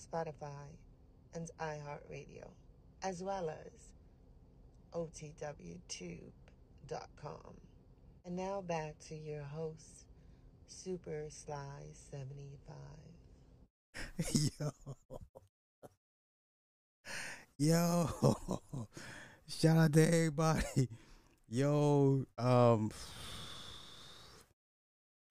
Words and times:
Spotify, 0.00 0.76
and 1.34 1.50
iHeartRadio, 1.60 2.48
as 3.02 3.22
well 3.22 3.50
as 3.50 3.92
OTWTube.com. 4.92 6.30
And 8.24 8.36
now 8.36 8.60
back 8.60 8.98
to 9.08 9.14
your 9.14 9.42
host, 9.42 10.04
Supa 10.68 11.30
Sly 11.32 11.92
75. 11.92 12.76
Yo. 14.58 14.72
Yo. 17.58 18.10
Shout 19.48 19.76
out 19.76 19.92
to 19.92 20.06
everybody. 20.06 20.88
Yo, 21.48 22.24
um 22.38 22.90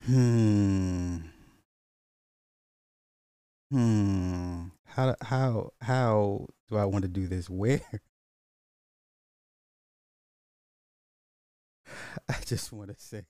Hmm. 0.05 1.28
Hmm. 3.71 4.67
How 4.85 5.15
how 5.21 5.71
how 5.81 6.47
do 6.67 6.77
I 6.77 6.85
want 6.85 7.03
to 7.03 7.07
do 7.07 7.27
this? 7.27 7.49
Where? 7.49 7.81
I 12.27 12.35
just 12.45 12.71
want 12.71 12.89
to 12.89 12.95
say 12.99 13.23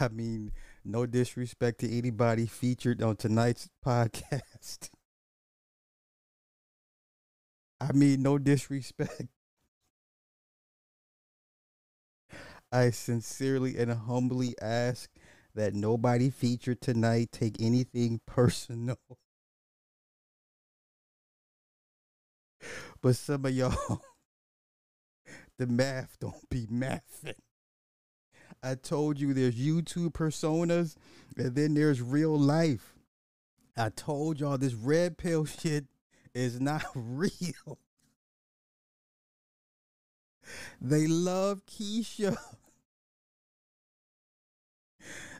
I 0.00 0.08
mean, 0.08 0.52
no 0.84 1.06
disrespect 1.06 1.80
to 1.80 1.90
anybody 1.90 2.46
featured 2.46 3.02
on 3.02 3.16
tonight's 3.16 3.68
podcast. 3.84 4.90
I 7.80 7.92
mean, 7.92 8.22
no 8.22 8.38
disrespect. 8.38 9.28
I 12.70 12.90
sincerely 12.90 13.76
and 13.76 13.90
humbly 13.90 14.54
ask 14.62 15.10
that 15.56 15.74
nobody 15.74 16.30
featured 16.30 16.80
tonight 16.80 17.30
take 17.32 17.56
anything 17.60 18.20
personal. 18.26 18.98
But 23.02 23.16
some 23.16 23.44
of 23.44 23.52
y'all, 23.52 24.02
the 25.58 25.66
math 25.66 26.16
don't 26.20 26.48
be 26.50 26.66
mathing. 26.66 27.34
I 28.62 28.74
told 28.74 29.18
you 29.18 29.32
there's 29.32 29.54
YouTube 29.54 30.12
personas 30.12 30.96
and 31.36 31.54
then 31.54 31.74
there's 31.74 32.02
real 32.02 32.38
life. 32.38 32.94
I 33.76 33.90
told 33.90 34.40
y'all 34.40 34.58
this 34.58 34.74
red 34.74 35.18
pill 35.18 35.44
shit 35.44 35.86
is 36.34 36.60
not 36.60 36.84
real. 36.94 37.78
They 40.80 41.06
love 41.06 41.62
Keisha. 41.66 42.36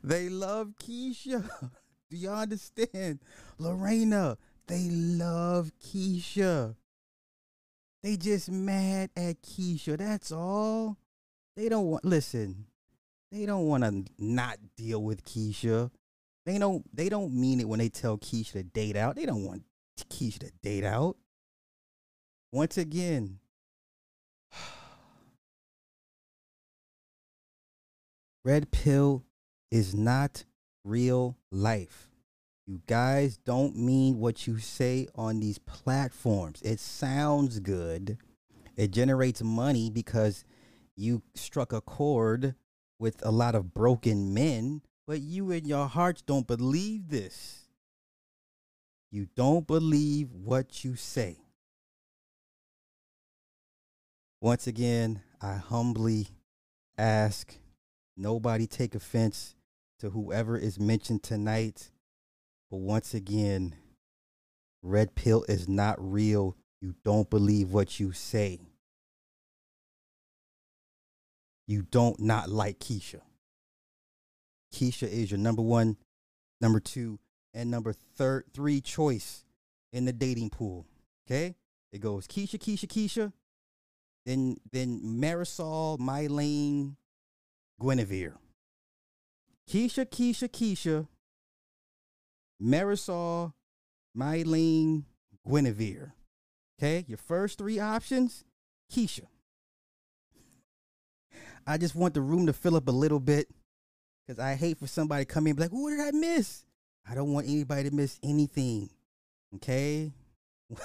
They 0.06 0.28
love 0.28 0.74
Keisha. 0.80 1.50
Do 2.10 2.16
y'all 2.16 2.38
understand? 2.38 3.18
Lorena, 3.58 4.38
they 4.68 4.88
love 4.88 5.72
Keisha. 5.84 6.76
They 8.04 8.16
just 8.16 8.48
mad 8.48 9.10
at 9.16 9.42
Keisha. 9.42 9.98
That's 9.98 10.30
all. 10.30 10.96
They 11.56 11.68
don't 11.68 11.86
want 11.86 12.04
listen. 12.04 12.66
They 13.32 13.46
don't 13.46 13.66
want 13.66 13.82
to 13.82 14.04
not 14.16 14.58
deal 14.76 15.02
with 15.02 15.24
Keisha. 15.24 15.90
They 16.44 16.58
don't 16.58 16.84
they 16.96 17.08
don't 17.08 17.34
mean 17.34 17.58
it 17.58 17.68
when 17.68 17.80
they 17.80 17.88
tell 17.88 18.16
Keisha 18.16 18.52
to 18.52 18.62
date 18.62 18.96
out. 18.96 19.16
They 19.16 19.26
don't 19.26 19.44
want 19.44 19.64
Keisha 20.08 20.38
to 20.38 20.52
date 20.62 20.84
out. 20.84 21.16
Once 22.52 22.78
again, 22.78 23.40
Red 28.44 28.70
pill 28.70 29.24
is 29.76 29.94
not 29.94 30.44
real 30.84 31.36
life. 31.52 32.08
You 32.66 32.80
guys 32.86 33.36
don't 33.36 33.76
mean 33.76 34.18
what 34.18 34.46
you 34.46 34.58
say 34.58 35.06
on 35.14 35.38
these 35.38 35.58
platforms. 35.58 36.62
It 36.62 36.80
sounds 36.80 37.60
good. 37.60 38.16
It 38.74 38.90
generates 38.90 39.42
money 39.42 39.90
because 39.90 40.46
you 40.96 41.22
struck 41.34 41.74
a 41.74 41.82
chord 41.82 42.54
with 42.98 43.24
a 43.24 43.30
lot 43.30 43.54
of 43.54 43.74
broken 43.74 44.32
men, 44.32 44.80
but 45.06 45.20
you 45.20 45.50
in 45.50 45.66
your 45.66 45.86
hearts 45.86 46.22
don't 46.22 46.46
believe 46.46 47.10
this. 47.10 47.68
You 49.12 49.28
don't 49.36 49.66
believe 49.66 50.32
what 50.32 50.84
you 50.84 50.96
say. 50.96 51.36
Once 54.40 54.66
again, 54.66 55.20
I 55.42 55.54
humbly 55.56 56.28
ask 56.96 57.54
nobody 58.16 58.66
take 58.66 58.94
offense 58.94 59.55
to 60.00 60.10
whoever 60.10 60.56
is 60.56 60.78
mentioned 60.78 61.22
tonight. 61.22 61.90
But 62.70 62.78
once 62.78 63.14
again, 63.14 63.74
red 64.82 65.14
pill 65.14 65.44
is 65.48 65.68
not 65.68 65.96
real. 65.98 66.56
You 66.80 66.94
don't 67.04 67.30
believe 67.30 67.72
what 67.72 67.98
you 67.98 68.12
say. 68.12 68.60
You 71.66 71.82
don't 71.82 72.20
not 72.20 72.48
like 72.48 72.78
Keisha. 72.78 73.20
Keisha 74.72 75.08
is 75.08 75.30
your 75.30 75.38
number 75.38 75.62
one, 75.62 75.96
number 76.60 76.80
two, 76.80 77.18
and 77.54 77.70
number 77.70 77.92
third 77.92 78.44
three 78.52 78.80
choice 78.80 79.44
in 79.92 80.04
the 80.04 80.12
dating 80.12 80.50
pool. 80.50 80.86
Okay? 81.26 81.56
It 81.92 82.00
goes 82.00 82.26
Keisha, 82.26 82.58
Keisha, 82.58 82.86
Keisha. 82.86 83.32
Then 84.24 84.56
then 84.72 85.00
Marisol, 85.02 85.98
Mylene, 85.98 86.96
Guinevere. 87.80 88.34
Keisha, 89.68 90.06
Keisha, 90.06 90.48
Keisha, 90.48 91.08
Marisol, 92.62 93.52
Mylene, 94.16 95.04
Guinevere. 95.46 96.12
Okay, 96.78 97.04
your 97.08 97.18
first 97.18 97.58
three 97.58 97.78
options, 97.78 98.44
Keisha. 98.92 99.22
I 101.66 101.78
just 101.78 101.96
want 101.96 102.14
the 102.14 102.20
room 102.20 102.46
to 102.46 102.52
fill 102.52 102.76
up 102.76 102.86
a 102.86 102.92
little 102.92 103.18
bit 103.18 103.48
because 104.26 104.38
I 104.38 104.54
hate 104.54 104.78
for 104.78 104.86
somebody 104.86 105.24
to 105.24 105.32
come 105.32 105.46
in 105.46 105.50
and 105.50 105.56
be 105.56 105.62
like, 105.64 105.72
what 105.72 105.90
did 105.90 106.00
I 106.00 106.12
miss? 106.12 106.64
I 107.08 107.14
don't 107.14 107.32
want 107.32 107.48
anybody 107.48 107.88
to 107.88 107.94
miss 107.94 108.18
anything. 108.22 108.90
Okay? 109.56 110.12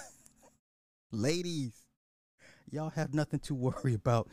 Ladies, 1.11 1.73
y'all 2.71 2.89
have 2.91 3.13
nothing 3.13 3.39
to 3.41 3.53
worry 3.53 3.93
about. 3.93 4.29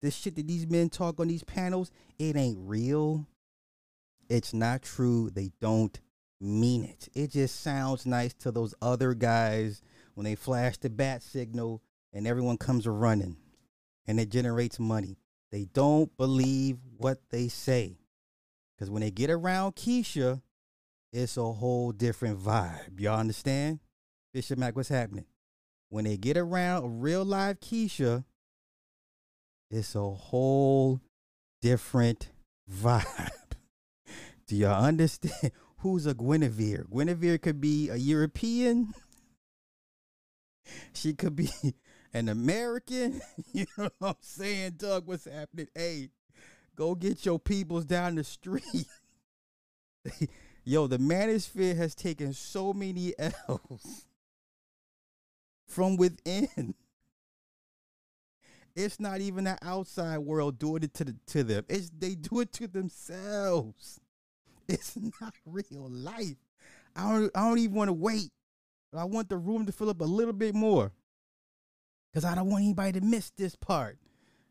This 0.00 0.14
shit 0.14 0.36
that 0.36 0.46
these 0.46 0.66
men 0.66 0.88
talk 0.88 1.20
on 1.20 1.28
these 1.28 1.44
panels, 1.44 1.90
it 2.18 2.36
ain't 2.36 2.58
real. 2.60 3.26
It's 4.32 4.54
not 4.54 4.80
true. 4.80 5.28
They 5.28 5.50
don't 5.60 6.00
mean 6.40 6.84
it. 6.84 7.06
It 7.12 7.32
just 7.32 7.60
sounds 7.60 8.06
nice 8.06 8.32
to 8.38 8.50
those 8.50 8.74
other 8.80 9.12
guys 9.12 9.82
when 10.14 10.24
they 10.24 10.36
flash 10.36 10.78
the 10.78 10.88
bat 10.88 11.22
signal 11.22 11.82
and 12.14 12.26
everyone 12.26 12.56
comes 12.56 12.86
running 12.86 13.36
and 14.06 14.18
it 14.18 14.30
generates 14.30 14.80
money. 14.80 15.18
They 15.50 15.66
don't 15.74 16.16
believe 16.16 16.78
what 16.96 17.18
they 17.28 17.48
say. 17.48 17.98
Because 18.74 18.88
when 18.88 19.02
they 19.02 19.10
get 19.10 19.28
around 19.28 19.76
Keisha, 19.76 20.40
it's 21.12 21.36
a 21.36 21.52
whole 21.52 21.92
different 21.92 22.40
vibe. 22.40 23.00
Y'all 23.00 23.20
understand? 23.20 23.80
Bishop 24.32 24.58
Mac, 24.58 24.74
what's 24.74 24.88
happening? 24.88 25.26
When 25.90 26.04
they 26.04 26.16
get 26.16 26.38
around 26.38 26.84
a 26.84 26.88
real 26.88 27.22
live 27.22 27.60
Keisha, 27.60 28.24
it's 29.70 29.94
a 29.94 30.00
whole 30.00 31.02
different 31.60 32.30
vibe. 32.72 33.28
Do 34.52 34.58
y'all 34.58 34.84
understand? 34.84 35.50
Who's 35.78 36.04
a 36.04 36.12
Guinevere? 36.12 36.84
Guinevere 36.90 37.38
could 37.40 37.58
be 37.58 37.88
a 37.88 37.96
European. 37.96 38.92
She 40.92 41.12
could 41.12 41.34
be 41.34 41.50
an 42.14 42.28
American. 42.28 43.20
You 43.52 43.66
know 43.76 43.88
what 43.98 44.08
I'm 44.10 44.14
saying, 44.20 44.74
Doug? 44.76 45.08
What's 45.08 45.24
happening? 45.24 45.68
Hey, 45.74 46.10
go 46.76 46.94
get 46.94 47.26
your 47.26 47.38
peoples 47.38 47.84
down 47.84 48.14
the 48.14 48.24
street. 48.24 48.86
Yo, 50.64 50.86
the 50.86 50.98
manosphere 50.98 51.76
has 51.76 51.94
taken 51.96 52.32
so 52.32 52.72
many 52.72 53.12
L's 53.18 54.06
from 55.66 55.96
within. 55.96 56.74
It's 58.76 59.00
not 59.00 59.20
even 59.20 59.44
the 59.44 59.58
outside 59.62 60.18
world 60.18 60.58
doing 60.58 60.84
it 60.84 60.94
to 60.94 61.04
the, 61.04 61.16
to 61.28 61.42
them. 61.42 61.64
It's 61.68 61.90
they 61.90 62.14
do 62.14 62.40
it 62.40 62.52
to 62.54 62.68
themselves. 62.68 64.00
It's 64.68 64.96
not 65.20 65.34
real 65.44 65.88
life. 65.90 66.36
I 66.94 67.10
don't 67.10 67.30
I 67.34 67.40
don't 67.48 67.58
even 67.58 67.76
want 67.76 67.88
to 67.88 67.94
wait. 67.94 68.30
I 68.94 69.04
want 69.04 69.28
the 69.28 69.36
room 69.36 69.66
to 69.66 69.72
fill 69.72 69.90
up 69.90 70.00
a 70.00 70.04
little 70.04 70.32
bit 70.32 70.54
more. 70.54 70.92
Cause 72.14 72.24
I 72.24 72.34
don't 72.34 72.50
want 72.50 72.64
anybody 72.64 73.00
to 73.00 73.00
miss 73.00 73.30
this 73.30 73.56
part. 73.56 73.96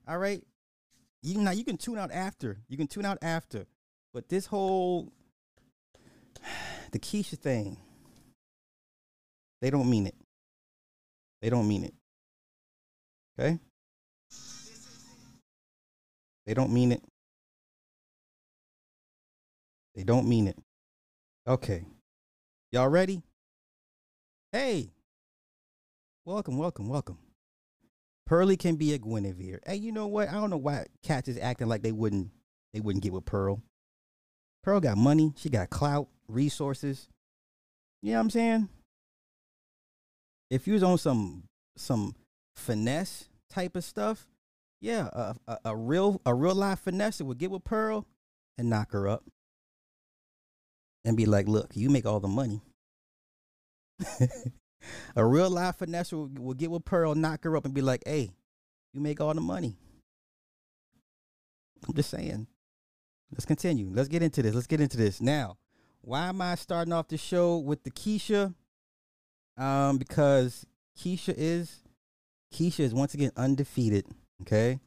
All 0.08 0.18
right. 0.18 0.44
You 1.22 1.40
now 1.40 1.52
you 1.52 1.64
can 1.64 1.78
tune 1.78 1.98
out 1.98 2.12
after. 2.12 2.58
You 2.68 2.78
can 2.78 2.88
tune 2.88 3.06
out 3.06 3.20
after. 3.22 3.66
But 4.14 4.30
this 4.30 4.48
whole 4.48 5.12
the 6.92 7.00
Keisha 7.00 7.38
thing, 7.38 7.78
they 9.62 9.70
don't 9.70 9.90
mean 9.90 10.08
it. 10.08 10.16
They 11.42 11.50
don't 11.50 11.68
mean 11.68 11.84
it. 11.84 11.94
Okay? 13.40 13.60
They 16.46 16.54
don't 16.54 16.74
mean 16.74 16.92
it. 16.92 17.04
They 19.96 20.04
don't 20.04 20.28
mean 20.28 20.48
it. 20.48 20.58
Okay. 21.48 21.86
Y'all 22.72 22.88
ready? 22.88 23.22
Hey. 24.52 24.92
Welcome, 26.26 26.58
welcome, 26.58 26.88
welcome. 26.88 27.18
Pearlie 28.26 28.56
can 28.56 28.76
be 28.76 28.94
a 28.94 28.98
Guinevere. 28.98 29.60
Hey, 29.66 29.76
you 29.76 29.92
know 29.92 30.08
what? 30.08 30.30
I 30.30 30.34
don't 30.34 30.50
know 30.50 30.58
why 30.58 30.86
cats 31.04 31.28
is 31.28 31.38
acting 31.38 31.68
like 31.68 31.82
they 31.82 31.92
wouldn't 31.92 32.30
they 32.74 32.80
wouldn't 32.80 33.04
get 33.04 33.12
with 33.12 33.26
Pearl. 33.26 33.62
Pearl 34.64 34.80
got 34.80 34.98
money, 34.98 35.34
she 35.36 35.50
got 35.50 35.70
clout, 35.70 36.08
resources. 36.30 37.10
You 38.02 38.12
know 38.12 38.20
what 38.20 38.22
I'm 38.22 38.30
saying? 38.30 38.70
If 40.50 40.68
you 40.68 40.74
was 40.74 40.84
on 40.84 40.98
some 40.98 41.44
some 41.76 42.16
finesse 42.56 43.28
type 43.50 43.76
of 43.76 43.84
stuff, 43.84 44.28
yeah, 44.80 45.10
a, 45.12 45.36
a, 45.48 45.58
a 45.66 45.76
real 45.76 46.22
a 46.26 46.34
real 46.34 46.56
life 46.56 46.80
finesse 46.80 47.22
would 47.22 47.38
get 47.38 47.52
with 47.52 47.66
Pearl 47.66 48.06
and 48.58 48.70
knock 48.70 48.94
her 48.94 49.10
up 49.10 49.26
and 51.06 51.18
be 51.18 51.26
like, 51.26 51.48
"Look, 51.48 51.76
you 51.76 51.90
make 51.90 52.06
all 52.06 52.20
the 52.20 52.28
money." 52.28 52.62
a 55.16 55.26
real 55.26 55.50
life 55.50 55.78
finesse 55.78 56.12
will, 56.12 56.30
will 56.38 56.54
get 56.54 56.72
with 56.72 56.86
Pearl, 56.86 57.16
knock 57.16 57.44
her 57.44 57.56
up, 57.56 57.66
and 57.66 57.74
be 57.74 57.82
like, 57.82 58.04
"Hey, 58.06 58.32
you 58.94 59.02
make 59.02 59.22
all 59.22 59.34
the 59.34 59.42
money." 59.42 59.76
I'm 61.88 61.94
just 61.94 62.10
saying. 62.10 62.48
Let's 63.32 63.46
continue. 63.46 63.90
Let's 63.92 64.10
get 64.10 64.22
into 64.22 64.42
this. 64.42 64.54
Let's 64.54 64.68
get 64.68 64.82
into 64.82 64.98
this 64.98 65.22
now. 65.22 65.58
Why 66.02 66.28
am 66.28 66.42
I 66.42 66.56
starting 66.56 66.94
off 66.94 67.08
the 67.08 67.18
show 67.18 67.58
with 67.58 67.84
the 67.84 67.92
Keisha? 67.92 68.54
Um, 69.58 69.98
because 69.98 70.66
Keisha 70.98 71.34
is 71.38 71.84
Keisha 72.54 72.82
is 72.82 72.94
once 72.94 73.14
again 73.14 73.32
undefeated. 73.38 74.06
Okay, 74.42 74.80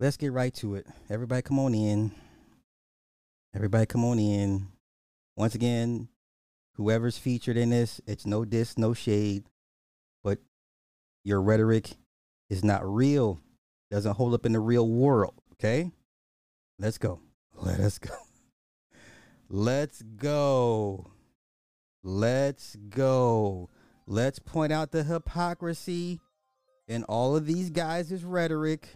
let's 0.00 0.16
get 0.16 0.32
right 0.32 0.54
to 0.54 0.76
it. 0.76 0.86
Everybody, 1.10 1.42
come 1.42 1.58
on 1.58 1.74
in. 1.74 2.12
Everybody, 3.54 3.86
come 3.86 4.04
on 4.04 4.18
in. 4.18 4.68
Once 5.38 5.54
again, 5.54 6.08
whoever's 6.74 7.16
featured 7.16 7.56
in 7.56 7.70
this, 7.70 8.00
it's 8.08 8.26
no 8.26 8.44
diss, 8.44 8.76
no 8.76 8.92
shade, 8.92 9.44
but 10.24 10.40
your 11.22 11.40
rhetoric 11.40 11.92
is 12.50 12.64
not 12.64 12.84
real. 12.84 13.40
Doesn't 13.88 14.16
hold 14.16 14.34
up 14.34 14.44
in 14.44 14.52
the 14.52 14.58
real 14.58 14.88
world. 14.88 15.34
Okay, 15.52 15.92
let's 16.80 16.98
go. 16.98 17.20
Let 17.54 17.78
us 17.78 18.00
go. 18.00 18.14
Let's 19.48 20.02
go. 20.02 21.06
Let's 22.02 22.74
go. 22.74 23.70
Let's 24.08 24.40
point 24.40 24.72
out 24.72 24.90
the 24.90 25.04
hypocrisy 25.04 26.18
in 26.88 27.04
all 27.04 27.36
of 27.36 27.46
these 27.46 27.70
guys' 27.70 28.24
rhetoric. 28.24 28.88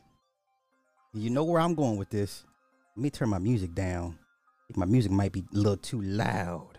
You 1.15 1.31
know 1.31 1.45
where 1.45 1.61
I'm 1.61 1.77
going 1.77 1.99
with 1.99 2.11
this. 2.11 2.45
Let 2.97 3.03
me 3.05 3.11
turn 3.11 3.29
my 3.29 3.38
music 3.38 3.77
down. 3.77 4.19
My 4.77 4.87
music 4.87 5.13
might 5.13 5.33
be 5.33 5.41
a 5.41 5.57
little 5.57 5.77
too 5.77 6.01
loud. 6.01 6.79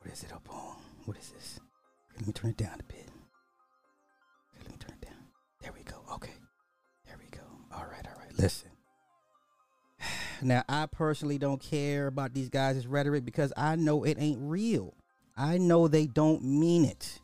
What 0.00 0.12
is 0.12 0.22
it 0.22 0.30
oh, 0.32 0.36
up 0.36 0.48
on? 0.50 0.76
What 1.06 1.16
is 1.16 1.30
this? 1.30 1.60
Let 2.16 2.26
me 2.26 2.32
turn 2.32 2.50
it 2.50 2.56
down 2.56 2.78
a 2.80 2.82
bit. 2.84 3.08
Let 4.58 4.70
me 4.70 4.76
turn 4.78 4.96
it 5.00 5.06
down. 5.06 5.16
There 5.62 5.72
we 5.72 5.82
go. 5.82 5.96
Okay. 6.14 6.34
There 7.06 7.16
we 7.18 7.26
go. 7.30 7.44
All 7.72 7.86
right, 7.90 8.06
all 8.06 8.20
right. 8.20 8.38
Listen. 8.38 8.70
Now, 10.42 10.62
I 10.68 10.86
personally 10.86 11.38
don't 11.38 11.62
care 11.62 12.06
about 12.06 12.34
these 12.34 12.50
guys' 12.50 12.86
rhetoric 12.86 13.24
because 13.24 13.52
I 13.56 13.76
know 13.76 14.04
it 14.04 14.16
ain't 14.20 14.40
real. 14.42 14.92
I 15.36 15.58
know 15.58 15.88
they 15.88 16.06
don't 16.06 16.44
mean 16.44 16.84
it. 16.84 17.20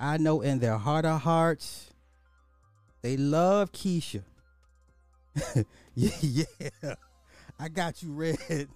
I 0.00 0.16
know 0.16 0.40
in 0.40 0.60
their 0.60 0.78
heart 0.78 1.04
of 1.04 1.22
hearts, 1.22 1.90
they 3.02 3.16
love 3.16 3.72
Keisha. 3.72 4.22
yeah, 5.94 6.10
yeah. 6.22 6.94
I 7.58 7.68
got 7.68 8.02
you, 8.02 8.12
Red. 8.12 8.68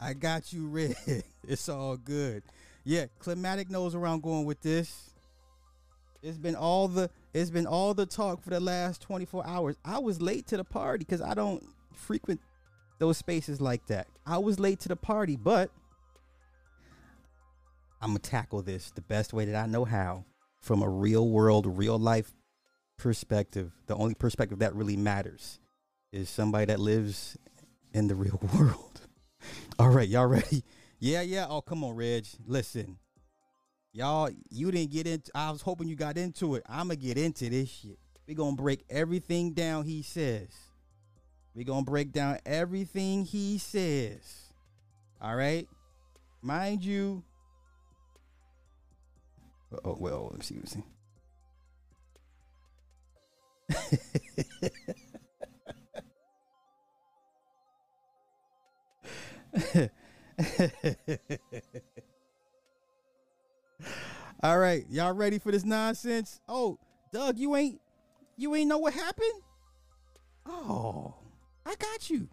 I 0.00 0.12
got 0.12 0.52
you, 0.52 0.66
Red. 0.66 0.96
It's 1.48 1.68
all 1.68 1.96
good. 1.96 2.42
Yeah, 2.84 3.06
Climatic 3.20 3.70
knows 3.70 3.94
where 3.94 4.08
I'm 4.08 4.20
going 4.20 4.46
with 4.46 4.60
this. 4.60 5.10
It's 6.24 6.38
been 6.38 6.56
all 6.56 6.88
the 6.88 7.08
it's 7.32 7.50
been 7.50 7.68
all 7.68 7.94
the 7.94 8.04
talk 8.04 8.42
for 8.42 8.50
the 8.50 8.58
last 8.58 9.00
24 9.02 9.46
hours. 9.46 9.76
I 9.84 10.00
was 10.00 10.20
late 10.20 10.48
to 10.48 10.56
the 10.56 10.64
party 10.64 11.04
because 11.04 11.22
I 11.22 11.34
don't 11.34 11.62
frequent 11.94 12.40
those 12.98 13.16
spaces 13.16 13.60
like 13.60 13.86
that. 13.86 14.08
I 14.26 14.38
was 14.38 14.58
late 14.58 14.80
to 14.80 14.88
the 14.88 14.96
party, 14.96 15.36
but 15.36 15.70
I'm 18.00 18.08
gonna 18.08 18.18
tackle 18.18 18.62
this 18.62 18.90
the 18.90 19.02
best 19.02 19.32
way 19.32 19.44
that 19.44 19.54
I 19.54 19.66
know 19.66 19.84
how 19.84 20.24
from 20.60 20.82
a 20.82 20.88
real 20.88 21.28
world, 21.28 21.66
real 21.78 21.98
life 21.98 22.32
perspective. 22.98 23.70
The 23.86 23.94
only 23.94 24.14
perspective 24.14 24.58
that 24.58 24.74
really 24.74 24.96
matters 24.96 25.60
is 26.12 26.28
somebody 26.28 26.66
that 26.66 26.80
lives 26.80 27.36
in 27.96 28.06
the 28.08 28.14
real 28.14 28.38
world. 28.56 29.00
All 29.78 29.88
right, 29.88 30.06
y'all 30.08 30.26
ready? 30.26 30.62
Yeah, 31.00 31.22
yeah. 31.22 31.46
Oh, 31.48 31.62
come 31.62 31.82
on, 31.82 31.96
Reg. 31.96 32.26
Listen. 32.46 32.98
Y'all, 33.92 34.28
you 34.50 34.70
didn't 34.70 34.92
get 34.92 35.06
into 35.06 35.30
I 35.34 35.50
was 35.50 35.62
hoping 35.62 35.88
you 35.88 35.96
got 35.96 36.18
into 36.18 36.54
it. 36.56 36.62
I'ma 36.68 36.94
get 36.94 37.16
into 37.16 37.48
this 37.48 37.70
shit. 37.70 37.98
we 38.28 38.34
gonna 38.34 38.54
break 38.54 38.84
everything 38.90 39.54
down 39.54 39.84
he 39.86 40.02
says. 40.02 40.48
we 41.54 41.64
gonna 41.64 41.84
break 41.84 42.12
down 42.12 42.38
everything 42.44 43.24
he 43.24 43.56
says. 43.56 44.50
All 45.18 45.34
right? 45.34 45.66
Mind 46.42 46.84
you. 46.84 47.24
Oh 49.82 49.96
well, 49.98 50.30
let's 50.34 50.48
see, 50.48 50.60
All 64.42 64.58
right, 64.58 64.84
y'all 64.90 65.14
ready 65.14 65.38
for 65.38 65.50
this 65.50 65.64
nonsense? 65.64 66.40
Oh, 66.48 66.78
Doug, 67.12 67.38
you 67.38 67.56
ain't 67.56 67.80
you 68.36 68.54
ain't 68.54 68.68
know 68.68 68.78
what 68.78 68.92
happened? 68.92 69.42
Oh, 70.44 71.14
I 71.64 71.74
got 71.76 72.10
you. 72.10 72.28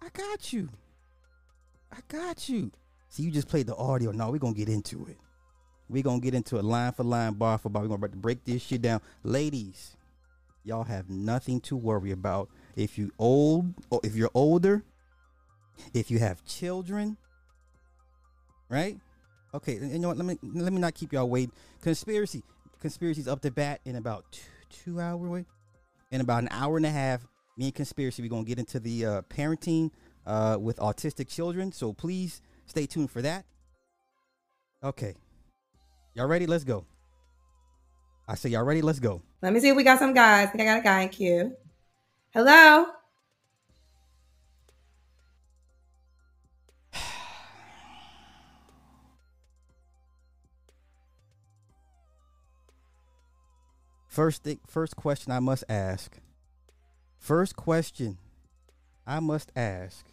I 0.00 0.08
got 0.12 0.52
you. 0.52 0.68
I 1.92 1.98
got 2.08 2.48
you. 2.48 2.70
See, 3.08 3.24
you 3.24 3.30
just 3.30 3.48
played 3.48 3.66
the 3.66 3.76
audio. 3.76 4.12
No, 4.12 4.30
we're 4.30 4.38
gonna 4.38 4.54
get 4.54 4.68
into 4.68 5.06
it. 5.06 5.18
We're 5.88 6.02
gonna 6.02 6.20
get 6.20 6.34
into 6.34 6.58
it 6.58 6.64
line 6.64 6.92
for 6.92 7.02
line, 7.04 7.34
bar 7.34 7.58
for 7.58 7.68
bar. 7.68 7.82
We're 7.82 7.96
gonna 7.96 8.08
break 8.08 8.44
this 8.44 8.62
shit 8.62 8.82
down. 8.82 9.00
Ladies, 9.22 9.96
y'all 10.62 10.84
have 10.84 11.10
nothing 11.10 11.60
to 11.62 11.76
worry 11.76 12.12
about. 12.12 12.48
If 12.76 12.98
you 12.98 13.12
old 13.18 13.74
or 13.90 14.00
if 14.02 14.14
you're 14.14 14.30
older, 14.34 14.84
if 15.92 16.10
you 16.10 16.18
have 16.18 16.44
children, 16.44 17.16
right? 18.68 18.98
Okay, 19.54 19.74
you 19.74 19.98
know 19.98 20.08
what? 20.08 20.16
Let 20.16 20.26
me 20.26 20.38
let 20.42 20.72
me 20.72 20.80
not 20.80 20.94
keep 20.94 21.12
y'all 21.12 21.28
waiting. 21.28 21.52
Conspiracy, 21.80 22.42
conspiracy's 22.80 23.28
up 23.28 23.40
to 23.42 23.50
bat 23.50 23.80
in 23.84 23.96
about 23.96 24.24
two, 24.32 24.42
two 24.70 25.00
hour 25.00 25.16
wait, 25.16 25.46
in 26.10 26.20
about 26.20 26.42
an 26.42 26.48
hour 26.50 26.76
and 26.76 26.86
a 26.86 26.90
half. 26.90 27.24
Me 27.56 27.66
and 27.66 27.74
conspiracy, 27.74 28.20
we're 28.20 28.28
gonna 28.28 28.44
get 28.44 28.58
into 28.58 28.80
the 28.80 29.06
uh, 29.06 29.22
parenting 29.22 29.90
uh, 30.26 30.56
with 30.60 30.78
autistic 30.78 31.28
children. 31.28 31.70
So 31.70 31.92
please 31.92 32.42
stay 32.66 32.86
tuned 32.86 33.10
for 33.10 33.22
that. 33.22 33.44
Okay, 34.82 35.14
y'all 36.14 36.26
ready? 36.26 36.46
Let's 36.46 36.64
go. 36.64 36.84
I 38.26 38.34
say 38.34 38.48
y'all 38.48 38.64
ready? 38.64 38.82
Let's 38.82 38.98
go. 38.98 39.22
Let 39.42 39.52
me 39.52 39.60
see 39.60 39.68
if 39.68 39.76
we 39.76 39.84
got 39.84 39.98
some 39.98 40.14
guys. 40.14 40.48
I 40.48 40.50
think 40.50 40.62
I 40.62 40.64
got 40.64 40.80
a 40.80 40.82
guy 40.82 41.02
in 41.02 41.08
queue. 41.10 41.56
Hello. 42.32 42.86
First 54.14 54.44
thing, 54.44 54.60
first 54.68 54.94
question 54.94 55.32
I 55.32 55.40
must 55.40 55.64
ask. 55.68 56.16
First 57.18 57.56
question 57.56 58.18
I 59.04 59.18
must 59.18 59.50
ask. 59.56 60.06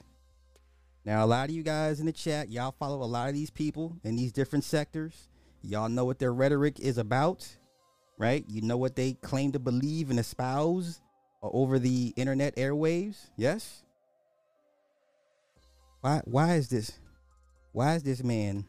Now, 1.05 1.23
a 1.23 1.27
lot 1.27 1.49
of 1.49 1.55
you 1.55 1.61
guys 1.61 1.99
in 1.99 2.07
the 2.07 2.11
chat, 2.11 2.49
y'all 2.49 2.73
follow 2.79 3.03
a 3.03 3.05
lot 3.05 3.29
of 3.29 3.35
these 3.35 3.51
people 3.51 3.95
in 4.03 4.15
these 4.15 4.31
different 4.31 4.63
sectors. 4.63 5.27
Y'all 5.61 5.87
know 5.87 6.03
what 6.03 6.17
their 6.17 6.33
rhetoric 6.33 6.79
is 6.79 6.97
about, 6.97 7.47
right? 8.17 8.43
You 8.47 8.63
know 8.63 8.75
what 8.75 8.95
they 8.95 9.13
claim 9.13 9.51
to 9.51 9.59
believe 9.59 10.09
and 10.09 10.19
espouse 10.19 10.99
over 11.43 11.77
the 11.77 12.11
internet 12.15 12.55
airwaves. 12.55 13.29
Yes. 13.37 13.83
Why? 15.99 16.21
Why 16.25 16.55
is 16.55 16.69
this? 16.69 16.97
why 17.71 17.93
is 17.93 18.01
this 18.01 18.23
man 18.23 18.65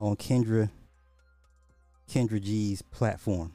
on 0.00 0.14
Kendra 0.14 0.70
Kendra 2.08 2.40
G's 2.40 2.80
platform? 2.80 3.52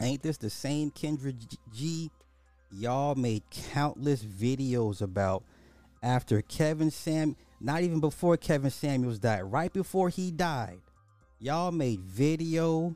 Ain't 0.00 0.22
this 0.22 0.36
the 0.36 0.50
same 0.50 0.90
Kendra 0.90 1.34
G 1.74 2.10
y'all 2.70 3.14
made 3.14 3.42
countless 3.72 4.22
videos 4.22 5.00
about 5.00 5.42
after 6.02 6.42
Kevin 6.42 6.90
Sam 6.90 7.36
not 7.60 7.82
even 7.82 8.00
before 8.00 8.36
Kevin 8.36 8.70
Samuels 8.70 9.18
died, 9.18 9.42
right 9.42 9.72
before 9.72 10.10
he 10.10 10.30
died. 10.30 10.80
Y'all 11.38 11.72
made 11.72 12.00
video 12.00 12.94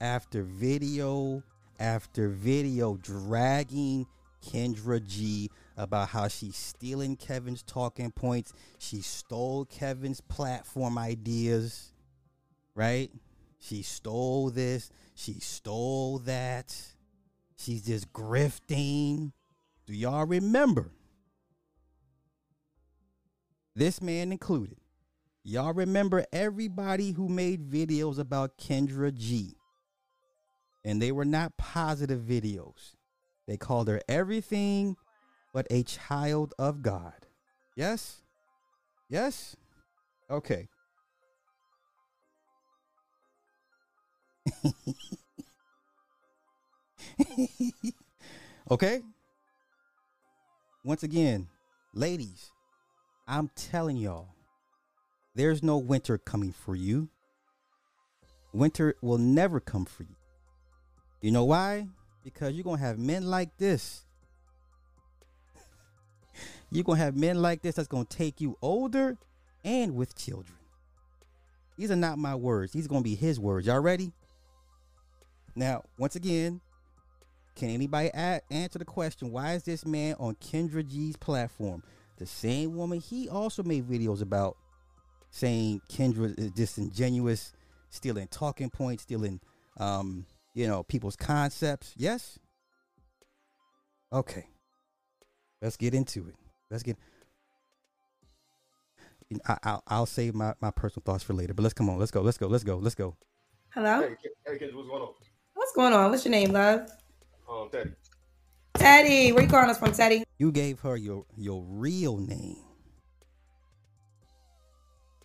after 0.00 0.42
video 0.42 1.42
after 1.78 2.28
video 2.28 2.96
dragging 2.96 4.06
Kendra 4.44 5.04
G 5.06 5.50
about 5.76 6.08
how 6.08 6.28
she's 6.28 6.56
stealing 6.56 7.16
Kevin's 7.16 7.62
talking 7.62 8.10
points. 8.10 8.52
She 8.78 9.00
stole 9.00 9.64
Kevin's 9.66 10.20
platform 10.20 10.98
ideas, 10.98 11.92
right? 12.74 13.10
She 13.60 13.82
stole 13.82 14.50
this, 14.50 14.90
she 15.20 15.34
stole 15.34 16.20
that. 16.20 16.74
She's 17.56 17.84
just 17.84 18.10
grifting. 18.10 19.32
Do 19.86 19.92
y'all 19.92 20.24
remember? 20.24 20.92
This 23.76 24.00
man 24.00 24.32
included. 24.32 24.78
Y'all 25.44 25.74
remember 25.74 26.24
everybody 26.32 27.12
who 27.12 27.28
made 27.28 27.70
videos 27.70 28.18
about 28.18 28.56
Kendra 28.56 29.12
G. 29.14 29.56
And 30.86 31.02
they 31.02 31.12
were 31.12 31.26
not 31.26 31.58
positive 31.58 32.20
videos. 32.20 32.94
They 33.46 33.58
called 33.58 33.88
her 33.88 34.00
everything 34.08 34.96
but 35.52 35.66
a 35.70 35.82
child 35.82 36.54
of 36.58 36.80
God. 36.80 37.26
Yes? 37.76 38.22
Yes? 39.10 39.54
Okay. 40.30 40.69
okay? 48.70 49.02
Once 50.84 51.02
again, 51.02 51.48
ladies, 51.94 52.50
I'm 53.28 53.50
telling 53.54 53.96
y'all, 53.96 54.28
there's 55.34 55.62
no 55.62 55.78
winter 55.78 56.18
coming 56.18 56.52
for 56.52 56.74
you. 56.74 57.08
Winter 58.52 58.94
will 59.02 59.18
never 59.18 59.60
come 59.60 59.84
for 59.84 60.02
you. 60.02 60.16
You 61.20 61.30
know 61.30 61.44
why? 61.44 61.86
Because 62.24 62.54
you're 62.54 62.64
going 62.64 62.78
to 62.78 62.84
have 62.84 62.98
men 62.98 63.24
like 63.24 63.56
this. 63.58 64.04
you're 66.70 66.84
going 66.84 66.98
to 66.98 67.04
have 67.04 67.16
men 67.16 67.40
like 67.40 67.62
this 67.62 67.76
that's 67.76 67.88
going 67.88 68.06
to 68.06 68.16
take 68.16 68.40
you 68.40 68.56
older 68.62 69.16
and 69.64 69.94
with 69.94 70.16
children. 70.16 70.56
These 71.76 71.90
are 71.90 71.96
not 71.96 72.18
my 72.18 72.34
words. 72.34 72.72
These 72.72 72.86
are 72.86 72.88
going 72.88 73.02
to 73.02 73.08
be 73.08 73.14
his 73.14 73.38
words. 73.38 73.66
Y'all 73.66 73.80
ready? 73.80 74.12
Now, 75.54 75.84
once 75.98 76.16
again, 76.16 76.60
can 77.54 77.70
anybody 77.70 78.10
a- 78.14 78.40
answer 78.50 78.78
the 78.78 78.84
question 78.84 79.32
why 79.32 79.54
is 79.54 79.64
this 79.64 79.84
man 79.84 80.14
on 80.18 80.34
Kendra 80.36 80.86
G's 80.86 81.16
platform? 81.16 81.82
The 82.18 82.26
same 82.26 82.76
woman 82.76 83.00
he 83.00 83.28
also 83.28 83.62
made 83.62 83.88
videos 83.88 84.22
about 84.22 84.56
saying 85.30 85.80
Kendra 85.90 86.38
is 86.38 86.50
disingenuous, 86.52 87.52
stealing 87.88 88.28
talking 88.28 88.70
points, 88.70 89.04
stealing 89.04 89.40
um, 89.78 90.26
you 90.54 90.66
know, 90.66 90.82
people's 90.82 91.16
concepts. 91.16 91.94
Yes? 91.96 92.38
Okay. 94.12 94.46
Let's 95.62 95.76
get 95.76 95.94
into 95.94 96.28
it. 96.28 96.34
Let's 96.70 96.82
get 96.82 96.96
I, 99.46 99.58
will 99.64 99.82
I'll 99.86 100.06
save 100.06 100.34
my, 100.34 100.54
my 100.60 100.70
personal 100.70 101.02
thoughts 101.04 101.22
for 101.22 101.34
later, 101.34 101.54
but 101.54 101.62
let's 101.62 101.74
come 101.74 101.88
on. 101.88 101.98
Let's 101.98 102.10
go. 102.10 102.20
Let's 102.20 102.38
go. 102.38 102.48
Let's 102.48 102.64
go. 102.64 102.76
Let's 102.76 102.94
go. 102.94 103.16
Hello. 103.74 104.00
Hey, 104.00 104.16
hey, 104.46 104.58
Kendra, 104.58 104.74
what's 104.74 104.88
going 104.88 105.02
on? 105.02 105.14
What's 105.70 105.76
going 105.76 105.92
on? 105.92 106.10
What's 106.10 106.24
your 106.24 106.32
name, 106.32 106.50
love? 106.50 106.90
Um, 107.48 107.68
Teddy. 107.70 107.90
Teddy, 108.74 109.30
where 109.30 109.44
you 109.44 109.48
calling 109.48 109.70
us 109.70 109.78
from, 109.78 109.92
Teddy? 109.92 110.24
You 110.36 110.50
gave 110.50 110.80
her 110.80 110.96
your 110.96 111.26
your 111.36 111.62
real 111.62 112.16
name. 112.16 112.56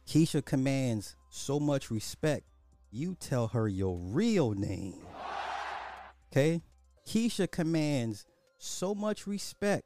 Keisha 0.08 0.46
commands 0.46 1.16
so 1.32 1.60
much 1.60 1.90
respect. 1.90 2.44
You 2.92 3.16
tell 3.20 3.48
her 3.48 3.68
your 3.68 3.98
real 3.98 4.52
name. 4.52 5.02
Okay? 6.32 6.62
Keisha 7.08 7.50
commands 7.50 8.28
so 8.60 8.94
much 8.94 9.26
respect. 9.26 9.86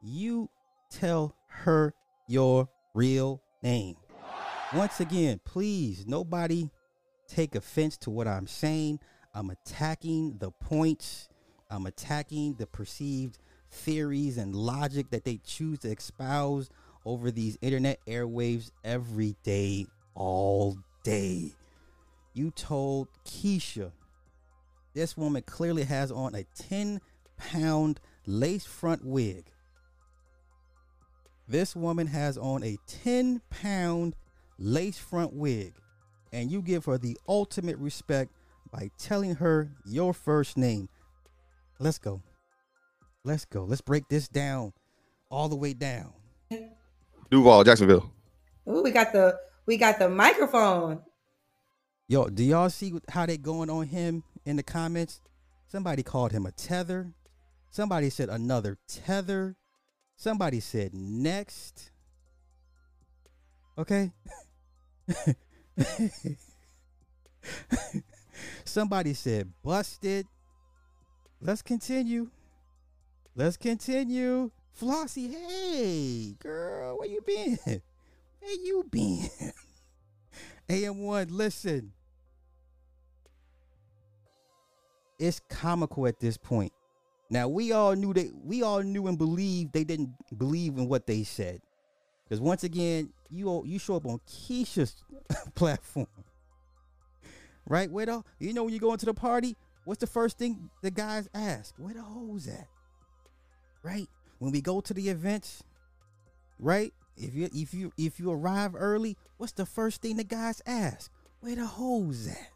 You 0.00 0.50
tell 0.88 1.34
her 1.48 1.94
your 2.28 2.68
real 2.94 3.42
name. 3.60 3.96
Once 4.72 5.00
again, 5.00 5.40
please, 5.44 6.06
nobody 6.06 6.70
take 7.26 7.56
offense 7.56 7.96
to 7.96 8.10
what 8.10 8.28
I'm 8.28 8.46
saying. 8.46 9.00
I'm 9.34 9.50
attacking 9.50 10.38
the 10.38 10.52
points, 10.52 11.28
I'm 11.68 11.86
attacking 11.86 12.54
the 12.54 12.66
perceived 12.66 13.38
theories 13.70 14.38
and 14.38 14.54
logic 14.54 15.10
that 15.10 15.24
they 15.24 15.40
choose 15.44 15.80
to 15.80 15.88
espouse 15.88 16.70
over 17.04 17.30
these 17.30 17.58
internet 17.60 17.98
airwaves 18.06 18.70
every 18.84 19.34
day, 19.42 19.86
all 20.14 20.78
day. 21.02 21.52
You 22.32 22.50
told 22.52 23.08
Keisha 23.26 23.90
this 24.94 25.16
woman 25.16 25.42
clearly 25.42 25.82
has 25.82 26.12
on 26.12 26.36
a 26.36 26.44
10 26.56 27.00
pound 27.36 28.00
lace 28.26 28.64
front 28.64 29.04
wig. 29.04 29.50
This 31.48 31.74
woman 31.74 32.06
has 32.06 32.38
on 32.38 32.62
a 32.62 32.76
10 32.86 33.42
pound 33.50 34.14
lace 34.58 34.98
front 34.98 35.32
wig, 35.32 35.74
and 36.32 36.50
you 36.50 36.62
give 36.62 36.84
her 36.84 36.96
the 36.96 37.18
ultimate 37.28 37.76
respect 37.78 38.32
by 38.74 38.90
telling 38.98 39.36
her 39.36 39.70
your 39.86 40.12
first 40.12 40.56
name. 40.56 40.88
Let's 41.78 41.98
go. 41.98 42.22
Let's 43.24 43.44
go. 43.44 43.64
Let's 43.64 43.80
break 43.80 44.08
this 44.08 44.26
down 44.26 44.72
all 45.30 45.48
the 45.48 45.54
way 45.54 45.74
down. 45.74 46.12
Duval, 47.30 47.62
Jacksonville. 47.62 48.10
Ooh, 48.68 48.82
we 48.82 48.90
got 48.90 49.12
the 49.12 49.38
we 49.66 49.76
got 49.76 49.98
the 49.98 50.08
microphone. 50.08 51.00
Yo, 52.08 52.26
do 52.26 52.42
y'all 52.42 52.68
see 52.68 52.92
how 53.08 53.26
they 53.26 53.36
going 53.36 53.70
on 53.70 53.86
him 53.86 54.24
in 54.44 54.56
the 54.56 54.62
comments? 54.62 55.20
Somebody 55.68 56.02
called 56.02 56.32
him 56.32 56.44
a 56.44 56.52
tether. 56.52 57.12
Somebody 57.70 58.10
said 58.10 58.28
another 58.28 58.78
tether. 58.88 59.56
Somebody 60.16 60.60
said 60.60 60.94
next. 60.94 61.90
Okay. 63.78 64.12
Somebody 68.64 69.14
said 69.14 69.52
busted. 69.62 70.26
Let's 71.40 71.62
continue. 71.62 72.30
Let's 73.36 73.56
continue. 73.56 74.50
Flossie, 74.80 75.30
hey, 75.30 76.34
girl, 76.38 76.98
where 76.98 77.08
you 77.08 77.20
been? 77.20 77.58
Where 78.40 78.52
you 78.62 78.84
been? 78.90 79.28
AM1, 80.68 81.28
listen. 81.30 81.92
It's 85.18 85.40
comical 85.48 86.06
at 86.06 86.18
this 86.18 86.36
point. 86.36 86.72
Now 87.30 87.48
we 87.48 87.72
all 87.72 87.94
knew 87.94 88.12
that 88.14 88.30
we 88.44 88.62
all 88.62 88.82
knew 88.82 89.06
and 89.06 89.16
believed 89.16 89.72
they 89.72 89.84
didn't 89.84 90.10
believe 90.36 90.76
in 90.76 90.88
what 90.88 91.06
they 91.06 91.22
said. 91.22 91.60
Because 92.24 92.40
once 92.40 92.64
again, 92.64 93.12
you 93.30 93.62
you 93.64 93.78
show 93.78 93.96
up 93.96 94.06
on 94.06 94.20
Keisha's 94.28 95.02
platform 95.54 96.06
right? 97.66 97.90
Where 97.90 98.06
the 98.06 98.22
you 98.38 98.52
know 98.52 98.64
when 98.64 98.72
you 98.72 98.80
go 98.80 98.92
into 98.92 99.06
the 99.06 99.14
party, 99.14 99.56
what's 99.84 100.00
the 100.00 100.06
first 100.06 100.38
thing 100.38 100.70
the 100.82 100.90
guys 100.90 101.28
ask? 101.34 101.74
Where 101.78 101.94
the 101.94 102.02
hoes 102.02 102.48
at? 102.48 102.68
Right? 103.82 104.08
When 104.38 104.52
we 104.52 104.60
go 104.60 104.80
to 104.80 104.94
the 104.94 105.08
events, 105.08 105.62
right? 106.58 106.92
If 107.16 107.34
you 107.34 107.48
if 107.54 107.74
you 107.74 107.92
if 107.96 108.18
you 108.18 108.30
arrive 108.30 108.74
early, 108.76 109.16
what's 109.36 109.52
the 109.52 109.66
first 109.66 110.02
thing 110.02 110.16
the 110.16 110.24
guys 110.24 110.60
ask? 110.66 111.10
Where 111.40 111.54
the 111.54 111.66
hoes 111.66 112.26
at? 112.28 112.48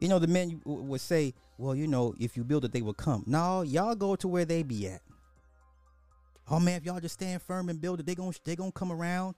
You 0.00 0.08
know, 0.08 0.18
the 0.18 0.26
men 0.26 0.60
would 0.64 1.00
say, 1.00 1.32
well, 1.56 1.74
you 1.74 1.86
know, 1.86 2.14
if 2.18 2.36
you 2.36 2.44
build 2.44 2.64
it, 2.64 2.72
they 2.72 2.82
will 2.82 2.94
come. 2.94 3.24
No, 3.26 3.62
y'all 3.62 3.94
go 3.94 4.16
to 4.16 4.28
where 4.28 4.44
they 4.44 4.62
be 4.62 4.88
at. 4.88 5.00
Oh 6.50 6.60
man, 6.60 6.76
if 6.76 6.84
y'all 6.84 7.00
just 7.00 7.14
stand 7.14 7.40
firm 7.40 7.68
and 7.68 7.80
build 7.80 8.00
it, 8.00 8.06
they 8.06 8.14
gonna 8.14 8.32
they 8.44 8.54
gonna 8.54 8.72
come 8.72 8.92
around. 8.92 9.34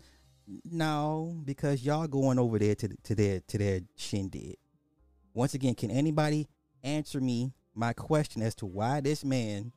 No, 0.65 1.41
because 1.45 1.85
y'all 1.85 2.07
going 2.07 2.38
over 2.38 2.59
there 2.59 2.75
to 2.76 2.88
to 2.88 3.15
their 3.15 3.41
to 3.41 3.59
their 3.59 3.81
shindig. 3.97 4.57
Once 5.35 5.55
again, 5.55 5.75
can 5.75 5.91
anybody 5.91 6.49
answer 6.83 7.21
me 7.21 7.53
my 7.75 7.93
question 7.93 8.43
as 8.43 8.55
to 8.57 8.67
why 8.67 9.00
this 9.00 9.25
man 9.25 9.73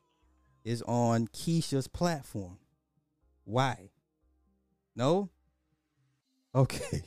is 0.63 0.81
on 0.83 1.27
Keisha's 1.27 1.87
platform? 1.87 2.59
Why? 3.45 3.89
No? 4.95 5.29
Okay. 6.53 7.01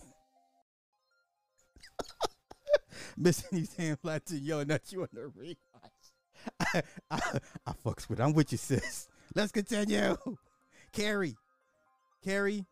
Missing 3.16 3.49
these 3.52 3.75
hand 3.76 3.99
flat 4.00 4.26
to 4.26 4.37
yo, 4.37 4.64
not 4.64 4.90
you 4.90 5.02
on 5.02 5.09
the 5.12 5.28
realize. 5.28 5.57
I, 6.61 6.83
I, 7.11 7.21
I 7.66 7.73
fucks 7.85 8.09
with. 8.09 8.21
I'm 8.21 8.33
with 8.33 8.50
you, 8.52 8.59
sis. 8.59 9.09
Let's 9.35 9.52
continue. 9.52 10.16
Carrie, 10.92 11.37
Carrie, 12.25 12.66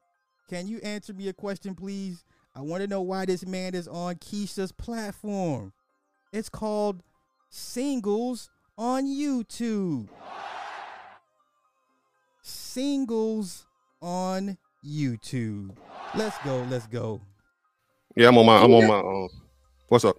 Can 0.50 0.66
you 0.66 0.80
answer 0.82 1.12
me 1.12 1.28
a 1.28 1.32
question, 1.32 1.76
please? 1.76 2.24
I 2.56 2.60
want 2.60 2.82
to 2.82 2.88
know 2.88 3.02
why 3.02 3.24
this 3.24 3.46
man 3.46 3.72
is 3.72 3.86
on 3.86 4.16
Keisha's 4.16 4.72
platform. 4.72 5.72
It's 6.32 6.48
called 6.48 7.04
Singles 7.50 8.50
on 8.76 9.06
YouTube. 9.06 10.08
Singles 12.42 13.64
on 14.02 14.58
YouTube. 14.84 15.76
Let's 16.16 16.36
go. 16.38 16.66
Let's 16.68 16.88
go. 16.88 17.20
Yeah, 18.16 18.26
I'm 18.26 18.38
on 18.38 18.46
my. 18.46 18.56
I'm 18.56 18.74
on 18.74 18.88
my. 18.88 18.98
Um, 18.98 19.28
what's 19.86 20.04
up? 20.04 20.16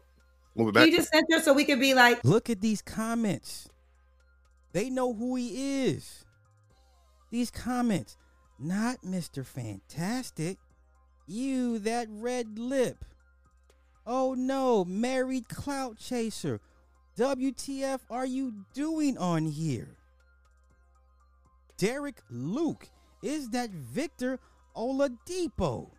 Move 0.56 0.70
it 0.70 0.76
back. 0.76 0.86
you 0.88 0.96
just 0.96 1.12
censor 1.12 1.44
so 1.44 1.52
we 1.52 1.66
can 1.66 1.78
be 1.78 1.94
like, 1.94 2.24
Look 2.24 2.50
at 2.50 2.62
these 2.62 2.82
comments. 2.82 3.68
They 4.72 4.90
know 4.90 5.14
who 5.14 5.36
he 5.36 5.88
is. 5.88 6.24
These 7.32 7.52
comments. 7.52 8.16
Not 8.62 9.02
Mr. 9.04 9.44
Fantastic. 9.46 10.58
You, 11.28 11.80
that 11.80 12.08
red 12.10 12.60
lip. 12.60 13.04
Oh 14.06 14.34
no, 14.36 14.86
married 14.86 15.50
clout 15.50 15.98
chaser. 15.98 16.60
WTF 17.18 18.00
are 18.10 18.26
you 18.26 18.54
doing 18.74 19.18
on 19.18 19.46
here? 19.46 19.98
Derek 21.78 22.22
Luke. 22.30 22.88
Is 23.24 23.50
that 23.50 23.72
Victor 23.72 24.40
Oladipo? 24.76 25.90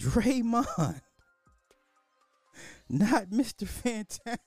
Draymond. 0.00 1.00
Not 2.88 3.30
Mr. 3.30 3.66
Fantastic. 3.66 4.40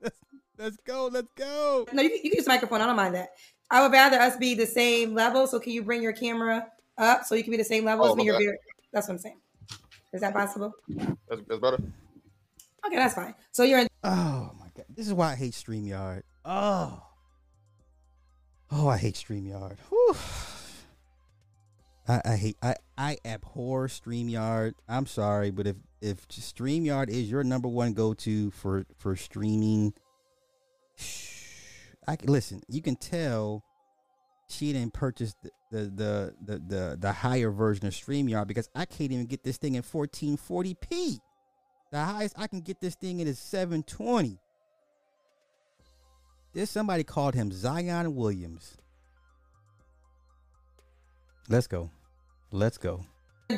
Let's, 0.58 0.76
go. 0.86 1.08
Let's 1.12 1.28
go. 1.36 1.86
no, 1.92 2.02
you, 2.02 2.08
can- 2.10 2.18
you 2.22 2.30
can 2.30 2.36
use 2.38 2.44
the 2.44 2.50
microphone. 2.50 2.80
I 2.80 2.86
don't 2.86 2.96
mind 2.96 3.14
that. 3.14 3.30
I 3.70 3.82
would 3.82 3.92
rather 3.92 4.18
us 4.18 4.36
be 4.36 4.54
the 4.54 4.66
same 4.66 5.14
level. 5.14 5.46
So 5.46 5.60
can 5.60 5.72
you 5.72 5.82
bring 5.82 6.02
your 6.02 6.12
camera 6.12 6.66
up 6.98 7.24
so 7.24 7.34
you 7.34 7.42
can 7.42 7.50
be 7.50 7.56
the 7.56 7.64
same 7.64 7.84
level 7.84 8.04
oh, 8.04 8.08
as 8.08 8.12
Oh, 8.12 8.16
me? 8.16 8.24
You're 8.24 8.36
okay. 8.36 8.46
very, 8.46 8.58
that's 8.92 9.08
what 9.08 9.14
I'm 9.14 9.18
saying. 9.18 9.40
Is 10.12 10.20
that 10.22 10.32
possible? 10.32 10.72
That's, 10.88 11.40
that's 11.46 11.60
better. 11.60 11.78
Okay, 12.86 12.96
that's 12.96 13.14
fine. 13.14 13.34
So 13.52 13.62
you're 13.62 13.80
in 13.80 13.88
Oh 14.02 14.52
my 14.58 14.66
god. 14.74 14.86
This 14.88 15.06
is 15.06 15.14
why 15.14 15.32
I 15.32 15.34
hate 15.36 15.52
StreamYard. 15.52 16.22
Oh. 16.44 17.02
Oh, 18.72 18.88
I 18.88 18.96
hate 18.96 19.14
StreamYard. 19.14 19.76
Whew. 19.88 20.16
I, 22.08 22.22
I 22.24 22.36
hate 22.36 22.56
I, 22.62 22.74
I 22.96 23.18
abhor 23.24 23.88
StreamYard. 23.88 24.74
I'm 24.88 25.06
sorry, 25.06 25.50
but 25.50 25.66
if 25.66 25.76
if 26.00 26.26
StreamYard 26.28 27.08
is 27.08 27.30
your 27.30 27.44
number 27.44 27.68
one 27.68 27.92
go 27.92 28.14
to 28.14 28.50
for 28.50 28.84
for 28.96 29.14
streaming, 29.16 29.92
I 32.06 32.16
can 32.16 32.30
listen, 32.30 32.62
you 32.68 32.82
can 32.82 32.96
tell 32.96 33.62
she 34.48 34.72
didn't 34.72 34.92
purchase 34.92 35.34
the 35.42 35.50
the 35.70 35.78
the 35.78 36.34
the, 36.44 36.58
the, 36.58 36.96
the 37.00 37.12
higher 37.12 37.50
version 37.50 37.86
of 37.86 37.92
StreamYard 37.92 38.46
because 38.46 38.68
I 38.74 38.84
can't 38.84 39.12
even 39.12 39.26
get 39.26 39.44
this 39.44 39.56
thing 39.56 39.74
in 39.74 39.82
1440p. 39.82 41.20
The 41.92 42.04
highest 42.04 42.38
I 42.38 42.46
can 42.46 42.60
get 42.60 42.80
this 42.80 42.94
thing 42.94 43.20
in 43.20 43.26
is 43.26 43.38
720. 43.38 44.38
There's 46.52 46.70
somebody 46.70 47.04
called 47.04 47.34
him 47.34 47.52
Zion 47.52 48.14
Williams. 48.16 48.76
Let's 51.48 51.66
go. 51.66 51.90
Let's 52.52 52.78
go. 52.78 53.04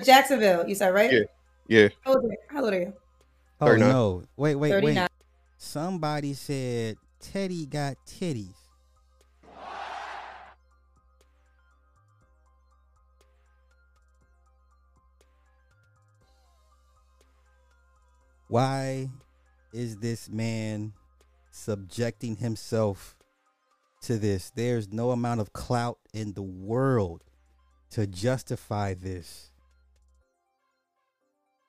Jacksonville. 0.05 0.67
You 0.67 0.75
said 0.75 0.95
right? 0.95 1.13
Yeah. 1.13 1.21
Yeah. 1.69 1.89
How 2.03 2.15
old 2.15 2.25
are 2.25 2.29
you? 2.29 2.37
How 2.49 2.65
old 2.65 2.73
are 2.73 2.81
you? 2.81 2.93
Oh 3.61 3.67
39. 3.67 3.89
no. 3.89 4.25
Wait, 4.37 4.55
wait, 4.57 4.73
wait. 4.73 4.81
39. 4.81 5.09
Somebody 5.59 6.35
said 6.35 6.97
Teddy 7.23 7.65
got 7.65 7.97
titties. 8.05 8.53
Why 18.49 19.09
is 19.73 19.97
this 19.97 20.29
man 20.29 20.93
subjecting 21.51 22.37
himself 22.37 23.17
to 24.03 24.19
this? 24.19 24.51
There's 24.55 24.93
no 24.93 25.11
amount 25.11 25.41
of 25.41 25.55
clout 25.55 25.99
in 26.13 26.35
the 26.35 26.43
world 26.43 27.25
to 27.93 28.07
justify 28.07 28.93
this. 28.93 29.53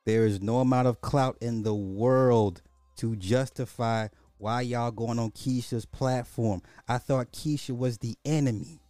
There 0.05 0.25
is 0.25 0.41
no 0.41 0.59
amount 0.59 0.89
of 0.89 0.99
clout 0.99 1.37
in 1.39 1.63
the 1.63 1.73
world 1.73 2.61
to 2.97 3.15
justify 3.15 4.09
why 4.37 4.61
y'all 4.61 4.91
going 4.91 5.19
on 5.19 5.31
Keisha's 5.31 5.85
platform. 5.85 6.61
I 6.87 6.97
thought 6.97 7.31
Keisha 7.31 7.75
was 7.75 7.97
the 7.99 8.15
enemy. 8.25 8.81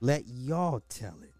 Let 0.00 0.24
y'all 0.26 0.82
tell 0.88 1.16
it. 1.22 1.32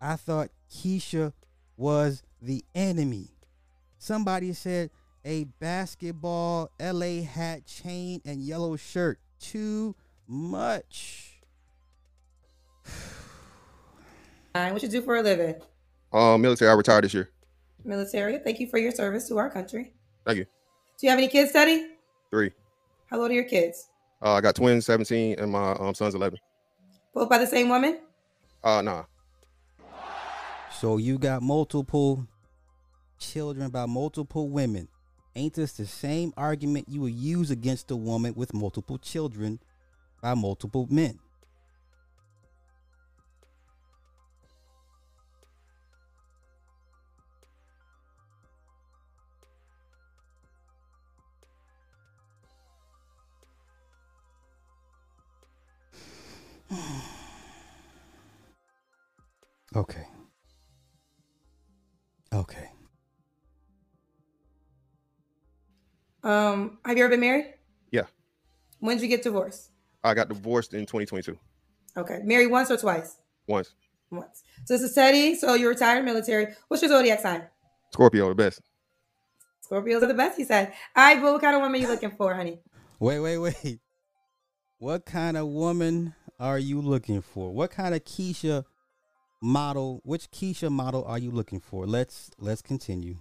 I 0.00 0.16
thought 0.16 0.50
Keisha 0.70 1.32
was 1.76 2.22
the 2.42 2.64
enemy. 2.74 3.28
Somebody 3.98 4.52
said 4.52 4.90
a 5.24 5.44
basketball 5.44 6.70
LA 6.80 7.22
hat, 7.22 7.66
chain, 7.66 8.20
and 8.24 8.42
yellow 8.42 8.76
shirt. 8.76 9.18
Too 9.40 9.94
much. 10.26 11.40
What 14.52 14.84
you 14.84 14.88
do 14.88 15.02
for 15.02 15.16
a 15.16 15.22
living? 15.22 15.56
Um, 16.12 16.40
military. 16.40 16.70
I 16.70 16.74
retired 16.74 17.02
this 17.02 17.12
year. 17.12 17.28
Military. 17.84 18.38
Thank 18.38 18.60
you 18.60 18.68
for 18.68 18.78
your 18.78 18.92
service 18.92 19.26
to 19.28 19.36
our 19.38 19.50
country. 19.50 19.94
Thank 20.24 20.38
you. 20.38 20.44
Do 20.44 21.06
you 21.06 21.10
have 21.10 21.18
any 21.18 21.26
kids, 21.26 21.50
Teddy? 21.50 21.93
Three. 22.34 22.50
How 23.06 23.20
old 23.20 23.30
are 23.30 23.34
your 23.34 23.44
kids? 23.44 23.90
Uh, 24.20 24.32
I 24.32 24.40
got 24.40 24.56
twins, 24.56 24.86
17, 24.86 25.38
and 25.38 25.52
my 25.52 25.70
um 25.74 25.94
son's 25.94 26.16
11. 26.16 26.40
Both 27.14 27.28
by 27.28 27.38
the 27.38 27.46
same 27.46 27.68
woman? 27.68 28.00
Uh, 28.64 28.82
nah. 28.82 29.04
So 30.80 30.96
you 30.96 31.16
got 31.16 31.42
multiple 31.42 32.26
children 33.20 33.70
by 33.70 33.86
multiple 33.86 34.48
women. 34.48 34.88
Ain't 35.36 35.54
this 35.54 35.74
the 35.74 35.86
same 35.86 36.32
argument 36.36 36.88
you 36.88 37.02
would 37.02 37.14
use 37.14 37.52
against 37.52 37.92
a 37.92 37.96
woman 37.96 38.34
with 38.34 38.52
multiple 38.52 38.98
children 38.98 39.60
by 40.20 40.34
multiple 40.34 40.88
men? 40.90 41.20
Okay. 59.76 60.06
Okay. 62.32 62.70
Um, 66.22 66.78
have 66.84 66.96
you 66.96 67.04
ever 67.04 67.10
been 67.10 67.20
married? 67.20 67.54
Yeah. 67.90 68.04
When 68.80 68.96
did 68.96 69.02
you 69.02 69.08
get 69.08 69.22
divorced? 69.22 69.70
I 70.02 70.14
got 70.14 70.28
divorced 70.28 70.74
in 70.74 70.80
2022. 70.80 71.36
Okay. 71.96 72.20
Married 72.24 72.46
once 72.48 72.70
or 72.70 72.76
twice? 72.76 73.16
Once. 73.46 73.74
Once. 74.10 74.42
So 74.64 74.74
this 74.74 74.82
is 74.82 74.94
Teddy. 74.94 75.34
So 75.34 75.54
you're 75.54 75.70
retired 75.70 76.04
military. 76.04 76.54
What's 76.68 76.82
your 76.82 76.90
zodiac 76.90 77.20
sign? 77.20 77.44
Scorpio, 77.92 78.28
the 78.28 78.34
best. 78.34 78.60
Scorpios 79.68 80.02
are 80.02 80.06
the 80.06 80.14
best, 80.14 80.36
he 80.36 80.44
said. 80.44 80.72
All 80.96 81.04
right, 81.04 81.20
but 81.20 81.32
what 81.32 81.40
kind 81.40 81.56
of 81.56 81.62
woman 81.62 81.80
are 81.80 81.82
you 81.82 81.88
looking 81.88 82.10
for, 82.10 82.34
honey? 82.34 82.60
Wait, 82.98 83.20
wait, 83.20 83.38
wait. 83.38 83.80
What 84.78 85.06
kind 85.06 85.36
of 85.36 85.46
woman 85.46 86.14
are 86.38 86.58
you 86.58 86.80
looking 86.80 87.20
for? 87.20 87.52
What 87.52 87.70
kind 87.70 87.94
of 87.94 88.04
Keisha 88.04 88.64
model? 89.40 90.00
Which 90.04 90.30
Keisha 90.30 90.70
model 90.70 91.04
are 91.04 91.18
you 91.18 91.30
looking 91.30 91.60
for? 91.60 91.86
Let's 91.86 92.30
let's 92.38 92.62
continue. 92.62 93.18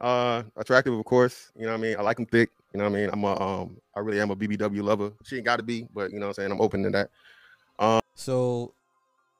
Uh, 0.00 0.42
attractive, 0.56 0.92
of 0.92 1.04
course. 1.04 1.52
You 1.54 1.62
know 1.62 1.72
what 1.72 1.78
I 1.78 1.80
mean? 1.80 1.96
I 1.96 2.02
like 2.02 2.16
them 2.16 2.26
thick. 2.26 2.50
You 2.72 2.78
know 2.78 2.84
what 2.84 2.96
I 2.96 3.00
mean? 3.00 3.10
I'm 3.12 3.24
a 3.24 3.40
um, 3.40 3.76
I 3.96 4.00
really 4.00 4.20
am 4.20 4.30
a 4.30 4.36
BBW 4.36 4.82
lover. 4.82 5.12
She 5.24 5.36
ain't 5.36 5.44
got 5.44 5.56
to 5.56 5.62
be, 5.62 5.86
but 5.94 6.10
you 6.10 6.18
know 6.18 6.26
what 6.26 6.38
I'm 6.38 6.42
saying? 6.42 6.52
I'm 6.52 6.60
open 6.60 6.82
to 6.82 6.90
that. 6.90 7.10
Um, 7.78 8.00
so, 8.14 8.74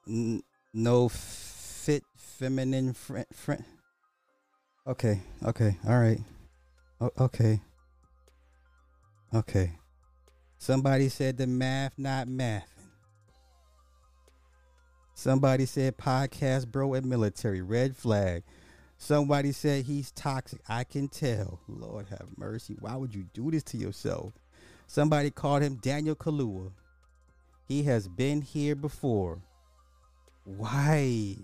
n- 0.07 0.43
no 0.73 1.09
fit 1.09 2.05
feminine 2.17 2.93
friend. 2.95 3.27
Friend. 3.33 3.65
Okay. 4.87 5.21
Okay. 5.45 5.77
All 5.87 5.99
right. 5.99 6.21
O- 7.01 7.13
okay. 7.19 7.61
Okay. 9.35 9.73
Somebody 10.63 11.09
said 11.09 11.39
the 11.39 11.49
math 11.49 11.99
not 11.99 12.29
mathing. 12.29 12.63
Somebody 15.13 15.67
said 15.67 15.99
podcast 15.99 16.69
bro 16.69 16.95
and 16.95 17.05
military 17.05 17.61
red 17.61 17.97
flag. 17.97 18.45
Somebody 18.97 19.51
said 19.51 19.87
he's 19.87 20.13
toxic. 20.13 20.61
I 20.69 20.85
can 20.85 21.09
tell. 21.09 21.59
Lord 21.67 22.07
have 22.11 22.29
mercy. 22.37 22.77
Why 22.79 22.95
would 22.95 23.13
you 23.13 23.25
do 23.35 23.51
this 23.51 23.65
to 23.65 23.77
yourself? 23.77 24.35
Somebody 24.87 25.33
called 25.33 25.65
him 25.65 25.81
Daniel 25.83 26.15
Kaluuya. 26.15 26.71
He 27.67 27.83
has 27.83 28.07
been 28.07 28.41
here 28.41 28.77
before. 28.77 29.43
Why? 30.45 31.39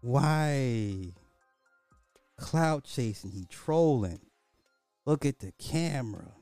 Why? 0.00 1.12
Cloud 2.36 2.82
chasing, 2.82 3.30
he 3.30 3.46
trolling. 3.48 4.18
Look 5.06 5.24
at 5.24 5.38
the 5.38 5.52
camera. 5.60 6.32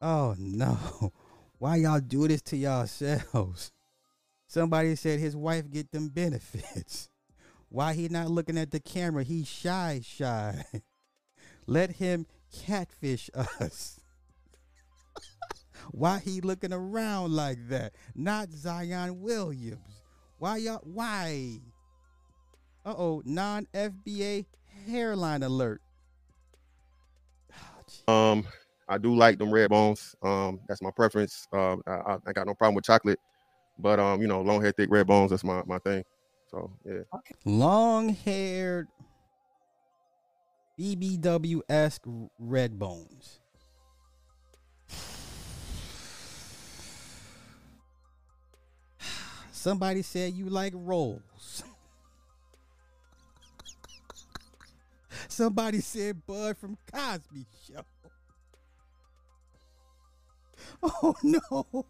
Oh 0.00 0.34
no. 0.38 0.78
Why 1.58 1.76
y'all 1.76 2.00
do 2.00 2.28
this 2.28 2.42
to 2.42 2.56
yourselves? 2.56 3.72
Somebody 4.46 4.94
said 4.94 5.18
his 5.18 5.36
wife 5.36 5.70
get 5.70 5.90
them 5.90 6.08
benefits. 6.08 7.08
Why 7.68 7.94
he 7.94 8.08
not 8.08 8.30
looking 8.30 8.56
at 8.56 8.70
the 8.70 8.80
camera? 8.80 9.24
He 9.24 9.44
shy, 9.44 10.00
shy. 10.02 10.64
Let 11.66 11.90
him 11.96 12.26
catfish 12.64 13.28
us. 13.34 14.00
Why 15.90 16.18
he 16.18 16.40
looking 16.40 16.72
around 16.72 17.32
like 17.32 17.68
that? 17.68 17.94
Not 18.14 18.50
Zion 18.50 19.20
Williams. 19.20 19.80
Why 20.38 20.58
y'all? 20.58 20.80
Why? 20.84 21.60
Uh 22.84 22.94
oh, 22.96 23.22
non 23.24 23.66
FBA 23.74 24.46
hairline 24.86 25.42
alert. 25.42 25.82
Um, 28.06 28.46
I 28.88 28.98
do 28.98 29.14
like 29.14 29.38
them 29.38 29.52
red 29.52 29.70
bones. 29.70 30.16
Um, 30.22 30.60
that's 30.66 30.80
my 30.80 30.90
preference. 30.90 31.46
I, 31.52 31.76
I, 31.86 32.16
I 32.26 32.32
got 32.32 32.46
no 32.46 32.54
problem 32.54 32.74
with 32.74 32.84
chocolate, 32.84 33.20
but 33.78 34.00
um, 34.00 34.22
you 34.22 34.28
know, 34.28 34.40
long 34.40 34.62
hair, 34.62 34.72
thick 34.72 34.90
red 34.90 35.06
bones. 35.06 35.30
That's 35.30 35.44
my 35.44 35.62
my 35.66 35.78
thing. 35.78 36.02
So 36.50 36.72
yeah. 36.84 37.02
Long 37.44 38.08
haired 38.08 38.88
BBW 40.78 41.60
esque 41.68 42.06
red 42.38 42.78
bones. 42.78 43.40
Somebody 49.52 50.02
said 50.02 50.32
you 50.32 50.48
like 50.48 50.72
rolls. 50.74 51.62
Somebody 55.28 55.80
said 55.80 56.24
Bud 56.26 56.56
from 56.56 56.78
Cosby 56.92 57.46
Show. 57.66 57.82
Oh 60.82 61.14
no. 61.22 61.86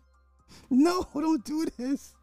No, 0.70 1.06
don't 1.14 1.44
do 1.44 1.66
this. 1.76 2.14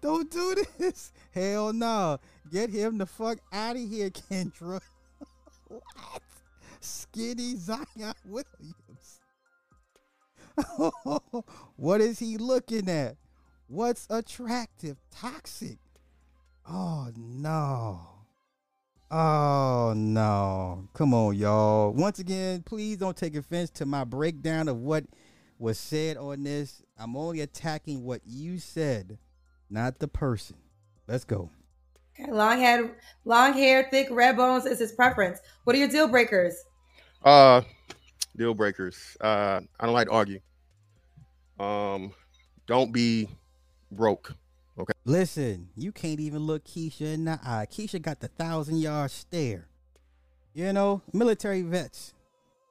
Don't 0.00 0.30
do 0.30 0.54
this. 0.78 1.12
Hell 1.32 1.72
no. 1.72 2.18
Get 2.50 2.70
him 2.70 2.98
the 2.98 3.06
fuck 3.06 3.38
out 3.52 3.76
of 3.76 3.88
here, 3.88 4.10
Kendra. 4.10 4.80
what? 5.68 6.22
Skinny 6.80 7.56
Zion 7.56 8.14
Williams. 8.24 9.20
what 11.76 12.00
is 12.00 12.18
he 12.18 12.36
looking 12.36 12.88
at? 12.88 13.16
What's 13.68 14.06
attractive? 14.10 14.96
Toxic. 15.10 15.78
Oh 16.68 17.10
no. 17.16 18.00
Oh 19.10 19.92
no. 19.96 20.88
Come 20.94 21.14
on, 21.14 21.36
y'all. 21.36 21.92
Once 21.92 22.18
again, 22.18 22.62
please 22.62 22.96
don't 22.96 23.16
take 23.16 23.36
offense 23.36 23.70
to 23.70 23.86
my 23.86 24.04
breakdown 24.04 24.68
of 24.68 24.78
what 24.78 25.04
was 25.60 25.78
said 25.78 26.16
on 26.16 26.42
this. 26.42 26.82
I'm 26.98 27.16
only 27.16 27.40
attacking 27.42 28.02
what 28.02 28.22
you 28.26 28.58
said, 28.58 29.18
not 29.68 29.98
the 29.98 30.08
person. 30.08 30.56
Let's 31.06 31.24
go. 31.24 31.50
Okay, 32.18 32.32
long 32.32 32.58
hair, 32.58 32.96
long 33.24 33.52
hair, 33.52 33.86
thick 33.90 34.08
red 34.10 34.36
bones 34.36 34.66
is 34.66 34.78
his 34.78 34.92
preference. 34.92 35.38
What 35.64 35.76
are 35.76 35.78
your 35.78 35.88
deal 35.88 36.08
breakers? 36.08 36.56
Uh, 37.22 37.60
deal 38.36 38.54
breakers. 38.54 39.16
Uh, 39.20 39.60
I 39.78 39.86
don't 39.86 39.94
like 39.94 40.08
to 40.08 40.12
argue. 40.12 40.40
Um, 41.58 42.12
don't 42.66 42.92
be 42.92 43.28
broke. 43.92 44.34
Okay. 44.78 44.92
Listen, 45.04 45.68
you 45.76 45.92
can't 45.92 46.20
even 46.20 46.40
look 46.40 46.64
Keisha 46.64 47.02
in 47.02 47.26
the 47.26 47.38
eye. 47.44 47.66
Keisha 47.70 48.00
got 48.00 48.20
the 48.20 48.28
thousand 48.28 48.78
yard 48.78 49.10
stare. 49.10 49.68
You 50.54 50.72
know, 50.72 51.02
military 51.12 51.62
vets. 51.62 52.14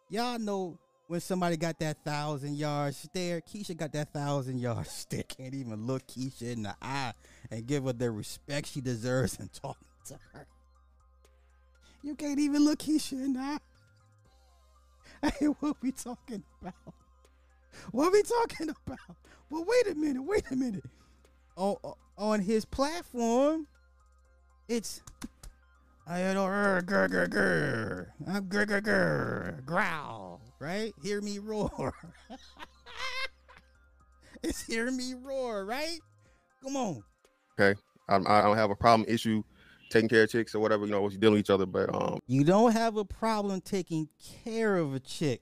Y'all 0.09 0.39
know 0.39 0.79
when 1.09 1.19
somebody 1.19 1.57
got 1.57 1.79
that 1.79 1.97
thousand 2.05 2.55
yard 2.55 2.93
stare. 2.93 3.41
Keisha 3.41 3.75
got 3.75 3.91
that 3.93 4.13
thousand 4.13 4.59
yard 4.59 4.85
stare. 4.87 5.23
Can't 5.23 5.55
even 5.55 5.87
look 5.87 6.05
Keisha 6.05 6.53
in 6.53 6.61
the 6.63 6.75
eye 6.81 7.13
and 7.49 7.65
give 7.65 7.85
her 7.85 7.93
the 7.93 8.11
respect 8.11 8.67
she 8.67 8.79
deserves 8.79 9.39
and 9.39 9.51
talk 9.51 9.77
to 10.05 10.19
her. 10.33 10.45
You 12.03 12.13
can't 12.13 12.39
even 12.39 12.63
look 12.63 12.79
Keisha 12.79 13.13
in 13.13 13.33
the 13.33 13.39
eye. 13.39 13.57
Hey, 15.37 15.47
what 15.47 15.75
we 15.81 15.91
talking 15.91 16.43
about? 16.61 16.93
What 17.91 18.13
we 18.13 18.21
talking 18.21 18.69
about? 18.69 19.17
Well, 19.49 19.65
wait 19.65 19.91
a 19.91 19.95
minute. 19.95 20.23
Wait 20.23 20.43
a 20.49 20.55
minute. 20.55 20.85
On 21.57 21.75
on 22.17 22.39
his 22.39 22.63
platform, 22.63 23.67
it's 24.69 25.01
I 26.07 26.33
don't 26.33 26.49
grr. 26.49 28.07
I'm 28.25 28.45
grr, 28.45 28.65
grr, 28.65 28.81
grr, 28.81 29.65
growl, 29.65 30.41
right? 30.59 30.93
Hear 31.01 31.21
me 31.21 31.39
roar. 31.39 31.93
it's 34.43 34.61
hear 34.61 34.91
me 34.91 35.13
roar, 35.13 35.65
right? 35.65 35.99
Come 36.63 36.75
on. 36.75 37.03
Okay. 37.59 37.79
I, 38.07 38.15
I 38.15 38.41
don't 38.41 38.57
have 38.57 38.71
a 38.71 38.75
problem 38.75 39.07
issue 39.09 39.43
taking 39.89 40.09
care 40.09 40.23
of 40.23 40.29
chicks 40.29 40.55
or 40.55 40.59
whatever, 40.59 40.85
you 40.85 40.91
know, 40.91 41.07
you 41.09 41.17
dealing 41.17 41.35
with 41.35 41.41
each 41.41 41.49
other. 41.49 41.65
But 41.65 41.93
um, 41.93 42.19
You 42.27 42.43
don't 42.43 42.73
have 42.73 42.97
a 42.97 43.05
problem 43.05 43.61
taking 43.61 44.09
care 44.43 44.77
of 44.77 44.93
a 44.93 44.99
chick. 44.99 45.41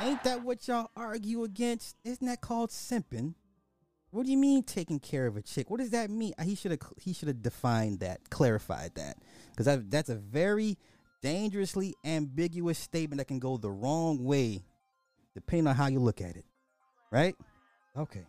Ain't 0.00 0.22
that 0.24 0.42
what 0.42 0.66
y'all 0.66 0.90
argue 0.96 1.44
against? 1.44 1.96
Isn't 2.04 2.26
that 2.26 2.40
called 2.40 2.70
simping? 2.70 3.34
What 4.10 4.26
do 4.26 4.32
you 4.32 4.38
mean 4.38 4.62
taking 4.62 4.98
care 4.98 5.26
of 5.26 5.36
a 5.36 5.42
chick? 5.42 5.70
What 5.70 5.78
does 5.78 5.90
that 5.90 6.10
mean? 6.10 6.32
He 6.42 6.54
should 6.54 6.72
have 6.72 6.80
he 6.96 7.12
should 7.12 7.28
have 7.28 7.42
defined 7.42 8.00
that, 8.00 8.28
clarified 8.30 8.94
that, 8.96 9.18
because 9.54 9.86
that's 9.88 10.08
a 10.08 10.16
very 10.16 10.78
dangerously 11.22 11.94
ambiguous 12.04 12.78
statement 12.78 13.18
that 13.18 13.26
can 13.28 13.38
go 13.38 13.56
the 13.56 13.70
wrong 13.70 14.24
way, 14.24 14.62
depending 15.34 15.66
on 15.66 15.74
how 15.74 15.86
you 15.86 15.98
look 16.00 16.20
at 16.20 16.36
it. 16.36 16.44
Right? 17.10 17.34
Okay. 17.96 18.24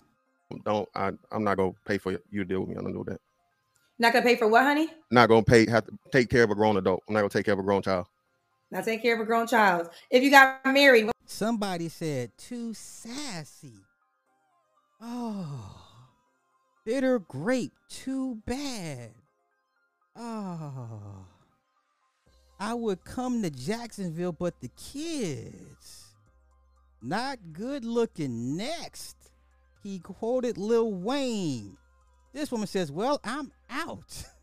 don't 0.65 0.89
I? 0.95 1.12
I'm 1.32 1.43
not 1.43 1.58
gonna 1.58 1.73
pay 1.86 1.97
for 1.97 2.12
you 2.12 2.43
to 2.43 2.45
deal 2.45 2.62
with 2.62 2.69
me. 2.69 2.75
I 2.77 2.82
don't 2.82 2.93
do 2.93 3.04
that. 3.08 3.19
Not 3.99 4.13
gonna 4.13 4.25
pay 4.25 4.36
for 4.36 4.47
what, 4.47 4.63
honey? 4.63 4.89
Not 5.12 5.30
gonna 5.30 5.43
pay. 5.43 5.69
Have 5.69 5.86
to 5.86 5.91
take 6.12 6.30
care 6.30 6.43
of 6.43 6.49
a 6.49 6.56
grown 6.56 6.77
adult. 6.77 7.04
I'm 7.08 7.13
not 7.13 7.19
gonna 7.21 7.30
take 7.30 7.45
care 7.45 7.54
of 7.54 7.60
a 7.60 7.63
grown 7.63 7.82
child. 7.84 8.08
Not 8.71 8.84
take 8.86 9.01
care 9.01 9.13
of 9.15 9.21
a 9.21 9.25
grown 9.25 9.45
child. 9.47 9.89
If 10.10 10.23
you 10.23 10.32
got 10.32 10.65
married, 10.65 11.06
what- 11.06 11.15
Somebody 11.25 11.88
said 11.89 12.32
too 12.38 12.73
sassy. 12.73 13.80
Oh, 14.99 15.82
bitter 16.86 17.19
grape, 17.19 17.73
too 17.89 18.36
bad. 18.45 19.13
Oh, 20.15 21.25
I 22.62 22.76
would 22.76 23.04
come 23.04 23.41
to 23.41 23.50
Jacksonville, 23.50 24.34
but 24.34 24.62
the 24.62 24.69
kids 24.78 26.13
not 27.02 27.39
good 27.54 27.84
looking. 27.84 28.56
Next, 28.56 29.17
he 29.82 29.97
quoted 29.97 30.60
Lil 30.60 30.93
Wayne. 30.93 31.78
This 32.34 32.52
woman 32.52 32.67
says, 32.67 32.91
"Well, 32.91 33.19
I'm 33.24 33.52
out." 33.69 34.26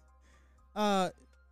Uh, 0.77 1.11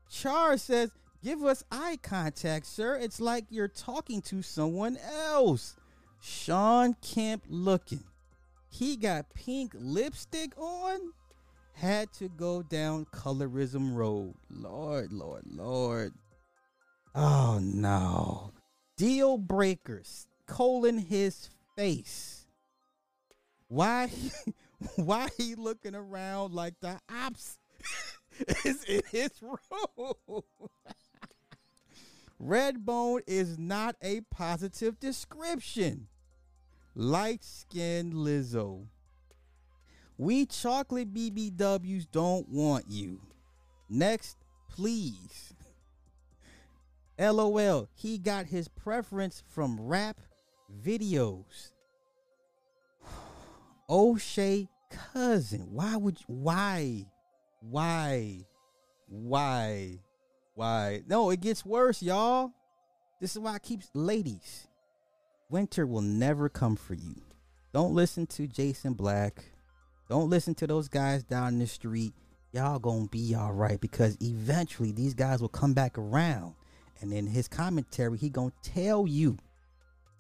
Char 0.08 0.56
says, 0.56 0.92
"Give 1.20 1.42
us 1.42 1.64
eye 1.72 1.98
contact, 2.00 2.66
sir. 2.66 2.94
It's 2.94 3.20
like 3.20 3.44
you're 3.50 3.66
talking 3.66 4.22
to 4.22 4.40
someone 4.40 4.96
else." 4.98 5.74
Shawn 6.20 6.94
Kemp 7.02 7.42
looking. 7.48 8.04
He 8.68 8.96
got 8.96 9.34
pink 9.34 9.72
lipstick 9.74 10.52
on. 10.56 11.12
Had 11.72 12.12
to 12.14 12.28
go 12.28 12.62
down 12.62 13.06
colorism 13.06 13.96
road. 13.96 14.34
Lord, 14.48 15.12
Lord, 15.12 15.42
Lord. 15.46 16.12
Oh 17.18 17.58
no. 17.62 18.52
Deal 18.98 19.38
breakers. 19.38 20.26
Colon 20.46 20.98
his 20.98 21.48
face. 21.74 22.46
Why 23.68 24.10
why 24.96 25.28
he 25.38 25.54
looking 25.54 25.94
around 25.94 26.52
like 26.52 26.74
the 26.80 27.00
ops 27.10 27.58
is 28.66 28.84
in 28.84 29.00
his 29.10 29.30
room? 29.40 29.54
Redbone 32.42 33.22
is 33.26 33.58
not 33.58 33.96
a 34.02 34.20
positive 34.30 35.00
description. 35.00 36.08
Light 36.94 37.42
skinned 37.42 38.12
Lizzo. 38.12 38.88
We 40.18 40.44
chocolate 40.44 41.14
BBWs 41.14 42.06
don't 42.12 42.46
want 42.50 42.90
you. 42.90 43.20
Next, 43.88 44.36
please. 44.68 45.54
LOL, 47.18 47.88
he 47.94 48.18
got 48.18 48.46
his 48.46 48.68
preference 48.68 49.42
from 49.48 49.80
rap 49.80 50.20
videos. 50.84 51.70
O'Shea 53.88 54.68
cousin. 54.90 55.68
Why 55.70 55.96
would 55.96 56.20
you, 56.20 56.26
why? 56.28 57.06
Why? 57.60 58.40
Why? 59.08 59.98
Why? 60.54 61.02
No, 61.06 61.30
it 61.30 61.40
gets 61.40 61.64
worse, 61.64 62.02
y'all. 62.02 62.52
This 63.20 63.32
is 63.32 63.38
why 63.38 63.54
I 63.54 63.58
keep 63.58 63.80
ladies. 63.94 64.68
Winter 65.48 65.86
will 65.86 66.02
never 66.02 66.48
come 66.48 66.76
for 66.76 66.94
you. 66.94 67.22
Don't 67.72 67.94
listen 67.94 68.26
to 68.28 68.46
Jason 68.46 68.94
Black. 68.94 69.44
Don't 70.08 70.30
listen 70.30 70.54
to 70.56 70.66
those 70.66 70.88
guys 70.88 71.22
down 71.22 71.58
the 71.58 71.66
street. 71.66 72.12
Y'all 72.52 72.78
gonna 72.78 73.06
be 73.08 73.34
all 73.34 73.52
right 73.52 73.80
because 73.80 74.16
eventually 74.20 74.92
these 74.92 75.14
guys 75.14 75.40
will 75.40 75.48
come 75.48 75.74
back 75.74 75.98
around. 75.98 76.54
And 77.00 77.12
in 77.12 77.26
his 77.26 77.48
commentary, 77.48 78.18
he 78.18 78.30
gonna 78.30 78.52
tell 78.62 79.06
you 79.06 79.36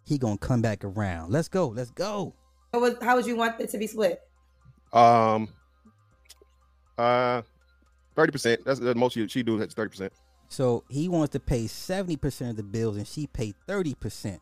he 0.04 0.18
gonna 0.18 0.38
come 0.38 0.62
back 0.62 0.84
around. 0.84 1.32
Let's 1.32 1.48
go. 1.48 1.68
Let's 1.68 1.90
go. 1.90 2.34
what 2.70 2.80
was, 2.80 2.94
how 3.02 3.16
would 3.16 3.26
you 3.26 3.36
want 3.36 3.60
it 3.60 3.70
to 3.70 3.78
be 3.78 3.86
split? 3.86 4.20
Um, 4.92 5.48
Uh, 6.98 7.42
thirty 8.14 8.32
percent. 8.32 8.64
That's 8.64 8.80
the 8.80 8.94
most 8.94 9.14
she, 9.14 9.26
she 9.28 9.42
do. 9.42 9.58
That's 9.58 9.74
thirty 9.74 9.90
percent. 9.90 10.12
So 10.48 10.84
he 10.88 11.08
wants 11.08 11.32
to 11.32 11.40
pay 11.40 11.64
70% 11.64 12.50
of 12.50 12.56
the 12.56 12.62
bills 12.62 12.96
and 12.96 13.06
she 13.06 13.26
paid 13.26 13.56
30%. 13.68 14.38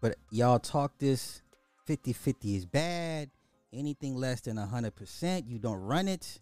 But 0.00 0.16
y'all 0.30 0.58
talk 0.58 0.92
this 0.98 1.42
50 1.86 2.12
50 2.12 2.56
is 2.56 2.64
bad. 2.66 3.30
Anything 3.72 4.14
less 4.16 4.40
than 4.40 4.56
100%, 4.56 5.46
you 5.46 5.58
don't 5.58 5.80
run 5.80 6.08
it. 6.08 6.40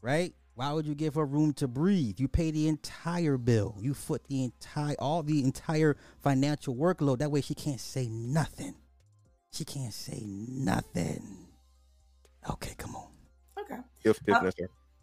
Right? 0.00 0.32
Why 0.54 0.72
would 0.72 0.86
you 0.86 0.94
give 0.94 1.14
her 1.14 1.24
room 1.24 1.52
to 1.54 1.68
breathe? 1.68 2.20
You 2.20 2.28
pay 2.28 2.50
the 2.50 2.68
entire 2.68 3.38
bill. 3.38 3.76
You 3.80 3.94
foot 3.94 4.24
the 4.28 4.44
entire 4.44 4.96
all 4.98 5.22
the 5.22 5.42
entire 5.42 5.96
financial 6.22 6.74
workload. 6.74 7.18
That 7.18 7.30
way 7.30 7.40
she 7.40 7.54
can't 7.54 7.80
say 7.80 8.08
nothing. 8.08 8.74
She 9.52 9.64
can't 9.64 9.94
say 9.94 10.22
nothing. 10.26 11.48
Okay, 12.48 12.74
come 12.76 12.94
on. 12.96 13.08
Okay. 13.58 13.80
If 14.04 14.18
if 14.26 14.34
Uh. 14.34 14.50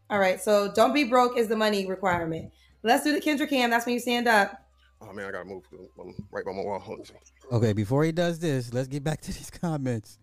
All 0.10 0.20
right. 0.20 0.40
So 0.42 0.72
don't 0.74 0.94
be 0.94 1.04
broke 1.04 1.38
is 1.38 1.48
the 1.48 1.58
money 1.58 1.86
requirement. 1.86 2.52
Let's 2.84 3.04
do 3.04 3.14
the 3.14 3.22
Kendra 3.22 3.50
Cam. 3.50 3.70
That's 3.70 3.86
when 3.86 3.94
you 3.94 4.00
stand 4.00 4.28
up. 4.28 4.64
Oh 5.02 5.14
man, 5.14 5.28
I 5.28 5.32
gotta 5.32 5.46
move. 5.46 5.64
I'm 6.00 6.14
right 6.32 6.46
by 6.46 6.52
my 6.52 6.64
wall. 6.64 6.82
Okay, 7.52 7.74
before 7.74 8.04
he 8.04 8.12
does 8.12 8.40
this, 8.40 8.74
let's 8.74 8.88
get 8.88 9.04
back 9.04 9.22
to 9.22 9.34
these 9.34 9.50
comments. 9.62 10.18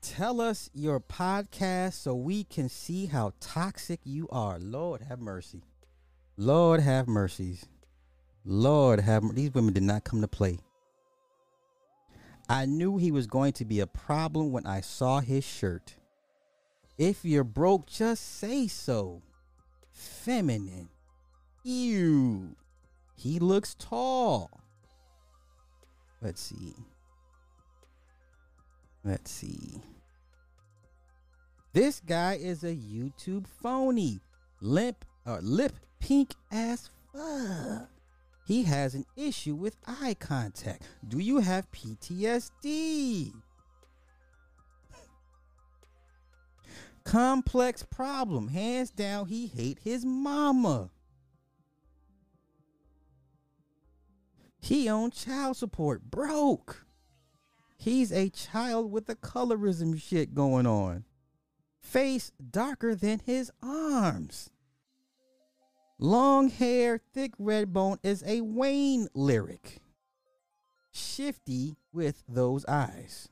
Tell 0.00 0.40
us 0.40 0.70
your 0.72 1.00
podcast 1.00 1.94
so 1.94 2.14
we 2.14 2.44
can 2.44 2.68
see 2.68 3.06
how 3.06 3.32
toxic 3.40 4.00
you 4.04 4.28
are. 4.30 4.58
Lord 4.58 5.02
have 5.02 5.18
mercy. 5.18 5.62
Lord 6.36 6.80
have 6.80 7.08
mercies. 7.08 7.66
Lord 8.44 9.00
have 9.00 9.34
these 9.34 9.52
women 9.52 9.74
did 9.74 9.82
not 9.82 10.04
come 10.04 10.20
to 10.20 10.28
play. 10.28 10.58
I 12.48 12.64
knew 12.64 12.96
he 12.96 13.10
was 13.10 13.26
going 13.26 13.52
to 13.54 13.64
be 13.64 13.80
a 13.80 13.86
problem 13.86 14.52
when 14.52 14.66
I 14.66 14.80
saw 14.80 15.20
his 15.20 15.44
shirt. 15.44 15.96
If 16.96 17.24
you're 17.24 17.44
broke, 17.44 17.86
just 17.86 18.38
say 18.38 18.68
so. 18.68 19.22
Feminine. 19.90 20.88
Ew. 21.64 22.56
He 23.14 23.38
looks 23.38 23.74
tall. 23.74 24.50
Let's 26.22 26.40
see. 26.40 26.74
Let's 29.08 29.30
see. 29.30 29.80
This 31.72 32.00
guy 32.00 32.34
is 32.34 32.62
a 32.62 32.76
YouTube 32.76 33.46
phony. 33.46 34.20
Limp 34.60 35.02
or 35.24 35.40
lip 35.40 35.72
pink 35.98 36.34
as 36.52 36.90
fuck. 37.14 37.88
He 38.46 38.64
has 38.64 38.94
an 38.94 39.06
issue 39.16 39.54
with 39.54 39.78
eye 39.86 40.14
contact. 40.18 40.82
Do 41.08 41.20
you 41.20 41.38
have 41.38 41.70
PTSD? 41.70 43.32
Complex 47.04 47.82
problem. 47.84 48.48
Hands 48.48 48.90
down, 48.90 49.28
he 49.28 49.46
hate 49.46 49.78
his 49.82 50.04
mama. 50.04 50.90
He 54.60 54.86
on 54.86 55.12
child 55.12 55.56
support, 55.56 56.10
broke. 56.10 56.84
He's 57.78 58.12
a 58.12 58.28
child 58.28 58.90
with 58.90 59.06
the 59.06 59.14
colorism 59.14 60.00
shit 60.00 60.34
going 60.34 60.66
on. 60.66 61.04
Face 61.80 62.32
darker 62.50 62.94
than 62.96 63.20
his 63.20 63.52
arms. 63.62 64.50
Long 66.00 66.50
hair, 66.50 67.00
thick 67.14 67.32
red 67.38 67.72
bone 67.72 67.98
is 68.02 68.24
a 68.26 68.40
Wayne 68.40 69.08
lyric. 69.14 69.78
Shifty 70.92 71.76
with 71.92 72.24
those 72.28 72.64
eyes. 72.66 73.28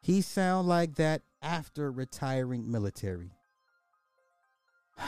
He 0.00 0.20
sound 0.20 0.68
like 0.68 0.94
that 0.94 1.22
after 1.42 1.90
retiring 1.90 2.70
military. 2.70 3.32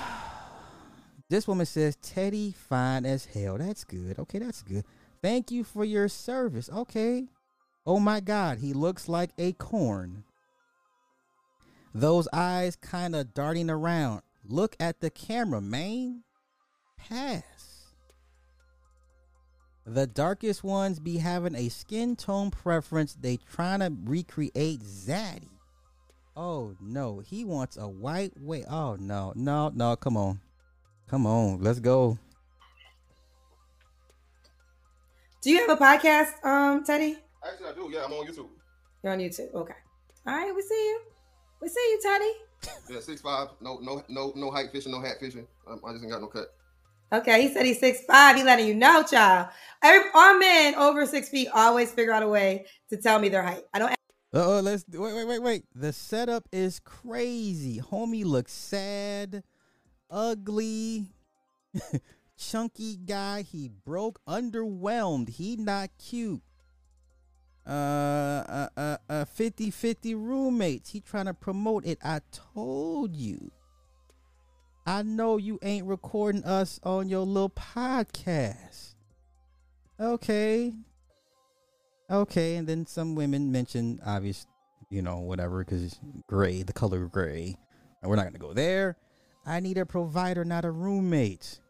This 1.28 1.48
woman 1.48 1.64
says 1.64 1.96
Teddy 1.96 2.52
fine 2.52 3.06
as 3.06 3.24
hell. 3.24 3.56
That's 3.56 3.84
good. 3.84 4.18
Okay, 4.18 4.38
that's 4.38 4.60
good. 4.60 4.84
Thank 5.22 5.50
you 5.50 5.64
for 5.64 5.82
your 5.82 6.06
service. 6.06 6.68
Okay. 6.68 7.28
Oh 7.84 7.98
my 7.98 8.20
god, 8.20 8.58
he 8.58 8.72
looks 8.72 9.08
like 9.08 9.30
a 9.38 9.52
corn. 9.52 10.24
Those 11.94 12.28
eyes 12.32 12.76
kind 12.76 13.14
of 13.14 13.34
darting 13.34 13.68
around. 13.68 14.22
Look 14.44 14.76
at 14.80 15.00
the 15.00 15.10
camera, 15.10 15.60
man. 15.60 16.22
Pass. 16.96 17.86
The 19.84 20.06
darkest 20.06 20.62
ones 20.62 21.00
be 21.00 21.18
having 21.18 21.56
a 21.56 21.68
skin 21.68 22.14
tone 22.14 22.52
preference. 22.52 23.14
They 23.14 23.36
trying 23.36 23.80
to 23.80 23.92
recreate 24.04 24.80
Zaddy. 24.82 25.48
Oh 26.36 26.76
no, 26.80 27.18
he 27.18 27.44
wants 27.44 27.76
a 27.76 27.88
white 27.88 28.32
way. 28.40 28.64
Oh 28.68 28.96
no, 28.98 29.32
no, 29.34 29.70
no, 29.74 29.96
come 29.96 30.16
on. 30.16 30.40
Come 31.08 31.26
on, 31.26 31.60
let's 31.60 31.80
go. 31.80 32.18
Do 35.42 35.50
you 35.50 35.66
have 35.66 35.70
a 35.70 35.76
podcast, 35.76 36.42
um, 36.44 36.84
Teddy? 36.84 37.18
Actually, 37.46 37.68
I 37.68 37.74
do. 37.74 37.90
Yeah, 37.92 38.04
I'm 38.04 38.12
on 38.12 38.26
YouTube. 38.26 38.48
You're 39.02 39.12
on 39.12 39.18
YouTube. 39.18 39.52
Okay. 39.54 39.74
All 40.26 40.34
right, 40.34 40.54
we 40.54 40.62
see 40.62 40.74
you. 40.74 41.00
We 41.60 41.68
see 41.68 41.80
you, 41.80 42.00
Teddy. 42.02 42.32
Yeah, 42.90 43.00
six 43.00 43.20
five. 43.20 43.48
No, 43.60 43.78
no, 43.82 44.02
no, 44.08 44.32
no 44.36 44.50
height 44.50 44.70
fishing, 44.70 44.92
no 44.92 45.00
hat 45.00 45.16
fishing. 45.20 45.46
Um, 45.66 45.80
I 45.86 45.92
just 45.92 46.04
ain't 46.04 46.12
got 46.12 46.20
no 46.20 46.28
cut. 46.28 46.48
Okay, 47.12 47.42
he 47.42 47.52
said 47.52 47.66
he's 47.66 47.78
six 47.78 48.04
five. 48.06 48.36
He 48.36 48.44
letting 48.44 48.66
you 48.66 48.74
know, 48.74 49.02
child. 49.02 49.48
Every 49.82 50.08
all 50.14 50.38
men 50.38 50.74
over 50.76 51.04
six 51.06 51.28
feet 51.28 51.48
always 51.54 51.92
figure 51.92 52.12
out 52.12 52.22
a 52.22 52.28
way 52.28 52.66
to 52.90 52.96
tell 52.96 53.18
me 53.18 53.28
their 53.28 53.42
height. 53.42 53.64
I 53.74 53.78
don't. 53.78 53.90
Uh 53.90 53.94
oh, 54.34 54.60
let's 54.60 54.84
wait, 54.88 55.14
wait, 55.14 55.26
wait, 55.26 55.42
wait. 55.42 55.64
The 55.74 55.92
setup 55.92 56.48
is 56.52 56.80
crazy. 56.80 57.80
Homie 57.80 58.24
looks 58.24 58.52
sad, 58.52 59.42
ugly, 60.08 61.08
chunky 62.38 62.96
guy. 62.96 63.42
He 63.42 63.68
broke, 63.68 64.20
underwhelmed. 64.26 65.28
He 65.30 65.56
not 65.56 65.90
cute. 65.98 66.42
Uh, 67.66 67.70
uh, 67.70 68.68
uh, 68.76 68.96
uh 69.08 69.24
50 69.24 69.70
50 69.70 70.14
roommates. 70.14 70.90
He 70.90 71.00
trying 71.00 71.26
to 71.26 71.34
promote 71.34 71.86
it. 71.86 71.98
I 72.02 72.20
told 72.30 73.14
you. 73.16 73.52
I 74.84 75.02
know 75.02 75.36
you 75.36 75.60
ain't 75.62 75.86
recording 75.86 76.42
us 76.44 76.80
on 76.82 77.08
your 77.08 77.24
little 77.24 77.50
podcast. 77.50 78.94
Okay. 80.00 80.72
Okay, 82.10 82.56
and 82.56 82.68
then 82.68 82.84
some 82.84 83.14
women 83.14 83.52
mention 83.52 84.00
obvious, 84.04 84.46
you 84.90 85.00
know, 85.00 85.18
whatever, 85.20 85.64
because 85.64 86.00
gray, 86.26 86.62
the 86.62 86.72
color 86.72 87.06
gray. 87.06 87.56
And 88.02 88.10
we're 88.10 88.16
not 88.16 88.24
gonna 88.24 88.38
go 88.38 88.52
there. 88.52 88.96
I 89.46 89.60
need 89.60 89.78
a 89.78 89.86
provider, 89.86 90.44
not 90.44 90.64
a 90.64 90.70
roommate. 90.70 91.60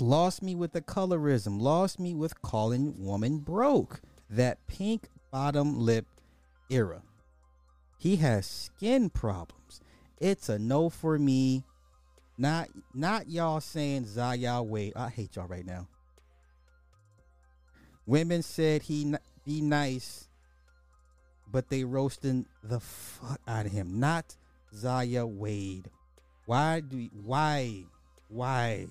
Lost 0.00 0.42
me 0.42 0.54
with 0.54 0.72
the 0.72 0.80
colorism. 0.80 1.60
Lost 1.60 1.98
me 1.98 2.14
with 2.14 2.40
calling 2.42 2.94
woman 2.98 3.38
broke. 3.38 4.00
That 4.28 4.66
pink 4.66 5.08
bottom 5.30 5.78
lip 5.78 6.06
era. 6.70 7.02
He 7.98 8.16
has 8.16 8.46
skin 8.46 9.10
problems. 9.10 9.80
It's 10.18 10.48
a 10.48 10.58
no 10.58 10.88
for 10.88 11.18
me. 11.18 11.64
Not 12.38 12.68
not 12.94 13.28
y'all 13.28 13.60
saying 13.60 14.06
Zaya 14.06 14.62
Wade. 14.62 14.94
I 14.96 15.08
hate 15.08 15.36
y'all 15.36 15.46
right 15.46 15.66
now. 15.66 15.88
Women 18.06 18.42
said 18.42 18.82
he 18.82 19.14
be 19.44 19.60
nice, 19.60 20.28
but 21.50 21.68
they 21.68 21.84
roasting 21.84 22.46
the 22.62 22.80
fuck 22.80 23.40
out 23.46 23.66
of 23.66 23.72
him. 23.72 24.00
Not 24.00 24.36
Zaya 24.74 25.26
Wade. 25.26 25.90
Why 26.46 26.80
do 26.80 27.08
why 27.24 27.84
why 28.28 28.86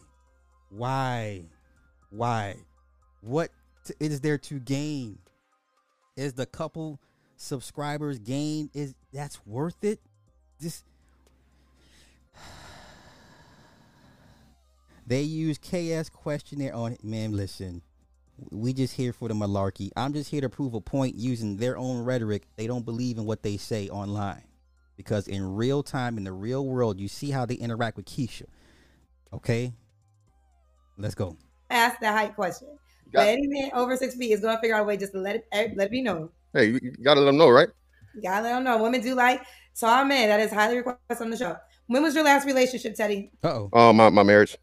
why 0.69 1.43
why 2.11 2.55
what 3.21 3.49
t- 3.85 3.93
is 3.99 4.21
there 4.21 4.37
to 4.37 4.59
gain? 4.59 5.19
Is 6.15 6.33
the 6.33 6.45
couple 6.45 6.99
subscribers 7.35 8.19
gain 8.19 8.69
is 8.73 8.95
that's 9.13 9.45
worth 9.45 9.83
it? 9.83 9.99
This 10.59 10.83
they 15.07 15.21
use 15.21 15.57
KS 15.57 16.09
questionnaire 16.09 16.75
on 16.75 16.97
man. 17.03 17.31
Listen, 17.33 17.81
we 18.51 18.73
just 18.73 18.95
here 18.95 19.13
for 19.13 19.27
the 19.27 19.33
malarkey. 19.33 19.91
I'm 19.95 20.13
just 20.13 20.29
here 20.29 20.41
to 20.41 20.49
prove 20.49 20.73
a 20.73 20.81
point 20.81 21.15
using 21.15 21.57
their 21.57 21.77
own 21.77 22.03
rhetoric. 22.03 22.43
They 22.55 22.67
don't 22.67 22.85
believe 22.85 23.17
in 23.17 23.25
what 23.25 23.43
they 23.43 23.57
say 23.57 23.89
online 23.89 24.43
because 24.97 25.27
in 25.27 25.55
real 25.55 25.81
time, 25.81 26.17
in 26.17 26.25
the 26.25 26.33
real 26.33 26.65
world, 26.65 26.99
you 26.99 27.07
see 27.07 27.31
how 27.31 27.45
they 27.45 27.55
interact 27.55 27.95
with 27.95 28.05
Keisha. 28.05 28.43
Okay, 29.31 29.73
let's 30.99 31.15
go. 31.15 31.35
ask 31.71 31.99
the 31.99 32.11
height 32.11 32.35
question. 32.35 32.67
You 32.69 33.11
But 33.13 33.19
got- 33.25 33.27
any 33.29 33.47
man 33.47 33.71
over 33.73 33.95
six 33.97 34.15
feet 34.15 34.31
is 34.31 34.41
gonna 34.41 34.59
figure 34.59 34.75
out 34.75 34.81
a 34.81 34.83
way 34.85 34.97
just 34.97 35.13
to 35.13 35.19
let 35.19 35.35
it 35.37 35.47
eh, 35.51 35.69
let 35.75 35.87
it 35.87 35.91
be 35.91 36.01
known. 36.01 36.29
hey, 36.53 36.65
you, 36.65 36.79
you 36.81 36.91
gotta 37.03 37.19
let 37.21 37.25
them 37.27 37.37
know, 37.37 37.49
right? 37.49 37.69
You 38.15 38.21
gotta 38.21 38.43
let 38.43 38.53
them 38.53 38.63
know. 38.63 38.81
Women 38.81 39.01
do 39.01 39.15
like 39.15 39.41
tall 39.79 40.05
men. 40.05 40.29
That 40.29 40.39
is 40.39 40.51
highly 40.51 40.77
requested 40.77 41.21
on 41.21 41.29
the 41.29 41.37
show. 41.37 41.55
When 41.87 42.03
was 42.03 42.13
your 42.15 42.23
last 42.23 42.45
relationship, 42.45 42.95
Teddy? 42.95 43.31
Uh 43.43 43.47
oh. 43.47 43.69
Uh, 43.73 43.93
my 43.93 44.09
my 44.09 44.23
marriage. 44.23 44.57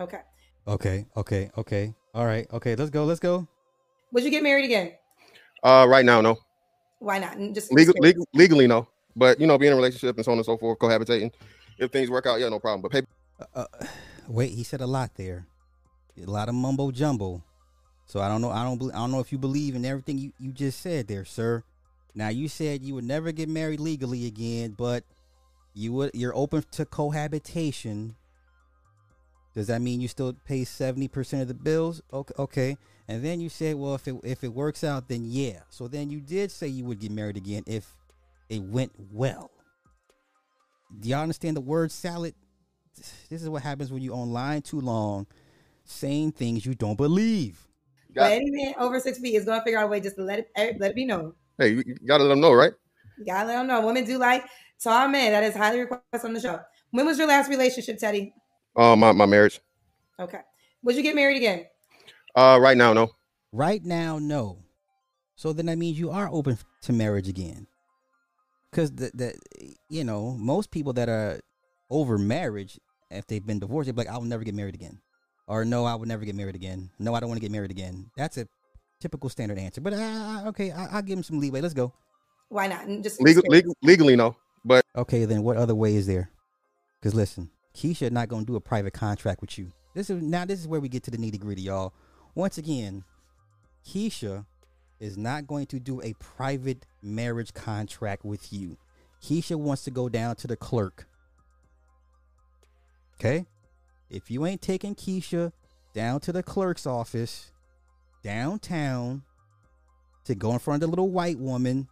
Okay. 0.00 0.20
Okay. 0.66 1.06
Okay. 1.16 1.50
Okay. 1.58 1.94
All 2.14 2.24
right. 2.26 2.46
Okay. 2.52 2.74
Let's 2.76 2.90
go. 2.90 3.04
Let's 3.04 3.20
go. 3.20 3.46
Would 4.12 4.24
you 4.24 4.30
get 4.30 4.42
married 4.42 4.64
again? 4.64 4.92
Uh, 5.62 5.86
right 5.88 6.04
now, 6.04 6.20
no. 6.20 6.38
Why 6.98 7.18
not? 7.18 7.36
Just 7.52 7.72
Legal, 7.72 7.94
legal, 7.98 8.26
legally, 8.34 8.66
no. 8.66 8.86
But 9.16 9.40
you 9.40 9.46
know, 9.46 9.58
being 9.58 9.72
in 9.72 9.74
a 9.74 9.76
relationship 9.76 10.16
and 10.16 10.24
so 10.24 10.32
on 10.32 10.38
and 10.38 10.44
so 10.44 10.56
forth, 10.56 10.78
cohabitating. 10.78 11.32
If 11.78 11.90
things 11.90 12.10
work 12.10 12.26
out, 12.26 12.38
yeah, 12.40 12.48
no 12.48 12.58
problem. 12.58 12.82
But 12.82 12.92
paper 12.92 13.08
Uh, 13.40 13.64
uh, 13.80 13.86
wait, 14.28 14.52
he 14.52 14.62
said 14.62 14.80
a 14.80 14.86
lot 14.86 15.14
there. 15.16 15.46
A 16.20 16.30
lot 16.30 16.48
of 16.48 16.54
mumbo 16.54 16.90
jumbo. 16.90 17.42
So 18.06 18.20
I 18.20 18.28
don't 18.28 18.42
know. 18.42 18.50
I 18.50 18.64
don't. 18.64 18.82
I 18.92 18.98
don't 18.98 19.10
know 19.10 19.20
if 19.20 19.32
you 19.32 19.38
believe 19.38 19.74
in 19.74 19.84
everything 19.84 20.18
you, 20.18 20.32
you 20.38 20.52
just 20.52 20.80
said 20.80 21.08
there, 21.08 21.24
sir. 21.24 21.62
Now 22.14 22.28
you 22.28 22.48
said 22.48 22.82
you 22.82 22.94
would 22.94 23.04
never 23.04 23.32
get 23.32 23.48
married 23.48 23.80
legally 23.80 24.26
again, 24.26 24.74
but 24.76 25.04
you 25.72 25.92
would. 25.94 26.10
You're 26.14 26.36
open 26.36 26.64
to 26.72 26.84
cohabitation. 26.84 28.16
Does 29.54 29.68
that 29.68 29.80
mean 29.80 30.00
you 30.00 30.08
still 30.08 30.34
pay 30.44 30.64
seventy 30.64 31.08
percent 31.08 31.42
of 31.42 31.48
the 31.48 31.54
bills? 31.54 32.02
Okay. 32.12 32.34
Okay. 32.38 32.76
And 33.08 33.24
then 33.24 33.40
you 33.40 33.48
said, 33.48 33.76
well, 33.76 33.94
if 33.94 34.06
it 34.06 34.14
if 34.22 34.44
it 34.44 34.52
works 34.52 34.84
out, 34.84 35.08
then 35.08 35.24
yeah. 35.24 35.60
So 35.70 35.88
then 35.88 36.10
you 36.10 36.20
did 36.20 36.50
say 36.50 36.68
you 36.68 36.84
would 36.84 37.00
get 37.00 37.10
married 37.10 37.36
again 37.36 37.62
if 37.66 37.96
it 38.48 38.62
went 38.62 38.92
well. 39.10 39.50
Do 41.00 41.08
y'all 41.08 41.22
understand 41.22 41.56
the 41.56 41.62
word 41.62 41.90
salad? 41.90 42.34
This 43.30 43.42
is 43.42 43.48
what 43.48 43.62
happens 43.62 43.90
when 43.90 44.02
you 44.02 44.12
online 44.12 44.60
too 44.62 44.80
long, 44.80 45.26
saying 45.92 46.32
things 46.32 46.64
you 46.66 46.74
don't 46.74 46.96
believe. 46.96 47.66
got, 48.14 48.22
But 48.28 48.32
any 48.32 48.50
man 48.50 48.74
over 48.78 48.98
six 49.00 49.18
feet 49.18 49.34
is 49.36 49.44
gonna 49.44 49.62
figure 49.62 49.78
out 49.78 49.84
a 49.84 49.88
way 49.88 50.00
just 50.00 50.16
to 50.16 50.22
let 50.22 50.38
it 50.40 50.48
let 50.80 50.90
it 50.90 50.94
be 50.94 51.04
known. 51.04 51.34
hey, 51.58 51.68
you, 51.70 51.82
you 51.86 51.96
gotta 52.06 52.24
let 52.24 52.30
them 52.30 52.40
know, 52.40 52.52
right? 52.52 52.72
You 53.18 53.24
gotta 53.26 53.46
let 53.48 53.54
them 53.56 53.66
know. 53.66 53.84
Women 53.86 54.04
do 54.04 54.18
like 54.18 54.44
tall 54.82 55.08
men. 55.08 55.32
That 55.32 55.44
is 55.44 55.54
highly 55.54 55.80
requested 55.80 56.24
on 56.24 56.32
the 56.32 56.40
show. 56.40 56.60
When 56.90 57.06
was 57.06 57.18
your 57.18 57.28
last 57.28 57.48
relationship, 57.48 57.98
Teddy? 57.98 58.34
Um, 58.76 59.00
my, 59.00 59.12
my 59.12 59.26
marriage. 59.26 59.60
Okay. 60.18 60.40
Would 60.82 60.96
you 60.96 61.02
get 61.02 61.14
married 61.14 61.36
again? 61.36 61.66
Uh, 62.34 62.58
right 62.60 62.76
now, 62.76 62.92
no. 62.92 63.10
Right 63.52 63.84
now, 63.84 64.18
no. 64.18 64.58
So 65.36 65.52
then 65.52 65.66
that 65.66 65.78
means 65.78 65.98
you 65.98 66.10
are 66.10 66.28
open 66.32 66.58
to 66.82 66.92
marriage 66.92 67.28
again. 67.28 67.66
Because 68.70 68.90
the, 68.92 69.10
the 69.14 69.34
you 69.90 70.04
know 70.04 70.32
most 70.38 70.70
people 70.70 70.92
that 70.94 71.08
are 71.08 71.40
over 71.90 72.16
marriage, 72.16 72.78
if 73.10 73.26
they've 73.26 73.44
been 73.44 73.58
divorced, 73.58 73.86
they're 73.86 73.94
like, 73.94 74.08
"I 74.12 74.16
will 74.16 74.24
never 74.24 74.44
get 74.44 74.54
married 74.54 74.74
again," 74.74 74.98
or 75.46 75.64
"No, 75.64 75.84
I 75.84 75.94
would 75.94 76.08
never 76.08 76.24
get 76.24 76.34
married 76.34 76.54
again." 76.54 76.90
No, 76.98 77.14
I 77.14 77.20
don't 77.20 77.28
want 77.28 77.40
to 77.40 77.42
get 77.42 77.52
married 77.52 77.70
again. 77.70 78.10
That's 78.16 78.36
a 78.38 78.46
typical 79.00 79.28
standard 79.28 79.58
answer. 79.58 79.80
But 79.80 79.94
uh, 79.94 80.42
okay, 80.46 80.70
I, 80.70 80.86
I'll 80.96 81.02
give 81.02 81.18
him 81.18 81.24
some 81.24 81.40
leeway. 81.40 81.60
Let's 81.60 81.74
go. 81.74 81.92
Why 82.48 82.66
not? 82.66 82.86
Just 83.02 83.20
Legal, 83.20 83.42
legal, 83.48 83.74
legally, 83.82 84.14
no. 84.16 84.36
But 84.64 84.84
Okay, 84.94 85.24
then 85.24 85.42
what 85.42 85.56
other 85.56 85.74
way 85.74 85.96
is 85.96 86.06
there? 86.06 86.30
Because 87.00 87.14
listen, 87.14 87.50
Keisha 87.74 88.10
not 88.10 88.28
gonna 88.28 88.44
do 88.44 88.56
a 88.56 88.60
private 88.60 88.92
contract 88.92 89.40
with 89.40 89.58
you. 89.58 89.72
This 89.94 90.10
is 90.10 90.22
now. 90.22 90.44
This 90.44 90.60
is 90.60 90.68
where 90.68 90.80
we 90.80 90.88
get 90.88 91.02
to 91.04 91.10
the 91.10 91.16
nitty 91.18 91.40
gritty, 91.40 91.62
y'all. 91.62 91.92
Once 92.34 92.58
again, 92.58 93.04
Keisha 93.86 94.46
is 95.00 95.16
not 95.16 95.46
going 95.46 95.66
to 95.66 95.80
do 95.80 96.00
a 96.00 96.14
private 96.14 96.86
marriage 97.02 97.52
contract 97.52 98.24
with 98.24 98.52
you. 98.52 98.76
Keisha 99.22 99.56
wants 99.56 99.84
to 99.84 99.90
go 99.90 100.08
down 100.08 100.36
to 100.36 100.46
the 100.46 100.56
clerk. 100.56 101.06
Okay, 103.18 103.46
if 104.12 104.30
you 104.30 104.46
ain't 104.46 104.62
taking 104.62 104.94
Keisha 104.94 105.52
down 105.94 106.20
to 106.20 106.32
the 106.32 106.42
clerk's 106.42 106.86
office 106.86 107.50
downtown 108.22 109.22
to 110.24 110.34
go 110.34 110.52
in 110.52 110.58
front 110.58 110.82
of 110.82 110.88
the 110.88 110.90
little 110.90 111.10
white 111.10 111.38
woman 111.38 111.88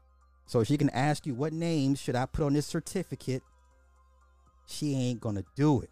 so 0.47 0.63
she 0.63 0.77
can 0.77 0.91
ask 0.91 1.27
you 1.27 1.35
what 1.35 1.53
names 1.53 2.01
should 2.01 2.15
I 2.15 2.27
put 2.27 2.45
on 2.45 2.53
this 2.53 2.67
certificate. 2.67 3.43
She 4.67 4.95
ain't 4.95 5.21
gonna 5.21 5.45
do 5.57 5.81
it. 5.81 5.91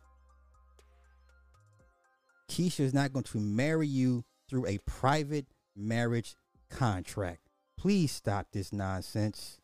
Keisha 2.51 2.81
is 2.81 2.95
not 2.95 3.12
going 3.12 3.25
to 3.25 3.38
marry 3.38 3.87
you 3.87 4.25
through 4.49 4.67
a 4.67 4.79
private 4.87 5.47
marriage 5.77 6.35
contract. 6.71 7.41
Please 7.77 8.11
stop 8.11 8.47
this 8.53 8.73
nonsense. 8.73 9.59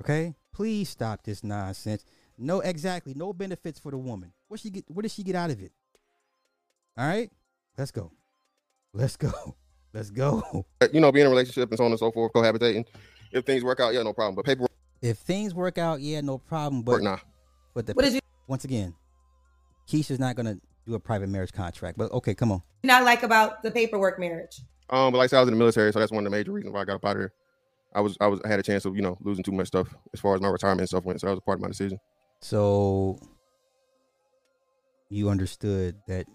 Okay? 0.00 0.34
Please 0.52 0.88
stop 0.88 1.24
this 1.24 1.42
nonsense. 1.42 2.04
No, 2.36 2.60
exactly. 2.60 3.14
No 3.14 3.32
benefits 3.32 3.78
for 3.78 3.90
the 3.90 3.98
woman. 3.98 4.33
What 4.48 4.60
she 4.60 4.70
get? 4.70 4.84
What 4.88 5.02
does 5.02 5.12
she 5.14 5.22
get 5.22 5.34
out 5.34 5.50
of 5.50 5.60
it? 5.60 5.72
All 6.96 7.06
right, 7.06 7.30
let's 7.76 7.90
go. 7.90 8.12
Let's 8.92 9.16
go. 9.16 9.32
Let's 9.92 10.10
go. 10.10 10.66
you 10.92 11.00
know, 11.00 11.12
being 11.12 11.24
in 11.24 11.28
a 11.28 11.30
relationship 11.30 11.70
and 11.70 11.78
so 11.78 11.84
on 11.84 11.92
and 11.92 11.98
so 12.00 12.10
forth, 12.10 12.32
cohabitating. 12.32 12.84
If 13.30 13.44
things 13.44 13.62
work 13.62 13.78
out, 13.78 13.94
yeah, 13.94 14.02
no 14.02 14.12
problem. 14.12 14.34
But 14.34 14.44
paperwork, 14.44 14.72
If 15.00 15.18
things 15.18 15.54
work 15.54 15.78
out, 15.78 16.00
yeah, 16.00 16.20
no 16.20 16.36
problem. 16.36 16.82
But 16.82 17.00
nah. 17.00 17.18
but 17.74 17.86
the 17.86 17.92
What 17.92 18.04
did 18.04 18.14
you 18.14 18.20
once 18.48 18.64
again, 18.64 18.92
Keisha's 19.88 20.18
not 20.18 20.34
gonna 20.34 20.56
do 20.84 20.94
a 20.94 21.00
private 21.00 21.28
marriage 21.28 21.52
contract. 21.52 21.96
But 21.96 22.10
okay, 22.12 22.34
come 22.34 22.52
on. 22.52 22.62
not 22.82 23.04
like 23.04 23.22
about 23.22 23.62
the 23.62 23.70
paperwork 23.70 24.18
marriage? 24.18 24.60
Um, 24.90 25.12
but 25.12 25.18
like 25.18 25.24
I 25.24 25.28
said, 25.28 25.36
I 25.38 25.40
was 25.40 25.48
in 25.48 25.54
the 25.54 25.58
military, 25.58 25.92
so 25.92 25.98
that's 25.98 26.12
one 26.12 26.26
of 26.26 26.30
the 26.30 26.36
major 26.36 26.52
reasons 26.52 26.74
why 26.74 26.82
I 26.82 26.84
got 26.84 26.96
up 26.96 27.04
out 27.04 27.16
of 27.16 27.22
here. 27.22 27.32
I 27.94 28.00
was, 28.00 28.16
I 28.20 28.26
was, 28.26 28.40
I 28.44 28.48
had 28.48 28.58
a 28.58 28.62
chance 28.62 28.84
of, 28.84 28.96
you 28.96 29.02
know, 29.02 29.16
losing 29.20 29.44
too 29.44 29.52
much 29.52 29.68
stuff 29.68 29.94
as 30.12 30.20
far 30.20 30.34
as 30.34 30.40
my 30.40 30.48
retirement 30.48 30.80
and 30.80 30.88
stuff 30.88 31.04
went. 31.04 31.20
So 31.20 31.28
that 31.28 31.32
was 31.32 31.38
a 31.38 31.42
part 31.42 31.58
of 31.58 31.62
my 31.62 31.68
decision. 31.68 31.98
So 32.40 33.18
you 35.08 35.28
understood 35.28 35.96
that 36.06 36.26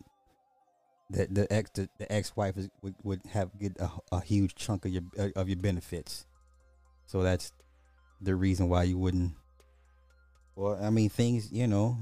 that 1.11 1.33
the 1.33 1.51
ex 1.51 1.71
the, 1.71 1.89
the 1.97 2.11
ex 2.11 2.35
wife 2.35 2.57
is 2.57 2.69
would, 2.81 2.95
would 3.03 3.21
have 3.31 3.49
get 3.59 3.75
a, 3.79 3.89
a 4.11 4.21
huge 4.21 4.55
chunk 4.55 4.85
of 4.85 4.91
your 4.91 5.03
of 5.35 5.49
your 5.49 5.57
benefits. 5.57 6.25
So 7.05 7.23
that's 7.23 7.51
the 8.21 8.35
reason 8.35 8.69
why 8.69 8.83
you 8.83 8.97
wouldn't. 8.97 9.33
Well, 10.55 10.77
I 10.81 10.89
mean, 10.89 11.09
things 11.09 11.51
you 11.51 11.67
know 11.67 11.97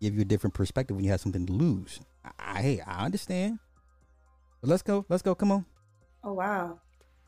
give 0.00 0.14
you 0.14 0.22
a 0.22 0.24
different 0.24 0.54
perspective 0.54 0.96
when 0.96 1.04
you 1.04 1.10
have 1.10 1.20
something 1.20 1.46
to 1.46 1.52
lose. 1.52 2.00
I, 2.24 2.30
I 2.38 2.62
hey, 2.62 2.80
I 2.80 3.04
understand. 3.04 3.58
But 4.60 4.70
let's 4.70 4.82
go. 4.82 5.04
Let's 5.08 5.22
go. 5.22 5.34
Come 5.34 5.52
on. 5.52 5.66
Oh 6.24 6.32
wow. 6.32 6.80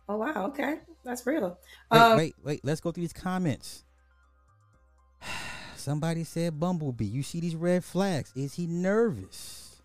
Oh 0.08 0.16
wow. 0.16 0.46
Okay, 0.48 0.80
that's 1.04 1.26
real. 1.26 1.58
Wait, 1.90 2.00
Um, 2.00 2.16
wait, 2.16 2.34
wait. 2.42 2.60
Let's 2.64 2.80
go 2.80 2.90
through 2.90 3.02
these 3.02 3.12
comments. 3.12 3.84
Somebody 5.82 6.22
said 6.22 6.60
Bumblebee. 6.60 7.06
You 7.06 7.24
see 7.24 7.40
these 7.40 7.56
red 7.56 7.82
flags. 7.82 8.32
Is 8.36 8.54
he 8.54 8.68
nervous? 8.68 9.82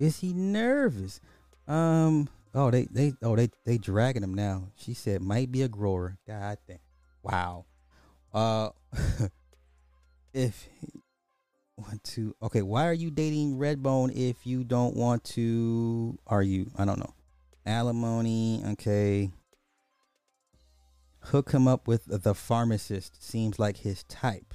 Is 0.00 0.18
he 0.18 0.32
nervous? 0.32 1.20
Um. 1.68 2.28
Oh, 2.54 2.72
they 2.72 2.88
they 2.90 3.12
oh 3.22 3.36
they 3.36 3.50
they 3.64 3.78
dragging 3.78 4.24
him 4.24 4.34
now. 4.34 4.64
She 4.74 4.94
said 4.94 5.22
might 5.22 5.52
be 5.52 5.62
a 5.62 5.68
grower. 5.68 6.18
God 6.26 6.58
damn. 6.66 6.78
Wow. 7.22 7.66
Uh. 8.34 8.70
if 10.34 10.68
want 11.76 12.02
to 12.02 12.34
okay, 12.42 12.62
why 12.62 12.88
are 12.88 12.92
you 12.92 13.12
dating 13.12 13.58
Redbone 13.58 14.10
if 14.12 14.44
you 14.44 14.64
don't 14.64 14.96
want 14.96 15.22
to? 15.36 16.18
Are 16.26 16.42
you? 16.42 16.68
I 16.76 16.84
don't 16.84 16.98
know. 16.98 17.14
Alimony. 17.64 18.64
Okay. 18.72 19.30
Hook 21.26 21.52
him 21.52 21.68
up 21.68 21.86
with 21.86 22.04
the 22.06 22.34
pharmacist. 22.34 23.22
Seems 23.22 23.58
like 23.58 23.78
his 23.78 24.04
type. 24.04 24.54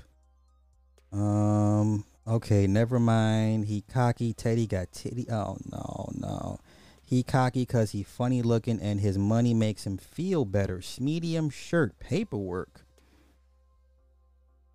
Um. 1.11 2.05
Okay. 2.27 2.67
Never 2.67 2.99
mind. 2.99 3.65
He 3.65 3.81
cocky. 3.81 4.33
Teddy 4.33 4.67
got 4.67 4.91
titty. 4.91 5.27
Oh 5.31 5.57
no, 5.71 6.09
no. 6.13 6.59
He 7.01 7.23
cocky 7.23 7.61
because 7.61 7.91
he 7.91 8.03
funny 8.03 8.41
looking 8.41 8.81
and 8.81 8.99
his 8.99 9.17
money 9.17 9.53
makes 9.53 9.85
him 9.85 9.97
feel 9.97 10.43
better. 10.43 10.81
Medium 10.99 11.49
shirt. 11.49 11.97
Paperwork. 11.99 12.85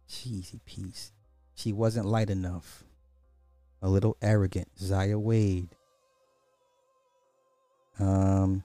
Cheesy 0.09 0.61
piece. 0.65 1.13
She 1.55 1.75
wasn't 1.75 2.07
light 2.07 2.31
enough. 2.31 2.85
A 3.83 3.89
little 3.89 4.17
arrogant. 4.23 4.69
Zaya 4.79 5.19
Wade. 5.19 5.69
Um, 7.99 8.65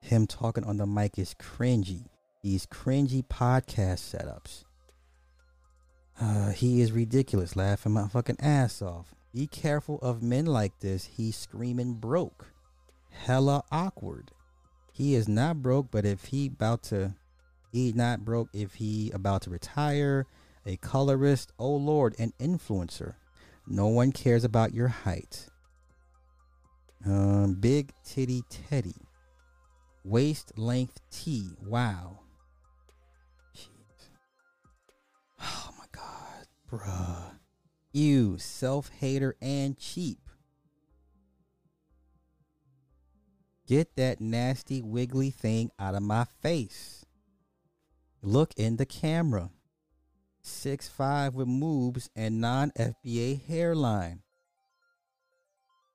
him 0.00 0.26
talking 0.26 0.64
on 0.64 0.76
the 0.78 0.86
mic 0.86 1.18
is 1.18 1.34
cringy. 1.34 2.06
These 2.48 2.64
cringy 2.64 3.22
podcast 3.22 4.00
setups. 4.00 4.64
Uh, 6.18 6.48
he 6.48 6.80
is 6.80 6.92
ridiculous, 6.92 7.56
laughing 7.56 7.92
my 7.92 8.08
fucking 8.08 8.38
ass 8.40 8.80
off. 8.80 9.14
Be 9.34 9.46
careful 9.46 9.98
of 9.98 10.22
men 10.22 10.46
like 10.46 10.80
this. 10.80 11.04
He's 11.04 11.36
screaming 11.36 11.96
broke. 11.96 12.46
Hella 13.10 13.64
awkward. 13.70 14.30
He 14.94 15.14
is 15.14 15.28
not 15.28 15.60
broke, 15.60 15.90
but 15.90 16.06
if 16.06 16.24
he 16.24 16.46
about 16.46 16.84
to, 16.84 17.16
he 17.70 17.92
not 17.92 18.24
broke 18.24 18.48
if 18.54 18.76
he 18.76 19.10
about 19.12 19.42
to 19.42 19.50
retire. 19.50 20.24
A 20.64 20.78
colorist, 20.78 21.52
oh 21.58 21.76
lord, 21.76 22.14
an 22.18 22.32
influencer. 22.40 23.16
No 23.66 23.88
one 23.88 24.10
cares 24.10 24.42
about 24.42 24.72
your 24.72 24.88
height. 24.88 25.48
Um, 27.04 27.56
big 27.60 27.92
titty 28.06 28.40
Teddy. 28.48 28.96
Waist 30.02 30.56
length 30.56 31.02
T. 31.10 31.50
Wow. 31.62 32.20
Oh 35.40 35.70
my 35.78 35.84
god, 35.92 36.46
bruh. 36.70 37.38
You 37.92 38.38
self 38.38 38.90
hater 38.90 39.36
and 39.40 39.78
cheap. 39.78 40.18
Get 43.66 43.96
that 43.96 44.20
nasty 44.20 44.80
wiggly 44.80 45.30
thing 45.30 45.70
out 45.78 45.94
of 45.94 46.02
my 46.02 46.24
face. 46.24 47.04
Look 48.22 48.52
in 48.56 48.76
the 48.76 48.86
camera. 48.86 49.50
Six 50.40 50.88
five 50.88 51.34
with 51.34 51.48
moves 51.48 52.08
and 52.16 52.40
non 52.40 52.70
FBA 52.72 53.44
hairline. 53.46 54.22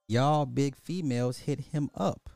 Y'all 0.08 0.46
big 0.46 0.76
females 0.76 1.40
hit 1.40 1.60
him 1.60 1.90
up. 1.96 2.30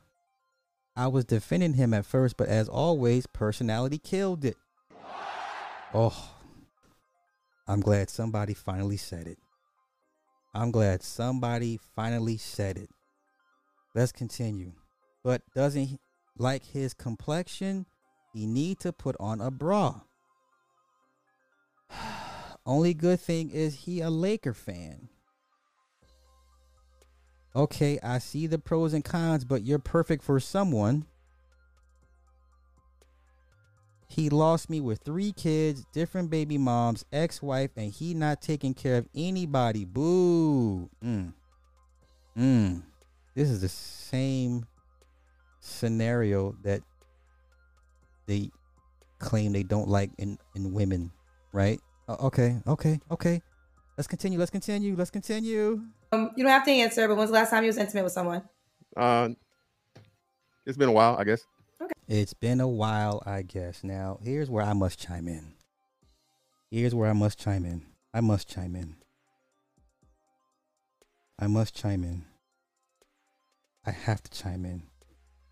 I 0.96 1.06
was 1.06 1.24
defending 1.24 1.74
him 1.74 1.94
at 1.94 2.04
first, 2.04 2.36
but 2.36 2.48
as 2.48 2.68
always, 2.68 3.26
personality 3.26 3.98
killed 3.98 4.44
it. 4.44 4.56
Oh, 5.94 6.34
I'm 7.68 7.80
glad 7.80 8.08
somebody 8.08 8.54
finally 8.54 8.96
said 8.96 9.26
it. 9.26 9.38
I'm 10.54 10.70
glad 10.70 11.02
somebody 11.02 11.78
finally 11.94 12.38
said 12.38 12.78
it. 12.78 12.88
Let's 13.94 14.10
continue. 14.10 14.72
But 15.22 15.42
doesn't 15.54 15.84
he 15.84 15.98
like 16.38 16.64
his 16.64 16.94
complexion? 16.94 17.84
He 18.32 18.46
need 18.46 18.80
to 18.80 18.92
put 18.92 19.16
on 19.20 19.42
a 19.42 19.50
bra. 19.50 20.00
Only 22.66 22.94
good 22.94 23.20
thing 23.20 23.50
is 23.50 23.80
he 23.80 24.00
a 24.00 24.08
Laker 24.08 24.54
fan. 24.54 25.10
Okay, 27.54 27.98
I 28.02 28.18
see 28.18 28.46
the 28.46 28.58
pros 28.58 28.94
and 28.94 29.04
cons, 29.04 29.44
but 29.44 29.62
you're 29.62 29.78
perfect 29.78 30.22
for 30.22 30.40
someone. 30.40 31.04
He 34.08 34.30
lost 34.30 34.70
me 34.70 34.80
with 34.80 35.00
three 35.04 35.32
kids, 35.32 35.84
different 35.92 36.30
baby 36.30 36.56
moms, 36.56 37.04
ex-wife, 37.12 37.70
and 37.76 37.92
he 37.92 38.14
not 38.14 38.40
taking 38.40 38.72
care 38.72 38.96
of 38.96 39.06
anybody. 39.14 39.84
Boo. 39.84 40.88
Mm. 41.04 41.34
Mm. 42.36 42.82
This 43.34 43.50
is 43.50 43.60
the 43.60 43.68
same 43.68 44.66
scenario 45.60 46.56
that 46.62 46.80
they 48.26 48.50
claim 49.18 49.52
they 49.52 49.62
don't 49.62 49.88
like 49.88 50.10
in, 50.18 50.38
in 50.54 50.72
women, 50.72 51.10
right? 51.52 51.78
Uh, 52.08 52.16
okay, 52.20 52.56
okay, 52.66 52.98
okay. 53.10 53.42
Let's 53.98 54.06
continue. 54.06 54.38
Let's 54.38 54.50
continue. 54.50 54.96
Let's 54.96 55.10
continue. 55.10 55.82
Um, 56.12 56.30
you 56.34 56.44
don't 56.44 56.52
have 56.52 56.64
to 56.64 56.70
answer, 56.70 57.06
but 57.08 57.16
when's 57.16 57.30
the 57.30 57.34
last 57.34 57.50
time 57.50 57.62
you 57.62 57.68
was 57.68 57.76
intimate 57.76 58.04
with 58.04 58.12
someone? 58.12 58.42
Uh, 58.96 59.30
it's 60.64 60.78
been 60.78 60.88
a 60.88 60.92
while, 60.92 61.16
I 61.18 61.24
guess. 61.24 61.44
It's 62.08 62.32
been 62.32 62.60
a 62.62 62.66
while, 62.66 63.22
I 63.26 63.42
guess. 63.42 63.84
Now, 63.84 64.18
here's 64.22 64.48
where 64.48 64.64
I 64.64 64.72
must 64.72 64.98
chime 64.98 65.28
in. 65.28 65.52
Here's 66.70 66.94
where 66.94 67.10
I 67.10 67.12
must 67.12 67.38
chime 67.38 67.66
in. 67.66 67.82
I 68.14 68.22
must 68.22 68.48
chime 68.48 68.74
in. 68.74 68.96
I 71.38 71.48
must 71.48 71.74
chime 71.74 72.04
in. 72.04 72.24
I 73.84 73.90
have 73.90 74.22
to 74.22 74.30
chime 74.30 74.64
in. 74.64 74.84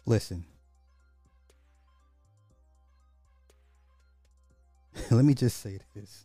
Listen. 0.07 0.47
Let 5.11 5.27
me 5.27 5.35
just 5.35 5.61
say 5.61 5.79
this. 5.95 6.25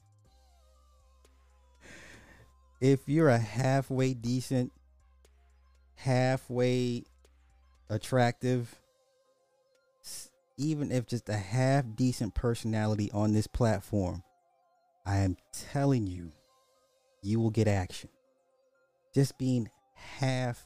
If 2.79 3.01
you're 3.09 3.27
a 3.27 3.37
halfway 3.37 4.13
decent, 4.13 4.71
halfway 5.95 7.03
attractive, 7.89 8.80
even 10.57 10.91
if 10.91 11.05
just 11.07 11.29
a 11.29 11.37
half 11.37 11.85
decent 11.95 12.33
personality 12.33 13.09
on 13.13 13.33
this 13.33 13.47
platform, 13.47 14.23
I 15.05 15.17
am 15.17 15.37
telling 15.51 16.07
you, 16.07 16.31
you 17.21 17.39
will 17.39 17.49
get 17.49 17.67
action. 17.67 18.09
Just 19.13 19.37
being 19.37 19.69
half 19.93 20.65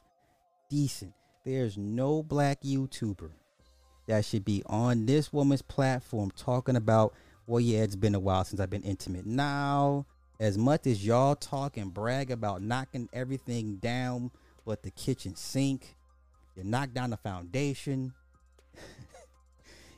decent. 0.69 1.13
There's 1.43 1.77
no 1.77 2.23
black 2.23 2.61
YouTuber 2.61 3.31
that 4.07 4.25
should 4.25 4.45
be 4.45 4.63
on 4.65 5.05
this 5.05 5.31
woman's 5.31 5.61
platform 5.61 6.31
talking 6.31 6.75
about, 6.75 7.13
well, 7.47 7.59
yeah, 7.59 7.79
it's 7.79 7.95
been 7.95 8.15
a 8.15 8.19
while 8.19 8.43
since 8.43 8.59
I've 8.59 8.69
been 8.69 8.83
intimate. 8.83 9.25
Now, 9.25 10.05
as 10.39 10.57
much 10.57 10.85
as 10.87 11.05
y'all 11.05 11.35
talk 11.35 11.77
and 11.77 11.93
brag 11.93 12.31
about 12.31 12.61
knocking 12.61 13.09
everything 13.13 13.77
down 13.77 14.31
but 14.65 14.83
the 14.83 14.91
kitchen 14.91 15.35
sink, 15.35 15.95
you 16.55 16.63
knock 16.63 16.93
down 16.93 17.11
the 17.11 17.17
foundation. 17.17 18.13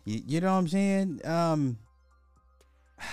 you, 0.08 0.22
you 0.26 0.40
know 0.40 0.54
what 0.54 0.60
I'm 0.60 0.68
saying? 0.70 1.22
Um 1.26 1.78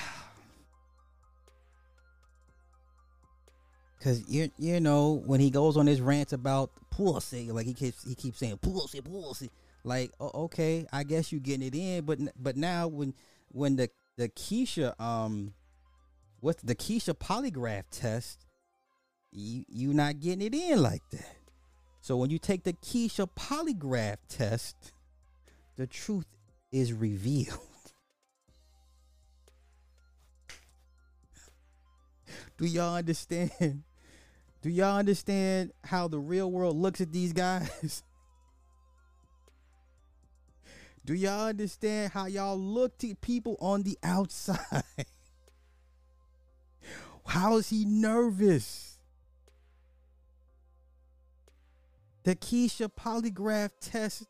Cause 4.00 4.22
you 4.28 4.50
you 4.58 4.78
know 4.78 5.22
when 5.26 5.40
he 5.40 5.50
goes 5.50 5.76
on 5.76 5.88
his 5.88 6.00
rants 6.00 6.32
about 6.32 6.70
pussy, 6.90 7.50
like 7.50 7.66
he 7.66 7.74
keeps 7.74 8.04
he 8.04 8.14
keeps 8.14 8.38
saying 8.38 8.58
pussy, 8.58 9.00
pussy. 9.00 9.50
Like 9.82 10.12
okay, 10.20 10.86
I 10.92 11.02
guess 11.02 11.32
you 11.32 11.40
getting 11.40 11.66
it 11.66 11.74
in, 11.74 12.04
but 12.04 12.20
but 12.40 12.56
now 12.56 12.86
when 12.86 13.12
when 13.48 13.74
the 13.74 13.90
the 14.16 14.28
Keisha 14.28 14.98
um 15.00 15.52
what's 16.40 16.62
the 16.62 16.76
Keisha 16.76 17.14
polygraph 17.14 17.84
test, 17.90 18.46
you 19.32 19.64
you 19.68 19.92
not 19.92 20.20
getting 20.20 20.42
it 20.42 20.54
in 20.54 20.80
like 20.80 21.02
that. 21.10 21.38
So 22.00 22.16
when 22.16 22.30
you 22.30 22.38
take 22.38 22.62
the 22.62 22.74
Keisha 22.74 23.28
polygraph 23.36 24.18
test, 24.28 24.92
the 25.76 25.88
truth 25.88 26.26
is 26.74 26.92
revealed. 26.92 27.58
Do 32.58 32.66
y'all 32.66 32.96
understand? 32.96 33.50
Do 34.62 34.70
y'all 34.70 34.98
understand 34.98 35.72
how 35.84 36.08
the 36.08 36.18
real 36.18 36.50
world 36.50 36.76
looks 36.76 37.00
at 37.00 37.12
these 37.12 37.32
guys? 37.32 38.02
Do 41.04 41.14
y'all 41.14 41.46
understand 41.46 42.10
how 42.12 42.26
y'all 42.26 42.58
look 42.58 42.98
to 42.98 43.14
people 43.14 43.56
on 43.60 43.84
the 43.84 43.96
outside? 44.02 44.82
How 47.26 47.58
is 47.58 47.70
he 47.70 47.84
nervous? 47.84 48.98
The 52.24 52.34
Keisha 52.34 52.90
polygraph 52.90 53.70
test. 53.80 54.24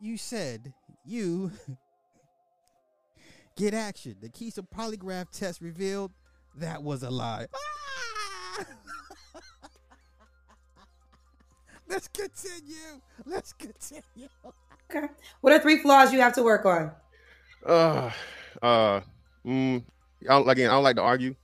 You 0.00 0.16
said 0.16 0.72
you 1.04 1.50
get 3.56 3.74
action. 3.74 4.16
The 4.20 4.28
Keisha 4.28 4.66
polygraph 4.74 5.30
test 5.30 5.60
revealed 5.60 6.12
that 6.56 6.82
was 6.82 7.02
a 7.02 7.10
lie. 7.10 7.46
Ah! 7.54 8.64
Let's 11.88 12.08
continue. 12.08 13.00
Let's 13.26 13.52
continue. 13.52 14.28
Okay. 14.90 15.08
What 15.40 15.52
are 15.52 15.58
three 15.58 15.78
flaws 15.78 16.12
you 16.12 16.20
have 16.20 16.34
to 16.34 16.42
work 16.42 16.64
on? 16.64 16.90
Uh, 17.66 18.10
uh, 18.62 19.00
mm, 19.46 19.82
I 20.22 20.26
don't, 20.28 20.48
again, 20.48 20.70
I 20.70 20.72
don't 20.74 20.82
like 20.82 20.96
to 20.96 21.02
argue, 21.02 21.34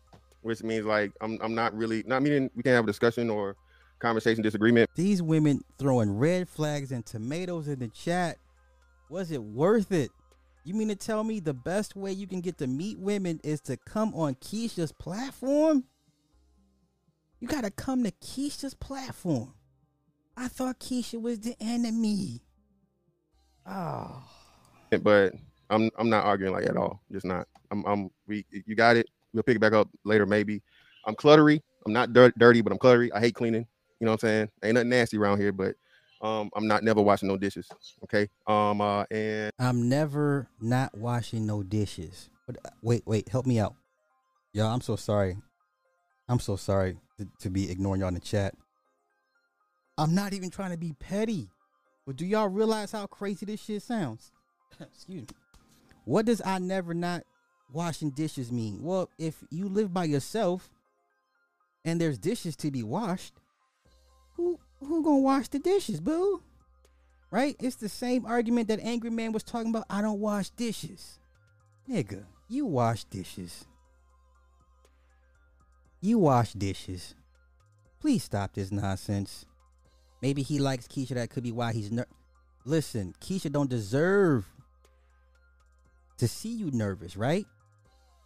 which 0.42 0.62
means 0.62 0.86
like 0.86 1.12
I'm 1.20 1.38
I'm 1.42 1.54
not 1.54 1.76
really 1.76 2.02
not 2.06 2.22
meaning 2.22 2.50
we 2.54 2.62
can't 2.62 2.74
have 2.74 2.84
a 2.84 2.86
discussion 2.86 3.30
or 3.30 3.56
conversation 3.98 4.42
disagreement. 4.42 4.90
These 4.94 5.22
women 5.22 5.60
throwing 5.78 6.18
red 6.18 6.48
flags 6.48 6.92
and 6.92 7.04
tomatoes 7.04 7.68
in 7.68 7.78
the 7.78 7.88
chat. 7.88 8.38
Was 9.10 9.30
it 9.30 9.42
worth 9.42 9.92
it? 9.92 10.10
You 10.64 10.74
mean 10.74 10.88
to 10.88 10.96
tell 10.96 11.24
me 11.24 11.40
the 11.40 11.54
best 11.54 11.96
way 11.96 12.12
you 12.12 12.26
can 12.26 12.40
get 12.40 12.58
to 12.58 12.66
meet 12.66 12.98
women 12.98 13.40
is 13.42 13.60
to 13.62 13.76
come 13.76 14.12
on 14.14 14.34
Keisha's 14.34 14.92
platform? 14.92 15.84
You 17.40 17.48
gotta 17.48 17.70
come 17.70 18.04
to 18.04 18.10
Keisha's 18.10 18.74
platform. 18.74 19.54
I 20.36 20.48
thought 20.48 20.78
Keisha 20.78 21.20
was 21.20 21.40
the 21.40 21.56
enemy. 21.60 22.42
Oh. 23.66 24.22
But 25.02 25.34
I'm 25.70 25.90
I'm 25.98 26.10
not 26.10 26.24
arguing 26.24 26.52
like 26.52 26.66
at 26.66 26.76
all. 26.76 27.00
Just 27.10 27.24
not. 27.24 27.46
I'm 27.70 27.84
I'm 27.86 28.10
we 28.26 28.44
you 28.50 28.74
got 28.74 28.96
it. 28.96 29.06
We'll 29.32 29.42
pick 29.42 29.56
it 29.56 29.60
back 29.60 29.72
up 29.72 29.88
later 30.04 30.26
maybe. 30.26 30.62
I'm 31.06 31.14
cluttery. 31.14 31.60
I'm 31.86 31.92
not 31.92 32.12
dirt, 32.12 32.38
dirty, 32.38 32.60
but 32.60 32.72
I'm 32.72 32.78
cluttery. 32.78 33.10
I 33.14 33.20
hate 33.20 33.34
cleaning. 33.34 33.66
You 34.00 34.04
know 34.04 34.12
what 34.12 34.22
I'm 34.24 34.28
saying? 34.28 34.48
Ain't 34.62 34.74
nothing 34.74 34.90
nasty 34.90 35.16
around 35.16 35.40
here, 35.40 35.52
but 35.52 35.76
um 36.20 36.50
I'm 36.54 36.66
not 36.66 36.82
never 36.82 37.00
washing 37.02 37.28
no 37.28 37.36
dishes. 37.36 37.68
Okay. 38.04 38.28
Um 38.46 38.80
uh 38.80 39.04
and 39.10 39.52
I'm 39.58 39.88
never 39.88 40.48
not 40.60 40.96
washing 40.96 41.46
no 41.46 41.62
dishes. 41.62 42.30
But 42.46 42.56
uh, 42.64 42.70
wait, 42.82 43.02
wait, 43.06 43.28
help 43.28 43.46
me 43.46 43.58
out. 43.60 43.74
Y'all, 44.52 44.72
I'm 44.72 44.80
so 44.80 44.96
sorry. 44.96 45.36
I'm 46.28 46.40
so 46.40 46.56
sorry 46.56 46.96
to, 47.18 47.28
to 47.40 47.50
be 47.50 47.70
ignoring 47.70 48.00
y'all 48.00 48.08
in 48.08 48.14
the 48.14 48.20
chat. 48.20 48.54
I'm 49.96 50.14
not 50.14 50.32
even 50.32 50.50
trying 50.50 50.70
to 50.70 50.78
be 50.78 50.94
petty. 50.98 51.48
But 52.06 52.16
do 52.16 52.24
y'all 52.24 52.48
realize 52.48 52.92
how 52.92 53.06
crazy 53.06 53.44
this 53.44 53.62
shit 53.62 53.82
sounds? 53.82 54.32
Excuse 54.80 55.22
me. 55.22 55.28
What 56.04 56.24
does 56.24 56.40
I 56.42 56.58
never 56.58 56.94
not 56.94 57.22
washing 57.70 58.10
dishes 58.10 58.50
mean? 58.50 58.82
Well, 58.82 59.10
if 59.18 59.44
you 59.50 59.68
live 59.68 59.92
by 59.92 60.04
yourself 60.04 60.70
and 61.84 62.00
there's 62.00 62.18
dishes 62.18 62.56
to 62.56 62.70
be 62.70 62.82
washed, 62.82 63.34
who 64.36 64.58
who 64.80 65.02
gonna 65.02 65.18
wash 65.18 65.48
the 65.48 65.58
dishes, 65.58 66.00
boo? 66.00 66.42
Right? 67.30 67.56
It's 67.60 67.76
the 67.76 67.88
same 67.88 68.24
argument 68.24 68.68
that 68.68 68.80
Angry 68.80 69.10
Man 69.10 69.32
was 69.32 69.42
talking 69.42 69.70
about. 69.70 69.84
I 69.90 70.00
don't 70.00 70.20
wash 70.20 70.50
dishes. 70.50 71.18
Nigga, 71.88 72.24
you 72.48 72.64
wash 72.66 73.04
dishes. 73.04 73.66
You 76.00 76.18
wash 76.18 76.52
dishes. 76.52 77.14
Please 78.00 78.22
stop 78.22 78.54
this 78.54 78.70
nonsense. 78.70 79.44
Maybe 80.22 80.42
he 80.42 80.58
likes 80.58 80.86
Keisha. 80.86 81.14
That 81.14 81.30
could 81.30 81.42
be 81.42 81.52
why 81.52 81.72
he's 81.72 81.90
ner- 81.90 82.06
Listen, 82.64 83.14
Keisha 83.20 83.50
don't 83.50 83.70
deserve 83.70 84.46
to 86.18 86.28
see 86.28 86.50
you 86.50 86.70
nervous, 86.70 87.16
right? 87.16 87.46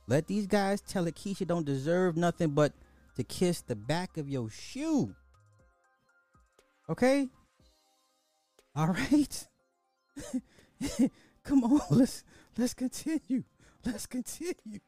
Let 0.09 0.27
these 0.27 0.47
guys 0.47 0.81
tell 0.81 1.07
it 1.07 1.15
Keisha 1.15 1.47
don't 1.47 1.65
deserve 1.65 2.17
nothing 2.17 2.51
but 2.51 2.73
to 3.17 3.25
kiss 3.25 3.61
the 3.61 3.77
back 3.77 4.17
of 4.17 4.29
your 4.29 4.51
shoe. 4.51 5.15
Okay? 6.93 7.29
All 8.77 8.89
right. 8.89 9.49
Come 11.43 11.65
on, 11.65 11.81
let's 11.91 12.23
let's 12.59 12.75
continue. 12.75 13.45
Let's 13.85 14.07
continue. 14.07 14.81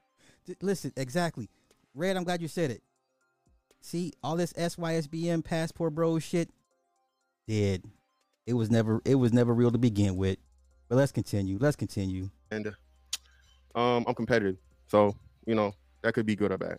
J- 0.46 0.56
Listen, 0.60 0.92
exactly. 0.98 1.48
Red, 1.94 2.16
I'm 2.18 2.24
glad 2.24 2.42
you 2.42 2.48
said 2.48 2.70
it. 2.70 2.82
See, 3.80 4.12
all 4.22 4.36
this 4.36 4.52
SYSBM 4.52 5.44
passport 5.44 5.94
bro 5.94 6.18
shit, 6.18 6.50
dead. 7.48 7.82
It 8.46 8.52
was 8.52 8.70
never 8.70 9.00
it 9.06 9.14
was 9.14 9.32
never 9.32 9.54
real 9.54 9.70
to 9.70 9.78
begin 9.78 10.16
with. 10.16 10.36
But 10.90 10.96
let's 10.96 11.12
continue. 11.12 11.56
Let's 11.58 11.76
continue. 11.76 12.28
and 12.50 12.66
um, 13.74 14.04
I'm 14.06 14.14
competitive, 14.14 14.58
so 14.86 15.16
you 15.46 15.54
know 15.54 15.74
that 16.02 16.12
could 16.12 16.26
be 16.26 16.36
good 16.36 16.52
or 16.52 16.58
bad. 16.58 16.78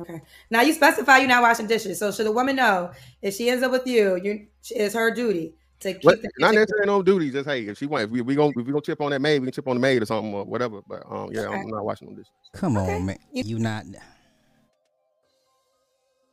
Okay. 0.00 0.20
Now 0.50 0.60
you 0.62 0.72
specify 0.72 1.18
you're 1.18 1.28
not 1.28 1.42
washing 1.42 1.66
dishes. 1.66 1.98
So 1.98 2.10
should 2.12 2.26
a 2.26 2.32
woman 2.32 2.56
know 2.56 2.92
if 3.22 3.34
she 3.34 3.48
ends 3.48 3.62
up 3.62 3.72
with 3.72 3.86
you, 3.86 4.16
you 4.22 4.46
it's 4.70 4.94
her 4.94 5.10
duty 5.10 5.54
to 5.80 5.94
keep 5.94 6.04
What, 6.04 6.20
the 6.22 6.30
not 6.38 6.48
kitchen 6.50 6.60
necessarily 6.60 6.86
no 6.86 7.02
duty. 7.02 7.30
Just 7.30 7.48
hey, 7.48 7.62
if 7.66 7.78
she 7.78 7.86
want, 7.86 8.04
if 8.04 8.10
we 8.10 8.20
we 8.20 8.34
gonna 8.34 8.50
if 8.50 8.56
we 8.56 8.64
gonna 8.64 8.80
chip 8.82 9.00
on 9.00 9.10
that 9.10 9.20
maid, 9.20 9.40
we 9.40 9.46
can 9.46 9.52
chip 9.52 9.68
on 9.68 9.76
the 9.76 9.80
maid 9.80 10.02
or 10.02 10.06
something 10.06 10.34
or 10.34 10.44
whatever. 10.44 10.80
But 10.86 11.02
um, 11.10 11.30
yeah, 11.32 11.42
Okay. 11.42 11.54
I'm 11.60 11.68
not 11.68 11.84
watching 11.84 12.08
them 12.08 12.16
dishes. 12.16 12.32
Come 12.52 12.76
Okay. 12.76 12.96
on, 12.96 13.06
man. 13.06 13.18
You- 13.32 13.44
You 13.44 13.58
not 13.58 13.84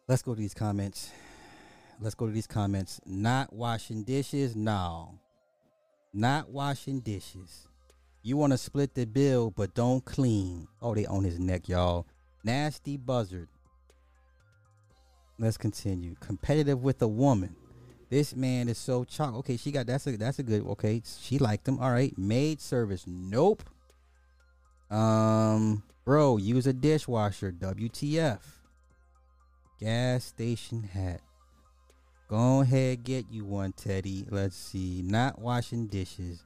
Let's 0.07 0.22
go 0.22 0.34
to 0.36 0.39
these 0.41 0.53
comments. 0.53 1.11
Let's 2.01 2.16
go 2.16 2.26
to 2.26 2.32
these 2.34 2.47
comments. 2.47 2.99
Not 3.05 3.53
washing 3.53 4.03
dishes? 4.03 4.55
No. 4.55 5.20
Not 6.14 6.49
washing 6.49 6.99
dishes. 6.99 7.68
You 8.22 8.36
want 8.38 8.51
to 8.51 8.57
split 8.57 8.93
the 8.95 9.05
bill, 9.05 9.51
but 9.51 9.74
don't 9.74 10.03
clean. 10.03 10.68
Oh, 10.82 10.93
they 10.93 11.05
on 11.05 11.24
his 11.24 11.39
neck, 11.39 11.70
y'all. 11.70 12.05
Nasty 12.43 12.97
buzzard. 12.97 13.47
Let's 15.40 15.58
continue. 15.58 16.16
Competitive 16.20 16.82
with 16.82 17.02
a 17.02 17.08
woman. 17.08 17.56
This 18.10 18.36
man 18.36 18.70
is 18.70 18.78
so 18.78 19.04
chalk. 19.04 19.34
Okay, 19.38 19.58
she 19.58 19.72
got 19.72 19.88
that's 19.88 20.06
a 20.06 20.18
that's 20.18 20.40
a 20.40 20.44
good. 20.44 20.66
Okay, 20.68 21.02
she 21.20 21.40
liked 21.40 21.68
him. 21.68 21.80
All 21.80 21.92
right, 21.92 22.16
maid 22.18 22.62
service. 22.62 23.06
Nope. 23.08 23.64
Um, 24.92 25.84
bro, 26.06 26.38
use 26.38 26.68
a 26.68 26.74
dishwasher. 26.74 27.52
WTF? 27.52 28.40
Gas 29.80 30.24
station 30.24 30.84
hat. 30.84 31.22
Go 32.30 32.62
ahead, 32.62 33.04
get 33.04 33.26
you 33.32 33.46
one, 33.46 33.74
Teddy. 33.74 34.26
Let's 34.30 34.56
see. 34.56 35.02
Not 35.04 35.40
washing 35.40 35.88
dishes. 35.88 36.44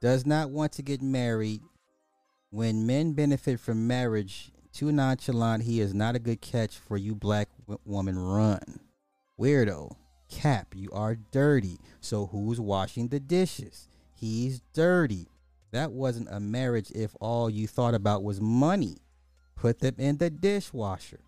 Does 0.00 0.24
not 0.24 0.50
want 0.50 0.72
to 0.72 0.82
get 0.82 1.02
married. 1.02 1.60
When 2.50 2.86
men 2.86 3.12
benefit 3.12 3.60
from 3.60 3.86
marriage, 3.86 4.50
too 4.72 4.92
nonchalant. 4.92 5.64
He 5.64 5.80
is 5.80 5.94
not 5.94 6.16
a 6.16 6.20
good 6.20 6.40
catch 6.40 6.76
for 6.76 6.96
you, 6.96 7.14
black 7.14 7.48
woman. 7.84 8.18
Run, 8.18 8.80
weirdo. 9.40 9.96
Cap, 10.30 10.74
you 10.74 10.90
are 10.92 11.16
dirty. 11.16 11.78
So 12.00 12.26
who's 12.26 12.60
washing 12.60 13.08
the 13.08 13.20
dishes? 13.20 13.88
He's 14.14 14.60
dirty. 14.72 15.28
That 15.72 15.92
wasn't 15.92 16.28
a 16.30 16.40
marriage 16.40 16.90
if 16.94 17.14
all 17.20 17.50
you 17.50 17.66
thought 17.66 17.94
about 17.94 18.22
was 18.22 18.40
money. 18.40 18.98
Put 19.56 19.80
them 19.80 19.94
in 19.98 20.18
the 20.18 20.30
dishwasher. 20.30 21.20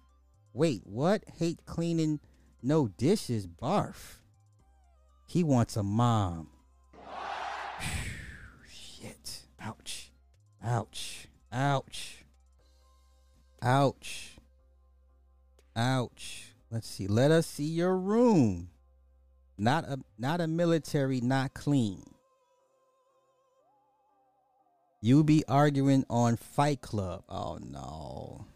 Wait, 0.53 0.83
what? 0.85 1.25
Hate 1.39 1.65
cleaning 1.67 2.21
no 2.63 2.89
dishes, 2.89 3.47
barf. 3.47 4.21
He 5.27 5.43
wants 5.43 5.77
a 5.77 5.83
mom. 5.83 6.49
Shit. 8.69 9.43
Ouch. 9.61 10.13
Ouch. 10.63 11.29
Ouch. 11.53 12.25
Ouch. 13.63 14.32
Ouch. 15.77 16.55
Let's 16.71 16.89
see. 16.89 17.07
Let 17.07 17.31
us 17.31 17.47
see 17.47 17.65
your 17.65 17.97
room. 17.97 18.71
Not 19.59 19.85
a 19.85 19.99
not 20.19 20.41
a 20.41 20.47
military, 20.47 21.21
not 21.21 21.55
clean. 21.55 22.03
You 25.01 25.25
be 25.25 25.45
arguing 25.49 26.05
on 26.09 26.37
Fight 26.37 26.81
Club. 26.81 27.25
Oh 27.29 27.59
no. 27.61 28.47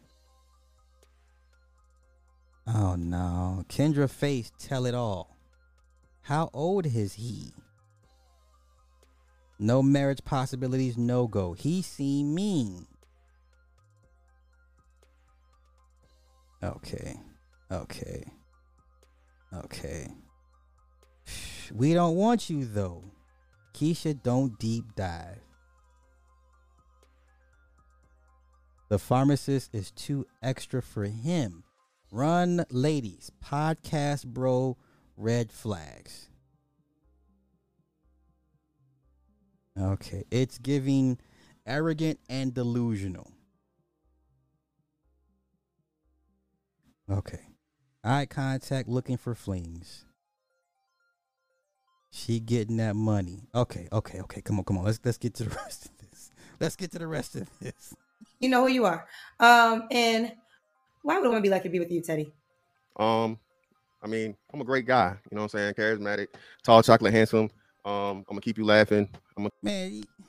Oh 2.66 2.96
no. 2.96 3.64
Kendra 3.68 4.08
Face 4.08 4.52
tell 4.58 4.86
it 4.86 4.94
all. 4.94 5.36
How 6.22 6.50
old 6.52 6.86
is 6.86 7.14
he? 7.14 7.52
No 9.58 9.82
marriage 9.82 10.24
possibilities, 10.24 10.96
no 10.98 11.26
go. 11.26 11.54
He 11.54 11.82
seem 11.82 12.34
mean. 12.34 12.86
Okay. 16.66 17.16
Okay. 17.70 18.24
Okay. 19.54 20.08
We 21.74 21.94
don't 21.94 22.14
want 22.14 22.48
you 22.48 22.64
though. 22.64 23.02
Keisha, 23.74 24.22
don't 24.22 24.56
deep 24.56 24.94
dive. 24.94 25.40
The 28.88 29.00
pharmacist 29.00 29.74
is 29.74 29.90
too 29.90 30.26
extra 30.40 30.80
for 30.80 31.04
him. 31.04 31.64
Run, 32.12 32.64
ladies. 32.70 33.32
Podcast, 33.44 34.26
bro. 34.26 34.76
Red 35.16 35.50
flags. 35.50 36.28
Okay. 39.76 40.22
It's 40.30 40.58
giving 40.58 41.18
arrogant 41.66 42.20
and 42.28 42.54
delusional. 42.54 43.35
Okay. 47.10 47.40
Eye 48.02 48.26
contact 48.26 48.88
looking 48.88 49.16
for 49.16 49.34
flings. 49.34 50.04
She 52.10 52.40
getting 52.40 52.78
that 52.78 52.96
money. 52.96 53.48
Okay, 53.54 53.88
okay, 53.92 54.20
okay. 54.20 54.40
Come 54.40 54.58
on, 54.58 54.64
come 54.64 54.78
on. 54.78 54.84
Let's 54.84 55.00
let's 55.04 55.18
get 55.18 55.34
to 55.34 55.44
the 55.44 55.50
rest 55.56 55.86
of 55.86 55.98
this. 55.98 56.30
Let's 56.60 56.76
get 56.76 56.92
to 56.92 56.98
the 56.98 57.06
rest 57.06 57.36
of 57.36 57.48
this. 57.60 57.94
You 58.40 58.48
know 58.48 58.62
who 58.66 58.72
you 58.72 58.84
are. 58.84 59.06
Um, 59.38 59.86
and 59.90 60.32
why 61.02 61.16
would 61.18 61.26
a 61.26 61.28
woman 61.28 61.42
be 61.42 61.50
lucky 61.50 61.64
to 61.64 61.68
be 61.68 61.78
with 61.78 61.90
you, 61.90 62.00
Teddy? 62.00 62.32
Um, 62.98 63.38
I 64.02 64.06
mean, 64.06 64.36
I'm 64.52 64.60
a 64.60 64.64
great 64.64 64.86
guy. 64.86 65.16
You 65.30 65.36
know 65.36 65.42
what 65.42 65.54
I'm 65.54 65.74
saying? 65.74 65.74
Charismatic, 65.74 66.28
tall, 66.64 66.82
chocolate, 66.82 67.12
handsome. 67.12 67.50
Um, 67.84 68.18
I'm 68.18 68.24
gonna 68.28 68.40
keep 68.40 68.58
you 68.58 68.64
laughing. 68.64 69.08
I'm 69.36 69.44
gonna 69.44 69.50
Man, 69.62 69.92
y- 69.92 70.24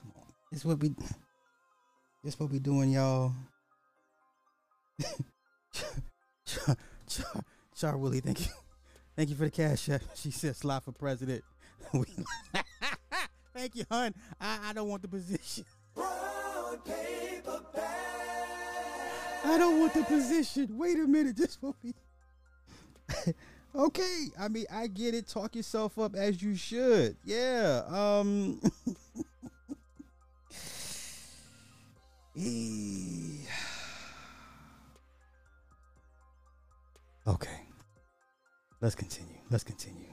come 0.00 0.12
on. 0.16 0.26
This 0.50 0.64
what 0.64 0.80
we 0.80 0.94
this 2.24 2.38
what 2.38 2.50
we 2.50 2.58
doing, 2.58 2.90
y'all. 2.90 3.32
Char, 6.46 6.76
Char, 7.08 7.44
Char 7.74 7.96
Willie, 7.96 8.20
thank 8.20 8.40
you. 8.40 8.52
Thank 9.16 9.28
you 9.28 9.36
for 9.36 9.44
the 9.44 9.50
cash. 9.50 9.88
She 10.14 10.30
said 10.30 10.56
slot 10.56 10.84
for 10.84 10.92
president. 10.92 11.44
Thank 13.54 13.76
you, 13.76 13.84
hun. 13.90 14.14
I, 14.40 14.70
I 14.70 14.72
don't 14.72 14.88
want 14.88 15.02
the 15.02 15.08
position. 15.08 15.64
I 19.44 19.58
don't 19.58 19.80
want 19.80 19.92
the 19.92 20.04
position. 20.04 20.78
Wait 20.78 20.98
a 20.98 21.06
minute. 21.06 21.36
This 21.36 21.60
will 21.60 21.76
be 21.82 21.94
okay. 23.74 24.26
I 24.38 24.48
mean, 24.48 24.64
I 24.72 24.86
get 24.86 25.14
it. 25.14 25.28
Talk 25.28 25.54
yourself 25.54 25.98
up 25.98 26.14
as 26.14 26.42
you 26.42 26.54
should. 26.54 27.16
Yeah. 27.24 27.82
Um. 27.88 28.62
okay. 37.26 37.66
Let's 38.80 38.94
continue. 38.94 39.38
Let's 39.50 39.64
continue. 39.64 40.08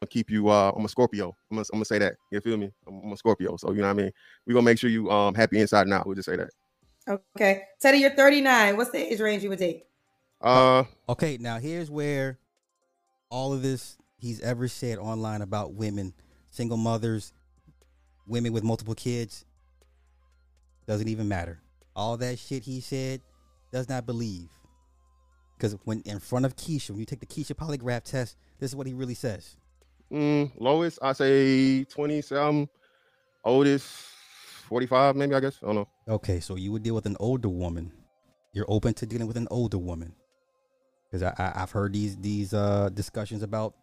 I'll 0.00 0.08
keep 0.08 0.30
you. 0.30 0.48
Uh, 0.48 0.72
I'm 0.76 0.84
a 0.84 0.88
Scorpio. 0.88 1.36
I'm 1.50 1.56
gonna, 1.56 1.66
I'm 1.72 1.78
gonna 1.78 1.84
say 1.84 1.98
that. 1.98 2.14
You 2.30 2.40
feel 2.40 2.56
me? 2.56 2.70
I'm, 2.86 3.00
I'm 3.04 3.12
a 3.12 3.16
Scorpio. 3.16 3.56
So 3.56 3.70
you 3.72 3.78
know 3.78 3.88
what 3.88 3.90
I 3.90 4.02
mean. 4.04 4.12
We're 4.46 4.54
gonna 4.54 4.64
make 4.64 4.78
sure 4.78 4.90
you 4.90 5.10
um 5.10 5.34
happy 5.34 5.58
inside 5.60 5.82
and 5.82 5.92
out. 5.92 6.06
We'll 6.06 6.14
just 6.14 6.26
say 6.26 6.36
that. 6.36 6.50
Okay. 7.36 7.62
Teddy, 7.80 7.98
you're 7.98 8.10
39. 8.10 8.76
What's 8.76 8.90
the 8.90 9.12
age 9.12 9.20
range 9.20 9.42
you 9.42 9.48
would 9.48 9.58
date? 9.58 9.84
Uh, 10.40 10.84
Okay, 11.08 11.36
now 11.40 11.58
here's 11.58 11.90
where 11.90 12.38
all 13.30 13.52
of 13.52 13.62
this 13.62 13.96
he's 14.18 14.40
ever 14.40 14.68
said 14.68 14.98
online 14.98 15.42
about 15.42 15.74
women, 15.74 16.12
single 16.50 16.76
mothers, 16.76 17.32
women 18.26 18.52
with 18.52 18.62
multiple 18.62 18.94
kids, 18.94 19.44
doesn't 20.86 21.08
even 21.08 21.28
matter. 21.28 21.60
All 21.96 22.16
that 22.18 22.38
shit 22.38 22.62
he 22.62 22.80
said 22.80 23.20
does 23.72 23.88
not 23.88 24.06
believe. 24.06 24.48
Because 25.58 25.76
when 25.84 26.00
in 26.02 26.20
front 26.20 26.44
of 26.46 26.54
Keisha, 26.54 26.90
when 26.90 27.00
you 27.00 27.04
take 27.04 27.18
the 27.20 27.26
Keisha 27.26 27.52
polygraph 27.52 28.04
test, 28.04 28.36
this 28.60 28.70
is 28.70 28.76
what 28.76 28.86
he 28.86 28.94
really 28.94 29.14
says. 29.14 29.56
mm, 30.10 30.50
lowest 30.56 31.00
I 31.02 31.12
say 31.12 31.84
20 31.84 32.22
some. 32.22 32.68
Oldest 33.44 33.86
45 34.68 35.16
maybe 35.16 35.34
I 35.34 35.40
guess. 35.40 35.58
I 35.62 35.66
don't 35.66 35.74
know. 35.74 35.88
Okay, 36.08 36.38
so 36.40 36.54
you 36.56 36.70
would 36.72 36.82
deal 36.82 36.94
with 36.94 37.06
an 37.06 37.16
older 37.18 37.48
woman. 37.48 37.92
You're 38.52 38.66
open 38.68 38.94
to 38.94 39.06
dealing 39.06 39.26
with 39.26 39.36
an 39.36 39.48
older 39.50 39.78
woman. 39.78 40.14
Because 41.10 41.22
I, 41.22 41.34
I, 41.38 41.62
I've 41.62 41.70
heard 41.72 41.92
these 41.92 42.16
these 42.16 42.54
uh 42.54 42.90
discussions 42.94 43.42
about, 43.42 43.74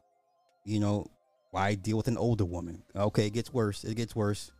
you 0.63 0.80
know, 0.80 1.05
why 1.51 1.76
deal 1.76 1.97
with 1.97 2.07
an 2.07 2.17
older 2.17 2.45
woman. 2.45 2.84
Okay, 2.95 3.28
it 3.28 3.34
gets 3.34 3.53
worse. 3.53 3.84
It 3.84 3.95
gets 3.95 4.15
worse. 4.15 4.51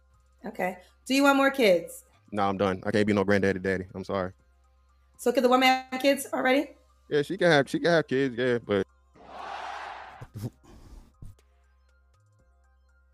Okay. 0.45 0.78
Do 1.05 1.13
you 1.13 1.24
want 1.24 1.38
more 1.38 1.51
kids? 1.51 2.03
Nah, 2.32 2.49
I'm 2.49 2.57
done. 2.57 2.82
I 2.86 2.91
can't 2.91 3.07
be 3.07 3.13
no 3.13 3.24
granddaddy 3.24 3.59
daddy. 3.59 3.86
I'm 3.93 4.03
sorry. 4.03 4.32
So 5.18 5.32
could 5.32 5.43
the 5.43 5.49
woman 5.49 5.68
have 5.91 6.01
kids 6.01 6.28
already? 6.34 6.72
Yeah, 7.10 7.22
she 7.22 7.38
can 7.38 7.51
have 7.51 7.70
she 7.70 7.80
can 7.80 7.91
have 7.91 8.08
kids. 8.08 8.36
Yeah, 8.38 8.58
but 8.66 8.86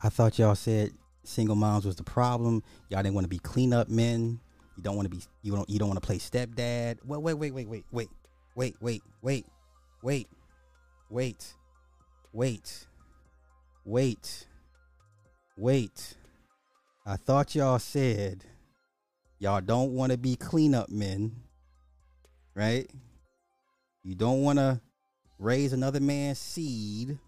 I 0.02 0.10
thought 0.10 0.39
y'all 0.39 0.56
said 0.56 0.92
single 1.24 1.56
moms 1.56 1.86
was 1.86 1.96
the 1.96 2.04
problem. 2.04 2.64
Y'all 2.89 3.04
didn't 3.04 3.16
want 3.16 3.26
to 3.26 3.30
be 3.30 3.39
cleanup 3.39 3.89
men. 3.89 4.39
You 4.78 4.84
don't 4.84 4.96
want 4.96 5.12
to 5.12 5.16
be 5.16 5.22
you 5.44 5.54
don't 5.54 5.70
you 5.70 5.78
don't 5.78 5.89
want 5.89 6.02
to 6.02 6.06
play 6.06 6.18
stepdad. 6.18 6.98
Wait, 7.06 7.22
wait, 7.22 7.34
wait, 7.34 7.54
wait, 7.54 7.68
wait, 7.68 7.86
wait, 7.92 8.10
wait, 8.56 8.76
wait, 8.82 9.04
wait, 9.22 9.46
wait, 10.02 10.28
wait, 11.12 11.54
wait, 12.34 12.88
wait, 13.84 14.48
wait. 15.58 16.18
I 17.06 17.18
thought 17.18 17.56
y'all 17.56 17.80
said 17.80 18.46
y'all 19.39 19.62
don't 19.62 19.92
want 19.92 20.12
to 20.12 20.18
be 20.18 20.36
cleanup 20.36 20.89
men, 20.89 21.36
right? 22.56 22.89
You 24.04 24.16
don't 24.16 24.41
want 24.41 24.58
to 24.58 24.82
raise 25.38 25.74
another 25.74 25.99
man's 25.99 26.39
seed, 26.39 27.20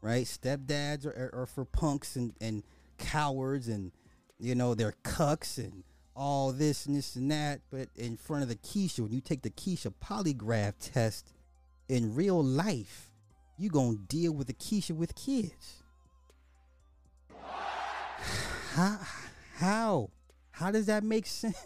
right? 0.00 0.24
Stepdads 0.24 1.04
are, 1.04 1.30
are, 1.34 1.42
are 1.42 1.46
for 1.46 1.64
punks 1.64 2.16
and, 2.16 2.32
and 2.40 2.62
cowards 2.98 3.68
and, 3.68 3.90
you 4.38 4.54
know, 4.54 4.74
they're 4.74 4.94
cucks 5.02 5.58
and 5.58 5.82
all 6.14 6.52
this 6.52 6.86
and 6.86 6.96
this 6.96 7.16
and 7.16 7.30
that. 7.30 7.60
But 7.70 7.88
in 7.96 8.16
front 8.16 8.44
of 8.44 8.48
the 8.48 8.56
Keisha, 8.56 9.00
when 9.00 9.12
you 9.12 9.20
take 9.20 9.42
the 9.42 9.50
Keisha 9.50 9.92
polygraph 10.02 10.74
test 10.80 11.32
in 11.88 12.14
real 12.14 12.42
life, 12.42 13.10
you 13.58 13.68
going 13.70 13.96
to 13.96 14.02
deal 14.04 14.32
with 14.32 14.46
the 14.46 14.54
Keisha 14.54 14.92
with 14.92 15.14
kids. 15.14 15.82
How? 18.74 18.98
How? 19.56 20.10
How 20.52 20.70
does 20.70 20.86
that 20.86 21.02
make 21.02 21.26
sense? 21.26 21.56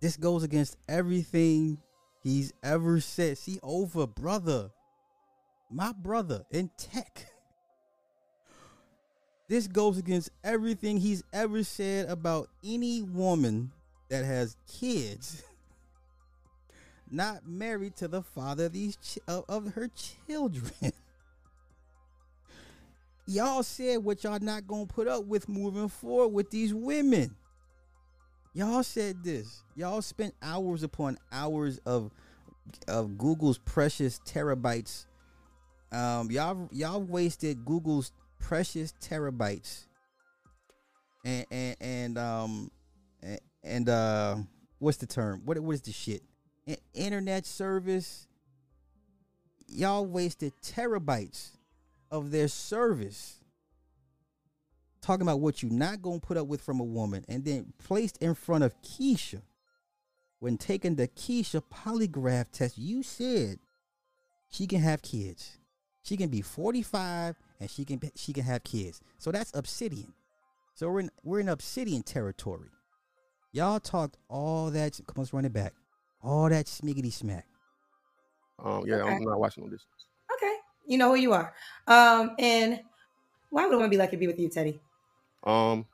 This 0.00 0.16
goes 0.16 0.42
against 0.42 0.76
everything 0.88 1.78
he's 2.22 2.52
ever 2.62 3.00
said. 3.00 3.38
See, 3.38 3.58
over 3.62 4.06
brother, 4.06 4.70
my 5.70 5.92
brother 5.92 6.44
in 6.50 6.70
tech. 6.76 7.26
This 9.48 9.68
goes 9.68 9.96
against 9.96 10.30
everything 10.42 10.96
he's 10.96 11.22
ever 11.32 11.62
said 11.62 12.08
about 12.08 12.48
any 12.64 13.00
woman 13.00 13.70
that 14.08 14.24
has 14.24 14.56
kids 14.66 15.44
not 17.10 17.46
married 17.46 17.94
to 17.98 18.08
the 18.08 18.22
father 18.22 18.66
of 18.66 18.72
these 18.72 18.96
ch- 18.96 19.20
of, 19.28 19.44
of 19.48 19.74
her 19.74 19.88
children. 20.26 20.92
y'all 23.26 23.62
said 23.62 24.02
what 24.02 24.24
y'all 24.24 24.38
not 24.40 24.66
gonna 24.66 24.86
put 24.86 25.06
up 25.08 25.24
with 25.24 25.48
moving 25.48 25.88
forward 25.88 26.34
with 26.34 26.50
these 26.50 26.74
women. 26.74 27.36
Y'all 28.56 28.82
said 28.82 29.22
this. 29.22 29.62
Y'all 29.74 30.00
spent 30.00 30.32
hours 30.40 30.82
upon 30.82 31.18
hours 31.30 31.78
of 31.84 32.10
of 32.88 33.18
Google's 33.18 33.58
precious 33.58 34.18
terabytes. 34.20 35.04
Um, 35.92 36.30
y'all 36.30 36.66
y'all 36.72 37.02
wasted 37.02 37.66
Google's 37.66 38.12
precious 38.38 38.94
terabytes. 38.98 39.84
And 41.26 41.44
and 41.50 41.76
and 41.82 42.18
um 42.18 42.70
and, 43.22 43.40
and 43.62 43.88
uh 43.90 44.36
what's 44.78 44.96
the 44.96 45.06
term? 45.06 45.42
What 45.44 45.58
what 45.58 45.74
is 45.74 45.82
the 45.82 45.92
shit? 45.92 46.22
Internet 46.94 47.44
service. 47.44 48.26
Y'all 49.68 50.06
wasted 50.06 50.54
terabytes 50.62 51.50
of 52.10 52.30
their 52.30 52.48
service 52.48 53.35
talking 55.00 55.22
about 55.22 55.40
what 55.40 55.62
you're 55.62 55.72
not 55.72 56.02
going 56.02 56.20
to 56.20 56.26
put 56.26 56.36
up 56.36 56.46
with 56.46 56.60
from 56.60 56.80
a 56.80 56.84
woman 56.84 57.24
and 57.28 57.44
then 57.44 57.72
placed 57.78 58.18
in 58.18 58.34
front 58.34 58.64
of 58.64 58.74
Keisha 58.82 59.42
when 60.40 60.58
taking 60.58 60.96
the 60.96 61.08
Keisha 61.08 61.62
polygraph 61.72 62.50
test 62.52 62.78
you 62.78 63.02
said 63.02 63.58
she 64.50 64.66
can 64.66 64.80
have 64.80 65.02
kids 65.02 65.58
she 66.02 66.16
can 66.16 66.28
be 66.28 66.42
45 66.42 67.36
and 67.60 67.70
she 67.70 67.84
can 67.84 68.00
she 68.14 68.32
can 68.32 68.44
have 68.44 68.62
kids 68.64 69.00
so 69.18 69.32
that's 69.32 69.52
obsidian 69.54 70.12
so 70.74 70.88
we're 70.90 71.00
in 71.00 71.10
we're 71.24 71.40
in 71.40 71.48
obsidian 71.48 72.02
territory 72.02 72.68
y'all 73.52 73.80
talked 73.80 74.16
all 74.28 74.70
that 74.70 74.92
come 75.06 75.14
on 75.16 75.22
let's 75.22 75.32
run 75.32 75.44
it 75.44 75.52
back 75.52 75.72
all 76.22 76.48
that 76.48 76.66
smiggity 76.66 77.12
smack 77.12 77.46
Um, 78.62 78.84
yeah, 78.86 78.96
Okay. 78.96 79.16
I'm 79.16 79.24
not 79.24 79.38
watching 79.40 79.64
on 79.64 79.70
this. 79.70 79.84
Okay. 80.34 80.54
You 80.86 80.98
know 80.98 81.10
who 81.10 81.16
you 81.20 81.32
are. 81.32 81.52
Um, 81.86 82.34
and 82.38 82.80
why 83.50 83.64
would 83.66 83.74
a 83.74 83.76
woman 83.76 83.90
be 83.90 83.96
lucky 83.98 84.12
to 84.12 84.16
be 84.16 84.26
with 84.26 84.38
you, 84.38 84.48
Teddy? 84.48 84.80
Um, 85.44 85.86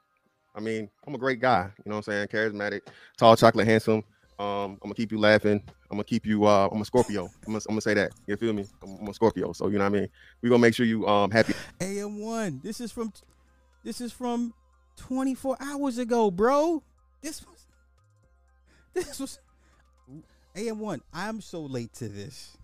I 0.55 0.61
mean, 0.61 0.91
I'm 1.07 1.15
a 1.15 1.19
great 1.19 1.41
guy. 1.41 1.71
You 1.85 1.91
know 1.91 1.97
what 1.97 2.09
I'm 2.09 2.29
saying? 2.29 2.29
Charismatic, 2.29 2.83
tall, 3.17 3.37
chocolate, 3.37 3.67
handsome. 3.67 4.05
Um, 4.39 4.73
I'm 4.73 4.79
gonna 4.83 4.95
keep 4.95 5.13
you 5.13 5.19
laughing. 5.19 5.63
I'm 5.91 5.97
gonna 5.97 6.05
keep 6.05 6.27
you. 6.27 6.45
Uh, 6.45 6.69
I'm 6.73 6.81
a 6.81 6.85
Scorpio. 6.85 7.25
I'm 7.47 7.53
gonna, 7.53 7.59
I'm 7.69 7.75
gonna 7.75 7.81
say 7.81 7.95
that. 7.95 8.13
You 8.27 8.37
feel 8.37 8.53
me? 8.53 8.67
I'm, 8.83 8.99
I'm 9.01 9.09
a 9.09 9.15
Scorpio. 9.15 9.53
So 9.53 9.69
you 9.69 9.79
know 9.79 9.85
what 9.85 9.97
I 9.97 10.01
mean. 10.01 10.09
We 10.41 10.49
gonna 10.49 10.59
make 10.59 10.75
sure 10.75 10.87
you 10.87 11.07
um 11.07 11.31
happy. 11.31 11.55
AM1. 11.81 12.63
This 12.63 12.81
is 12.81 12.91
from 12.91 13.13
this 13.85 14.01
is 14.01 14.13
from 14.13 14.55
24 14.97 15.57
hours 15.61 15.99
ago, 15.99 16.31
bro. 16.31 16.83
This 17.21 17.45
was 17.47 17.67
this 18.95 19.21
was 19.21 19.39
AM1. 20.57 21.01
I'm 21.13 21.41
so 21.41 21.63
late 21.63 21.93
to 21.95 22.09
this. 22.09 22.57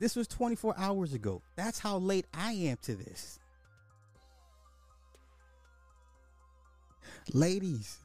This 0.00 0.16
was 0.16 0.26
24 0.26 0.74
hours 0.76 1.14
ago. 1.14 1.42
That's 1.56 1.78
how 1.78 1.98
late 1.98 2.26
I 2.34 2.52
am 2.52 2.76
to 2.82 2.94
this. 2.94 3.38
Ladies, 7.32 7.98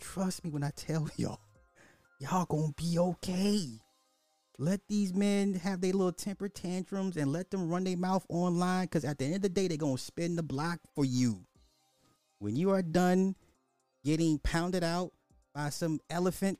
trust 0.00 0.44
me 0.44 0.50
when 0.50 0.64
I 0.64 0.70
tell 0.70 1.08
y'all, 1.16 1.40
y'all 2.18 2.46
gonna 2.46 2.72
be 2.76 2.98
okay. 2.98 3.68
Let 4.58 4.80
these 4.88 5.12
men 5.12 5.54
have 5.54 5.80
their 5.80 5.92
little 5.92 6.12
temper 6.12 6.48
tantrums 6.48 7.16
and 7.16 7.32
let 7.32 7.50
them 7.50 7.68
run 7.68 7.84
their 7.84 7.96
mouth 7.96 8.24
online 8.28 8.84
because 8.84 9.04
at 9.04 9.18
the 9.18 9.26
end 9.26 9.36
of 9.36 9.42
the 9.42 9.48
day, 9.48 9.66
they're 9.68 9.76
to 9.76 9.96
spin 9.98 10.36
the 10.36 10.42
block 10.44 10.78
for 10.94 11.04
you. 11.04 11.44
When 12.38 12.54
you 12.54 12.70
are 12.70 12.82
done 12.82 13.34
getting 14.04 14.38
pounded 14.38 14.84
out 14.84 15.12
by 15.54 15.70
some 15.70 15.98
elephant, 16.08 16.58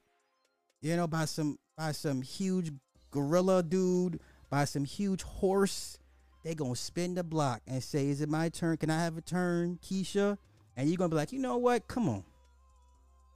you 0.83 0.97
know, 0.97 1.07
by 1.07 1.25
some 1.25 1.59
by 1.77 1.93
some 1.93 2.21
huge 2.23 2.73
gorilla 3.11 3.63
dude, 3.63 4.21
by 4.51 4.65
some 4.65 4.85
huge 4.85 5.23
horse, 5.23 5.99
they're 6.43 6.55
going 6.55 6.75
to 6.75 6.81
spin 6.81 7.15
the 7.15 7.25
block 7.25 7.63
and 7.67 7.83
say, 7.83 8.09
Is 8.09 8.21
it 8.21 8.29
my 8.29 8.49
turn? 8.49 8.77
Can 8.77 8.91
I 8.91 9.03
have 9.03 9.17
a 9.17 9.23
turn, 9.23 9.79
Keisha? 9.83 10.37
And 10.77 10.89
you're 10.89 10.97
to 11.11 11.15
be 11.15 11.19
like, 11.19 11.33
You 11.33 11.39
know 11.39 11.57
what? 11.57 11.87
Come 11.89 12.09
on. 12.09 12.25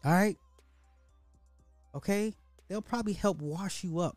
All 0.04 0.12
right. 0.12 0.36
Okay. 1.94 2.34
They'll 2.68 2.82
probably 2.82 3.14
help 3.14 3.40
wash 3.40 3.82
you 3.82 4.00
up. 4.00 4.16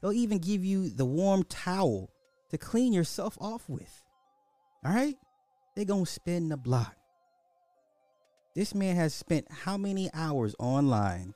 They'll 0.00 0.12
even 0.12 0.38
give 0.38 0.64
you 0.64 0.88
the 0.88 1.04
warm 1.04 1.44
towel 1.44 2.10
to 2.50 2.58
clean 2.58 2.92
yourself 2.92 3.36
off 3.40 3.68
with. 3.68 4.02
All 4.84 4.92
right? 4.92 5.16
They're 5.74 5.84
to 5.84 6.04
spin 6.04 6.48
the 6.48 6.56
block. 6.56 6.94
This 8.54 8.74
man 8.74 8.96
has 8.96 9.12
spent 9.12 9.46
how 9.50 9.76
many 9.76 10.10
hours 10.14 10.54
online 10.58 11.34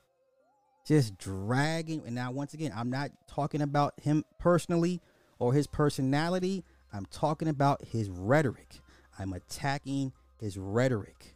just 0.85 1.17
dragging? 1.17 2.01
And 2.05 2.15
now, 2.15 2.31
once 2.31 2.53
again, 2.53 2.71
I'm 2.75 2.89
not 2.89 3.11
talking 3.27 3.61
about 3.61 3.93
him 4.01 4.23
personally 4.39 5.01
or 5.37 5.53
his 5.53 5.67
personality. 5.67 6.63
I'm 6.93 7.05
talking 7.05 7.47
about 7.47 7.83
his 7.83 8.09
rhetoric. 8.09 8.79
I'm 9.17 9.33
attacking 9.33 10.13
his 10.39 10.57
rhetoric. 10.57 11.35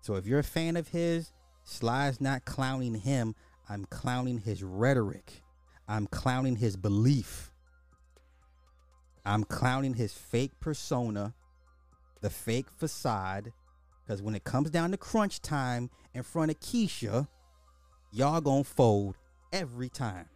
So 0.00 0.14
if 0.14 0.26
you're 0.26 0.38
a 0.38 0.44
fan 0.44 0.76
of 0.76 0.88
his, 0.88 1.32
Sly's 1.64 2.20
not 2.20 2.44
clowning 2.44 2.94
him. 2.94 3.34
I'm 3.68 3.84
clowning 3.86 4.38
his 4.38 4.62
rhetoric. 4.62 5.42
I'm 5.88 6.06
clowning 6.06 6.56
his 6.56 6.76
belief. 6.76 7.50
I'm 9.24 9.42
clowning 9.42 9.94
his 9.94 10.12
fake 10.12 10.52
persona, 10.60 11.34
the 12.20 12.30
fake 12.30 12.66
facade. 12.76 13.52
Because 14.04 14.22
when 14.22 14.36
it 14.36 14.44
comes 14.44 14.70
down 14.70 14.92
to 14.92 14.96
crunch 14.96 15.42
time 15.42 15.90
in 16.14 16.22
front 16.22 16.52
of 16.52 16.60
Keisha, 16.60 17.26
y'all 18.12 18.40
gonna 18.40 18.62
fold 18.62 19.16
every 19.52 19.88
time. 19.88 20.28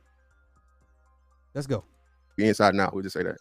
Let's 1.54 1.68
go. 1.68 1.84
Be 2.36 2.48
inside 2.48 2.74
now. 2.74 2.86
out. 2.86 2.94
We'll 2.94 3.02
just 3.02 3.14
say 3.14 3.22
that. 3.22 3.36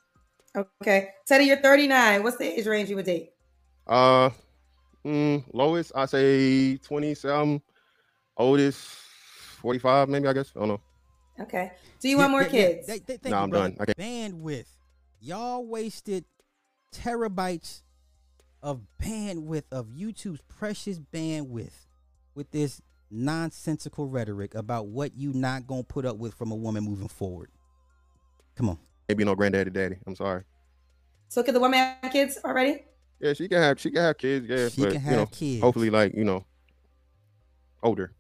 Okay. 0.56 1.10
Teddy, 1.28 1.46
you're 1.46 1.58
39. 1.58 2.24
What's 2.24 2.38
the 2.38 2.60
age 2.60 2.68
range 2.68 2.90
you 2.90 2.96
would 2.96 3.06
date? 3.06 3.32
Uh, 3.90 4.30
mm, 5.04 5.44
lowest 5.54 5.92
I 5.96 6.06
say 6.06 6.78
twenty 6.78 7.16
27. 7.16 7.62
Oldest 8.38 8.78
45, 9.58 10.08
maybe 10.08 10.28
I 10.30 10.34
guess. 10.34 10.54
I 10.56 10.60
don't 10.60 10.70
know. 10.70 10.82
Okay. 11.42 11.74
Do 12.00 12.08
you 12.08 12.18
want 12.18 12.32
more 12.32 12.42
Yeah, 12.44 12.48
yeah, 12.48 12.52
kids? 12.52 12.88
yeah. 12.88 12.94
Th- 12.94 13.06
th- 13.06 13.20
thank 13.20 13.32
No, 13.32 13.38
you, 13.40 13.44
I'm 13.44 13.50
brother. 13.50 13.70
done. 13.72 13.78
Okay. 13.82 13.94
Bandwidth. 13.98 14.68
Y'all 15.20 15.66
wasted 15.66 16.24
terabytes 16.94 17.82
of 18.64 18.82
bandwidth 19.02 19.64
of 19.72 19.88
YouTube's 19.88 20.40
precious 20.48 21.00
bandwidth 21.00 21.88
with 22.36 22.52
this 22.52 22.82
nonsensical 23.12 24.08
rhetoric 24.08 24.54
about 24.56 24.88
what 24.88 25.18
you 25.18 25.34
not 25.34 25.68
gonna 25.68 25.84
put 25.84 26.06
up 26.06 26.16
with 26.18 26.34
from 26.36 26.52
a 26.52 26.56
woman 26.56 26.84
moving 26.86 27.08
forward. 27.10 27.50
Come 28.56 28.70
on. 28.70 28.78
Maybe 29.10 29.26
no 29.26 29.36
granddaddy, 29.36 29.72
daddy. 29.72 29.98
I'm 30.08 30.16
sorry. 30.16 30.44
So 31.28 31.44
could 31.44 31.56
the 31.56 31.60
woman 31.60 31.80
have 32.02 32.12
kids 32.14 32.38
already? 32.46 32.84
Yeah, 33.20 33.34
she 33.34 33.48
can 33.48 33.62
have 33.62 33.80
she 33.80 33.92
can 33.92 34.02
have 34.02 34.18
kids. 34.18 34.48
Yeah, 34.48 34.70
she 34.70 34.82
but 34.82 34.94
can 34.94 35.02
you 35.02 35.08
have 35.08 35.18
know, 35.18 35.26
kids. 35.26 35.62
hopefully, 35.62 35.90
like 35.90 36.14
you 36.16 36.24
know, 36.24 36.46
older. 37.84 38.14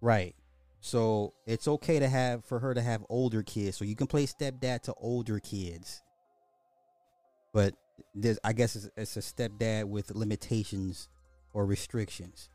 Right. 0.00 0.34
So 0.80 1.32
it's 1.46 1.66
okay 1.66 1.98
to 1.98 2.08
have 2.08 2.44
for 2.44 2.58
her 2.58 2.74
to 2.74 2.82
have 2.82 3.04
older 3.08 3.42
kids. 3.42 3.76
So 3.76 3.84
you 3.84 3.96
can 3.96 4.06
play 4.06 4.26
stepdad 4.26 4.82
to 4.82 4.94
older 4.98 5.38
kids. 5.40 6.02
But 7.52 7.74
there's 8.14 8.38
I 8.44 8.52
guess 8.52 8.76
it's, 8.76 8.90
it's 8.96 9.16
a 9.16 9.20
stepdad 9.20 9.84
with 9.84 10.10
limitations 10.10 11.08
or 11.52 11.64
restrictions 11.64 12.50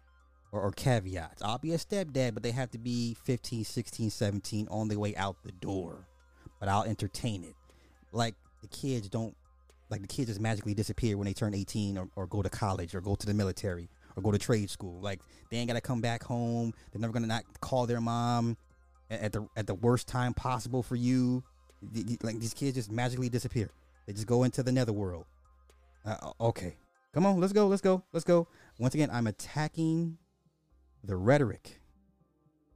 or, 0.52 0.62
or 0.62 0.72
caveats. 0.72 1.42
I'll 1.42 1.58
be 1.58 1.74
a 1.74 1.78
stepdad, 1.78 2.34
but 2.34 2.44
they 2.44 2.52
have 2.52 2.72
to 2.72 2.78
be 2.78 3.16
15, 3.24 3.64
16, 3.64 4.10
17 4.10 4.68
on 4.70 4.88
their 4.88 5.00
way 5.00 5.16
out 5.16 5.38
the 5.44 5.52
door. 5.52 6.08
But 6.60 6.70
I'll 6.70 6.84
entertain 6.84 7.44
it. 7.44 7.56
Like 8.12 8.36
the 8.62 8.68
kids 8.68 9.10
don't 9.10 9.36
like 9.90 10.02
the 10.02 10.08
kids 10.08 10.30
just 10.30 10.40
magically 10.40 10.74
disappear 10.74 11.18
when 11.18 11.26
they 11.26 11.34
turn 11.34 11.54
18 11.54 11.98
or, 11.98 12.10
or 12.16 12.28
go 12.28 12.42
to 12.42 12.50
college 12.50 12.94
or 12.94 13.02
go 13.02 13.16
to 13.16 13.26
the 13.26 13.34
military 13.34 13.90
or 14.16 14.22
go 14.22 14.32
to 14.32 14.38
trade 14.38 14.70
school. 14.70 15.00
Like 15.02 15.22
they 15.50 15.58
ain't 15.58 15.68
gotta 15.68 15.82
come 15.82 16.02
back 16.02 16.24
home. 16.24 16.74
They're 16.92 17.02
never 17.02 17.14
gonna 17.14 17.28
not 17.28 17.44
call 17.62 17.88
their 17.88 18.02
mom 18.02 18.58
at, 19.10 19.34
the 19.34 19.48
at 19.56 19.68
the 19.68 19.76
worst 19.76 20.08
time 20.08 20.34
possible 20.34 20.84
for 20.84 20.96
you. 20.96 21.44
Like 22.22 22.40
these 22.40 22.54
kids 22.54 22.76
just 22.76 22.92
magically 22.92 23.30
disappear. 23.30 23.72
They 24.06 24.14
just 24.14 24.28
go 24.28 24.44
into 24.44 24.64
the 24.64 24.72
netherworld. 24.72 25.26
Uh, 26.06 26.32
okay, 26.42 26.78
come 27.14 27.26
on, 27.26 27.40
let's 27.40 27.54
go, 27.54 27.68
let's 27.68 27.82
go, 27.82 28.04
let's 28.14 28.24
go. 28.24 28.48
Once 28.80 28.94
again, 28.94 29.10
I'm 29.12 29.28
attacking 29.28 30.18
the 31.04 31.16
rhetoric, 31.16 31.80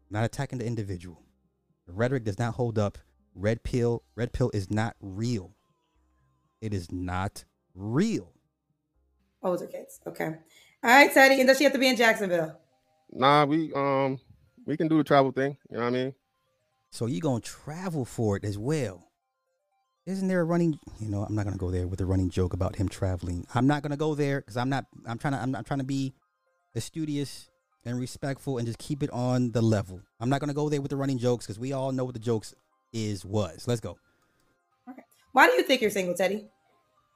not 0.10 0.24
attacking 0.24 0.60
the 0.60 0.66
individual. 0.66 1.24
The 1.88 1.94
rhetoric 1.94 2.24
does 2.24 2.40
not 2.40 2.54
hold 2.54 2.78
up. 2.78 2.98
Red 3.36 3.64
pill, 3.64 4.04
red 4.16 4.32
pill 4.32 4.52
is 4.54 4.70
not 4.70 4.96
real. 5.02 5.56
It 6.64 6.74
is 6.74 6.90
not 6.94 7.44
real. 7.76 8.32
Older 9.44 9.68
kids. 9.68 10.00
Okay. 10.08 10.28
All 10.82 10.90
right, 10.90 11.14
Teddy. 11.14 11.42
And 11.42 11.48
does 11.50 11.58
she 11.58 11.66
have 11.66 11.74
to 11.74 11.80
be 11.80 11.90
in 11.90 11.98
Jacksonville? 11.98 12.58
Nah, 13.12 13.44
we 13.44 13.74
um 13.74 14.18
we 14.66 14.78
can 14.78 14.88
do 14.88 14.98
the 14.98 15.04
travel 15.04 15.34
thing. 15.34 15.58
You 15.70 15.76
know 15.76 15.84
what 15.84 15.88
I 15.88 15.92
mean? 15.92 16.14
So 16.90 17.06
you 17.08 17.20
gonna 17.20 17.42
travel 17.42 18.06
for 18.06 18.38
it 18.38 18.46
as 18.46 18.58
well. 18.58 19.10
Isn't 20.06 20.30
there 20.30 20.40
a 20.40 20.46
running? 20.46 20.80
You 21.02 21.10
know, 21.10 21.24
I'm 21.24 21.36
not 21.36 21.44
gonna 21.44 21.58
go 21.58 21.70
there 21.70 21.86
with 21.86 22.00
a 22.00 22.06
running 22.06 22.30
joke 22.30 22.54
about 22.54 22.78
him 22.78 22.88
traveling. 22.88 23.46
I'm 23.54 23.68
not 23.68 23.84
gonna 23.84 23.98
go 23.98 24.16
there 24.16 24.40
because 24.40 24.56
I'm 24.56 24.70
not. 24.70 24.86
I'm 25.06 25.18
trying 25.18 25.34
to. 25.34 25.42
I'm 25.42 25.52
not 25.52 25.66
trying 25.66 25.80
to 25.80 25.86
be 25.86 26.14
studious 26.78 27.50
and 27.84 28.00
respectful 28.00 28.58
and 28.58 28.66
just 28.66 28.80
keep 28.80 29.04
it 29.04 29.10
on 29.10 29.52
the 29.52 29.62
level. 29.62 30.00
I'm 30.22 30.30
not 30.30 30.40
gonna 30.40 30.54
go 30.54 30.70
there 30.70 30.80
with 30.82 30.92
the 30.92 30.98
running 30.98 31.18
jokes 31.18 31.46
because 31.46 31.60
we 31.60 31.74
all 31.74 31.92
know 31.92 32.06
what 32.06 32.14
the 32.14 32.22
jokes 32.22 32.54
is 32.94 33.26
was. 33.26 33.68
Let's 33.68 33.82
go. 33.82 33.98
Okay. 34.90 35.04
Why 35.34 35.48
do 35.48 35.54
you 35.56 35.64
think 35.64 35.82
you're 35.82 35.92
single, 35.92 36.16
Teddy? 36.16 36.48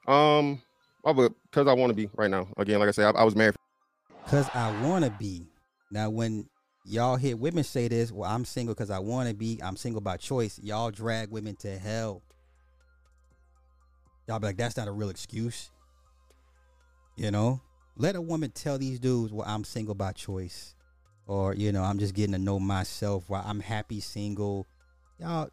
Um, 0.08 0.62
because 1.04 1.68
I 1.68 1.74
want 1.74 1.90
to 1.90 1.96
be 1.96 2.10
right 2.16 2.30
now. 2.30 2.48
Again, 2.58 2.80
like 2.80 2.90
I 2.90 2.92
said, 2.92 3.16
I, 3.16 3.20
I 3.20 3.24
was 3.24 3.36
married. 3.36 3.56
Cause 4.28 4.50
I 4.54 4.82
wanna 4.82 5.10
be. 5.10 5.48
Now 5.90 6.10
when 6.10 6.50
y'all 6.86 7.16
hear 7.16 7.38
women 7.38 7.64
say 7.64 7.88
this, 7.88 8.12
well, 8.12 8.30
I'm 8.30 8.44
single 8.44 8.76
because 8.76 8.90
I 8.90 9.00
wanna 9.00 9.34
be. 9.34 9.60
I'm 9.64 9.78
single 9.78 10.02
by 10.02 10.18
choice. 10.18 10.60
Y'all 10.62 10.92
drag 10.92 11.32
women 11.32 11.56
to 11.58 11.78
hell. 11.78 12.24
Y'all 14.28 14.40
be 14.40 14.48
like, 14.48 14.58
that's 14.58 14.76
not 14.76 14.90
a 14.90 14.92
real 14.92 15.10
excuse. 15.10 15.72
You 17.16 17.32
know? 17.32 17.62
Let 17.96 18.16
a 18.16 18.22
woman 18.22 18.52
tell 18.52 18.78
these 18.78 19.00
dudes, 19.00 19.32
well, 19.32 19.48
I'm 19.48 19.64
single 19.64 19.96
by 19.96 20.12
choice. 20.12 20.76
Or, 21.26 21.56
you 21.56 21.72
know, 21.72 21.84
I'm 21.84 21.98
just 21.98 22.14
getting 22.14 22.34
to 22.34 22.38
know 22.38 22.60
myself 22.60 23.30
while 23.30 23.44
I'm 23.46 23.60
happy 23.60 24.02
single. 24.02 24.68
Y'all 25.20 25.50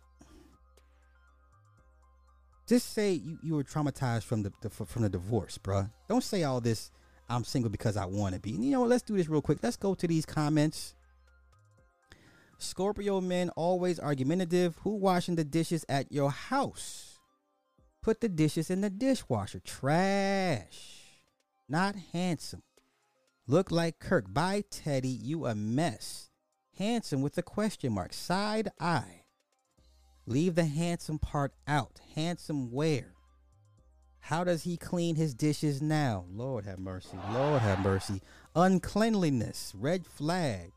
just 2.66 2.92
say 2.94 3.12
you, 3.12 3.38
you 3.42 3.54
were 3.54 3.64
traumatized 3.64 4.24
from 4.24 4.42
the, 4.42 4.52
the 4.62 4.70
from 4.70 5.02
the 5.02 5.08
divorce, 5.08 5.58
bruh. 5.58 5.90
Don't 6.08 6.24
say 6.24 6.44
all 6.44 6.60
this. 6.60 6.90
I'm 7.28 7.44
single 7.44 7.70
because 7.70 7.96
I 7.96 8.04
want 8.04 8.34
to 8.34 8.40
be. 8.40 8.50
You 8.50 8.70
know 8.70 8.80
what? 8.80 8.90
Let's 8.90 9.02
do 9.02 9.16
this 9.16 9.28
real 9.28 9.42
quick. 9.42 9.58
Let's 9.62 9.76
go 9.76 9.94
to 9.94 10.06
these 10.06 10.26
comments. 10.26 10.94
Scorpio 12.58 13.20
men 13.20 13.50
always 13.50 13.98
argumentative. 13.98 14.76
Who 14.82 14.96
washing 14.96 15.36
the 15.36 15.44
dishes 15.44 15.84
at 15.88 16.12
your 16.12 16.30
house? 16.30 17.18
Put 18.02 18.20
the 18.20 18.28
dishes 18.28 18.70
in 18.70 18.82
the 18.82 18.90
dishwasher. 18.90 19.60
Trash. 19.60 21.04
Not 21.68 21.96
handsome. 22.12 22.62
Look 23.46 23.70
like 23.70 23.98
Kirk. 23.98 24.32
Bye, 24.32 24.64
Teddy. 24.70 25.08
You 25.08 25.46
a 25.46 25.54
mess. 25.54 26.30
Handsome 26.78 27.22
with 27.22 27.38
a 27.38 27.42
question 27.42 27.92
mark. 27.92 28.12
Side 28.12 28.70
eye. 28.78 29.23
Leave 30.26 30.54
the 30.54 30.64
handsome 30.64 31.18
part 31.18 31.52
out. 31.66 32.00
Handsome 32.14 32.70
where? 32.72 33.12
How 34.20 34.44
does 34.44 34.62
he 34.62 34.76
clean 34.76 35.16
his 35.16 35.34
dishes 35.34 35.82
now? 35.82 36.24
Lord 36.30 36.64
have 36.64 36.78
mercy. 36.78 37.18
Lord 37.32 37.60
have 37.60 37.80
mercy. 37.84 38.22
Uncleanliness. 38.56 39.72
Red 39.76 40.06
flag. 40.06 40.70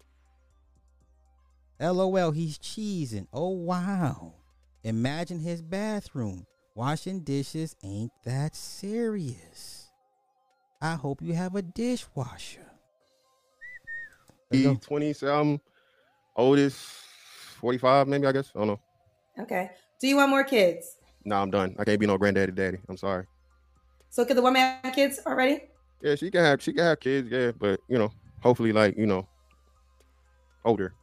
LOL, 1.79 2.31
he's 2.31 2.57
cheesing. 2.57 3.27
Oh, 3.31 3.49
wow. 3.49 4.33
Imagine 4.83 5.39
his 5.39 5.61
bathroom. 5.61 6.45
Washing 6.75 7.21
dishes 7.21 7.75
ain't 7.83 8.11
that 8.25 8.55
serious. 8.55 9.89
I 10.81 10.93
hope 10.95 11.21
you 11.21 11.33
have 11.33 11.55
a 11.55 11.61
dishwasher. 11.61 12.71
Let's 14.51 14.63
go. 14.63 14.75
Twenty 14.75 15.11
something, 15.13 15.59
oldest 16.35 16.77
forty 17.59 17.77
five, 17.77 18.07
maybe 18.07 18.27
I 18.27 18.31
guess. 18.31 18.51
I 18.55 18.59
don't 18.59 18.67
know. 18.67 18.79
Okay. 19.39 19.71
Do 19.99 20.07
you 20.07 20.15
want 20.17 20.29
more 20.29 20.43
kids? 20.43 20.97
No, 21.25 21.37
I'm 21.37 21.51
done. 21.51 21.75
I 21.77 21.83
can't 21.83 21.99
be 21.99 22.07
no 22.07 22.17
granddaddy 22.17 22.51
daddy. 22.51 22.77
I'm 22.89 22.97
sorry. 22.97 23.25
So 24.09 24.25
could 24.25 24.37
the 24.37 24.41
woman 24.41 24.61
have 24.83 24.93
kids 24.93 25.19
already? 25.25 25.63
Yeah, 26.01 26.15
she 26.15 26.31
can 26.31 26.41
have 26.43 26.61
she 26.61 26.73
can 26.73 26.83
have 26.83 26.99
kids, 26.99 27.29
yeah, 27.29 27.51
but 27.57 27.79
you 27.87 27.97
know, 27.97 28.11
hopefully 28.41 28.71
like, 28.71 28.97
you 28.97 29.05
know, 29.05 29.27
older. 30.63 30.93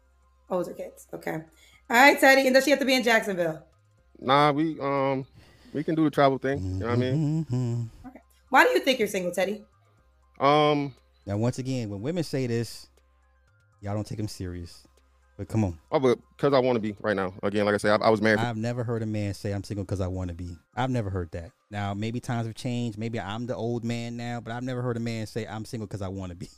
Older 0.48 0.72
kids. 0.72 1.06
Okay. 1.12 1.32
All 1.90 1.96
right, 1.96 2.18
Teddy. 2.18 2.46
And 2.46 2.54
does 2.54 2.64
she 2.64 2.70
have 2.70 2.78
to 2.78 2.84
be 2.86 2.94
in 2.94 3.02
Jacksonville? 3.02 3.62
Nah, 4.20 4.52
we 4.52 4.78
um 4.80 5.26
we 5.72 5.82
can 5.84 5.94
do 5.94 6.04
the 6.04 6.10
travel 6.10 6.38
thing. 6.38 6.58
You 6.58 6.80
know 6.80 6.86
what 6.86 6.92
I 6.92 6.96
mean? 6.96 7.46
Mhm. 7.50 7.90
Why 8.48 8.64
do 8.64 8.70
you 8.70 8.80
think 8.80 8.98
you're 8.98 9.08
single, 9.08 9.32
Teddy? 9.32 9.64
Um 10.38 10.94
Now, 11.26 11.36
once 11.36 11.58
again, 11.58 11.88
when 11.90 12.00
women 12.00 12.22
say 12.22 12.46
this, 12.46 12.86
y'all 13.80 13.94
don't 13.94 14.06
take 14.06 14.18
them 14.18 14.28
serious. 14.28 14.86
But 15.36 15.48
come 15.48 15.64
on. 15.64 15.78
I 15.90 15.98
would 15.98 16.20
because 16.36 16.52
I 16.52 16.60
want 16.60 16.76
to 16.76 16.80
be 16.80 16.94
right 17.00 17.16
now. 17.16 17.34
Again, 17.42 17.64
like 17.64 17.74
I 17.74 17.78
said, 17.78 18.00
I, 18.00 18.06
I 18.06 18.10
was 18.10 18.22
married 18.22 18.38
for 18.38 18.46
I've 18.46 18.56
never 18.56 18.84
heard 18.84 19.02
a 19.02 19.06
man 19.06 19.34
say 19.34 19.52
I'm 19.52 19.64
single 19.64 19.84
because 19.84 20.00
I 20.00 20.06
want 20.06 20.28
to 20.28 20.34
be. 20.34 20.56
I've 20.76 20.90
never 20.90 21.10
heard 21.10 21.32
that. 21.32 21.50
Now, 21.70 21.92
maybe 21.92 22.20
times 22.20 22.46
have 22.46 22.54
changed. 22.54 22.98
Maybe 22.98 23.18
I'm 23.18 23.46
the 23.46 23.56
old 23.56 23.84
man 23.84 24.16
now, 24.16 24.40
but 24.40 24.52
I've 24.52 24.62
never 24.62 24.80
heard 24.80 24.96
a 24.96 25.00
man 25.00 25.26
say 25.26 25.44
I'm 25.46 25.64
single 25.64 25.88
because 25.88 26.02
I 26.02 26.08
want 26.08 26.30
to 26.30 26.36
be. 26.36 26.48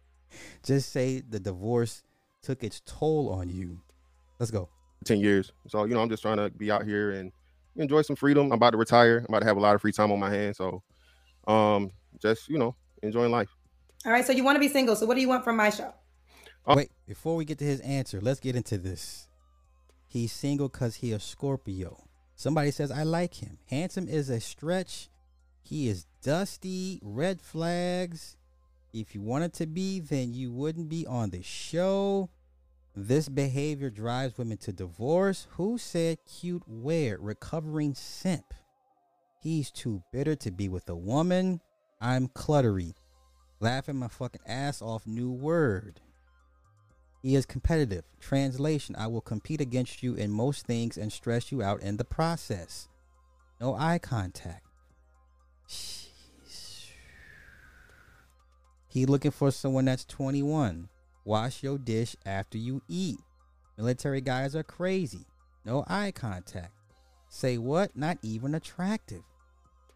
Just 0.64 0.90
say 0.90 1.20
the 1.20 1.38
divorce 1.38 2.02
took 2.42 2.64
its 2.64 2.82
toll 2.84 3.30
on 3.30 3.48
you. 3.48 3.80
Let's 4.40 4.50
go. 4.50 4.68
10 5.04 5.20
years. 5.20 5.52
So, 5.68 5.84
you 5.84 5.94
know, 5.94 6.00
I'm 6.00 6.08
just 6.08 6.22
trying 6.22 6.38
to 6.38 6.50
be 6.50 6.70
out 6.70 6.84
here 6.84 7.12
and 7.12 7.30
enjoy 7.76 8.02
some 8.02 8.16
freedom. 8.16 8.46
I'm 8.46 8.52
about 8.52 8.70
to 8.70 8.76
retire. 8.76 9.18
I'm 9.18 9.26
about 9.26 9.40
to 9.40 9.46
have 9.46 9.56
a 9.56 9.60
lot 9.60 9.74
of 9.74 9.80
free 9.80 9.92
time 9.92 10.10
on 10.10 10.18
my 10.18 10.30
hands. 10.30 10.58
So, 10.58 10.82
um, 11.46 11.92
just, 12.20 12.48
you 12.48 12.58
know, 12.58 12.74
enjoying 13.02 13.30
life. 13.30 13.48
All 14.04 14.12
right. 14.12 14.24
So 14.24 14.32
you 14.32 14.42
want 14.42 14.56
to 14.56 14.60
be 14.60 14.68
single. 14.68 14.96
So 14.96 15.06
what 15.06 15.14
do 15.14 15.20
you 15.20 15.28
want 15.28 15.44
from 15.44 15.56
my 15.56 15.70
show? 15.70 15.94
Oh. 16.66 16.76
Wait, 16.76 16.90
before 17.06 17.36
we 17.36 17.44
get 17.44 17.58
to 17.58 17.64
his 17.64 17.80
answer, 17.80 18.20
let's 18.20 18.40
get 18.40 18.56
into 18.56 18.76
this. 18.78 19.28
He's 20.08 20.32
single 20.32 20.68
because 20.68 20.96
he 20.96 21.12
a 21.12 21.20
Scorpio. 21.20 22.04
Somebody 22.34 22.70
says, 22.70 22.90
I 22.90 23.02
like 23.02 23.34
him. 23.34 23.58
Handsome 23.70 24.08
is 24.08 24.30
a 24.30 24.40
stretch. 24.40 25.08
He 25.62 25.88
is 25.88 26.06
dusty. 26.22 27.00
Red 27.02 27.40
flags. 27.40 28.36
If 28.92 29.14
you 29.14 29.20
wanted 29.20 29.52
to 29.54 29.66
be, 29.66 30.00
then 30.00 30.32
you 30.34 30.52
wouldn't 30.52 30.88
be 30.88 31.06
on 31.06 31.30
the 31.30 31.42
show. 31.42 32.30
This 32.94 33.28
behavior 33.28 33.90
drives 33.90 34.38
women 34.38 34.56
to 34.58 34.72
divorce. 34.72 35.46
Who 35.52 35.76
said 35.76 36.18
cute 36.26 36.62
wear? 36.66 37.18
Recovering 37.20 37.94
simp. 37.94 38.54
He's 39.42 39.70
too 39.70 40.02
bitter 40.12 40.34
to 40.36 40.50
be 40.50 40.68
with 40.68 40.88
a 40.88 40.96
woman. 40.96 41.60
I'm 42.00 42.28
cluttery. 42.28 42.94
Laughing 43.60 43.96
my 43.96 44.08
fucking 44.08 44.40
ass 44.46 44.80
off. 44.80 45.06
New 45.06 45.30
word. 45.30 46.00
He 47.22 47.34
is 47.34 47.46
competitive. 47.46 48.04
Translation 48.20 48.94
I 48.96 49.06
will 49.06 49.20
compete 49.20 49.60
against 49.60 50.02
you 50.02 50.14
in 50.14 50.30
most 50.30 50.66
things 50.66 50.96
and 50.96 51.12
stress 51.12 51.50
you 51.50 51.62
out 51.62 51.82
in 51.82 51.96
the 51.96 52.04
process. 52.04 52.88
No 53.60 53.74
eye 53.74 53.98
contact. 53.98 54.66
Jeez. 55.68 56.06
He 58.88 59.06
looking 59.06 59.30
for 59.30 59.50
someone 59.50 59.86
that's 59.86 60.04
21. 60.04 60.88
Wash 61.24 61.62
your 61.62 61.78
dish 61.78 62.16
after 62.24 62.56
you 62.56 62.82
eat. 62.88 63.18
Military 63.76 64.20
guys 64.20 64.54
are 64.56 64.62
crazy. 64.62 65.26
No 65.64 65.84
eye 65.88 66.12
contact. 66.12 66.72
Say 67.28 67.58
what? 67.58 67.96
Not 67.96 68.18
even 68.22 68.54
attractive. 68.54 69.22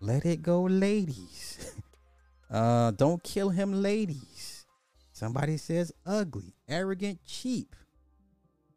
Let 0.01 0.27
it 0.27 0.43
go, 0.43 0.63
ladies. 0.63 1.75
uh, 2.51 2.91
don't 2.91 3.23
kill 3.23 3.51
him, 3.51 3.81
ladies. 3.81 4.60
Somebody 5.21 5.59
says 5.59 5.93
ugly, 6.07 6.55
arrogant, 6.67 7.21
cheap. 7.27 7.77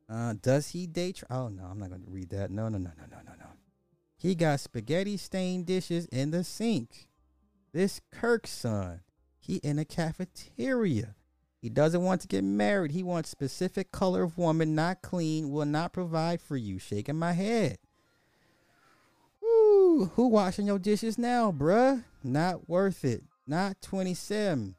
Uh, 0.10 0.34
does 0.42 0.72
he 0.72 0.88
date? 0.88 1.16
Tra- 1.16 1.28
oh 1.30 1.48
no, 1.48 1.64
I'm 1.64 1.80
not 1.80 1.90
gonna 1.90 2.04
read 2.06 2.32
that. 2.32 2.52
No, 2.52 2.68
no, 2.68 2.78
no, 2.78 2.92
no, 2.98 3.06
no, 3.10 3.18
no, 3.26 3.32
no. 3.40 3.46
He 4.18 4.36
got 4.36 4.60
spaghetti 4.60 5.16
stained 5.16 5.68
dishes 5.68 6.06
in 6.08 6.32
the 6.32 6.44
sink. 6.44 7.08
This 7.72 8.02
Kirk 8.12 8.46
son, 8.46 9.00
he 9.40 9.56
in 9.64 9.80
a 9.80 9.86
cafeteria. 9.86 11.16
He 11.62 11.70
doesn't 11.70 12.04
want 12.04 12.20
to 12.24 12.28
get 12.28 12.44
married. 12.44 12.92
He 12.92 13.04
wants 13.04 13.30
specific 13.30 13.94
color 13.94 14.24
of 14.24 14.38
woman, 14.38 14.76
not 14.76 15.02
clean, 15.02 15.50
will 15.50 15.64
not 15.64 15.94
provide 15.94 16.42
for 16.42 16.58
you. 16.58 16.78
Shaking 16.78 17.18
my 17.18 17.32
head. 17.32 17.78
Woo, 19.42 20.12
who 20.16 20.28
washing 20.28 20.68
your 20.68 20.78
dishes 20.78 21.18
now, 21.18 21.54
bruh? 21.54 22.04
Not 22.22 22.68
worth 22.68 23.06
it. 23.06 23.24
Not 23.48 23.82
27. 23.82 24.76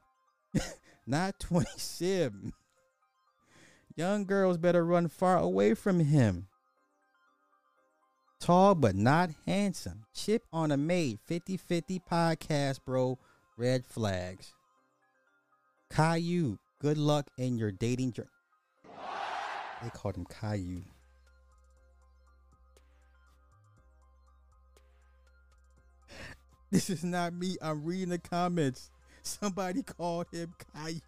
not 1.07 1.39
27. 1.41 2.53
Young 3.97 4.25
girls 4.25 4.59
better 4.59 4.85
run 4.85 5.09
far 5.09 5.39
away 5.39 5.75
from 5.75 6.01
him. 6.01 6.49
Tall 8.41 8.75
but 8.75 8.95
not 8.95 9.31
handsome. 9.47 10.05
Chip 10.15 10.43
on 10.53 10.71
a 10.71 10.77
maid. 10.77 11.19
50 11.25 11.57
50 11.57 12.01
podcast, 12.01 12.81
bro. 12.85 13.19
Red 13.57 13.87
flags. 13.87 14.53
Caillou, 15.91 16.59
good 16.81 16.99
luck 16.99 17.29
in 17.39 17.57
your 17.57 17.71
dating 17.71 18.13
journey. 18.13 18.29
They 19.83 19.91
called 19.91 20.17
him 20.17 20.27
Caillou. 20.27 20.83
This 26.71 26.91
is 26.91 27.05
not 27.05 27.33
me. 27.33 27.57
I'm 27.63 27.85
reading 27.85 28.09
the 28.09 28.19
comments. 28.19 28.91
Somebody 29.41 29.83
called 29.83 30.27
him 30.31 30.55
Caillou. 30.75 31.01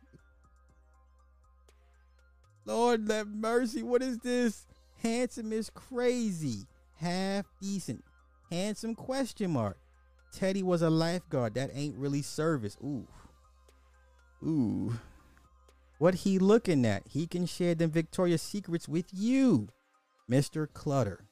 Lord 2.65 3.09
have 3.11 3.29
mercy. 3.29 3.83
What 3.83 4.03
is 4.03 4.19
this? 4.19 4.67
Handsome 5.03 5.53
is 5.53 5.71
crazy. 5.71 6.65
Half 6.97 7.45
decent. 7.61 8.03
Handsome 8.51 8.95
question 8.95 9.53
mark. 9.53 9.77
Teddy 10.33 10.63
was 10.63 10.83
a 10.83 10.91
lifeguard. 10.91 11.55
That 11.55 11.71
ain't 11.75 11.97
really 11.97 12.23
service. 12.23 12.77
Ooh. 12.83 13.07
Ooh. 14.43 14.95
What 15.99 16.15
he 16.15 16.39
looking 16.39 16.85
at? 16.85 17.07
He 17.09 17.27
can 17.27 17.47
share 17.47 17.75
them 17.75 17.91
Victoria's 17.91 18.43
Secrets 18.43 18.89
with 18.89 19.07
you, 19.13 19.69
Mr. 20.31 20.67
Clutter. 20.73 21.25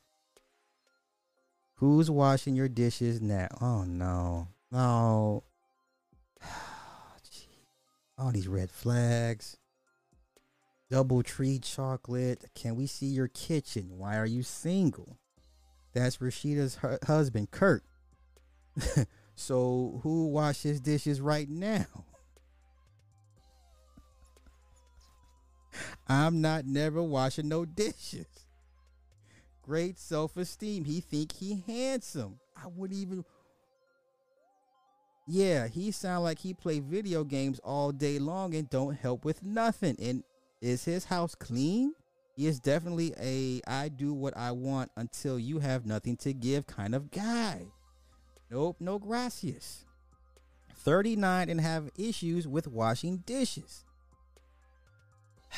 Who's 1.76 2.10
washing 2.10 2.54
your 2.54 2.68
dishes 2.68 3.20
now? 3.20 3.48
Oh 3.60 3.84
no. 3.84 4.48
No. 4.70 5.44
All 8.16 8.30
these 8.30 8.48
red 8.48 8.70
flags. 8.70 9.56
Double 10.90 11.22
tree 11.22 11.58
chocolate. 11.58 12.44
Can 12.54 12.76
we 12.76 12.86
see 12.86 13.06
your 13.06 13.28
kitchen? 13.28 13.98
Why 13.98 14.16
are 14.16 14.26
you 14.26 14.42
single? 14.42 15.18
That's 15.92 16.18
Rasheeda's 16.18 16.76
hu- 16.76 16.98
husband, 17.04 17.50
Kirk. 17.50 17.82
so 19.34 20.00
who 20.02 20.28
washes 20.28 20.80
dishes 20.80 21.20
right 21.20 21.48
now? 21.48 21.86
I'm 26.08 26.40
not 26.40 26.66
never 26.66 27.02
washing 27.02 27.48
no 27.48 27.64
dishes. 27.64 28.26
Great 29.62 29.98
self-esteem. 29.98 30.84
He 30.84 31.00
think 31.00 31.32
he 31.32 31.64
handsome. 31.66 32.38
I 32.56 32.66
wouldn't 32.66 33.00
even 33.00 33.24
Yeah, 35.26 35.68
he 35.68 35.90
sound 35.90 36.24
like 36.24 36.38
he 36.38 36.52
play 36.52 36.80
video 36.80 37.24
games 37.24 37.58
all 37.60 37.92
day 37.92 38.18
long 38.18 38.54
and 38.54 38.68
don't 38.68 38.94
help 38.94 39.24
with 39.24 39.42
nothing. 39.42 39.96
And 40.00 40.22
is 40.60 40.84
his 40.84 41.06
house 41.06 41.34
clean? 41.34 41.94
He 42.36 42.46
is 42.46 42.60
definitely 42.60 43.14
a 43.18 43.62
I 43.66 43.88
do 43.88 44.12
what 44.12 44.36
I 44.36 44.50
want 44.52 44.90
until 44.96 45.38
you 45.38 45.60
have 45.60 45.86
nothing 45.86 46.16
to 46.18 46.34
give 46.34 46.66
kind 46.66 46.94
of 46.94 47.10
guy. 47.10 47.66
Nope, 48.50 48.76
no 48.80 48.98
gracias. 48.98 49.84
39 50.74 51.48
and 51.48 51.60
have 51.60 51.90
issues 51.96 52.46
with 52.46 52.66
washing 52.66 53.18
dishes. 53.18 53.84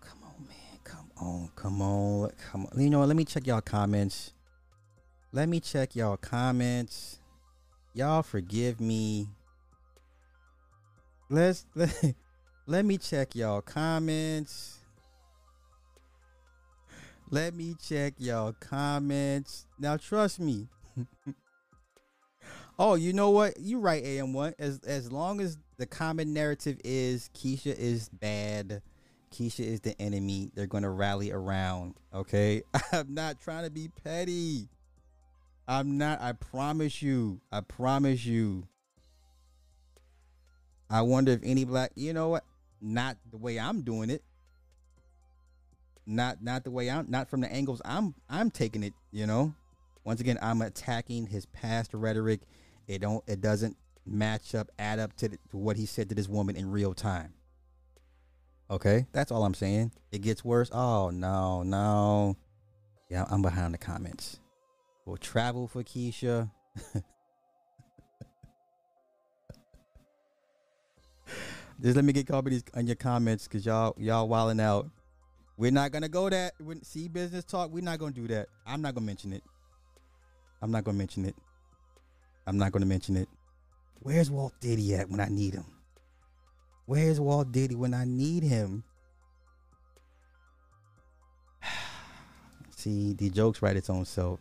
come 0.00 0.18
on, 0.22 0.46
man. 0.46 0.78
Come 0.82 1.10
on. 1.16 1.50
Come 1.56 1.80
on. 1.80 2.30
Come 2.50 2.66
on. 2.66 2.80
You 2.80 2.90
know 2.90 2.98
what? 2.98 3.08
Let 3.08 3.16
me 3.16 3.24
check 3.24 3.46
y'all 3.46 3.62
comments. 3.62 4.34
Let 5.32 5.48
me 5.48 5.60
check 5.60 5.96
y'all 5.96 6.18
comments. 6.18 7.18
Y'all 7.94 8.24
forgive 8.24 8.80
me. 8.80 9.28
Let's 11.30 11.64
let, 11.76 12.14
let 12.66 12.84
me 12.84 12.98
check 12.98 13.36
y'all 13.36 13.62
comments. 13.62 14.78
Let 17.30 17.54
me 17.54 17.76
check 17.80 18.14
y'all 18.18 18.52
comments. 18.58 19.66
Now 19.78 19.96
trust 19.96 20.40
me. 20.40 20.66
oh, 22.78 22.96
you 22.96 23.12
know 23.12 23.30
what? 23.30 23.60
You 23.60 23.78
right, 23.78 24.02
AM1. 24.04 24.54
As 24.58 24.80
as 24.80 25.12
long 25.12 25.40
as 25.40 25.56
the 25.76 25.86
common 25.86 26.34
narrative 26.34 26.80
is 26.84 27.30
Keisha 27.32 27.78
is 27.78 28.08
bad, 28.08 28.82
Keisha 29.32 29.60
is 29.60 29.80
the 29.80 30.00
enemy, 30.00 30.50
they're 30.54 30.66
gonna 30.66 30.90
rally 30.90 31.30
around. 31.30 31.94
Okay? 32.12 32.62
I'm 32.92 33.14
not 33.14 33.40
trying 33.40 33.64
to 33.64 33.70
be 33.70 33.88
petty. 34.02 34.68
I'm 35.66 35.96
not, 35.98 36.20
I 36.20 36.32
promise 36.32 37.02
you. 37.02 37.40
I 37.50 37.60
promise 37.60 38.24
you. 38.24 38.68
I 40.90 41.02
wonder 41.02 41.32
if 41.32 41.40
any 41.42 41.64
black 41.64 41.92
you 41.94 42.12
know 42.12 42.28
what? 42.28 42.44
Not 42.80 43.16
the 43.30 43.38
way 43.38 43.58
I'm 43.58 43.82
doing 43.82 44.10
it 44.10 44.22
not 46.06 46.42
not 46.42 46.64
the 46.64 46.70
way 46.70 46.90
I'm 46.90 47.06
not 47.10 47.28
from 47.28 47.40
the 47.40 47.52
angles 47.52 47.80
I'm 47.84 48.14
I'm 48.28 48.50
taking 48.50 48.82
it, 48.82 48.94
you 49.10 49.26
know. 49.26 49.54
Once 50.04 50.20
again, 50.20 50.38
I'm 50.42 50.60
attacking 50.60 51.26
his 51.26 51.46
past 51.46 51.94
rhetoric. 51.94 52.40
It 52.86 53.00
don't 53.00 53.24
it 53.26 53.40
doesn't 53.40 53.76
match 54.06 54.54
up, 54.54 54.70
add 54.78 54.98
up 54.98 55.16
to, 55.16 55.28
the, 55.30 55.38
to 55.50 55.56
what 55.56 55.76
he 55.76 55.86
said 55.86 56.10
to 56.10 56.14
this 56.14 56.28
woman 56.28 56.56
in 56.56 56.70
real 56.70 56.92
time. 56.92 57.32
Okay, 58.70 59.06
that's 59.12 59.30
all 59.30 59.44
I'm 59.44 59.54
saying. 59.54 59.92
It 60.12 60.20
gets 60.20 60.44
worse. 60.44 60.70
Oh 60.72 61.10
no, 61.10 61.62
no. 61.62 62.36
Yeah, 63.08 63.24
I'm 63.30 63.42
behind 63.42 63.74
the 63.74 63.78
comments. 63.78 64.40
We'll 65.04 65.16
travel 65.18 65.68
for 65.68 65.82
Keisha. 65.82 66.50
Just 71.82 71.96
let 71.96 72.04
me 72.04 72.12
get 72.12 72.26
caught 72.26 72.46
on 72.74 72.86
your 72.86 72.96
comments 72.96 73.46
because 73.46 73.66
y'all 73.66 73.94
y'all 73.98 74.28
wilding 74.28 74.60
out. 74.60 74.88
We're 75.56 75.70
not 75.70 75.92
gonna 75.92 76.08
go 76.08 76.30
that. 76.30 76.54
See 76.82 77.08
business 77.08 77.44
talk, 77.44 77.70
we're 77.70 77.82
not 77.82 77.98
gonna 77.98 78.12
do 78.12 78.26
that. 78.28 78.48
I'm 78.66 78.80
not 78.80 78.94
gonna 78.94 79.06
mention 79.06 79.32
it. 79.32 79.42
I'm 80.62 80.70
not 80.70 80.84
gonna 80.84 80.96
mention 80.96 81.26
it. 81.26 81.36
I'm 82.46 82.56
not 82.56 82.72
gonna 82.72 82.86
mention 82.86 83.16
it. 83.16 83.28
Where's 84.00 84.30
Walt 84.30 84.54
Diddy 84.60 84.94
at 84.94 85.10
when 85.10 85.20
I 85.20 85.28
need 85.28 85.54
him? 85.54 85.66
Where's 86.86 87.20
Walt 87.20 87.52
Diddy 87.52 87.74
when 87.74 87.92
I 87.92 88.04
need 88.04 88.42
him? 88.42 88.84
see, 92.70 93.12
the 93.12 93.28
jokes 93.30 93.60
write 93.62 93.76
its 93.76 93.90
own 93.90 94.04
self. 94.04 94.40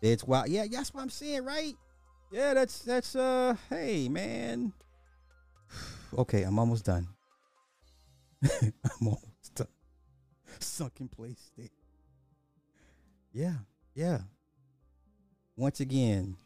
It's 0.00 0.24
wild. 0.24 0.48
Yeah, 0.48 0.66
that's 0.70 0.94
what 0.94 1.02
I'm 1.02 1.10
saying, 1.10 1.44
right? 1.44 1.74
Yeah, 2.30 2.54
that's 2.54 2.80
that's 2.80 3.16
uh 3.16 3.56
hey 3.70 4.08
man. 4.08 4.72
okay, 6.18 6.42
I'm 6.42 6.58
almost 6.58 6.84
done. 6.84 7.08
I'm 8.62 8.72
almost 9.00 9.54
done 9.54 9.68
sunken 10.60 11.08
place 11.08 11.38
state. 11.38 11.72
Yeah, 13.32 13.54
yeah. 13.94 14.20
Once 15.56 15.80
again, 15.80 16.36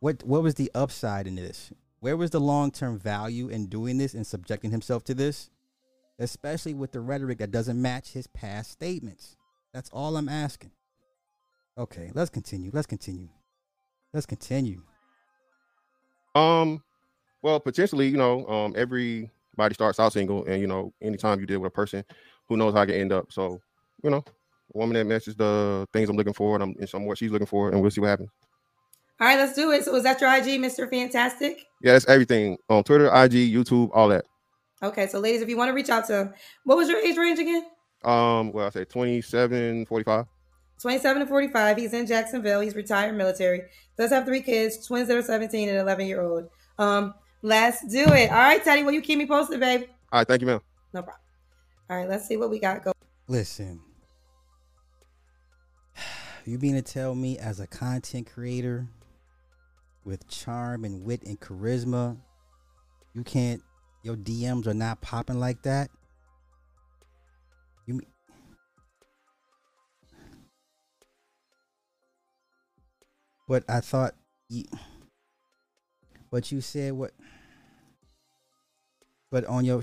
what 0.00 0.22
what 0.24 0.42
was 0.42 0.54
the 0.54 0.70
upside 0.74 1.26
in 1.26 1.34
this? 1.34 1.72
Where 2.00 2.16
was 2.16 2.30
the 2.30 2.40
long 2.40 2.70
term 2.70 2.98
value 2.98 3.48
in 3.48 3.66
doing 3.66 3.98
this 3.98 4.14
and 4.14 4.26
subjecting 4.26 4.70
himself 4.70 5.04
to 5.04 5.14
this? 5.14 5.50
Especially 6.18 6.74
with 6.74 6.92
the 6.92 7.00
rhetoric 7.00 7.38
that 7.38 7.50
doesn't 7.50 7.80
match 7.80 8.12
his 8.12 8.26
past 8.28 8.70
statements. 8.70 9.36
That's 9.72 9.90
all 9.90 10.16
I'm 10.16 10.28
asking. 10.28 10.70
Okay, 11.76 12.10
let's 12.14 12.30
continue. 12.30 12.70
Let's 12.72 12.86
continue. 12.86 13.28
Let's 14.12 14.26
continue. 14.26 14.82
Um, 16.34 16.82
well, 17.42 17.58
potentially, 17.58 18.08
you 18.08 18.16
know, 18.16 18.46
um, 18.46 18.74
every 18.76 19.30
body 19.56 19.74
starts 19.74 19.98
out 19.98 20.12
single, 20.12 20.44
and 20.44 20.60
you 20.60 20.68
know, 20.68 20.92
anytime 21.02 21.40
you 21.40 21.46
deal 21.46 21.60
with 21.60 21.68
a 21.68 21.74
person, 21.74 22.04
who 22.48 22.56
knows 22.56 22.74
how 22.74 22.80
I 22.80 22.86
can 22.86 22.94
end 22.94 23.12
up. 23.12 23.32
So, 23.32 23.60
you 24.02 24.10
know, 24.10 24.24
a 24.74 24.78
woman 24.78 24.94
that 24.94 25.04
matches 25.04 25.34
the 25.34 25.86
things 25.92 26.08
I'm 26.08 26.16
looking 26.16 26.32
for, 26.32 26.54
and 26.54 26.62
I'm 26.62 26.74
and 26.78 26.88
some 26.88 27.06
what 27.06 27.18
she's 27.18 27.30
looking 27.30 27.46
for, 27.46 27.70
and 27.70 27.82
we'll 27.82 27.90
see 27.90 28.00
what 28.00 28.08
happens. 28.10 28.30
All 29.20 29.26
right, 29.26 29.38
let's 29.38 29.54
do 29.54 29.72
it. 29.72 29.84
So, 29.84 29.94
is 29.96 30.04
that 30.04 30.20
your 30.20 30.32
IG, 30.32 30.60
Mr. 30.60 30.88
Fantastic? 30.88 31.66
Yeah, 31.82 31.92
that's 31.92 32.08
everything 32.08 32.56
on 32.68 32.84
Twitter, 32.84 33.06
IG, 33.06 33.52
YouTube, 33.52 33.90
all 33.92 34.08
that. 34.08 34.24
Okay, 34.82 35.06
so 35.08 35.18
ladies, 35.18 35.42
if 35.42 35.48
you 35.48 35.56
want 35.56 35.70
to 35.70 35.74
reach 35.74 35.88
out 35.88 36.06
to 36.06 36.20
him, 36.20 36.34
what 36.64 36.76
was 36.76 36.88
your 36.88 36.98
age 36.98 37.16
range 37.16 37.38
again? 37.38 37.64
Um, 38.04 38.52
well, 38.52 38.66
I 38.66 38.70
say 38.70 38.84
27, 38.84 39.86
45. 39.86 40.26
27 40.80 41.22
to 41.22 41.26
45. 41.26 41.76
He's 41.76 41.92
in 41.92 42.06
Jacksonville. 42.06 42.60
He's 42.60 42.74
retired 42.74 43.16
military. 43.16 43.62
Does 43.96 44.10
have 44.10 44.24
three 44.24 44.42
kids, 44.42 44.86
twins 44.86 45.08
that 45.08 45.16
are 45.16 45.22
17 45.22 45.68
and 45.68 45.78
11 45.78 46.06
year 46.06 46.22
old. 46.22 46.48
Um, 46.78 47.14
let's 47.42 47.86
do 47.86 48.04
it. 48.04 48.30
All 48.30 48.36
right, 48.36 48.62
Teddy, 48.62 48.84
will 48.84 48.92
you 48.92 49.00
keep 49.00 49.18
me 49.18 49.26
posted, 49.26 49.60
babe? 49.60 49.84
All 50.12 50.20
right, 50.20 50.28
thank 50.28 50.40
you, 50.40 50.46
ma'am. 50.46 50.60
No 50.92 51.02
problem. 51.02 51.20
All 51.90 51.96
right, 51.96 52.08
let's 52.08 52.26
see 52.26 52.36
what 52.36 52.50
we 52.50 52.58
got 52.58 52.82
going. 52.82 52.94
Listen, 53.28 53.80
you 56.44 56.58
mean 56.58 56.74
to 56.74 56.82
tell 56.82 57.14
me 57.14 57.38
as 57.38 57.60
a 57.60 57.66
content 57.66 58.30
creator 58.32 58.88
with 60.04 60.28
charm 60.28 60.84
and 60.84 61.02
wit 61.04 61.22
and 61.24 61.40
charisma, 61.40 62.16
you 63.14 63.22
can't 63.22 63.62
your 64.04 64.16
DMs 64.16 64.66
are 64.66 64.74
not 64.74 65.00
popping 65.00 65.40
like 65.40 65.62
that. 65.62 65.90
You 67.86 67.94
mean 67.94 68.06
But 73.46 73.64
I 73.68 73.80
thought 73.80 74.14
you 74.48 74.64
But 76.30 76.50
you 76.50 76.60
said 76.60 76.92
what 76.94 77.12
But 79.30 79.44
on 79.46 79.64
your 79.64 79.82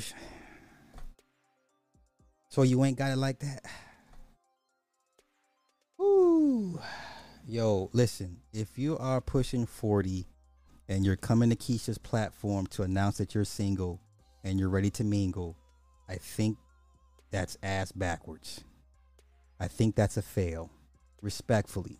So 2.49 2.63
you 2.63 2.83
ain't 2.83 2.97
got 2.97 3.11
it 3.11 3.17
like 3.17 3.39
that. 3.39 3.65
Ooh. 6.01 6.79
Yo, 7.47 7.89
listen, 7.93 8.37
if 8.53 8.77
you 8.77 8.97
are 8.97 9.21
pushing 9.21 9.65
40 9.65 10.25
and 10.89 11.05
you're 11.05 11.15
coming 11.15 11.49
to 11.49 11.55
Keisha's 11.55 11.97
platform 11.97 12.67
to 12.67 12.83
announce 12.83 13.17
that 13.17 13.33
you're 13.33 13.45
single 13.45 14.01
and 14.43 14.59
you're 14.59 14.69
ready 14.69 14.89
to 14.91 15.03
mingle, 15.03 15.55
I 16.09 16.15
think 16.15 16.57
that's 17.31 17.57
ass 17.63 17.91
backwards. 17.91 18.63
I 19.59 19.67
think 19.67 19.95
that's 19.95 20.17
a 20.17 20.21
fail. 20.21 20.69
Respectfully. 21.21 21.99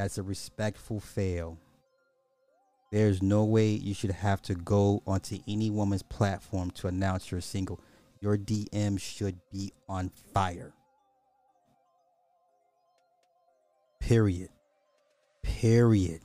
That's 0.00 0.16
a 0.16 0.22
respectful 0.22 0.98
fail. 0.98 1.58
There's 2.90 3.22
no 3.22 3.44
way 3.44 3.68
you 3.68 3.92
should 3.92 4.12
have 4.12 4.40
to 4.44 4.54
go 4.54 5.02
onto 5.06 5.40
any 5.46 5.68
woman's 5.68 6.02
platform 6.02 6.70
to 6.70 6.88
announce 6.88 7.30
you're 7.30 7.42
single. 7.42 7.78
Your 8.22 8.38
DM 8.38 8.98
should 8.98 9.38
be 9.52 9.74
on 9.90 10.10
fire. 10.32 10.72
Period. 14.00 14.48
Period. 15.42 16.22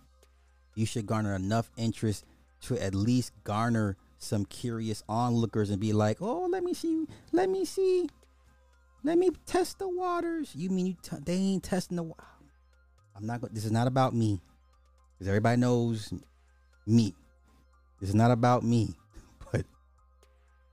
You 0.76 0.86
should 0.86 1.06
garner 1.06 1.36
enough 1.36 1.70
interest 1.76 2.24
to 2.62 2.82
at 2.82 2.96
least 2.96 3.34
garner 3.44 3.98
some 4.20 4.46
curious 4.46 5.04
onlookers 5.10 5.70
and 5.70 5.82
be 5.82 5.92
like, 5.92 6.22
"Oh, 6.22 6.46
let 6.46 6.64
me 6.64 6.74
see, 6.74 7.08
let 7.34 7.50
me 7.50 7.66
see, 7.66 8.08
let 9.04 9.18
me 9.18 9.32
test 9.46 9.80
the 9.80 9.90
waters." 9.90 10.56
You 10.56 10.70
mean 10.70 10.86
you 10.86 10.96
t- 11.04 11.18
they 11.26 11.36
ain't 11.36 11.64
testing 11.64 11.98
the? 11.98 12.04
Wa- 12.04 12.16
I'm 13.16 13.26
not. 13.26 13.42
This 13.54 13.66
is 13.66 13.72
not 13.72 13.88
about 13.88 14.14
me, 14.14 14.42
because 15.14 15.28
everybody 15.28 15.60
knows 15.60 16.14
me. 16.86 17.14
This 18.00 18.10
is 18.10 18.16
not 18.16 18.32
about 18.32 18.64
me, 18.64 18.96
but 19.52 19.66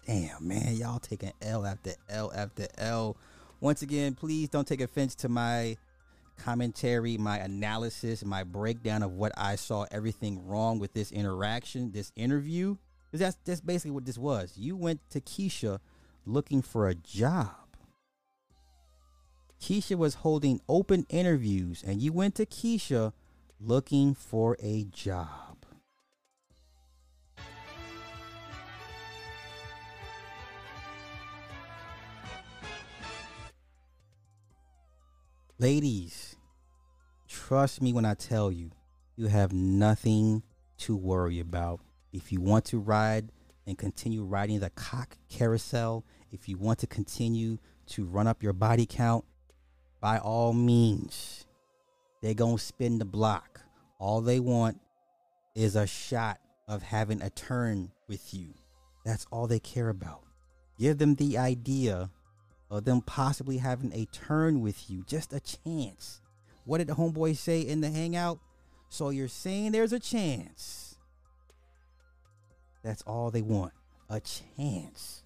damn, 0.07 0.47
man, 0.47 0.75
y'all 0.75 0.99
taking 0.99 1.33
L 1.41 1.65
after 1.65 1.93
L 2.09 2.33
after 2.35 2.67
L. 2.79 3.17
Once 3.61 3.83
again, 3.83 4.15
please 4.15 4.49
don't 4.49 4.67
take 4.67 4.81
offense 4.81 5.15
to 5.15 5.29
my 5.29 5.77
commentary, 6.37 7.17
my 7.17 7.39
analysis, 7.39 8.25
my 8.25 8.43
breakdown 8.43 9.03
of 9.03 9.13
what 9.13 9.33
I 9.37 9.57
saw 9.57 9.87
everything 9.93 10.45
wrong 10.47 10.79
with 10.79 10.93
this 10.93 11.13
interaction, 11.13 11.93
this 11.93 12.11
interview. 12.17 12.77
Because 13.11 13.21
that's 13.21 13.37
that's 13.45 13.61
basically 13.61 13.93
what 13.93 14.05
this 14.05 14.19
was. 14.19 14.55
You 14.57 14.75
went 14.75 15.01
to 15.11 15.21
Keisha 15.21 15.79
looking 16.27 16.63
for 16.63 16.89
a 16.89 16.95
job. 16.95 17.62
Keisha 19.63 19.97
was 19.97 20.15
holding 20.15 20.61
open 20.69 21.07
interviews, 21.09 21.85
and 21.87 22.03
you 22.03 22.13
went 22.13 22.35
to 22.35 22.45
Keisha 22.45 23.13
looking 23.61 24.13
for 24.13 24.57
a 24.61 24.83
job. 24.91 25.65
Ladies, 35.61 36.35
trust 37.29 37.81
me 37.81 37.93
when 37.93 38.05
I 38.05 38.15
tell 38.15 38.51
you, 38.51 38.73
you 39.15 39.29
have 39.29 39.53
nothing 39.53 40.43
to 40.79 40.97
worry 40.97 41.39
about. 41.39 41.79
If 42.13 42.33
you 42.33 42.41
want 42.41 42.65
to 42.65 42.81
ride 42.81 43.31
and 43.65 43.79
continue 43.79 44.25
riding 44.25 44.59
the 44.59 44.71
cock 44.71 45.19
carousel, 45.29 46.05
if 46.33 46.49
you 46.49 46.59
want 46.59 46.81
to 46.81 46.89
continue 46.89 47.59
to 47.87 48.05
run 48.05 48.27
up 48.27 48.43
your 48.43 48.53
body 48.53 48.87
count, 48.87 49.25
by 50.03 50.19
all 50.19 50.53
means, 50.53 51.47
they're 52.21 52.35
going 52.35 52.57
to 52.57 52.63
spin 52.63 52.99
the 52.99 53.05
block. 53.05 53.61
All 54.01 54.21
they 54.21 54.41
want 54.41 54.81
is 55.55 55.77
a 55.77 55.87
shot 55.87 56.39
of 56.67 56.83
having 56.83 57.23
a 57.23 57.31
turn 57.31 57.93
with 58.09 58.35
you. 58.35 58.53
That's 59.05 59.27
all 59.31 59.47
they 59.47 59.61
care 59.61 59.89
about. 59.89 60.25
Give 60.77 60.99
them 60.99 61.15
the 61.15 61.39
idea 61.39 62.11
of 62.69 62.85
them 62.85 63.01
possibly 63.03 63.59
having 63.59 63.93
a 63.93 64.07
turn 64.07 64.61
with 64.61 64.91
you, 64.91 65.05
just 65.07 65.33
a 65.33 65.41
chance. 65.41 66.21
What 66.65 66.79
did 66.79 66.89
the 66.89 66.95
homeboy 66.95 67.37
say 67.37 67.61
in 67.61 67.81
the 67.81 67.91
hangout? 67.91 68.41
So 68.89 69.11
you're 69.11 69.29
saying 69.29 69.71
there's 69.71 69.93
a 69.93 70.01
chance. 70.01 70.97
That's 72.83 73.03
all 73.03 73.31
they 73.31 73.43
want. 73.43 73.73
A 74.11 74.21
chance. 74.21 75.23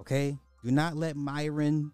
Okay? 0.00 0.38
Do 0.64 0.70
not 0.70 0.96
let 0.96 1.14
Myron 1.14 1.92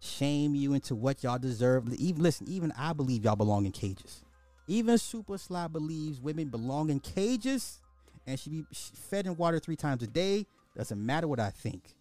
shame 0.00 0.54
you 0.54 0.72
into 0.74 0.94
what 0.94 1.22
y'all 1.22 1.38
deserve. 1.38 1.92
Even 1.94 2.22
listen, 2.22 2.48
even 2.48 2.72
I 2.76 2.92
believe 2.92 3.24
y'all 3.24 3.36
belong 3.36 3.66
in 3.66 3.72
cages. 3.72 4.24
Even 4.66 4.96
Supa 4.96 5.38
Sly 5.38 5.68
believes 5.68 6.20
women 6.20 6.48
belong 6.48 6.90
in 6.90 7.00
cages 7.00 7.80
and 8.26 8.38
should 8.38 8.52
be 8.52 8.64
fed 8.72 9.26
and 9.26 9.36
watered 9.36 9.62
three 9.62 9.76
times 9.76 10.02
a 10.02 10.06
day. 10.06 10.46
Doesn't 10.76 11.04
matter 11.04 11.28
what 11.28 11.40
I 11.40 11.50
think. 11.50 11.94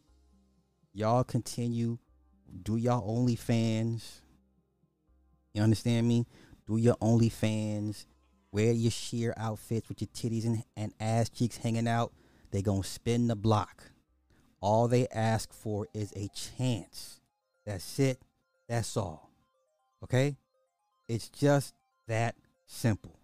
Y'all 0.94 1.24
continue. 1.24 1.98
Do 2.64 2.78
y'all 2.78 3.08
OnlyFans. 3.08 4.22
You 5.54 5.64
understand 5.64 6.08
me? 6.08 6.26
Do 6.68 6.78
your 6.78 6.96
OnlyFans. 6.96 8.06
Wear 8.52 8.72
your 8.72 8.92
sheer 8.92 9.34
outfits 9.38 9.90
with 9.90 10.02
your 10.02 10.08
titties 10.08 10.46
and, 10.46 10.64
and 10.76 10.94
ass 11.00 11.30
cheeks 11.30 11.58
hanging 11.58 11.88
out. 11.88 12.14
They 12.52 12.62
gonna 12.62 12.84
spin 12.84 13.28
the 13.28 13.36
block. 13.36 13.84
All 14.62 14.88
they 14.88 15.08
ask 15.08 15.54
for 15.54 15.88
is 15.94 16.12
a 16.16 16.28
chance. 16.30 17.19
That's 17.66 18.00
it. 18.00 18.20
That's 18.68 18.96
all. 18.98 19.30
Okay? 20.04 20.38
It's 21.08 21.30
just 21.30 21.74
that 22.08 22.36
simple. 22.66 23.20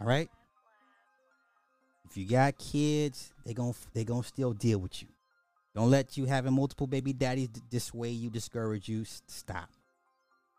All 0.00 0.06
right? 0.06 0.28
If 2.08 2.16
you 2.16 2.26
got 2.26 2.58
kids, 2.58 3.32
they 3.44 3.52
gon' 3.52 3.74
they 3.92 4.04
going 4.04 4.22
to 4.22 4.28
still 4.28 4.52
deal 4.52 4.78
with 4.78 5.02
you. 5.02 5.08
Don't 5.74 5.90
let 5.90 6.16
you 6.16 6.24
having 6.24 6.54
multiple 6.54 6.86
baby 6.86 7.12
daddies 7.12 7.48
d- 7.48 7.60
dissuade 7.68 8.16
you, 8.16 8.30
discourage 8.30 8.88
you. 8.88 9.04
Stop. 9.04 9.68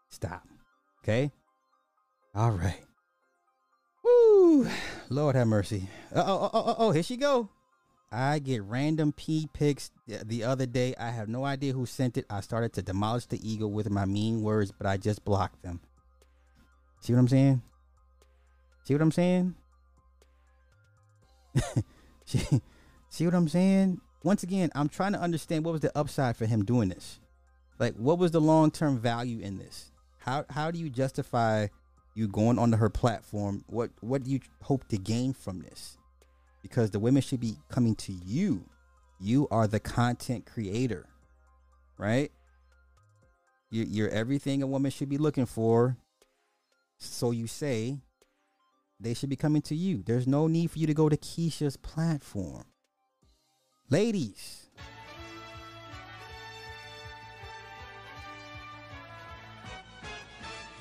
Stop. 0.10 0.44
Okay? 1.04 1.32
All 2.36 2.52
right. 2.52 2.82
Woo! 4.04 4.68
Lord 5.10 5.36
have 5.36 5.48
mercy. 5.48 5.90
Oh, 6.14 6.22
oh, 6.22 6.50
oh, 6.54 6.76
oh, 6.78 6.92
here 6.92 7.02
she 7.04 7.18
go. 7.18 7.50
I 8.12 8.40
get 8.40 8.64
random 8.64 9.12
P 9.12 9.50
pics 9.54 9.92
the- 10.08 10.24
the 10.24 10.44
other 10.44 10.66
day. 10.66 10.96
I 10.98 11.12
have 11.12 11.28
no 11.28 11.44
idea 11.44 11.74
who 11.74 11.86
sent 11.86 12.18
it. 12.18 12.26
I 12.30 12.42
started 12.42 12.74
to 12.74 12.82
demolish 12.82 13.26
the 13.26 13.40
ego 13.48 13.68
with 13.68 13.90
my 13.90 14.06
mean 14.06 14.42
words, 14.42 14.72
but 14.72 14.88
I 14.88 14.98
just 14.98 15.26
blocked 15.26 15.62
them. 15.62 15.82
See 17.02 17.14
what 17.14 17.20
I'm 17.20 17.28
saying? 17.28 17.62
See 18.84 18.94
what 18.94 19.02
I'm 19.02 19.12
saying? 19.12 19.56
see, 22.26 22.62
see 23.10 23.26
what 23.26 23.36
I'm 23.36 23.50
saying? 23.50 24.00
Once 24.24 24.44
again, 24.44 24.72
I'm 24.76 24.90
trying 24.90 25.14
to 25.14 25.20
understand 25.20 25.66
what 25.66 25.74
was 25.74 25.82
the 25.82 25.98
upside 25.98 26.38
for 26.38 26.46
him 26.46 26.64
doing 26.64 26.90
this. 26.90 27.20
Like, 27.80 27.96
what 27.96 28.18
was 28.18 28.32
the 28.32 28.42
long 28.42 28.72
term 28.72 29.00
value 29.00 29.40
in 29.40 29.58
this? 29.58 29.92
How 30.20 30.46
how 30.50 30.72
do 30.72 30.80
you 30.80 30.90
justify 30.90 31.68
you 32.16 32.28
going 32.28 32.58
onto 32.58 32.78
her 32.78 32.90
platform? 32.90 33.64
What 33.68 33.92
what 34.02 34.24
do 34.24 34.32
you 34.32 34.40
hope 34.64 34.88
to 34.90 34.98
gain 34.98 35.34
from 35.34 35.62
this? 35.62 35.97
Because 36.68 36.92
the 36.92 37.00
women 37.00 37.22
should 37.22 37.40
be 37.40 37.58
coming 37.70 37.96
to 37.96 38.12
you. 38.12 38.66
You 39.20 39.48
are 39.50 39.68
the 39.68 39.80
content 39.80 40.46
creator, 40.46 41.08
right? 41.98 42.30
You, 43.72 43.84
you're 43.84 44.10
everything 44.10 44.62
a 44.62 44.68
woman 44.68 44.92
should 44.92 45.08
be 45.08 45.18
looking 45.18 45.46
for. 45.46 45.98
So 46.98 47.32
you 47.32 47.48
say 47.48 48.00
they 49.00 49.14
should 49.14 49.30
be 49.30 49.38
coming 49.38 49.62
to 49.64 49.76
you. 49.76 50.04
There's 50.06 50.28
no 50.28 50.48
need 50.48 50.72
for 50.72 50.80
you 50.80 50.88
to 50.88 50.94
go 50.94 51.08
to 51.08 51.16
Keisha's 51.16 51.78
platform. 51.78 52.66
Ladies, 53.90 54.70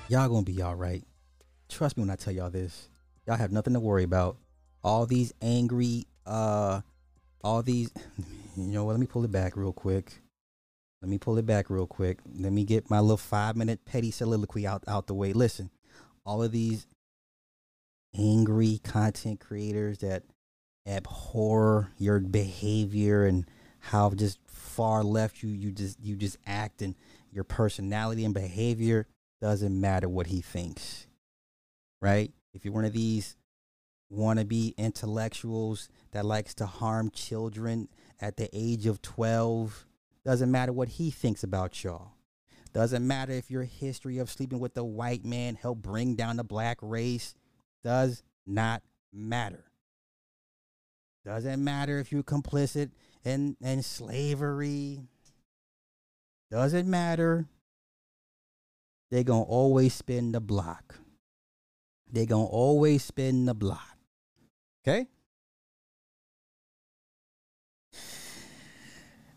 y'all 0.09 0.29
gonna 0.29 0.43
be 0.43 0.61
all 0.63 0.75
right. 0.75 1.05
Trust 1.69 1.97
me 1.97 2.03
when 2.03 2.11
I 2.11 2.17
tell 2.17 2.33
y'all 2.35 2.51
this. 2.51 2.89
Y'all 3.27 3.37
have 3.37 3.53
nothing 3.53 3.75
to 3.75 3.81
worry 3.81 4.03
about. 4.03 4.37
All 4.87 5.05
these 5.05 5.35
angry, 5.43 6.07
uh, 6.25 6.81
all 7.43 7.63
these, 7.63 7.91
you 8.57 8.73
know 8.73 8.85
what? 8.85 8.93
Let 8.93 9.01
me 9.01 9.07
pull 9.07 9.25
it 9.25 9.33
back 9.33 9.57
real 9.57 9.73
quick. 9.73 10.23
Let 11.03 11.11
me 11.11 11.19
pull 11.19 11.39
it 11.39 11.45
back 11.45 11.69
real 11.69 11.87
quick. 11.87 12.21
Let 12.39 12.53
me 12.53 12.65
get 12.65 12.89
my 12.89 13.01
little 13.01 13.17
five 13.17 13.57
minute 13.57 13.85
petty 13.85 14.11
soliloquy 14.11 14.67
out, 14.67 14.85
out 14.87 15.09
the 15.09 15.15
way. 15.15 15.33
Listen, 15.33 15.71
all 16.25 16.43
of 16.43 16.53
these 16.53 16.87
angry 18.17 18.79
content 18.83 19.41
creators 19.41 19.99
that 19.99 20.23
abhor 20.87 21.91
your 21.99 22.21
behavior 22.21 23.27
and 23.27 23.45
how 23.81 24.11
just 24.11 24.39
far 24.47 25.03
left 25.03 25.43
you 25.43 25.49
you 25.51 25.71
just 25.71 25.99
you 26.01 26.17
just 26.17 26.39
act 26.47 26.81
and 26.81 26.95
your 27.33 27.45
personality 27.45 28.25
and 28.25 28.35
behavior 28.35 29.07
doesn't 29.41 29.79
matter 29.81 30.09
what 30.09 30.29
he 30.29 30.41
thinks 30.41 31.07
right 32.01 32.33
if 32.55 32.65
you're 32.65 32.75
one 32.75 32.85
of 32.85 32.93
these 32.93 33.37
wannabe 34.13 34.77
intellectuals 34.77 35.89
that 36.13 36.25
likes 36.25 36.55
to 36.55 36.67
harm 36.67 37.11
children 37.11 37.89
at 38.21 38.37
the 38.37 38.49
age 38.53 38.87
of 38.87 39.03
12. 39.03 39.87
Doesn't 40.25 40.51
matter 40.51 40.73
what 40.73 40.89
he 40.89 41.11
thinks 41.11 41.43
about 41.43 41.83
y'all. 41.85 42.13
Doesn't 42.73 43.07
matter 43.07 43.33
if 43.33 43.51
your 43.51 43.65
history 43.65 44.19
of 44.19 44.31
sleeping 44.31 44.59
with 44.59 44.75
the 44.75 44.85
white 44.85 45.25
man 45.25 45.55
helped 45.55 45.83
bring 45.83 46.15
down 46.15 46.37
the 46.37 46.45
black 46.45 46.79
race. 46.83 47.35
Does 47.83 48.23
not 48.47 48.83
matter. 49.13 49.65
Doesn't 51.25 51.63
matter 51.63 51.99
if 51.99 52.13
you're 52.13 52.23
complicit 52.23 52.91
in, 53.25 53.57
in 53.61 53.83
slavery. 53.83 55.01
Doesn't 56.51 56.89
matter. 56.89 57.47
They're 59.11 59.25
going 59.25 59.45
to 59.45 59.51
always 59.51 59.95
spin 59.95 60.33
the 60.33 60.41
block. 60.41 60.97
They're 62.13 62.27
going 62.27 62.47
to 62.47 62.53
always 62.53 63.05
spin 63.05 63.47
the 63.47 63.55
block. 63.55 63.96
Okay? 64.87 65.07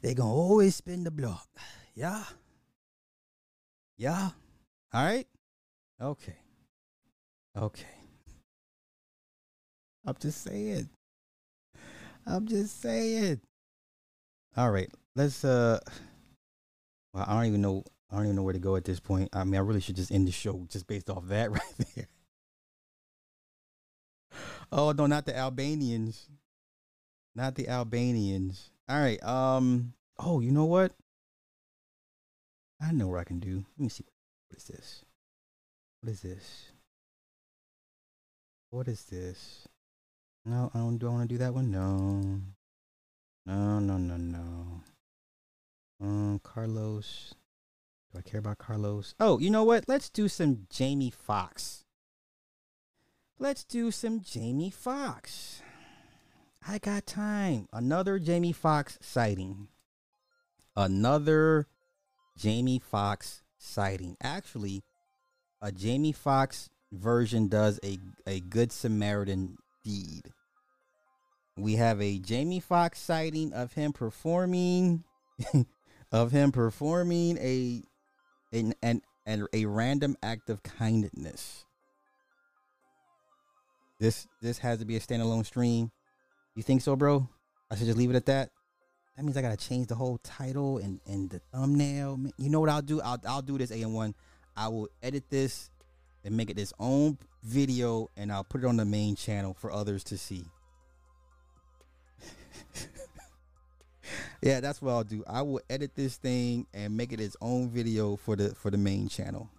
They're 0.02 0.14
going 0.14 0.30
to 0.30 0.36
always 0.36 0.76
spin 0.76 1.04
the 1.04 1.12
block. 1.12 1.48
Yeah. 1.96 2.24
Yeah. 3.98 4.30
All 4.94 5.06
right. 5.06 5.28
Okay. 6.02 6.36
Okay. 7.58 7.84
I'm 10.06 10.16
just 10.20 10.44
saying. 10.44 10.90
I'm 12.26 12.48
just 12.48 12.82
saying. 12.82 13.42
All 14.56 14.72
right. 14.72 14.90
Let's 15.16 15.44
uh 15.44 15.80
well, 17.14 17.26
I 17.28 17.34
don't 17.34 17.46
even 17.46 17.62
know 17.62 17.84
I 18.10 18.16
don't 18.16 18.26
even 18.26 18.36
know 18.36 18.44
where 18.44 18.54
to 18.54 18.60
go 18.60 18.76
at 18.76 18.86
this 18.86 19.00
point. 19.00 19.30
I 19.34 19.44
mean, 19.44 19.56
I 19.56 19.60
really 19.60 19.82
should 19.82 19.96
just 19.96 20.12
end 20.12 20.28
the 20.28 20.32
show 20.32 20.66
just 20.70 20.88
based 20.88 21.10
off 21.10 21.28
that 21.28 21.52
right 21.52 21.62
there. 21.96 22.08
Oh 24.72 24.92
no, 24.92 25.08
not 25.08 25.26
the 25.26 25.38
Albanians. 25.38 26.28
Not 27.36 27.56
the 27.56 27.68
Albanians. 27.68 28.72
All 28.88 29.00
right. 29.00 29.22
Um. 29.24 29.94
Oh, 30.18 30.40
you 30.40 30.52
know 30.52 30.66
what? 30.66 30.94
I 32.82 32.92
know 32.92 33.08
what 33.08 33.20
I 33.20 33.24
can 33.24 33.40
do. 33.40 33.66
Let 33.78 33.84
me 33.84 33.90
see. 33.90 34.06
What 34.50 34.58
is 34.58 34.66
this? 34.66 35.06
What 36.02 36.12
is 36.12 36.22
this? 36.22 36.72
What 38.72 38.88
is 38.88 39.04
this? 39.06 39.68
No, 40.46 40.72
I 40.74 40.80
don't. 40.80 40.98
Do 40.98 41.08
I 41.08 41.12
want 41.12 41.30
to 41.30 41.36
do 41.36 41.40
that 41.40 41.54
one? 41.54 41.72
No. 41.72 42.42
No, 43.46 43.80
no, 43.80 43.98
no, 43.98 44.18
no. 44.18 44.82
Um, 46.02 46.40
Carlos. 46.44 47.34
Do 48.12 48.20
I 48.20 48.22
care 48.22 48.40
about 48.40 48.58
Carlos? 48.58 49.14
Oh, 49.20 49.40
you 49.40 49.50
know 49.50 49.64
what? 49.64 49.86
Let's 49.88 50.10
do 50.10 50.28
some 50.28 50.68
Jamie 50.70 51.12
Foxx. 51.12 51.86
Let's 53.42 53.64
do 53.64 53.90
some 53.90 54.20
Jamie 54.20 54.70
Foxx. 54.70 55.62
I 56.68 56.78
got 56.78 57.08
time. 57.08 57.70
Another 57.72 58.20
Jamie 58.20 58.52
Foxx 58.52 59.00
sighting. 59.02 59.70
Another 60.76 61.66
Jamie 62.38 62.82
Foxx 62.84 63.42
sighting. 63.58 64.18
Actually, 64.22 64.84
a 65.62 65.72
Jamie 65.72 66.12
Foxx 66.12 66.70
version 66.92 67.48
does 67.48 67.80
a, 67.82 67.98
a 68.28 68.42
good 68.42 68.74
Samaritan 68.74 69.56
deed. 69.86 70.24
We 71.56 71.78
have 71.78 72.02
a 72.02 72.20
Jamie 72.20 72.60
Foxx 72.60 73.00
sighting 73.00 73.54
of 73.54 73.72
him 73.72 73.94
performing 73.94 75.06
of 76.12 76.34
him 76.34 76.52
performing 76.52 77.38
a 77.38 77.84
an, 78.52 78.74
an, 78.84 79.02
an 79.26 79.48
a 79.54 79.66
random 79.66 80.18
act 80.22 80.50
of 80.50 80.62
kindness. 80.62 81.64
This 84.00 84.28
this 84.42 84.58
has 84.60 84.80
to 84.80 84.86
be 84.86 84.96
a 84.96 85.00
standalone 85.00 85.46
stream. 85.46 85.92
You 86.56 86.64
think 86.64 86.82
so, 86.82 86.96
bro? 86.96 87.28
I 87.70 87.76
should 87.76 87.86
just 87.86 87.98
leave 87.98 88.10
it 88.10 88.16
at 88.16 88.26
that. 88.28 88.50
That 89.16 89.24
means 89.24 89.36
I 89.36 89.42
gotta 89.42 89.58
change 89.58 89.88
the 89.88 89.96
whole 89.96 90.18
title 90.24 90.78
and, 90.78 91.02
and 91.06 91.30
the 91.30 91.40
thumbnail. 91.52 92.20
You 92.38 92.50
know 92.50 92.62
what 92.62 92.70
I'll 92.70 92.82
do? 92.82 93.02
I'll 93.02 93.20
I'll 93.28 93.42
do 93.42 93.58
this 93.58 93.72
AM1. 93.72 94.14
I 94.56 94.70
will 94.70 94.88
edit 95.04 95.26
this 95.30 95.70
and 96.24 96.36
make 96.36 96.50
it 96.50 96.58
its 96.58 96.74
own 96.80 97.18
video 97.44 98.10
and 98.16 98.32
I'll 98.32 98.44
put 98.44 98.64
it 98.64 98.68
on 98.68 98.78
the 98.78 98.86
main 98.86 99.16
channel 99.16 99.54
for 99.54 99.72
others 99.72 100.04
to 100.06 100.18
see. 100.18 100.46
yeah, 104.42 104.62
that's 104.62 104.82
what 104.82 104.92
I'll 104.92 105.04
do. 105.04 105.24
I 105.28 105.42
will 105.42 105.60
edit 105.70 105.96
this 105.96 106.16
thing 106.16 106.68
and 106.74 106.96
make 106.96 107.12
it 107.12 107.20
its 107.20 107.36
own 107.42 107.70
video 107.70 108.16
for 108.16 108.38
the 108.38 108.56
for 108.56 108.72
the 108.72 108.78
main 108.78 109.10
channel. 109.10 109.50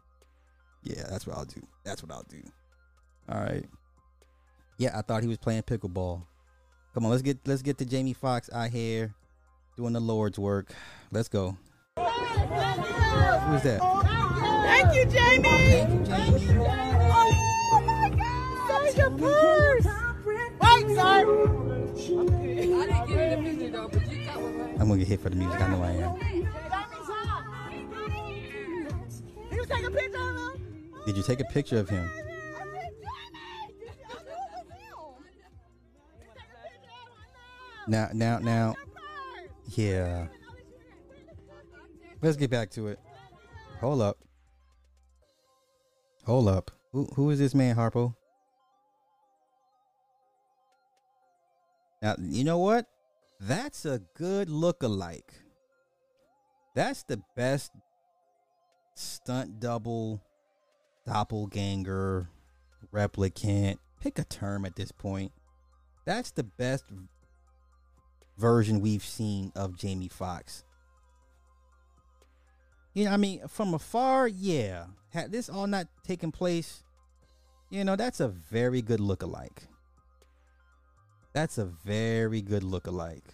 Yeah, 0.83 1.05
that's 1.11 1.27
what 1.27 1.37
I'll 1.37 1.45
do. 1.45 1.61
That's 1.85 2.03
what 2.03 2.11
I'll 2.13 2.27
do. 2.31 2.43
All 3.29 3.41
right. 3.41 3.67
Yeah, 4.81 4.99
I 4.99 5.03
thought 5.03 5.23
he 5.23 5.29
was 5.29 5.37
playing 5.37 5.61
pickleball. 5.65 6.23
Come 6.95 7.05
on, 7.05 7.11
let's 7.11 7.21
get 7.21 7.37
let's 7.47 7.61
get 7.61 7.77
to 7.79 7.85
Jamie 7.85 8.15
Foxx 8.15 8.49
out 8.51 8.71
here 8.71 9.15
doing 9.77 9.93
the 9.93 10.01
Lord's 10.01 10.39
work. 10.39 10.73
Let's 11.13 11.29
go. 11.29 11.59
Who's 11.99 13.63
that? 13.63 13.81
Thank 14.65 14.95
you, 14.95 15.05
Jamie. 15.05 15.43
Thank 15.43 15.93
you, 15.93 16.05
Jamie. 16.07 16.65
Oh 17.73 17.83
my 17.85 18.09
God. 18.09 18.95
Such 18.95 19.05
a 19.05 19.11
purse. 19.11 19.85
Wait, 20.63 20.87
sir. 20.97 21.27
I'm 24.81 24.89
gonna 24.89 24.97
get 24.97 25.09
hit 25.09 25.21
for 25.21 25.29
the 25.29 25.37
music. 25.37 25.61
I 25.61 25.69
know 25.69 25.83
I 25.83 25.91
am. 25.91 26.17
You 29.53 29.67
take 29.67 29.85
a 29.85 29.91
picture 29.91 30.21
of 30.21 30.37
him? 30.37 30.53
Did 31.05 31.17
you 31.19 31.23
take 31.23 31.41
a 31.41 31.45
picture 31.45 31.79
of 31.79 31.91
him? 31.91 32.11
Now, 37.91 38.09
now, 38.15 38.39
now. 38.39 38.77
Yeah. 39.75 40.29
Let's 42.23 42.37
get 42.37 42.49
back 42.49 42.71
to 42.71 42.87
it. 42.87 43.01
Hold 43.81 44.01
up. 44.01 44.17
Hold 46.25 46.47
up. 46.47 46.71
Who 46.93 47.07
who 47.17 47.31
is 47.31 47.41
this 47.41 47.53
man, 47.53 47.75
Harpo? 47.75 48.15
Now, 52.01 52.15
you 52.21 52.45
know 52.45 52.59
what? 52.59 52.87
That's 53.41 53.85
a 53.85 54.01
good 54.15 54.49
look-alike. 54.49 55.35
That's 56.77 57.03
the 57.03 57.21
best 57.35 57.73
stunt 58.95 59.59
double, 59.59 60.23
doppelganger, 61.07 62.29
replicant. 62.95 63.79
Pick 64.01 64.21
a 64.21 64.25
term 64.25 64.65
at 64.65 64.77
this 64.77 64.93
point. 64.93 65.33
That's 66.07 66.31
the 66.31 66.45
best 66.45 66.85
version 68.41 68.81
we've 68.81 69.05
seen 69.05 69.53
of 69.55 69.77
Jamie 69.77 70.09
Foxx. 70.09 70.65
You 72.95 73.05
know, 73.05 73.13
I 73.13 73.17
mean, 73.19 73.47
from 73.47 73.75
afar, 73.75 74.27
yeah. 74.27 74.87
Had 75.11 75.31
this 75.31 75.49
all 75.49 75.67
not 75.67 75.87
taken 76.05 76.33
place, 76.33 76.83
you 77.69 77.85
know, 77.85 77.97
that's 77.97 78.21
a 78.21 78.29
very 78.29 78.81
good 78.81 79.01
look-alike. 79.01 79.63
That's 81.33 81.59
a 81.59 81.65
very 81.65 82.43
good 82.43 82.63
look-alike. 82.63 83.25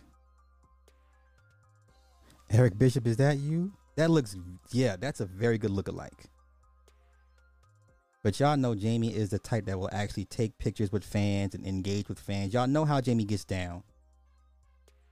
Eric 2.50 2.78
Bishop, 2.78 3.06
is 3.06 3.18
that 3.18 3.38
you? 3.38 3.72
That 3.96 4.10
looks, 4.10 4.36
yeah, 4.72 4.96
that's 4.96 5.20
a 5.20 5.26
very 5.26 5.58
good 5.58 5.70
look-alike. 5.70 6.24
But 8.22 8.40
y'all 8.40 8.56
know 8.56 8.74
Jamie 8.74 9.14
is 9.14 9.30
the 9.30 9.38
type 9.38 9.66
that 9.66 9.78
will 9.78 9.90
actually 9.92 10.24
take 10.24 10.58
pictures 10.58 10.90
with 10.90 11.04
fans 11.04 11.54
and 11.54 11.66
engage 11.66 12.08
with 12.08 12.18
fans. 12.18 12.52
Y'all 12.54 12.66
know 12.66 12.84
how 12.84 13.00
Jamie 13.00 13.24
gets 13.24 13.44
down. 13.44 13.82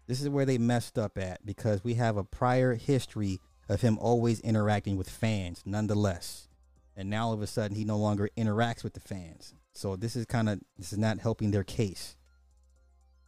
This 0.07 0.21
is 0.21 0.29
where 0.29 0.45
they 0.45 0.59
messed 0.59 0.99
up 0.99 1.17
at 1.19 1.45
because 1.45 1.83
we 1.83 1.95
have 1.95 2.17
a 2.17 2.25
prior 2.25 2.75
history 2.75 3.41
of 3.69 3.81
him 3.81 3.99
always 3.99 4.41
interacting 4.41 4.97
with 4.97 5.09
fans, 5.09 5.63
nonetheless. 5.65 6.49
And 6.97 7.11
now 7.11 7.29
all 7.29 7.33
of 7.33 7.43
a 7.43 7.47
sudden 7.47 7.77
he 7.77 7.85
no 7.85 7.97
longer 7.97 8.29
interacts 8.37 8.85
with 8.85 8.95
the 8.95 9.01
fans. 9.01 9.55
So 9.73 9.97
this 9.97 10.15
is 10.15 10.27
kind 10.27 10.49
of 10.49 10.61
this 10.79 10.93
is 10.93 10.99
not 10.99 11.21
helping 11.21 11.51
their 11.51 11.65
case. 11.65 12.17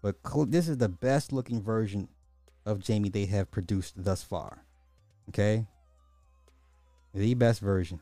But 0.02 0.16
this 0.50 0.68
is 0.68 0.78
the 0.78 0.88
best 0.88 1.32
looking 1.32 1.62
version 1.62 2.08
of 2.64 2.80
Jamie 2.80 3.08
they 3.08 3.26
have 3.26 3.50
produced 3.50 3.94
thus 3.96 4.22
far. 4.22 4.64
Okay? 5.30 5.66
The 7.14 7.34
best 7.34 7.60
version. 7.60 8.00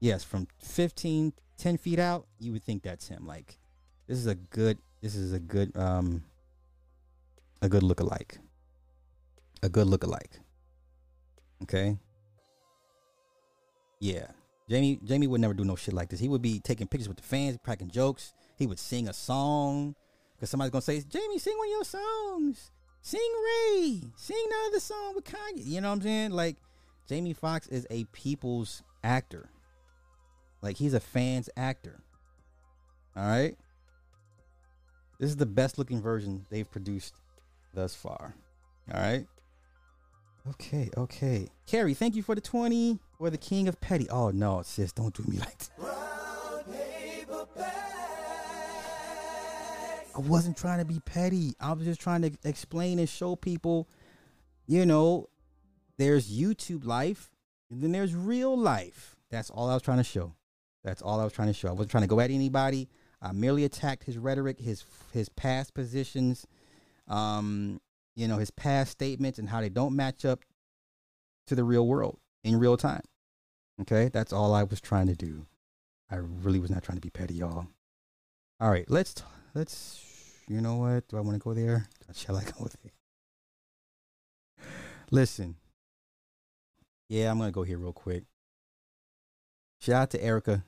Yes, 0.00 0.22
from 0.22 0.46
15, 0.62 1.32
10 1.58 1.76
feet 1.78 1.98
out, 1.98 2.26
you 2.38 2.52
would 2.52 2.62
think 2.62 2.82
that's 2.82 3.08
him. 3.08 3.26
Like, 3.26 3.58
this 4.06 4.18
is 4.18 4.26
a 4.26 4.34
good, 4.34 4.78
this 5.02 5.14
is 5.14 5.32
a 5.32 5.40
good, 5.40 5.76
um, 5.76 6.22
a 7.62 7.68
good 7.68 7.82
look-alike. 7.82 8.38
A 9.62 9.68
good 9.68 9.86
look-alike. 9.86 10.40
Okay? 11.62 11.98
Yeah. 14.00 14.26
Jamie 14.68 14.98
Jamie 15.04 15.26
would 15.26 15.40
never 15.40 15.54
do 15.54 15.64
no 15.64 15.76
shit 15.76 15.94
like 15.94 16.08
this. 16.08 16.20
He 16.20 16.28
would 16.28 16.42
be 16.42 16.58
taking 16.58 16.88
pictures 16.88 17.08
with 17.08 17.18
the 17.18 17.22
fans, 17.22 17.58
cracking 17.62 17.90
jokes. 17.90 18.34
He 18.56 18.66
would 18.66 18.78
sing 18.78 19.08
a 19.08 19.12
song. 19.12 19.94
Cause 20.38 20.50
somebody's 20.50 20.72
gonna 20.72 20.82
say, 20.82 21.00
Jamie, 21.00 21.38
sing 21.38 21.56
one 21.56 21.68
of 21.68 21.70
your 21.70 21.84
songs. 21.84 22.70
Sing 23.00 23.20
Ray. 23.20 24.02
Sing 24.16 24.44
the 24.48 24.56
other 24.66 24.80
song 24.80 25.14
with 25.14 25.24
Kanye. 25.24 25.64
You 25.64 25.80
know 25.80 25.88
what 25.88 25.96
I'm 25.96 26.02
saying? 26.02 26.30
Like, 26.32 26.56
Jamie 27.08 27.32
Foxx 27.32 27.68
is 27.68 27.86
a 27.88 28.04
people's 28.12 28.82
actor. 29.04 29.48
Like 30.60 30.76
he's 30.76 30.94
a 30.94 31.00
fan's 31.00 31.48
actor. 31.56 32.00
All 33.16 33.26
right. 33.26 33.56
This 35.18 35.30
is 35.30 35.36
the 35.36 35.46
best 35.46 35.78
looking 35.78 36.02
version 36.02 36.44
they've 36.50 36.70
produced 36.70 37.14
thus 37.76 37.94
far. 37.94 38.34
All 38.92 39.00
right. 39.00 39.26
Okay, 40.50 40.90
okay. 40.96 41.48
Carrie, 41.66 41.94
thank 41.94 42.16
you 42.16 42.22
for 42.22 42.34
the 42.34 42.40
20 42.40 42.98
for 43.18 43.30
the 43.30 43.38
king 43.38 43.68
of 43.68 43.80
petty. 43.80 44.08
Oh 44.10 44.30
no, 44.30 44.62
sis, 44.62 44.92
don't 44.92 45.14
do 45.14 45.24
me 45.28 45.38
like 45.38 45.58
that. 45.58 45.70
I 50.14 50.18
wasn't 50.20 50.56
trying 50.56 50.78
to 50.78 50.84
be 50.86 50.98
petty. 51.00 51.54
I 51.60 51.72
was 51.74 51.84
just 51.84 52.00
trying 52.00 52.22
to 52.22 52.30
explain 52.44 52.98
and 52.98 53.08
show 53.08 53.36
people, 53.36 53.86
you 54.66 54.86
know, 54.86 55.28
there's 55.98 56.32
YouTube 56.32 56.86
life 56.86 57.30
and 57.70 57.82
then 57.82 57.92
there's 57.92 58.14
real 58.14 58.56
life. 58.56 59.16
That's 59.30 59.50
all 59.50 59.68
I 59.68 59.74
was 59.74 59.82
trying 59.82 59.98
to 59.98 60.04
show. 60.04 60.34
That's 60.84 61.02
all 61.02 61.20
I 61.20 61.24
was 61.24 61.34
trying 61.34 61.48
to 61.48 61.54
show. 61.54 61.68
I 61.68 61.72
wasn't 61.72 61.90
trying 61.90 62.04
to 62.04 62.08
go 62.08 62.20
at 62.20 62.30
anybody. 62.30 62.88
I 63.20 63.32
merely 63.32 63.64
attacked 63.64 64.04
his 64.04 64.16
rhetoric, 64.16 64.60
his 64.60 64.84
his 65.12 65.28
past 65.28 65.74
positions, 65.74 66.46
um, 67.08 67.80
you 68.14 68.26
know, 68.28 68.38
his 68.38 68.50
past 68.50 68.92
statements 68.92 69.38
and 69.38 69.48
how 69.48 69.60
they 69.60 69.68
don't 69.68 69.94
match 69.94 70.24
up 70.24 70.44
to 71.46 71.54
the 71.54 71.64
real 71.64 71.86
world 71.86 72.18
in 72.44 72.58
real 72.58 72.76
time. 72.76 73.02
Okay, 73.80 74.08
that's 74.12 74.32
all 74.32 74.54
I 74.54 74.62
was 74.62 74.80
trying 74.80 75.06
to 75.08 75.14
do. 75.14 75.46
I 76.10 76.16
really 76.16 76.58
was 76.58 76.70
not 76.70 76.82
trying 76.82 76.96
to 76.96 77.02
be 77.02 77.10
petty, 77.10 77.34
y'all. 77.34 77.66
All 78.60 78.70
right, 78.70 78.88
let's 78.88 79.14
t- 79.14 79.22
let's. 79.54 80.02
You 80.48 80.60
know 80.60 80.76
what? 80.76 81.08
Do 81.08 81.16
I 81.16 81.20
want 81.20 81.34
to 81.34 81.40
go 81.44 81.52
there? 81.54 81.88
Shall 82.14 82.36
I 82.36 82.44
go 82.44 82.68
there? 82.82 82.92
Listen. 85.10 85.56
Yeah, 87.08 87.30
I'm 87.30 87.38
gonna 87.38 87.52
go 87.52 87.62
here 87.62 87.78
real 87.78 87.92
quick. 87.92 88.24
Shout 89.80 90.02
out 90.02 90.10
to 90.10 90.24
Erica. 90.24 90.64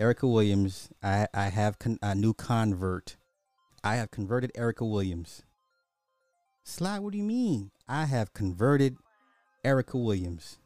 Erica 0.00 0.26
Williams. 0.26 0.88
I 1.02 1.26
I 1.34 1.44
have 1.48 1.78
con- 1.78 1.98
a 2.02 2.14
new 2.14 2.32
convert. 2.34 3.16
I 3.86 3.94
have 3.94 4.10
converted 4.10 4.50
Erica 4.56 4.84
Williams. 4.84 5.44
Sly, 6.64 6.98
what 6.98 7.12
do 7.12 7.18
you 7.18 7.24
mean? 7.24 7.70
I 7.88 8.06
have 8.06 8.32
converted 8.32 8.96
Erica 9.62 9.96
Williams. 9.96 10.58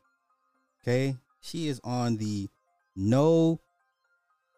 Okay? 0.82 1.16
She 1.42 1.68
is 1.68 1.82
on 1.84 2.16
the 2.16 2.48
no 2.96 3.60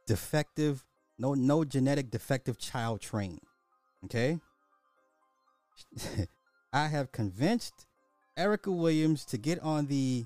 defective, 0.07 0.85
no 1.19 1.35
no 1.35 1.65
genetic 1.65 2.13
defective 2.13 2.57
child 2.57 3.01
train. 3.01 3.41
Okay? 4.05 4.39
I 6.73 6.87
have 6.87 7.11
convinced 7.11 7.89
Erica 8.37 8.71
Williams 8.71 9.25
to 9.25 9.39
get 9.39 9.59
on 9.59 9.87
the 9.87 10.25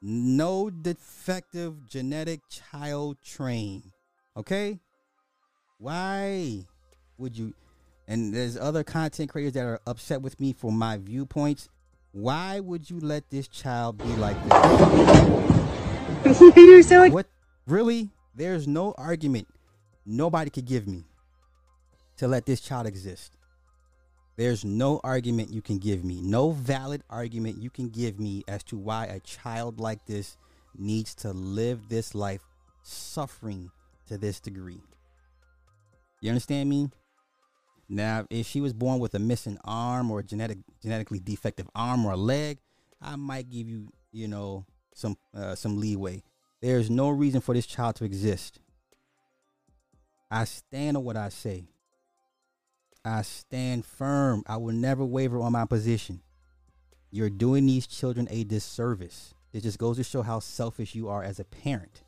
no 0.00 0.70
defective 0.70 1.88
genetic 1.88 2.38
child 2.48 3.16
train. 3.20 3.90
Okay? 4.36 4.78
Why 5.78 6.64
would 7.18 7.36
you 7.36 7.54
and 8.06 8.32
there's 8.32 8.56
other 8.56 8.82
content 8.82 9.28
creators 9.28 9.52
that 9.52 9.64
are 9.64 9.80
upset 9.86 10.22
with 10.22 10.40
me 10.40 10.54
for 10.54 10.72
my 10.72 10.96
viewpoints. 10.96 11.68
Why 12.12 12.58
would 12.58 12.88
you 12.88 12.98
let 13.00 13.28
this 13.28 13.46
child 13.46 13.98
be 13.98 14.08
like 14.16 14.42
this? 16.24 16.40
You're 16.56 16.82
so 16.82 17.10
what 17.10 17.26
really? 17.66 18.10
There's 18.34 18.66
no 18.66 18.94
argument 18.96 19.48
nobody 20.06 20.48
could 20.48 20.64
give 20.64 20.86
me 20.86 21.04
to 22.16 22.26
let 22.26 22.46
this 22.46 22.60
child 22.60 22.86
exist. 22.86 23.32
There's 24.36 24.64
no 24.64 25.00
argument 25.02 25.52
you 25.52 25.60
can 25.60 25.78
give 25.78 26.04
me, 26.04 26.20
no 26.22 26.52
valid 26.52 27.02
argument 27.10 27.60
you 27.60 27.70
can 27.70 27.88
give 27.88 28.20
me 28.20 28.44
as 28.46 28.62
to 28.64 28.78
why 28.78 29.06
a 29.06 29.20
child 29.20 29.80
like 29.80 30.06
this 30.06 30.36
needs 30.76 31.14
to 31.16 31.32
live 31.32 31.88
this 31.88 32.14
life 32.14 32.42
suffering 32.82 33.70
to 34.06 34.16
this 34.16 34.38
degree. 34.40 34.80
You 36.20 36.30
understand 36.30 36.68
me? 36.68 36.88
Now, 37.88 38.26
if 38.28 38.46
she 38.46 38.60
was 38.60 38.72
born 38.72 38.98
with 38.98 39.14
a 39.14 39.18
missing 39.18 39.58
arm 39.64 40.10
or 40.10 40.20
a 40.20 40.22
genetic 40.24 40.58
genetically 40.82 41.20
defective 41.20 41.68
arm 41.74 42.04
or 42.04 42.12
a 42.12 42.16
leg, 42.16 42.58
I 43.00 43.16
might 43.16 43.48
give 43.48 43.68
you, 43.68 43.88
you 44.12 44.28
know, 44.28 44.66
some 44.94 45.16
uh, 45.34 45.54
some 45.54 45.78
leeway. 45.78 46.22
There's 46.60 46.90
no 46.90 47.08
reason 47.08 47.40
for 47.40 47.54
this 47.54 47.66
child 47.66 47.96
to 47.96 48.04
exist. 48.04 48.60
I 50.30 50.44
stand 50.44 50.96
on 50.96 51.04
what 51.04 51.16
I 51.16 51.30
say. 51.30 51.68
I 53.04 53.22
stand 53.22 53.86
firm. 53.86 54.42
I 54.46 54.58
will 54.58 54.74
never 54.74 55.04
waver 55.04 55.40
on 55.40 55.52
my 55.52 55.64
position. 55.64 56.20
You're 57.10 57.30
doing 57.30 57.64
these 57.64 57.86
children 57.86 58.28
a 58.30 58.44
disservice. 58.44 59.34
It 59.52 59.62
just 59.62 59.78
goes 59.78 59.96
to 59.96 60.04
show 60.04 60.20
how 60.20 60.40
selfish 60.40 60.94
you 60.94 61.08
are 61.08 61.22
as 61.22 61.40
a 61.40 61.44
parent. 61.44 62.02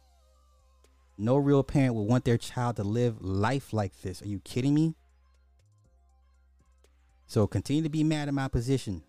No 1.16 1.36
real 1.36 1.62
parent 1.62 1.94
would 1.94 2.06
want 2.06 2.24
their 2.24 2.36
child 2.36 2.76
to 2.76 2.82
live 2.84 3.22
life 3.22 3.72
like 3.72 3.98
this. 4.02 4.20
Are 4.20 4.28
you 4.28 4.40
kidding 4.40 4.74
me? 4.74 4.94
So 7.30 7.46
continue 7.46 7.84
to 7.84 7.88
be 7.88 8.02
mad 8.02 8.26
at 8.26 8.34
my 8.34 8.48
position. 8.48 9.04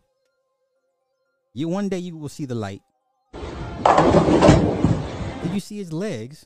You 1.56 1.70
one 1.70 1.90
day 1.90 1.98
you 1.98 2.16
will 2.16 2.30
see 2.30 2.46
the 2.46 2.54
light. 2.54 2.84
Did 3.34 3.42
you 5.52 5.60
see 5.60 5.80
his 5.80 5.92
legs? 5.92 6.46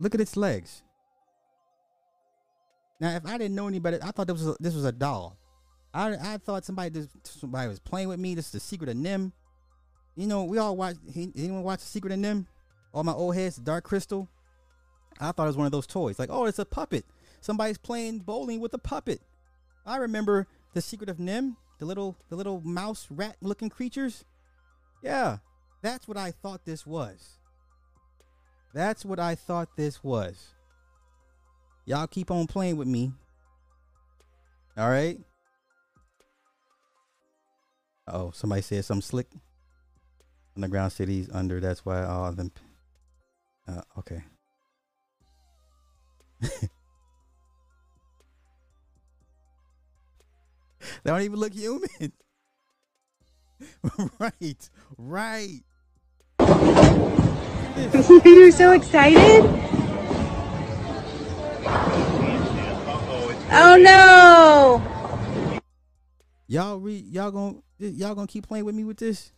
Look 0.00 0.16
at 0.16 0.20
its 0.20 0.36
legs. 0.36 0.82
Now, 2.98 3.14
if 3.14 3.24
I 3.24 3.38
didn't 3.38 3.54
know 3.54 3.68
anybody, 3.68 3.98
I 4.02 4.10
thought 4.10 4.26
this 4.26 4.38
was 4.38 4.48
a, 4.48 4.56
this 4.58 4.74
was 4.74 4.84
a 4.84 4.90
doll. 4.90 5.38
I 5.94 6.34
I 6.34 6.38
thought 6.38 6.64
somebody 6.64 7.06
somebody 7.22 7.68
was 7.68 7.78
playing 7.78 8.08
with 8.08 8.18
me. 8.18 8.34
This 8.34 8.46
is 8.46 8.52
the 8.52 8.58
secret 8.58 8.90
of 8.90 8.96
NIMH. 8.96 9.30
You 10.16 10.26
know, 10.26 10.42
we 10.42 10.58
all 10.58 10.76
watch. 10.76 10.96
He 11.14 11.30
anyone 11.36 11.62
watch 11.62 11.78
the 11.78 11.86
secret 11.86 12.12
of 12.12 12.18
NIMH? 12.18 12.46
All 12.92 13.04
my 13.04 13.12
old 13.12 13.36
heads, 13.36 13.58
Dark 13.58 13.84
Crystal. 13.84 14.28
I 15.20 15.30
thought 15.30 15.44
it 15.44 15.54
was 15.54 15.56
one 15.56 15.66
of 15.66 15.72
those 15.72 15.86
toys. 15.86 16.18
Like, 16.18 16.30
oh, 16.32 16.46
it's 16.46 16.58
a 16.58 16.64
puppet. 16.64 17.04
Somebody's 17.46 17.78
playing 17.78 18.18
bowling 18.18 18.58
with 18.58 18.74
a 18.74 18.78
puppet. 18.78 19.20
I 19.86 19.98
remember 19.98 20.48
the 20.74 20.82
secret 20.82 21.08
of 21.08 21.18
NIMH, 21.18 21.54
the 21.78 21.84
little 21.84 22.16
the 22.28 22.34
little 22.34 22.60
mouse 22.64 23.06
rat 23.08 23.36
looking 23.40 23.70
creatures. 23.70 24.24
Yeah, 25.00 25.38
that's 25.80 26.08
what 26.08 26.16
I 26.16 26.32
thought 26.32 26.64
this 26.64 26.84
was. 26.84 27.38
That's 28.74 29.04
what 29.04 29.20
I 29.20 29.36
thought 29.36 29.76
this 29.76 30.02
was. 30.02 30.54
Y'all 31.84 32.08
keep 32.08 32.32
on 32.32 32.48
playing 32.48 32.78
with 32.78 32.88
me. 32.88 33.12
All 34.76 34.90
right. 34.90 35.20
Oh, 38.08 38.32
somebody 38.32 38.62
said 38.62 38.84
something 38.84 39.02
slick. 39.02 39.28
Underground 40.56 40.90
cities 40.90 41.30
under. 41.32 41.60
That's 41.60 41.86
why 41.86 42.02
all 42.02 42.26
of 42.26 42.36
them. 42.36 42.50
Uh, 43.68 43.82
okay. 43.98 44.24
they 51.06 51.12
don't 51.12 51.22
even 51.22 51.38
look 51.38 51.52
human. 51.52 52.12
right, 54.18 54.70
right. 54.98 55.60
You're 58.24 58.50
so 58.50 58.72
excited. 58.72 59.44
Oh 63.52 63.76
no! 63.80 64.82
Y'all 66.48 66.80
re 66.80 66.94
y'all 66.94 67.30
gonna 67.30 67.58
y'all 67.78 68.16
gonna 68.16 68.26
keep 68.26 68.48
playing 68.48 68.64
with 68.64 68.74
me 68.74 68.82
with 68.82 68.96
this? 68.96 69.30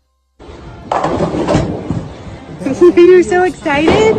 You're 2.65 3.23
so 3.23 3.43
excited. 3.43 4.16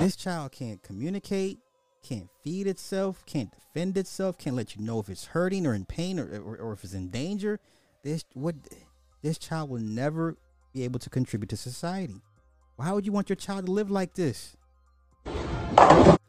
This 0.00 0.14
child 0.14 0.52
can't 0.52 0.80
communicate, 0.80 1.58
can't 2.02 2.28
feed 2.42 2.66
itself, 2.66 3.24
can't 3.26 3.50
defend 3.52 3.96
itself, 3.96 4.38
can't 4.38 4.56
let 4.56 4.76
you 4.76 4.82
know 4.82 4.98
if 5.00 5.08
it's 5.08 5.26
hurting 5.26 5.66
or 5.66 5.74
in 5.74 5.84
pain 5.84 6.18
or, 6.18 6.24
or, 6.40 6.56
or 6.56 6.72
if 6.72 6.84
it's 6.84 6.94
in 6.94 7.08
danger. 7.08 7.60
This 8.02 8.24
what 8.34 8.56
this 9.22 9.38
child 9.38 9.70
will 9.70 9.80
never 9.80 10.36
be 10.72 10.84
able 10.84 10.98
to 10.98 11.10
contribute 11.10 11.48
to 11.50 11.56
society. 11.56 12.20
Why 12.76 12.92
would 12.92 13.06
you 13.06 13.12
want 13.12 13.28
your 13.28 13.36
child 13.36 13.66
to 13.66 13.72
live 13.72 13.90
like 13.90 14.14
this? 14.14 14.56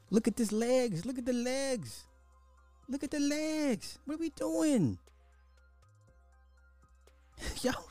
Look 0.09 0.27
at 0.27 0.35
this 0.35 0.51
legs. 0.51 1.05
Look 1.05 1.17
at 1.17 1.25
the 1.25 1.33
legs. 1.33 2.03
Look 2.87 3.03
at 3.03 3.11
the 3.11 3.19
legs. 3.19 3.97
What 4.05 4.15
are 4.15 4.19
we 4.19 4.29
doing? 4.29 4.99
y'all, 7.63 7.89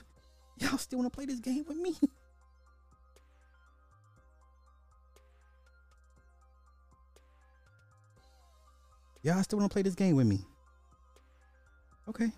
y'all 0.59 0.79
still 0.79 1.01
want 1.01 1.13
to 1.13 1.17
play 1.17 1.27
this 1.27 1.41
game 1.41 1.65
with 1.67 1.79
me? 1.79 1.97
Y'all 9.23 9.43
still 9.45 9.59
want 9.61 9.71
to 9.71 9.73
play 9.73 9.83
this 9.83 9.95
game 9.95 10.17
with 10.17 10.27
me? 10.27 10.41
Okay. 12.09 12.33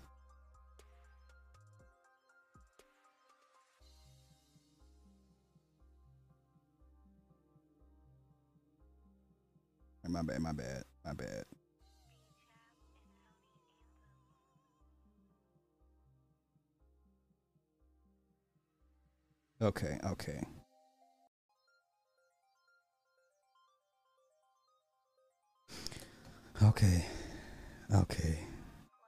My 10.07 10.21
bad, 10.21 10.39
my 10.39 10.51
bad, 10.53 10.83
my 11.03 11.13
bad. 11.13 11.43
Okay, 19.61 19.97
okay. 20.11 20.41
Okay. 26.63 27.05
Okay. 27.93 28.39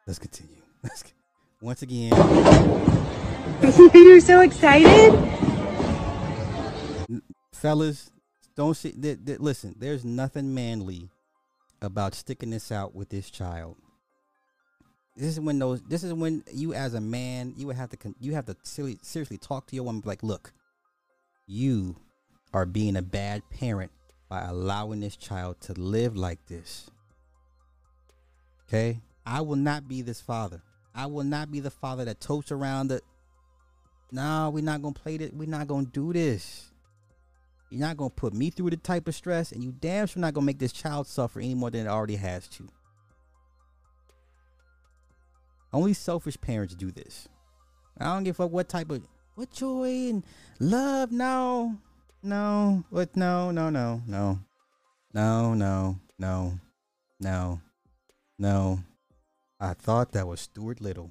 Let's 0.05 0.19
continue. 0.19 0.61
Let's 0.83 1.03
get, 1.03 1.13
once 1.61 1.81
again, 1.81 2.11
You're 3.93 4.19
so 4.19 4.41
excited. 4.41 5.13
fellas, 7.53 8.11
don't 8.55 8.75
see. 8.75 8.91
Th- 8.91 9.17
th- 9.25 9.39
listen, 9.39 9.75
there's 9.77 10.05
nothing 10.05 10.53
manly 10.53 11.09
about 11.81 12.13
sticking 12.13 12.51
this 12.51 12.71
out 12.71 12.93
with 12.93 13.09
this 13.09 13.29
child. 13.29 13.77
This 15.15 15.27
is 15.29 15.39
when 15.39 15.57
those. 15.57 15.81
This 15.83 16.03
is 16.03 16.13
when 16.13 16.43
you, 16.51 16.73
as 16.73 16.93
a 16.93 17.01
man, 17.01 17.53
you 17.57 17.67
would 17.67 17.75
have 17.77 17.89
to. 17.89 18.15
You 18.19 18.33
have 18.33 18.45
to 18.45 18.55
seriously 18.63 19.37
talk 19.37 19.67
to 19.67 19.75
your 19.75 19.85
woman. 19.85 20.03
Like, 20.05 20.21
look, 20.21 20.53
you 21.47 21.95
are 22.53 22.65
being 22.65 22.95
a 22.95 23.01
bad 23.01 23.41
parent 23.49 23.91
by 24.29 24.41
allowing 24.41 24.99
this 24.99 25.15
child 25.15 25.59
to 25.61 25.73
live 25.73 26.15
like 26.15 26.45
this. 26.47 26.91
Okay, 28.67 29.01
I 29.25 29.41
will 29.41 29.55
not 29.55 29.87
be 29.87 30.01
this 30.01 30.19
father. 30.19 30.61
I 30.93 31.05
will 31.05 31.23
not 31.23 31.51
be 31.51 31.59
the 31.59 31.71
father 31.71 32.05
that 32.05 32.19
totes 32.19 32.51
around 32.51 32.89
the. 32.89 33.01
No, 34.11 34.49
we're 34.53 34.63
not 34.63 34.81
gonna 34.81 34.93
play 34.93 35.17
this. 35.17 35.31
We're 35.31 35.47
not 35.47 35.67
gonna 35.67 35.85
do 35.85 36.11
this. 36.11 36.71
You're 37.69 37.81
not 37.81 37.97
gonna 37.97 38.09
put 38.09 38.33
me 38.33 38.49
through 38.49 38.71
the 38.71 38.77
type 38.77 39.07
of 39.07 39.15
stress, 39.15 39.51
and 39.51 39.63
you 39.63 39.71
damn 39.71 40.07
sure 40.07 40.21
not 40.21 40.33
gonna 40.33 40.45
make 40.45 40.59
this 40.59 40.71
child 40.71 41.07
suffer 41.07 41.39
any 41.39 41.55
more 41.55 41.69
than 41.69 41.85
it 41.85 41.89
already 41.89 42.15
has 42.15 42.47
to. 42.49 42.67
Only 45.71 45.93
selfish 45.93 46.39
parents 46.39 46.75
do 46.75 46.91
this. 46.91 47.27
I 47.99 48.05
don't 48.05 48.23
give 48.23 48.35
a 48.35 48.43
fuck 48.43 48.51
what 48.51 48.69
type 48.69 48.89
of 48.89 49.07
what 49.35 49.51
joy 49.51 50.09
and 50.09 50.23
love. 50.59 51.11
No, 51.11 51.77
no, 52.23 52.83
what? 52.89 53.15
No, 53.15 53.51
no, 53.51 53.69
no, 53.69 54.01
no, 54.07 54.39
no, 55.13 55.53
no, 55.53 55.99
no, 56.17 56.59
no, 57.19 57.61
no. 58.37 58.79
I 59.59 59.73
thought 59.73 60.11
that 60.11 60.27
was 60.27 60.41
Stuart 60.41 60.81
Little. 60.81 61.09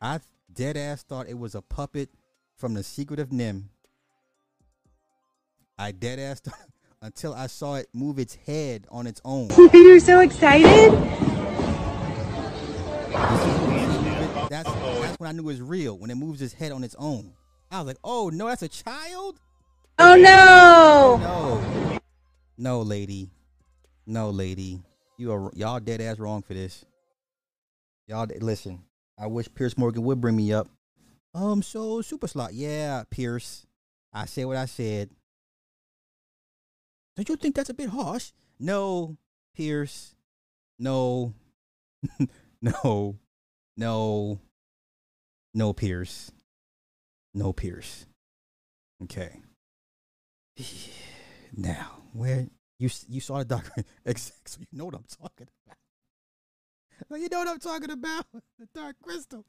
I 0.00 0.20
dead 0.52 0.76
ass 0.76 1.02
thought 1.02 1.28
it 1.28 1.38
was 1.38 1.54
a 1.54 1.62
puppet 1.62 2.10
from 2.56 2.74
The 2.74 2.82
Secret 2.82 3.18
of 3.18 3.30
NIMH. 3.30 3.64
I 5.78 5.92
dead 5.92 6.18
ass 6.18 6.40
thought 6.44 6.68
until 7.00 7.34
I 7.34 7.46
saw 7.46 7.76
it 7.76 7.88
move 7.92 8.18
its 8.18 8.34
head 8.34 8.86
on 8.90 9.06
its 9.06 9.20
own. 9.24 9.48
You're 9.72 10.00
so 10.00 10.20
excited. 10.20 10.92
That's 14.50 14.70
that's 14.70 15.18
when 15.18 15.28
I 15.28 15.32
knew 15.32 15.42
it 15.42 15.46
was 15.46 15.60
real. 15.62 15.96
When 15.98 16.10
it 16.10 16.16
moves 16.16 16.42
its 16.42 16.52
head 16.52 16.72
on 16.72 16.84
its 16.84 16.94
own, 16.98 17.32
I 17.70 17.78
was 17.78 17.86
like, 17.86 17.96
"Oh 18.04 18.28
no, 18.28 18.48
that's 18.48 18.62
a 18.62 18.68
child." 18.68 19.40
Oh 19.98 20.14
no. 20.14 21.18
No, 21.22 21.98
no, 22.58 22.82
lady, 22.82 23.30
no, 24.06 24.30
lady, 24.30 24.82
you 25.18 25.32
are 25.32 25.50
y'all 25.54 25.80
dead 25.80 26.00
ass 26.00 26.18
wrong 26.18 26.42
for 26.42 26.54
this. 26.54 26.84
Y'all 28.06 28.26
listen. 28.40 28.82
I 29.18 29.26
wish 29.26 29.48
Piers 29.54 29.78
Morgan 29.78 30.02
would 30.04 30.20
bring 30.20 30.36
me 30.36 30.52
up. 30.52 30.68
Um, 31.34 31.62
so 31.62 32.02
super 32.02 32.26
slot, 32.26 32.54
yeah, 32.54 33.04
Pierce. 33.10 33.66
I 34.12 34.26
said 34.26 34.46
what 34.46 34.56
I 34.56 34.66
said. 34.66 35.10
Don't 37.16 37.28
you 37.28 37.36
think 37.36 37.54
that's 37.54 37.70
a 37.70 37.74
bit 37.74 37.90
harsh? 37.90 38.32
No, 38.58 39.16
Pierce. 39.54 40.14
No, 40.78 41.34
no, 42.62 43.18
no, 43.76 44.40
no, 45.54 45.72
Pierce. 45.72 46.32
No, 47.34 47.52
Pierce. 47.52 48.06
Okay. 49.02 49.40
Now, 51.54 51.98
where 52.14 52.46
you 52.82 52.90
you 53.08 53.20
saw 53.20 53.38
the 53.38 53.44
document, 53.44 53.86
exactly? 54.04 54.42
So 54.46 54.60
you 54.60 54.78
know 54.78 54.86
what 54.86 54.94
I'm 54.94 55.04
talking 55.08 55.46
about. 55.66 55.76
So 57.08 57.16
you 57.16 57.28
know 57.28 57.38
what 57.38 57.48
I'm 57.48 57.58
talking 57.58 57.90
about? 57.90 58.26
The 58.58 58.68
Dark 58.74 58.96
Crystal. 59.02 59.44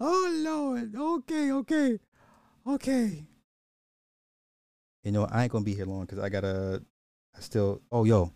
Oh 0.00 0.30
Lord. 0.44 0.94
Okay, 0.96 1.52
okay, 1.52 1.98
okay. 2.66 3.24
You 5.04 5.12
know, 5.12 5.26
I 5.30 5.44
ain't 5.44 5.52
gonna 5.52 5.64
be 5.64 5.74
here 5.74 5.86
long 5.86 6.02
because 6.02 6.18
I 6.18 6.28
gotta. 6.28 6.82
I 7.36 7.40
still. 7.40 7.82
Oh, 7.92 8.04
yo. 8.04 8.32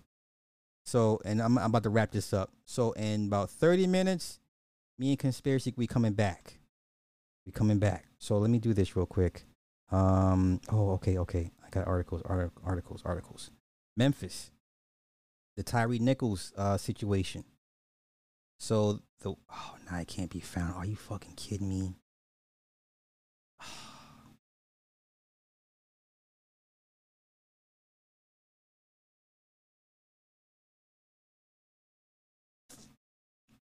So, 0.85 1.21
and 1.25 1.41
I'm, 1.41 1.59
I'm 1.59 1.67
about 1.67 1.83
to 1.83 1.91
wrap 1.91 2.13
this 2.13 2.33
up. 2.33 2.51
So, 2.65 2.93
in 2.93 3.27
about 3.27 3.51
30 3.51 3.87
minutes, 3.87 4.41
me 4.99 5.11
and 5.11 5.19
Conspiracy 5.19 5.75
we 5.77 5.87
coming 5.87 6.13
back. 6.13 6.59
We 7.47 7.53
coming 7.53 7.79
back. 7.79 8.07
So 8.19 8.39
let 8.39 8.51
me 8.51 8.59
do 8.59 8.75
this 8.75 8.95
real 8.97 9.07
quick. 9.07 9.45
Um. 9.91 10.61
Oh, 10.71 10.91
okay, 10.93 11.19
okay. 11.19 11.51
I 11.67 11.71
got 11.71 11.87
articles, 11.87 12.23
artic- 12.27 12.53
articles, 12.65 13.03
articles. 13.05 13.51
Memphis, 13.99 14.51
the 15.57 15.65
Tyre 15.65 15.99
Nichols 15.99 16.53
uh, 16.57 16.77
situation. 16.79 17.45
So 18.61 19.01
the 19.21 19.31
oh 19.51 19.75
now 19.91 19.99
it 19.99 20.07
can't 20.07 20.31
be 20.31 20.39
found. 20.39 20.75
Are 20.77 20.87
you 20.87 20.95
fucking 20.95 21.35
kidding 21.35 21.69
me? 21.69 21.97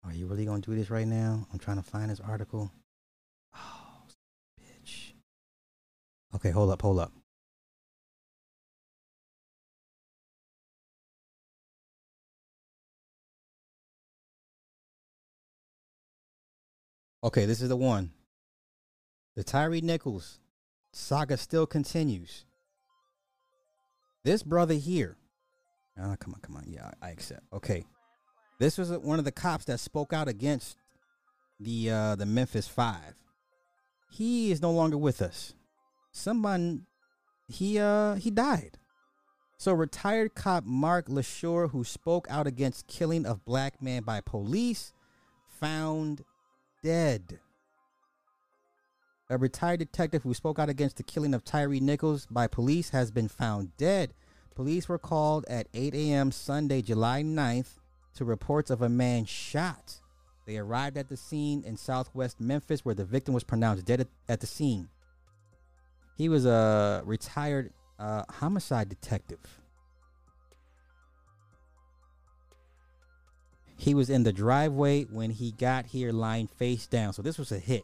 Are 0.05 0.13
you 0.13 0.27
really 0.27 0.45
gonna 0.45 0.61
do 0.61 0.75
this 0.75 0.91
right 0.91 1.07
now? 1.07 1.47
I'm 1.53 1.61
trying 1.61 1.77
to 1.77 1.85
find 1.85 2.11
this 2.11 2.21
article. 2.21 2.73
Oh, 3.57 4.03
bitch. 4.61 5.13
Okay, 6.35 6.51
hold 6.51 6.71
up, 6.71 6.83
hold 6.83 6.99
up. 6.99 7.13
Okay, 17.25 17.47
this 17.47 17.63
is 17.63 17.71
the 17.71 17.77
one. 17.77 18.11
The 19.35 19.43
Tyre 19.43 19.81
Nichols 19.81 20.41
saga 20.93 21.39
still 21.39 21.67
continues. 21.67 22.45
This 24.25 24.43
brother 24.43 24.75
here. 24.75 25.17
Ah, 25.99 26.17
come 26.21 26.35
on, 26.35 26.41
come 26.43 26.57
on. 26.57 26.65
Yeah, 26.67 26.91
I 27.01 27.09
accept. 27.09 27.41
Okay. 27.51 27.87
This 28.61 28.77
was 28.77 28.91
one 28.91 29.19
of 29.19 29.25
the 29.25 29.33
cops 29.33 29.65
that 29.65 29.81
spoke 29.81 30.13
out 30.13 30.29
against 30.29 30.77
the 31.59 31.91
uh 31.91 32.15
the 32.17 32.27
Memphis 32.27 32.69
5. 32.69 32.99
He 34.13 34.51
is 34.51 34.61
no 34.61 34.71
longer 34.71 34.99
with 34.99 35.23
us. 35.23 35.55
Someone 36.13 36.85
he 37.49 37.79
uh 37.79 38.17
he 38.17 38.31
died. 38.31 38.77
So 39.57 39.73
retired 39.73 40.35
cop 40.35 40.65
Mark 40.65 41.09
LaSure 41.09 41.71
who 41.71 41.85
spoke 41.85 42.27
out 42.29 42.47
against 42.47 42.87
killing 42.87 43.25
of 43.25 43.47
black 43.47 43.81
man 43.81 44.03
by 44.03 44.21
police 44.21 44.93
found 45.49 46.23
dead. 46.85 47.41
A 49.31 49.39
retired 49.39 49.81
detective 49.81 50.23
who 50.23 50.35
spoke 50.35 50.59
out 50.59 50.69
against 50.69 50.99
the 50.99 51.03
killing 51.03 51.33
of 51.33 51.43
Tyre 51.43 51.81
Nichols 51.81 52.27
by 52.27 52.47
police 52.47 52.91
has 52.91 53.11
been 53.11 53.27
found 53.27 53.75
dead. 53.79 54.13
Police 54.55 54.87
were 54.87 54.99
called 54.99 55.47
at 55.49 55.67
8 55.73 55.95
a.m. 55.95 56.31
Sunday, 56.31 56.83
July 56.83 57.23
9th, 57.23 57.79
to 58.17 58.25
reports 58.27 58.71
of 58.71 58.83
a 58.83 58.89
man 58.91 59.25
shot. 59.25 60.01
They 60.47 60.59
arrived 60.59 60.99
at 60.99 61.09
the 61.09 61.17
scene 61.17 61.65
in 61.65 61.79
southwest 61.79 62.39
Memphis 62.39 62.85
where 62.85 62.95
the 62.95 63.07
victim 63.07 63.33
was 63.33 63.45
pronounced 63.45 63.87
dead 63.87 64.07
at, 64.29 64.41
the 64.41 64.47
scene. 64.47 64.91
He 66.19 66.29
was 66.29 66.45
a 66.45 67.03
retired 67.07 67.73
uh, 67.99 68.25
homicide 68.29 68.91
detective. 68.91 69.41
He 73.77 73.95
was 73.95 74.11
in 74.11 74.23
the 74.23 74.33
driveway 74.33 75.05
when 75.05 75.31
he 75.31 75.53
got 75.53 75.87
here 75.87 76.13
lying 76.13 76.47
face 76.47 76.87
down. 76.87 77.13
So 77.13 77.23
this 77.23 77.39
was 77.39 77.53
a 77.53 77.59
hit. 77.59 77.83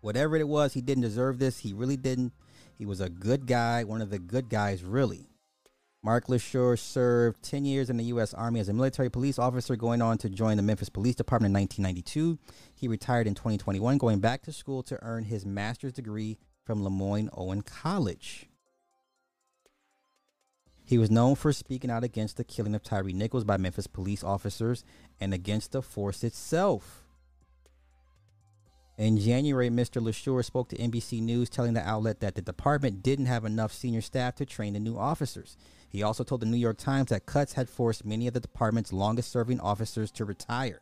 Whatever 0.00 0.36
it 0.36 0.48
was, 0.48 0.74
he 0.74 0.80
didn't 0.80 1.02
deserve 1.02 1.38
this. 1.38 1.58
He 1.58 1.72
really 1.72 1.96
didn't. 1.96 2.32
He 2.76 2.86
was 2.86 3.00
a 3.00 3.08
good 3.08 3.46
guy, 3.46 3.84
one 3.84 4.00
of 4.00 4.10
the 4.10 4.18
good 4.18 4.48
guys, 4.48 4.84
really. 4.84 5.28
Mark 6.04 6.28
LaSure 6.28 6.78
served 6.78 7.42
10 7.42 7.64
years 7.64 7.90
in 7.90 7.96
the 7.96 8.04
U.S. 8.04 8.32
Army 8.32 8.60
as 8.60 8.68
a 8.68 8.72
military 8.72 9.10
police 9.10 9.36
officer, 9.38 9.74
going 9.74 10.00
on 10.00 10.16
to 10.18 10.28
join 10.28 10.56
the 10.56 10.62
Memphis 10.62 10.88
Police 10.88 11.16
Department 11.16 11.50
in 11.50 11.60
1992. 11.60 12.38
He 12.76 12.86
retired 12.86 13.26
in 13.26 13.34
2021, 13.34 13.98
going 13.98 14.20
back 14.20 14.42
to 14.42 14.52
school 14.52 14.84
to 14.84 14.98
earn 15.02 15.24
his 15.24 15.44
master's 15.44 15.92
degree 15.92 16.38
from 16.64 16.84
Lemoyne 16.84 17.28
Owen 17.36 17.62
College. 17.62 18.48
He 20.88 20.96
was 20.96 21.10
known 21.10 21.34
for 21.34 21.52
speaking 21.52 21.90
out 21.90 22.02
against 22.02 22.38
the 22.38 22.44
killing 22.44 22.74
of 22.74 22.82
Tyre 22.82 23.02
Nichols 23.02 23.44
by 23.44 23.58
Memphis 23.58 23.86
police 23.86 24.24
officers 24.24 24.86
and 25.20 25.34
against 25.34 25.72
the 25.72 25.82
force 25.82 26.24
itself. 26.24 27.04
In 28.96 29.18
January, 29.18 29.68
Mr. 29.68 30.02
LaSure 30.02 30.42
spoke 30.42 30.70
to 30.70 30.78
NBC 30.78 31.20
News, 31.20 31.50
telling 31.50 31.74
the 31.74 31.86
outlet 31.86 32.20
that 32.20 32.36
the 32.36 32.40
department 32.40 33.02
didn't 33.02 33.26
have 33.26 33.44
enough 33.44 33.70
senior 33.70 34.00
staff 34.00 34.36
to 34.36 34.46
train 34.46 34.72
the 34.72 34.80
new 34.80 34.96
officers. 34.96 35.58
He 35.90 36.02
also 36.02 36.24
told 36.24 36.40
the 36.40 36.46
New 36.46 36.56
York 36.56 36.78
Times 36.78 37.10
that 37.10 37.26
cuts 37.26 37.52
had 37.52 37.68
forced 37.68 38.06
many 38.06 38.26
of 38.26 38.32
the 38.32 38.40
department's 38.40 38.90
longest 38.90 39.30
serving 39.30 39.60
officers 39.60 40.10
to 40.12 40.24
retire. 40.24 40.80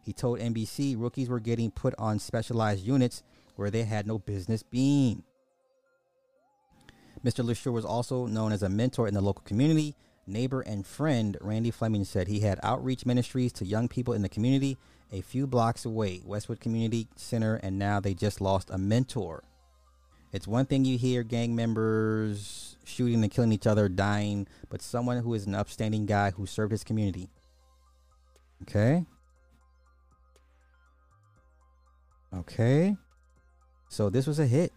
He 0.00 0.12
told 0.12 0.38
NBC 0.38 0.94
rookies 0.96 1.28
were 1.28 1.40
getting 1.40 1.72
put 1.72 1.96
on 1.98 2.20
specialized 2.20 2.86
units 2.86 3.24
where 3.56 3.72
they 3.72 3.82
had 3.82 4.06
no 4.06 4.20
business 4.20 4.62
being. 4.62 5.24
Mr. 7.24 7.44
LaSure 7.44 7.72
was 7.72 7.84
also 7.84 8.26
known 8.26 8.52
as 8.52 8.62
a 8.62 8.68
mentor 8.68 9.08
in 9.08 9.14
the 9.14 9.20
local 9.20 9.42
community, 9.44 9.94
neighbor 10.26 10.60
and 10.60 10.86
friend 10.86 11.36
Randy 11.40 11.70
Fleming 11.70 12.04
said 12.04 12.28
he 12.28 12.40
had 12.40 12.60
outreach 12.62 13.06
ministries 13.06 13.52
to 13.54 13.64
young 13.64 13.88
people 13.88 14.14
in 14.14 14.22
the 14.22 14.28
community 14.28 14.78
a 15.12 15.20
few 15.22 15.46
blocks 15.46 15.84
away, 15.84 16.20
Westwood 16.24 16.60
Community 16.60 17.08
Center, 17.16 17.56
and 17.56 17.78
now 17.78 17.98
they 18.00 18.14
just 18.14 18.40
lost 18.40 18.70
a 18.70 18.78
mentor. 18.78 19.42
It's 20.32 20.46
one 20.46 20.66
thing 20.66 20.84
you 20.84 20.98
hear 20.98 21.22
gang 21.22 21.56
members 21.56 22.76
shooting 22.84 23.22
and 23.22 23.32
killing 23.32 23.52
each 23.52 23.66
other, 23.66 23.88
dying, 23.88 24.46
but 24.68 24.82
someone 24.82 25.18
who 25.18 25.32
is 25.34 25.46
an 25.46 25.54
upstanding 25.54 26.04
guy 26.04 26.30
who 26.30 26.44
served 26.46 26.72
his 26.72 26.84
community. 26.84 27.30
Okay. 28.62 29.06
Okay. 32.34 32.96
So 33.88 34.10
this 34.10 34.26
was 34.26 34.38
a 34.38 34.46
hit. 34.46 34.72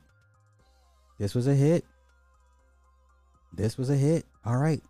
This 1.19 1.35
was 1.35 1.47
a 1.47 1.55
hit. 1.55 1.83
This 3.53 3.77
was 3.77 3.89
a 3.89 3.95
hit. 3.95 4.25
All 4.45 4.57
right. 4.57 4.81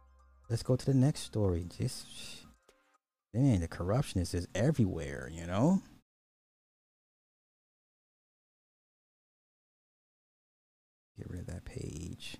Let's 0.50 0.64
go 0.64 0.76
to 0.76 0.86
the 0.86 0.94
next 0.94 1.22
story. 1.22 1.68
Just 1.78 2.06
man, 3.34 3.62
the 3.62 3.68
corruption 3.68 4.22
is 4.22 4.32
just 4.32 4.48
everywhere, 4.54 5.30
you 5.32 5.48
know? 5.48 5.82
Get 11.18 11.30
rid 11.30 11.42
of 11.42 11.48
that 11.48 11.66
page. 11.66 12.38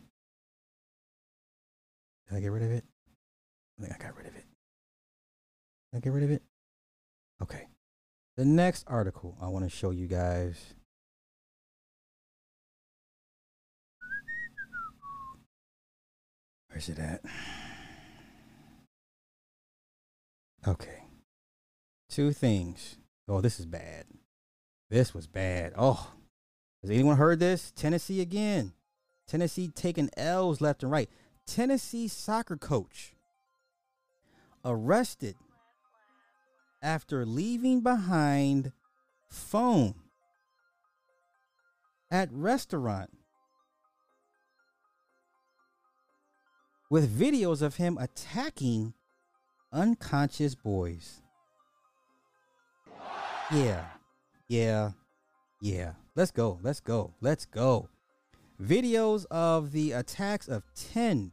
Did 2.28 2.38
I 2.38 2.40
get 2.42 2.52
rid 2.52 2.64
of 2.64 2.72
it? 2.72 2.84
I 3.80 3.84
think 3.84 3.96
I 3.96 4.04
got 4.04 4.18
rid 4.18 4.28
of 4.28 4.36
it. 4.36 4.46
Did 5.92 5.98
I 5.98 6.00
get 6.00 6.14
rid 6.14 6.24
of 6.24 6.32
it? 6.32 6.42
Okay. 7.42 7.68
The 8.38 8.46
next 8.46 8.86
article 8.88 9.38
I 9.42 9.48
want 9.48 9.66
to 9.66 9.70
show 9.70 9.92
you 9.92 10.08
guys. 10.08 10.74
Where's 16.72 16.90
it 16.90 17.00
at? 17.00 17.22
Okay. 20.68 21.04
Two 22.10 22.32
things. 22.32 22.98
Oh, 23.28 23.42
this 23.42 23.60
is 23.60 23.66
bad. 23.66 24.06
This 24.90 25.14
was 25.14 25.28
bad. 25.28 25.74
Oh, 25.78 26.12
has 26.82 26.90
anyone 26.90 27.18
heard 27.18 27.40
this? 27.40 27.72
Tennessee 27.72 28.22
again. 28.22 28.74
Tennessee 29.28 29.70
taking 29.70 30.10
L's 30.18 30.60
left 30.62 30.84
and 30.84 30.92
right. 30.92 31.10
Tennessee 31.46 32.08
soccer 32.08 32.58
coach 32.58 33.14
arrested 34.66 35.36
after 36.82 37.26
leaving 37.26 37.82
behind 37.82 38.72
phone 39.30 39.96
at 42.10 42.30
restaurant 42.32 43.12
with 46.92 47.18
videos 47.18 47.62
of 47.62 47.78
him 47.78 47.98
attacking 47.98 48.94
unconscious 49.72 50.56
boys. 50.56 51.22
Yeah. 53.50 53.86
Yeah. 54.50 54.92
Yeah. 55.62 55.94
Let's 56.18 56.32
go. 56.32 56.60
Let's 56.62 56.82
go. 56.82 57.14
Let's 57.22 57.46
go. 57.46 57.88
Videos 58.62 59.26
of 59.32 59.72
the 59.72 59.94
attacks 59.94 60.50
of 60.50 60.64
10 60.76 61.32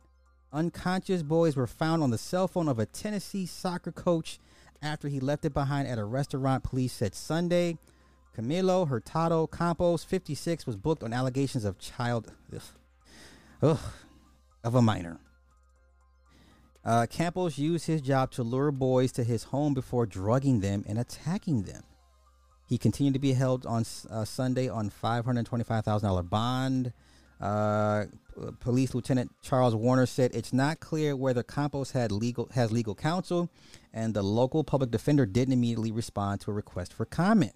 unconscious 0.52 1.24
boys 1.24 1.56
were 1.56 1.66
found 1.66 2.04
on 2.04 2.10
the 2.10 2.18
cell 2.18 2.46
phone 2.46 2.68
of 2.68 2.78
a 2.78 2.86
Tennessee 2.86 3.44
soccer 3.44 3.90
coach 3.90 4.38
after 4.80 5.08
he 5.08 5.18
left 5.18 5.44
it 5.44 5.54
behind 5.54 5.88
at 5.88 5.98
a 5.98 6.04
restaurant, 6.04 6.62
police 6.62 6.92
said 6.92 7.16
Sunday. 7.16 7.76
Camilo 8.36 8.86
Hurtado 8.86 9.48
Campos, 9.48 10.04
56, 10.04 10.66
was 10.66 10.76
booked 10.76 11.02
on 11.02 11.12
allegations 11.12 11.64
of 11.64 11.80
child 11.80 12.32
ugh, 12.54 12.62
ugh, 13.60 13.80
of 14.62 14.76
a 14.76 14.80
minor. 14.80 15.18
Uh, 16.88 17.04
Campos 17.04 17.58
used 17.58 17.86
his 17.86 18.00
job 18.00 18.30
to 18.30 18.42
lure 18.42 18.72
boys 18.72 19.12
to 19.12 19.22
his 19.22 19.42
home 19.42 19.74
before 19.74 20.06
drugging 20.06 20.60
them 20.60 20.82
and 20.88 20.98
attacking 20.98 21.64
them. 21.64 21.82
He 22.64 22.78
continued 22.78 23.12
to 23.12 23.20
be 23.20 23.34
held 23.34 23.66
on 23.66 23.84
uh, 24.08 24.24
Sunday 24.24 24.70
on 24.70 24.90
$525,000 24.90 26.30
bond. 26.30 26.94
Uh, 27.42 28.06
Police 28.60 28.94
Lieutenant 28.94 29.30
Charles 29.42 29.74
Warner 29.74 30.06
said 30.06 30.30
it's 30.32 30.54
not 30.54 30.80
clear 30.80 31.14
whether 31.14 31.42
Campos 31.42 31.90
had 31.90 32.10
legal 32.10 32.48
has 32.54 32.72
legal 32.72 32.94
counsel, 32.94 33.50
and 33.92 34.14
the 34.14 34.22
local 34.22 34.64
public 34.64 34.90
defender 34.90 35.26
didn't 35.26 35.52
immediately 35.52 35.92
respond 35.92 36.40
to 36.40 36.50
a 36.50 36.54
request 36.54 36.94
for 36.94 37.04
comment. 37.04 37.52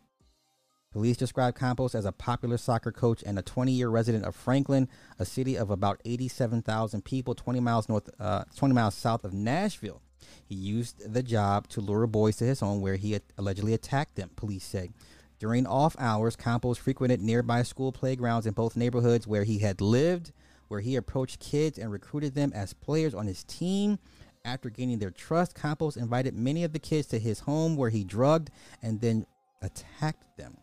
Police 0.92 1.16
described 1.16 1.58
Campos 1.58 1.94
as 1.94 2.04
a 2.04 2.12
popular 2.12 2.58
soccer 2.58 2.92
coach 2.92 3.22
and 3.24 3.38
a 3.38 3.42
20-year 3.42 3.88
resident 3.88 4.24
of 4.24 4.36
Franklin, 4.36 4.88
a 5.18 5.24
city 5.24 5.56
of 5.56 5.70
about 5.70 6.00
87,000 6.04 7.02
people, 7.04 7.34
20 7.34 7.60
miles 7.60 7.88
north, 7.88 8.10
uh, 8.20 8.44
20 8.56 8.74
miles 8.74 8.94
south 8.94 9.24
of 9.24 9.32
Nashville. 9.32 10.02
He 10.44 10.54
used 10.54 11.12
the 11.12 11.22
job 11.22 11.66
to 11.68 11.80
lure 11.80 12.06
boys 12.06 12.36
to 12.36 12.44
his 12.44 12.60
home, 12.60 12.80
where 12.82 12.96
he 12.96 13.18
allegedly 13.38 13.72
attacked 13.72 14.16
them. 14.16 14.30
Police 14.36 14.64
said. 14.64 14.92
During 15.38 15.66
off 15.66 15.96
hours, 15.98 16.36
Campos 16.36 16.78
frequented 16.78 17.20
nearby 17.20 17.64
school 17.64 17.90
playgrounds 17.90 18.46
in 18.46 18.52
both 18.52 18.76
neighborhoods 18.76 19.26
where 19.26 19.44
he 19.44 19.58
had 19.58 19.80
lived, 19.80 20.30
where 20.68 20.80
he 20.80 20.94
approached 20.94 21.40
kids 21.40 21.78
and 21.78 21.90
recruited 21.90 22.34
them 22.34 22.52
as 22.54 22.74
players 22.74 23.14
on 23.14 23.26
his 23.26 23.42
team. 23.44 23.98
After 24.44 24.70
gaining 24.70 24.98
their 24.98 25.10
trust, 25.10 25.54
Campos 25.54 25.96
invited 25.96 26.34
many 26.34 26.64
of 26.64 26.72
the 26.72 26.78
kids 26.78 27.08
to 27.08 27.18
his 27.18 27.40
home 27.40 27.76
where 27.76 27.90
he 27.90 28.04
drugged 28.04 28.50
and 28.82 29.00
then 29.00 29.26
attacked 29.62 30.36
them. 30.36 30.56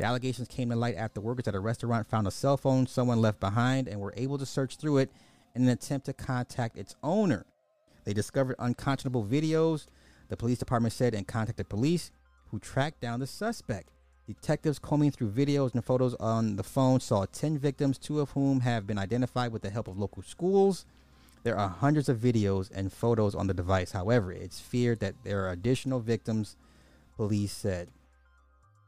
The 0.00 0.06
allegations 0.06 0.48
came 0.48 0.70
to 0.70 0.76
light 0.76 0.94
after 0.96 1.20
workers 1.20 1.46
at 1.46 1.54
a 1.54 1.60
restaurant 1.60 2.06
found 2.08 2.26
a 2.26 2.30
cell 2.30 2.56
phone 2.56 2.86
someone 2.86 3.20
left 3.20 3.38
behind 3.38 3.86
and 3.86 4.00
were 4.00 4.14
able 4.16 4.38
to 4.38 4.46
search 4.46 4.76
through 4.76 4.96
it 4.96 5.10
in 5.54 5.64
an 5.64 5.68
attempt 5.68 6.06
to 6.06 6.14
contact 6.14 6.78
its 6.78 6.96
owner. 7.02 7.44
They 8.04 8.14
discovered 8.14 8.56
unconscionable 8.58 9.26
videos, 9.26 9.88
the 10.30 10.38
police 10.38 10.56
department 10.56 10.94
said, 10.94 11.12
and 11.12 11.28
contacted 11.28 11.68
police, 11.68 12.12
who 12.48 12.58
tracked 12.58 13.02
down 13.02 13.20
the 13.20 13.26
suspect. 13.26 13.90
Detectives 14.26 14.78
combing 14.78 15.10
through 15.10 15.32
videos 15.32 15.74
and 15.74 15.84
photos 15.84 16.14
on 16.14 16.56
the 16.56 16.64
phone 16.64 17.00
saw 17.00 17.26
10 17.26 17.58
victims, 17.58 17.98
two 17.98 18.20
of 18.20 18.30
whom 18.30 18.60
have 18.60 18.86
been 18.86 18.96
identified 18.96 19.52
with 19.52 19.60
the 19.60 19.68
help 19.68 19.86
of 19.86 19.98
local 19.98 20.22
schools. 20.22 20.86
There 21.42 21.58
are 21.58 21.68
hundreds 21.68 22.08
of 22.08 22.16
videos 22.16 22.70
and 22.74 22.90
photos 22.90 23.34
on 23.34 23.48
the 23.48 23.54
device. 23.54 23.92
However, 23.92 24.32
it's 24.32 24.60
feared 24.60 25.00
that 25.00 25.16
there 25.24 25.44
are 25.44 25.50
additional 25.50 26.00
victims, 26.00 26.56
police 27.18 27.52
said. 27.52 27.90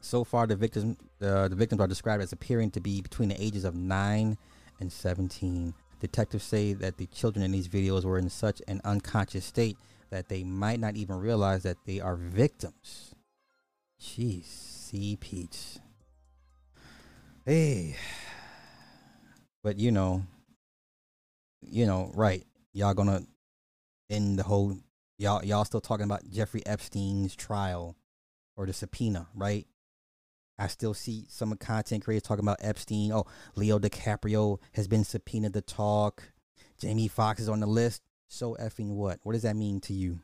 So 0.02 0.24
far, 0.24 0.48
the 0.48 0.56
victims 0.56 0.96
uh, 1.22 1.46
the 1.48 1.54
victims 1.54 1.80
are 1.80 1.86
described 1.86 2.22
as 2.22 2.32
appearing 2.32 2.72
to 2.72 2.80
be 2.80 3.00
between 3.00 3.28
the 3.28 3.40
ages 3.42 3.64
of 3.64 3.76
9 3.76 4.36
and 4.80 4.92
17. 4.92 5.74
Detectives 6.00 6.42
say 6.42 6.72
that 6.72 6.98
the 6.98 7.06
children 7.06 7.44
in 7.44 7.52
these 7.52 7.68
videos 7.68 8.04
were 8.04 8.18
in 8.18 8.28
such 8.28 8.60
an 8.66 8.80
unconscious 8.84 9.44
state 9.44 9.78
that 10.10 10.28
they 10.28 10.42
might 10.42 10.80
not 10.80 10.96
even 10.96 11.16
realize 11.20 11.62
that 11.62 11.76
they 11.86 12.00
are 12.00 12.16
victims. 12.16 13.14
Jeez. 14.00 14.44
See 14.44 15.16
Peach. 15.16 15.78
Hey. 17.46 17.96
But 19.62 19.78
you 19.78 19.92
know, 19.92 20.24
you 21.62 21.86
know, 21.86 22.10
right. 22.14 22.44
Y'all 22.72 22.94
gonna 22.94 23.22
end 24.10 24.38
the 24.38 24.42
whole 24.42 24.76
y'all 25.18 25.44
y'all 25.44 25.64
still 25.64 25.80
talking 25.80 26.04
about 26.04 26.28
Jeffrey 26.28 26.66
Epstein's 26.66 27.36
trial 27.36 27.94
or 28.56 28.66
the 28.66 28.72
subpoena, 28.72 29.28
right? 29.34 29.66
I 30.58 30.66
still 30.66 30.94
see 30.94 31.26
some 31.28 31.56
content 31.56 32.04
creators 32.04 32.22
talking 32.22 32.44
about 32.44 32.58
Epstein. 32.60 33.12
Oh, 33.12 33.26
Leo 33.56 33.78
DiCaprio 33.78 34.58
has 34.74 34.86
been 34.86 35.04
subpoenaed 35.04 35.54
to 35.54 35.60
talk. 35.60 36.32
Jamie 36.78 37.08
Foxx 37.08 37.40
is 37.40 37.48
on 37.48 37.60
the 37.60 37.66
list. 37.66 38.02
So 38.28 38.56
effing 38.60 38.88
what? 38.94 39.20
What 39.22 39.32
does 39.32 39.42
that 39.42 39.56
mean 39.56 39.80
to 39.82 39.92
you? 39.92 40.20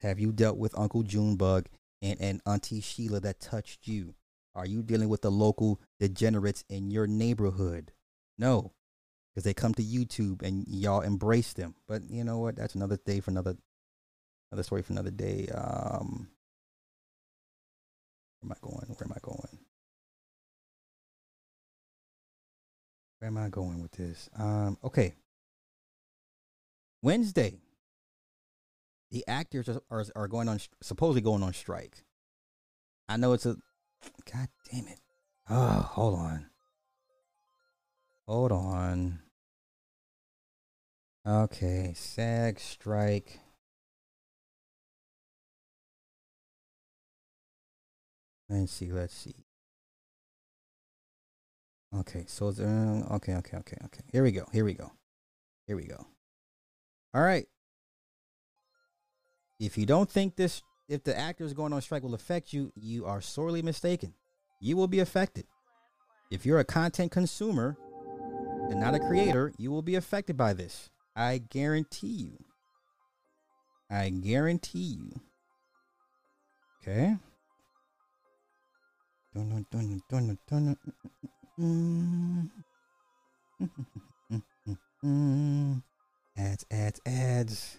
Have 0.00 0.18
you 0.18 0.32
dealt 0.32 0.58
with 0.58 0.78
Uncle 0.78 1.02
Junebug 1.02 1.66
and, 2.02 2.20
and 2.20 2.40
Auntie 2.46 2.80
Sheila 2.80 3.20
that 3.20 3.40
touched 3.40 3.86
you? 3.86 4.14
Are 4.54 4.66
you 4.66 4.82
dealing 4.82 5.08
with 5.08 5.22
the 5.22 5.30
local 5.30 5.80
degenerates 5.98 6.64
in 6.68 6.90
your 6.90 7.06
neighborhood? 7.06 7.92
No, 8.38 8.72
because 9.30 9.44
they 9.44 9.54
come 9.54 9.74
to 9.74 9.82
YouTube 9.82 10.42
and 10.42 10.64
y'all 10.68 11.00
embrace 11.00 11.52
them. 11.52 11.74
But 11.88 12.02
you 12.08 12.22
know 12.24 12.38
what? 12.38 12.56
That's 12.56 12.74
another 12.74 12.98
day 13.04 13.20
for 13.20 13.30
another 13.30 13.56
another 14.52 14.62
story 14.62 14.82
for 14.82 14.92
another 14.92 15.10
day. 15.10 15.48
Um, 15.48 16.28
am 18.44 18.52
I 18.52 18.56
going? 18.60 18.86
Where 18.86 19.06
am 19.06 19.12
I 19.12 19.20
going? 19.22 19.58
Where 23.18 23.28
am 23.28 23.38
I 23.38 23.48
going 23.48 23.80
with 23.80 23.92
this? 23.92 24.28
Um, 24.38 24.78
okay. 24.84 25.14
Wednesday, 27.02 27.58
the 29.10 29.24
actors 29.26 29.68
are, 29.68 29.82
are, 29.90 30.04
are 30.16 30.28
going 30.28 30.48
on 30.48 30.58
supposedly 30.82 31.22
going 31.22 31.42
on 31.42 31.52
strike. 31.52 32.04
I 33.08 33.16
know 33.16 33.32
it's 33.32 33.46
a 33.46 33.56
God 34.30 34.48
damn 34.70 34.88
it. 34.88 35.00
Oh, 35.48 35.88
hold 35.92 36.18
on. 36.18 36.46
Hold 38.26 38.52
on. 38.52 39.20
Okay, 41.26 41.92
SAG 41.94 42.60
strike. 42.60 43.40
Let's 48.48 48.72
see, 48.72 48.92
let's 48.92 49.14
see. 49.14 49.34
Okay, 52.00 52.24
so 52.26 52.48
uh, 52.48 53.14
okay, 53.14 53.34
okay, 53.34 53.56
okay, 53.58 53.76
okay. 53.84 54.02
Here 54.12 54.22
we 54.22 54.32
go. 54.32 54.46
Here 54.52 54.64
we 54.64 54.74
go. 54.74 54.90
Here 55.66 55.76
we 55.76 55.84
go. 55.84 56.06
All 57.14 57.22
right. 57.22 57.46
If 59.60 59.78
you 59.78 59.86
don't 59.86 60.10
think 60.10 60.36
this, 60.36 60.62
if 60.88 61.04
the 61.04 61.16
actors 61.16 61.52
going 61.54 61.72
on 61.72 61.80
strike 61.80 62.02
will 62.02 62.14
affect 62.14 62.52
you, 62.52 62.72
you 62.74 63.06
are 63.06 63.20
sorely 63.20 63.62
mistaken. 63.62 64.14
You 64.60 64.76
will 64.76 64.88
be 64.88 65.00
affected. 65.00 65.46
If 66.30 66.44
you're 66.44 66.58
a 66.58 66.64
content 66.64 67.12
consumer 67.12 67.76
and 68.70 68.80
not 68.80 68.94
a 68.94 68.98
creator, 68.98 69.52
you 69.56 69.70
will 69.70 69.82
be 69.82 69.94
affected 69.94 70.36
by 70.36 70.52
this. 70.52 70.90
I 71.14 71.38
guarantee 71.38 72.08
you. 72.08 72.44
I 73.88 74.08
guarantee 74.08 74.98
you. 74.98 75.20
Okay. 76.82 77.16
Ads, 86.36 86.66
ads, 86.70 87.00
ads. 87.04 87.78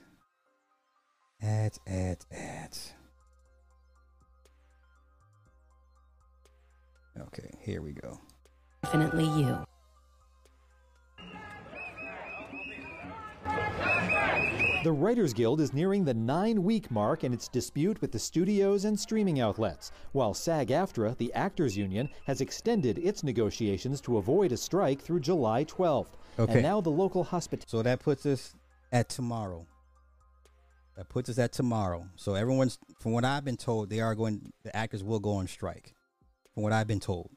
Ads, 1.41 1.80
ads, 1.88 2.26
ads. 2.32 2.94
Okay, 7.19 7.49
here 7.61 7.82
we 7.82 7.94
go. 7.94 8.19
Definitely 8.84 9.26
you. 9.26 9.65
The 14.86 14.91
Writers 14.91 15.34
Guild 15.34 15.62
is 15.62 15.74
nearing 15.74 16.06
the 16.06 16.14
nine 16.14 16.62
week 16.62 16.91
mark 16.91 17.24
in 17.24 17.34
its 17.34 17.48
dispute 17.48 17.99
with 18.02 18.12
the 18.12 18.20
studios 18.20 18.86
and 18.86 18.99
streaming 18.99 19.40
outlets, 19.40 19.91
while 20.12 20.36
SAG 20.36 20.68
AFTRA, 20.68 21.18
the 21.18 21.34
Actors 21.34 21.76
Union, 21.76 22.07
has 22.28 22.40
extended 22.40 22.99
its 22.99 23.24
negotiations 23.24 23.99
to 24.02 24.20
avoid 24.20 24.52
a 24.52 24.57
strike 24.57 25.02
through 25.02 25.22
July 25.22 25.66
12th. 25.66 26.10
Okay. 26.38 26.53
And 26.53 26.62
now 26.62 26.82
the 26.82 26.91
local 26.91 27.24
hospital. 27.24 27.66
So 27.68 27.82
that 27.82 27.99
puts 27.99 28.28
us 28.28 28.53
at 28.91 29.10
tomorrow. 29.10 29.66
That 30.98 31.10
puts 31.10 31.32
us 31.32 31.40
at 31.40 31.52
tomorrow. 31.52 32.07
So 32.16 32.36
everyone's, 32.36 32.78
from 32.99 33.14
what 33.14 33.26
I've 33.26 33.44
been 33.44 33.57
told, 33.57 33.90
they 33.90 34.02
are 34.02 34.14
going. 34.14 34.53
The 34.64 34.76
actors 34.78 35.03
will 35.03 35.20
go 35.20 35.32
on 35.32 35.48
strike. 35.48 35.95
From 36.53 36.62
what 36.62 36.74
I've 36.74 36.86
been 36.86 36.99
told. 36.99 37.32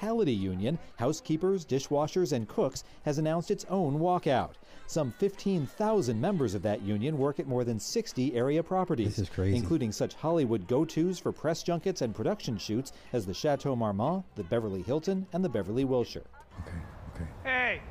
Hospitality 0.00 0.32
Union, 0.32 0.78
housekeepers, 0.96 1.66
dishwashers, 1.66 2.32
and 2.32 2.48
cooks 2.48 2.84
has 3.04 3.18
announced 3.18 3.50
its 3.50 3.66
own 3.68 3.98
walkout. 3.98 4.52
Some 4.86 5.12
15,000 5.18 6.18
members 6.18 6.54
of 6.54 6.62
that 6.62 6.80
union 6.80 7.18
work 7.18 7.38
at 7.38 7.46
more 7.46 7.64
than 7.64 7.78
60 7.78 8.34
area 8.34 8.62
properties, 8.62 9.08
This 9.08 9.18
is 9.18 9.28
crazy. 9.28 9.58
including 9.58 9.92
such 9.92 10.14
Hollywood 10.14 10.66
go-tos 10.66 11.18
for 11.18 11.32
press 11.32 11.62
junkets 11.62 12.00
and 12.00 12.14
production 12.14 12.56
shoots 12.56 12.92
as 13.12 13.26
the 13.26 13.34
Chateau 13.34 13.76
Marmont, 13.76 14.24
the 14.36 14.44
Beverly 14.44 14.80
Hilton, 14.80 15.26
and 15.34 15.44
the 15.44 15.50
Beverly 15.50 15.84
Wilshire. 15.84 16.24
Okay. 16.62 16.78
Okay. 17.14 17.28
Hey, 17.44 17.82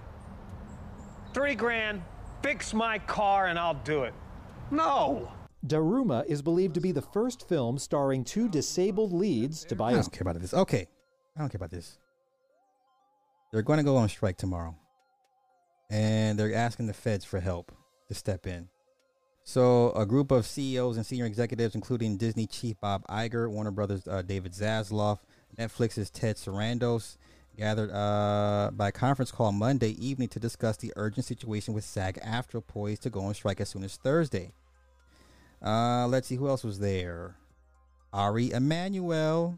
three 1.31 1.53
grand, 1.53 2.01
fix 2.41 2.73
my 2.73 2.97
car 2.97 3.45
and 3.45 3.59
I'll 3.59 3.79
do 3.85 4.01
it. 4.03 4.15
No! 4.71 5.31
Daruma 5.67 6.25
is 6.25 6.41
believed 6.41 6.73
to 6.73 6.81
be 6.81 6.91
the 6.91 7.03
first 7.03 7.47
film 7.47 7.77
starring 7.77 8.23
two 8.23 8.49
disabled 8.49 9.13
leads, 9.13 9.63
I 9.65 9.69
Tobias 9.69 10.07
don't 10.07 10.11
care 10.13 10.21
about 10.27 10.41
this. 10.41 10.55
Okay. 10.55 10.87
I 11.39 11.43
don't 11.43 11.49
care 11.49 11.57
about 11.57 11.71
this. 11.71 11.97
They're 13.51 13.61
going 13.61 13.77
to 13.77 13.83
go 13.83 13.95
on 13.95 14.09
strike 14.09 14.35
tomorrow. 14.35 14.75
And 15.89 16.37
they're 16.37 16.53
asking 16.53 16.87
the 16.87 16.93
feds 16.93 17.23
for 17.23 17.39
help 17.39 17.71
to 18.09 18.13
step 18.13 18.45
in. 18.45 18.67
So, 19.45 19.91
a 19.93 20.05
group 20.05 20.31
of 20.31 20.45
CEOs 20.45 20.97
and 20.97 21.05
senior 21.05 21.25
executives, 21.25 21.75
including 21.75 22.17
Disney 22.17 22.45
chief 22.45 22.75
Bob 22.81 23.07
Iger, 23.07 23.49
Warner 23.49 23.71
Brothers 23.71 24.05
uh, 24.05 24.21
David 24.21 24.51
Zaslav, 24.51 25.19
Netflix's 25.57 26.09
Ted 26.09 26.35
Sarandos, 26.35 27.17
gathered 27.57 27.89
uh, 27.89 28.69
by 28.73 28.91
conference 28.91 29.31
call 29.31 29.53
Monday 29.53 29.91
evening 29.91 30.27
to 30.27 30.39
discuss 30.39 30.75
the 30.75 30.91
urgent 30.97 31.25
situation 31.25 31.73
with 31.73 31.85
SAG 31.85 32.19
AFTRA 32.21 32.67
poised 32.67 33.03
to 33.03 33.09
go 33.09 33.21
on 33.21 33.33
strike 33.33 33.61
as 33.61 33.69
soon 33.69 33.83
as 33.83 33.95
Thursday. 33.95 34.51
Uh, 35.65 36.05
let's 36.05 36.27
see 36.27 36.35
who 36.35 36.49
else 36.49 36.63
was 36.63 36.79
there. 36.79 37.37
Ari 38.13 38.51
Emanuel, 38.51 39.57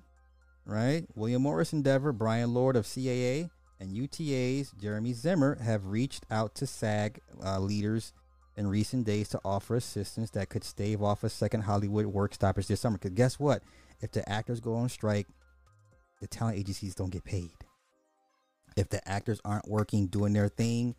right? 0.65 1.05
William 1.15 1.41
Morris 1.41 1.73
Endeavor, 1.73 2.11
Bryan 2.11 2.53
Lourd 2.53 2.75
of 2.75 2.85
CAA, 2.85 3.49
and 3.79 3.95
UTA's 3.95 4.71
Jeremy 4.79 5.13
Zimmer 5.13 5.57
have 5.61 5.87
reached 5.87 6.25
out 6.29 6.53
to 6.55 6.67
SAG 6.67 7.19
uh, 7.43 7.59
leaders 7.59 8.13
in 8.55 8.67
recent 8.67 9.05
days 9.05 9.29
to 9.29 9.39
offer 9.43 9.75
assistance 9.75 10.29
that 10.31 10.49
could 10.49 10.63
stave 10.63 11.01
off 11.01 11.23
a 11.23 11.29
second 11.29 11.61
Hollywood 11.61 12.05
work 12.05 12.33
stoppage 12.33 12.67
this 12.67 12.81
summer. 12.81 12.97
Because 12.97 13.15
guess 13.15 13.39
what? 13.39 13.63
If 14.01 14.11
the 14.11 14.27
actors 14.29 14.59
go 14.59 14.75
on 14.75 14.89
strike, 14.89 15.27
the 16.19 16.27
talent 16.27 16.57
agencies 16.57 16.95
don't 16.95 17.11
get 17.11 17.23
paid. 17.23 17.51
If 18.77 18.89
the 18.89 19.05
actors 19.07 19.41
aren't 19.43 19.67
working, 19.67 20.07
doing 20.07 20.33
their 20.33 20.47
thing, 20.47 20.95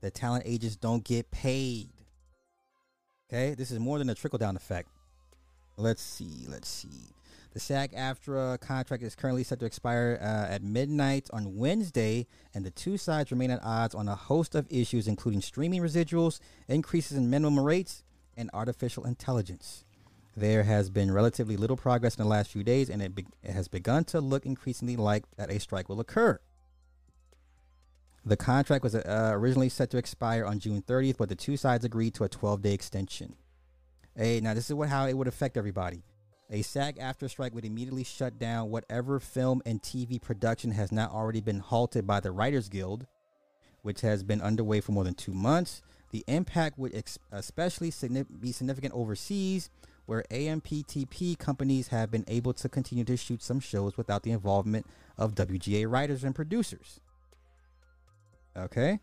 the 0.00 0.10
talent 0.10 0.44
agents 0.46 0.76
don't 0.76 1.04
get 1.04 1.30
paid. 1.30 1.90
Okay, 3.28 3.54
this 3.54 3.70
is 3.70 3.78
more 3.78 3.98
than 3.98 4.10
a 4.10 4.14
trickle 4.14 4.38
down 4.38 4.56
effect. 4.56 4.88
Let's 5.76 6.02
see. 6.02 6.46
Let's 6.48 6.68
see. 6.68 7.14
The 7.52 7.60
SAG 7.60 7.92
AFTRA 7.92 8.58
contract 8.60 9.02
is 9.02 9.14
currently 9.14 9.44
set 9.44 9.60
to 9.60 9.66
expire 9.66 10.18
uh, 10.22 10.50
at 10.50 10.62
midnight 10.62 11.28
on 11.34 11.56
Wednesday, 11.56 12.26
and 12.54 12.64
the 12.64 12.70
two 12.70 12.96
sides 12.96 13.30
remain 13.30 13.50
at 13.50 13.60
odds 13.62 13.94
on 13.94 14.08
a 14.08 14.14
host 14.14 14.54
of 14.54 14.66
issues, 14.70 15.06
including 15.06 15.42
streaming 15.42 15.82
residuals, 15.82 16.40
increases 16.66 17.18
in 17.18 17.28
minimum 17.28 17.62
rates, 17.62 18.04
and 18.38 18.48
artificial 18.54 19.04
intelligence. 19.04 19.84
There 20.34 20.62
has 20.62 20.88
been 20.88 21.12
relatively 21.12 21.58
little 21.58 21.76
progress 21.76 22.16
in 22.16 22.22
the 22.22 22.28
last 22.28 22.50
few 22.50 22.64
days, 22.64 22.88
and 22.88 23.02
it, 23.02 23.14
be- 23.14 23.26
it 23.42 23.52
has 23.52 23.68
begun 23.68 24.04
to 24.04 24.20
look 24.22 24.46
increasingly 24.46 24.96
like 24.96 25.24
that 25.36 25.50
a 25.50 25.60
strike 25.60 25.90
will 25.90 26.00
occur. 26.00 26.40
The 28.24 28.38
contract 28.38 28.82
was 28.82 28.94
uh, 28.94 29.32
originally 29.34 29.68
set 29.68 29.90
to 29.90 29.98
expire 29.98 30.46
on 30.46 30.58
June 30.58 30.80
30th, 30.80 31.18
but 31.18 31.28
the 31.28 31.34
two 31.34 31.58
sides 31.58 31.84
agreed 31.84 32.14
to 32.14 32.24
a 32.24 32.30
12-day 32.30 32.72
extension. 32.72 33.34
Hey, 34.16 34.40
now 34.40 34.54
this 34.54 34.70
is 34.70 34.74
what 34.74 34.88
how 34.88 35.06
it 35.06 35.18
would 35.18 35.28
affect 35.28 35.58
everybody. 35.58 36.02
A 36.52 36.60
SAG 36.60 36.98
AFTRA 36.98 37.30
strike 37.30 37.54
would 37.54 37.64
immediately 37.64 38.04
shut 38.04 38.38
down 38.38 38.68
whatever 38.68 39.18
film 39.18 39.62
and 39.64 39.82
TV 39.82 40.20
production 40.20 40.72
has 40.72 40.92
not 40.92 41.10
already 41.10 41.40
been 41.40 41.60
halted 41.60 42.06
by 42.06 42.20
the 42.20 42.30
Writers 42.30 42.68
Guild, 42.68 43.06
which 43.80 44.02
has 44.02 44.22
been 44.22 44.42
underway 44.42 44.82
for 44.82 44.92
more 44.92 45.04
than 45.04 45.14
two 45.14 45.32
months. 45.32 45.80
The 46.10 46.22
impact 46.26 46.78
would 46.78 46.94
ex- 46.94 47.18
especially 47.30 47.90
signif- 47.90 48.26
be 48.38 48.52
significant 48.52 48.92
overseas, 48.92 49.70
where 50.04 50.24
AMPTP 50.30 51.38
companies 51.38 51.88
have 51.88 52.10
been 52.10 52.24
able 52.28 52.52
to 52.52 52.68
continue 52.68 53.04
to 53.04 53.16
shoot 53.16 53.42
some 53.42 53.58
shows 53.58 53.96
without 53.96 54.22
the 54.22 54.32
involvement 54.32 54.84
of 55.16 55.34
WGA 55.34 55.90
writers 55.90 56.22
and 56.22 56.34
producers. 56.34 57.00
Okay. 58.54 59.00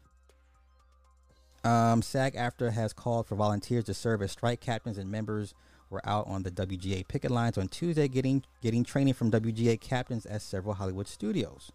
Um, 1.63 2.03
SAG 2.03 2.35
AFTRA 2.35 2.73
has 2.73 2.93
called 2.93 3.25
for 3.25 3.35
volunteers 3.35 3.85
to 3.85 3.95
serve 3.95 4.21
as 4.21 4.31
strike 4.31 4.61
captains, 4.61 4.99
and 4.99 5.09
members 5.09 5.55
were 5.89 6.01
out 6.07 6.27
on 6.27 6.43
the 6.43 6.51
WGA 6.51 7.07
picket 7.07 7.31
lines 7.31 7.57
on 7.57 7.67
Tuesday, 7.67 8.07
getting 8.07 8.43
getting 8.61 8.83
training 8.83 9.13
from 9.13 9.31
WGA 9.31 9.79
captains 9.79 10.25
at 10.25 10.41
several 10.41 10.75
Hollywood 10.75 11.07
studios. 11.07 11.71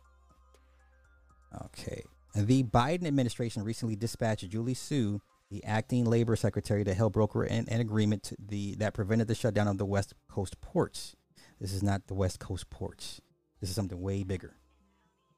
Okay, 1.66 2.02
the 2.34 2.64
Biden 2.64 3.06
administration 3.06 3.62
recently 3.62 3.96
dispatched 3.96 4.48
Julie 4.48 4.74
Su, 4.74 5.20
the 5.50 5.62
acting 5.64 6.04
labor 6.04 6.36
secretary, 6.36 6.84
to 6.84 6.94
help 6.94 7.12
broker 7.12 7.44
an, 7.44 7.66
an 7.68 7.80
agreement 7.80 8.32
the 8.38 8.74
that 8.76 8.94
prevented 8.94 9.28
the 9.28 9.34
shutdown 9.34 9.68
of 9.68 9.78
the 9.78 9.86
West 9.86 10.14
Coast 10.28 10.60
ports. 10.60 11.14
This 11.60 11.72
is 11.72 11.82
not 11.82 12.06
the 12.06 12.14
West 12.14 12.40
Coast 12.40 12.70
ports. 12.70 13.20
This 13.60 13.70
is 13.70 13.76
something 13.76 14.00
way 14.00 14.24
bigger. 14.24 14.56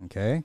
Okay. 0.05 0.43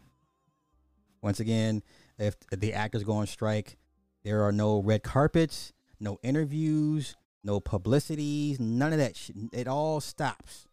Once 1.22 1.40
again, 1.40 1.84
if 2.18 2.36
the 2.52 2.74
actors 2.74 3.04
go 3.04 3.14
on 3.14 3.28
strike, 3.28 3.78
there 4.24 4.44
are 4.44 4.52
no 4.52 4.82
red 4.82 5.04
carpets, 5.04 5.72
no 6.00 6.18
interviews, 6.24 7.16
no 7.44 7.60
publicities, 7.60 8.60
none 8.60 8.94
of 8.94 9.00
that 9.00 9.16
shit. 9.16 9.36
It 9.52 9.68
all 9.68 10.00
stops. 10.00 10.68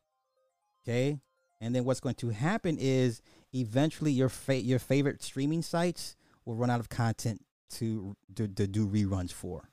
Okay? 0.84 1.20
And 1.60 1.74
then 1.74 1.84
what's 1.84 2.00
going 2.00 2.14
to 2.16 2.30
happen 2.30 2.76
is 2.78 3.20
eventually 3.52 4.12
your 4.12 4.28
fa- 4.28 4.62
your 4.62 4.78
favorite 4.78 5.22
streaming 5.22 5.62
sites 5.62 6.16
will 6.44 6.54
run 6.54 6.70
out 6.70 6.80
of 6.80 6.88
content 6.88 7.44
to, 7.70 8.16
to 8.36 8.46
to 8.48 8.66
do 8.66 8.86
reruns 8.86 9.32
for. 9.32 9.70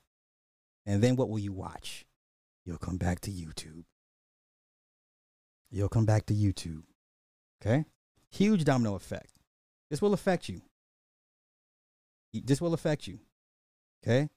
And 0.84 1.02
then 1.02 1.16
what 1.16 1.28
will 1.28 1.38
you 1.38 1.52
watch? 1.52 2.06
You'll 2.64 2.78
come 2.78 2.96
back 2.96 3.20
to 3.20 3.30
YouTube. 3.30 3.84
You'll 5.70 5.88
come 5.88 6.06
back 6.06 6.26
to 6.26 6.34
YouTube. 6.34 6.82
Okay? 7.60 7.84
Huge 8.30 8.64
domino 8.64 8.94
effect. 8.94 9.32
This 9.90 10.02
will 10.02 10.12
affect 10.12 10.48
you. 10.48 10.62
This 12.32 12.60
will 12.60 12.74
affect 12.74 13.06
you. 13.06 13.20
Okay? 14.04 14.28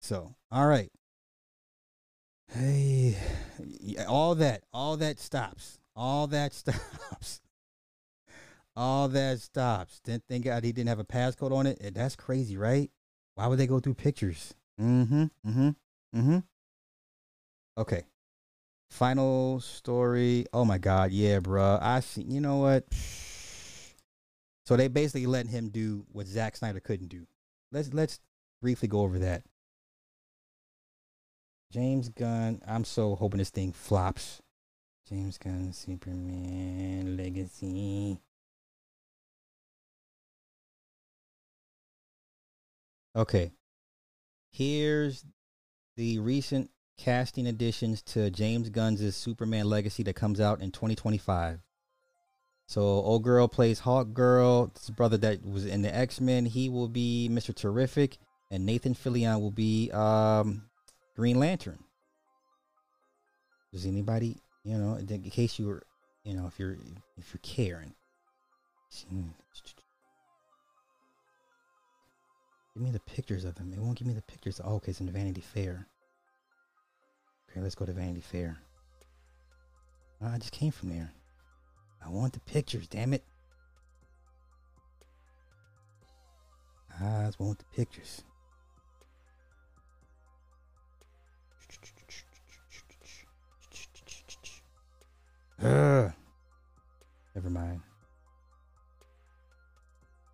So, 0.00 0.34
all 0.50 0.66
right. 0.66 0.90
Hey, 2.52 3.16
all 4.08 4.34
that, 4.36 4.64
all 4.72 4.96
that 4.96 5.20
stops. 5.20 5.78
All 5.94 6.26
that 6.28 6.52
stops. 6.54 7.40
All 8.76 9.08
that 9.08 9.40
stops. 9.40 10.00
Then 10.04 10.22
thank 10.28 10.44
God 10.44 10.64
he 10.64 10.72
didn't 10.72 10.88
have 10.88 10.98
a 10.98 11.04
passcode 11.04 11.52
on 11.52 11.66
it. 11.66 11.78
Eh, 11.80 11.90
That's 11.94 12.16
crazy, 12.16 12.56
right? 12.56 12.90
Why 13.34 13.46
would 13.46 13.58
they 13.58 13.66
go 13.66 13.78
through 13.80 13.94
pictures? 13.94 14.54
Mm-hmm. 14.80 15.24
Mm-hmm. 15.46 15.68
Mm-hmm. 16.16 16.38
Okay. 17.78 18.02
Final 18.88 19.60
story. 19.60 20.46
Oh 20.52 20.64
my 20.64 20.78
God, 20.78 21.12
yeah, 21.12 21.38
bruh. 21.38 21.80
I 21.80 22.00
see. 22.00 22.22
You 22.22 22.40
know 22.40 22.56
what? 22.58 22.84
So 24.66 24.76
they 24.76 24.88
basically 24.88 25.26
let 25.26 25.46
him 25.46 25.68
do 25.68 26.04
what 26.10 26.26
Zack 26.26 26.56
Snyder 26.56 26.80
couldn't 26.80 27.08
do. 27.08 27.26
Let's 27.72 27.92
let's 27.92 28.18
briefly 28.60 28.88
go 28.88 29.00
over 29.00 29.18
that. 29.20 29.42
James 31.72 32.08
Gunn. 32.08 32.60
I'm 32.66 32.84
so 32.84 33.14
hoping 33.14 33.38
this 33.38 33.50
thing 33.50 33.72
flops. 33.72 34.42
James 35.08 35.38
Gunn, 35.38 35.72
Superman 35.72 37.16
Legacy. 37.16 38.20
Okay. 43.14 43.52
Here's 44.52 45.24
the 45.96 46.18
recent 46.18 46.70
casting 46.98 47.46
additions 47.46 48.02
to 48.02 48.30
James 48.30 48.68
Gunn's 48.68 49.16
Superman 49.16 49.66
Legacy 49.66 50.02
that 50.04 50.14
comes 50.16 50.40
out 50.40 50.60
in 50.60 50.70
2025. 50.70 51.60
So, 52.66 52.82
old 52.82 53.24
girl 53.24 53.48
plays 53.48 53.80
Hawk 53.80 54.12
Girl. 54.12 54.66
This 54.66 54.90
brother 54.90 55.16
that 55.18 55.44
was 55.44 55.66
in 55.66 55.82
the 55.82 55.92
X 55.92 56.20
Men, 56.20 56.46
he 56.46 56.68
will 56.68 56.88
be 56.88 57.28
Mr. 57.30 57.52
Terrific, 57.52 58.18
and 58.48 58.64
Nathan 58.64 58.94
Fillion 58.94 59.40
will 59.40 59.50
be 59.50 59.90
um, 59.90 60.69
Green 61.20 61.38
Lantern. 61.38 61.84
Does 63.74 63.84
anybody, 63.84 64.38
you 64.64 64.78
know, 64.78 64.94
in 64.94 65.22
case 65.24 65.58
you 65.58 65.66
were, 65.66 65.82
you 66.24 66.32
know, 66.32 66.46
if 66.46 66.58
you're 66.58 66.78
if 67.18 67.34
you're 67.34 67.40
caring, 67.42 67.92
give 68.98 69.12
me 72.82 72.90
the 72.90 73.00
pictures 73.00 73.44
of 73.44 73.54
them. 73.56 73.70
It 73.70 73.78
won't 73.78 73.98
give 73.98 74.08
me 74.08 74.14
the 74.14 74.22
pictures. 74.22 74.62
Oh, 74.64 74.76
okay, 74.76 74.92
it's 74.92 75.00
in 75.02 75.10
Vanity 75.10 75.42
Fair. 75.42 75.86
Okay, 77.50 77.60
let's 77.60 77.74
go 77.74 77.84
to 77.84 77.92
Vanity 77.92 78.22
Fair. 78.22 78.56
Oh, 80.22 80.28
I 80.28 80.38
just 80.38 80.52
came 80.52 80.72
from 80.72 80.88
there. 80.88 81.12
I 82.02 82.08
want 82.08 82.32
the 82.32 82.40
pictures, 82.40 82.88
damn 82.88 83.12
it. 83.12 83.24
I 86.98 87.24
just 87.26 87.38
want 87.38 87.58
the 87.58 87.66
pictures. 87.76 88.22
Ugh. 95.62 96.12
Never 97.34 97.50
mind. 97.50 97.80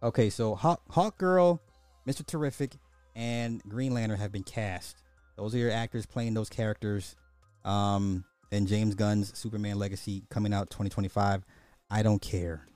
Okay, 0.03 0.31
so 0.31 0.55
Hawk, 0.55 0.83
Hawk 0.91 1.19
Girl, 1.19 1.61
Mr. 2.07 2.25
Terrific, 2.25 2.77
and 3.15 3.63
Green 3.69 3.93
Lantern 3.93 4.19
have 4.19 4.33
been 4.33 4.45
cast. 4.45 5.03
Those 5.37 5.55
are 5.55 5.59
your 5.59 5.71
actors 5.71 6.07
playing 6.07 6.35
those 6.35 6.49
characters. 6.49 7.17
Um, 7.65 8.25
and 8.53 8.69
James 8.69 8.95
Gunn's 8.95 9.37
Superman 9.37 9.79
Legacy 9.79 10.23
coming 10.31 10.55
out 10.55 10.71
2025. 10.71 11.45
I 11.91 12.03
don't 12.03 12.23
care. 12.23 12.67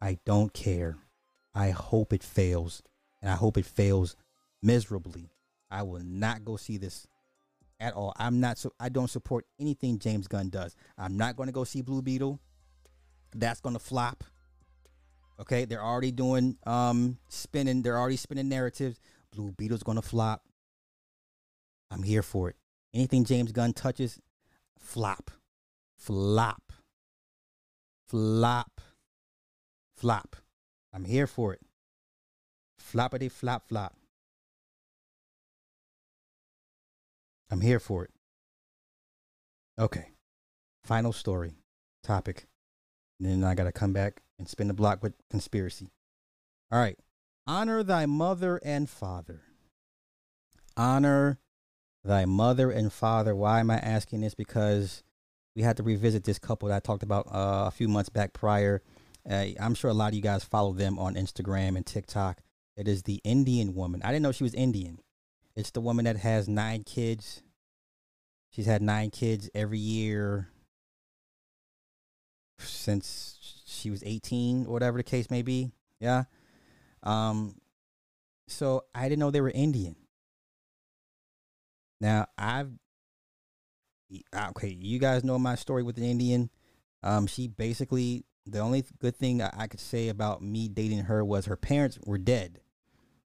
I 0.00 0.18
don't 0.24 0.52
care. 0.52 0.96
I 1.54 1.70
hope 1.70 2.12
it 2.12 2.22
fails. 2.22 2.82
And 3.20 3.30
I 3.30 3.34
hope 3.34 3.56
it 3.56 3.66
fails 3.66 4.16
miserably. 4.62 5.30
I 5.70 5.82
will 5.82 6.02
not 6.02 6.44
go 6.44 6.56
see 6.56 6.76
this 6.76 7.06
at 7.84 7.92
all. 7.92 8.14
I'm 8.16 8.40
not 8.40 8.56
so 8.56 8.72
I 8.80 8.88
don't 8.88 9.10
support 9.10 9.44
anything 9.60 9.98
James 9.98 10.26
Gunn 10.26 10.48
does. 10.48 10.74
I'm 10.96 11.16
not 11.16 11.36
going 11.36 11.48
to 11.48 11.52
go 11.52 11.64
see 11.64 11.82
Blue 11.82 12.00
Beetle. 12.00 12.40
That's 13.36 13.60
going 13.60 13.74
to 13.74 13.80
flop. 13.80 14.24
Okay, 15.38 15.64
they're 15.64 15.82
already 15.82 16.12
doing 16.12 16.56
um 16.66 17.18
spinning, 17.28 17.82
they're 17.82 17.98
already 17.98 18.16
spinning 18.16 18.48
narratives. 18.48 18.98
Blue 19.30 19.52
Beetle's 19.52 19.82
going 19.82 19.96
to 19.96 20.02
flop. 20.02 20.42
I'm 21.90 22.02
here 22.02 22.22
for 22.22 22.48
it. 22.48 22.56
Anything 22.94 23.24
James 23.24 23.52
Gunn 23.52 23.72
touches, 23.72 24.18
flop. 24.78 25.30
Flop. 25.98 26.72
Flop. 28.06 28.80
Flop. 29.96 30.36
I'm 30.92 31.04
here 31.04 31.26
for 31.26 31.52
it. 31.52 31.60
Floppity 32.80 33.30
flop 33.30 33.68
flop. 33.68 33.94
I'm 37.54 37.60
here 37.60 37.78
for 37.78 38.02
it. 38.02 38.10
Okay. 39.78 40.08
Final 40.82 41.12
story. 41.12 41.52
Topic. 42.02 42.48
And 43.20 43.28
then 43.30 43.48
I 43.48 43.54
got 43.54 43.62
to 43.64 43.72
come 43.72 43.92
back 43.92 44.22
and 44.40 44.48
spin 44.48 44.66
the 44.66 44.74
block 44.74 45.04
with 45.04 45.12
conspiracy. 45.30 45.92
All 46.72 46.80
right. 46.80 46.98
Honor 47.46 47.84
thy 47.84 48.06
mother 48.06 48.60
and 48.64 48.90
father. 48.90 49.42
Honor 50.76 51.38
thy 52.02 52.24
mother 52.24 52.72
and 52.72 52.92
father. 52.92 53.36
Why 53.36 53.60
am 53.60 53.70
I 53.70 53.76
asking 53.76 54.22
this? 54.22 54.34
Because 54.34 55.04
we 55.54 55.62
had 55.62 55.76
to 55.76 55.84
revisit 55.84 56.24
this 56.24 56.40
couple 56.40 56.70
that 56.70 56.74
I 56.74 56.80
talked 56.80 57.04
about 57.04 57.28
uh, 57.28 57.66
a 57.68 57.70
few 57.70 57.86
months 57.86 58.08
back 58.08 58.32
prior. 58.32 58.82
Uh, 59.30 59.46
I'm 59.60 59.76
sure 59.76 59.92
a 59.92 59.94
lot 59.94 60.08
of 60.08 60.14
you 60.14 60.22
guys 60.22 60.42
follow 60.42 60.72
them 60.72 60.98
on 60.98 61.14
Instagram 61.14 61.76
and 61.76 61.86
TikTok. 61.86 62.40
It 62.76 62.88
is 62.88 63.04
the 63.04 63.20
Indian 63.22 63.76
woman. 63.76 64.02
I 64.02 64.08
didn't 64.08 64.24
know 64.24 64.32
she 64.32 64.42
was 64.42 64.54
Indian. 64.54 64.98
It's 65.54 65.70
the 65.70 65.80
woman 65.80 66.04
that 66.06 66.16
has 66.16 66.48
nine 66.48 66.82
kids. 66.82 67.43
She's 68.54 68.66
had 68.66 68.82
nine 68.82 69.10
kids 69.10 69.50
every 69.52 69.80
year 69.80 70.48
since 72.60 73.36
she 73.66 73.90
was 73.90 74.04
18 74.04 74.66
or 74.66 74.72
whatever 74.72 74.96
the 74.96 75.02
case 75.02 75.28
may 75.28 75.42
be. 75.42 75.72
Yeah. 75.98 76.24
Um 77.02 77.56
so 78.46 78.84
I 78.94 79.08
didn't 79.08 79.18
know 79.18 79.32
they 79.32 79.40
were 79.40 79.50
Indian. 79.50 79.96
Now, 82.00 82.26
I've 82.38 82.70
okay, 84.32 84.68
you 84.68 85.00
guys 85.00 85.24
know 85.24 85.38
my 85.38 85.56
story 85.56 85.82
with 85.82 85.98
an 85.98 86.04
Indian. 86.04 86.48
Um 87.02 87.26
she 87.26 87.48
basically 87.48 88.24
the 88.46 88.60
only 88.60 88.84
good 89.00 89.16
thing 89.16 89.42
I 89.42 89.66
could 89.66 89.80
say 89.80 90.08
about 90.08 90.42
me 90.42 90.68
dating 90.68 91.00
her 91.00 91.24
was 91.24 91.46
her 91.46 91.56
parents 91.56 91.98
were 92.06 92.18
dead. 92.18 92.60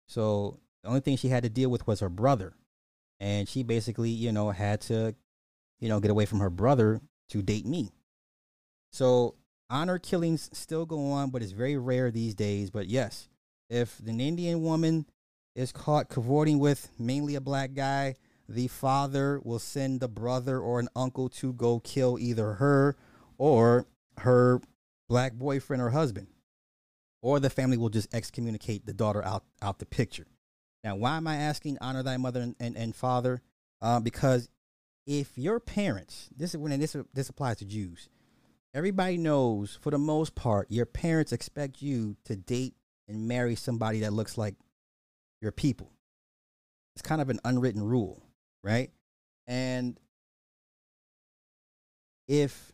So 0.07 0.61
the 0.83 0.91
only 0.91 1.01
thing 1.01 1.17
she 1.17 1.29
had 1.29 1.45
to 1.45 1.49
deal 1.49 1.71
with 1.71 1.87
was 1.87 2.01
her 2.01 2.11
brother. 2.11 2.53
And 3.21 3.49
she 3.49 3.63
basically, 3.63 4.11
you 4.11 4.33
know, 4.33 4.51
had 4.51 4.81
to, 4.83 5.15
you 5.81 5.89
know, 5.89 6.01
get 6.01 6.11
away 6.11 6.27
from 6.27 6.41
her 6.41 6.51
brother 6.51 7.01
to 7.31 7.43
date 7.43 7.67
me. 7.67 7.91
So 8.93 9.35
honor 9.71 9.99
killings 9.99 10.51
still 10.53 10.87
go 10.87 11.11
on, 11.13 11.31
but 11.31 11.43
it's 11.43 11.53
very 11.53 11.77
rare 11.77 12.11
these 12.11 12.35
days. 12.35 12.71
But 12.71 12.89
yes, 12.89 13.29
if 13.71 14.01
an 14.01 14.21
Indian 14.21 14.63
woman 14.63 15.07
is 15.55 15.73
caught 15.73 16.09
cavorting 16.09 16.59
with 16.59 16.91
mainly 16.99 17.35
a 17.35 17.41
black 17.41 17.75
guy, 17.75 18.15
the 18.49 18.69
father 18.69 19.41
will 19.43 19.59
send 19.59 20.01
the 20.01 20.09
brother 20.09 20.59
or 20.59 20.79
an 20.81 20.89
uncle 20.95 21.29
to 21.31 21.53
go 21.53 21.81
kill 21.81 22.19
either 22.19 22.55
her 22.55 22.97
or 23.39 23.87
her 24.19 24.61
black 25.09 25.33
boyfriend 25.33 25.83
or 25.83 25.91
husband. 25.91 26.27
Or 27.23 27.41
the 27.41 27.49
family 27.49 27.79
will 27.79 27.89
just 27.89 28.15
excommunicate 28.15 28.85
the 28.85 28.93
daughter 28.93 29.25
out, 29.25 29.45
out 29.63 29.79
the 29.79 29.87
picture. 29.87 30.27
Now, 30.85 30.97
why 30.97 31.17
am 31.17 31.27
I 31.27 31.37
asking 31.37 31.79
honor 31.81 32.03
thy 32.03 32.19
mother 32.19 32.43
and, 32.43 32.55
and, 32.61 32.77
and 32.77 32.95
father? 32.95 33.41
Uh, 33.81 34.01
because 34.01 34.49
if 35.07 35.37
your 35.37 35.59
parents, 35.59 36.29
this 36.37 36.51
is 36.51 36.59
when 36.59 36.79
this 36.79 36.95
this 37.13 37.29
applies 37.29 37.57
to 37.59 37.65
Jews. 37.65 38.09
Everybody 38.75 39.17
knows, 39.19 39.79
for 39.81 39.91
the 39.91 39.99
most 39.99 40.35
part, 40.35 40.71
your 40.71 40.85
parents 40.85 41.33
expect 41.33 41.81
you 41.81 42.17
to 42.25 42.35
date 42.37 42.75
and 43.09 43.29
marry 43.29 43.55
somebody 43.55 44.01
that 44.01 44.13
looks 44.13 44.37
like 44.37 44.57
your 45.41 45.53
people. 45.53 45.93
It's 46.97 47.03
kind 47.03 47.21
of 47.21 47.31
an 47.31 47.39
unwritten 47.45 47.83
rule, 47.83 48.23
right? 48.63 48.91
And 49.47 49.99
if 52.27 52.73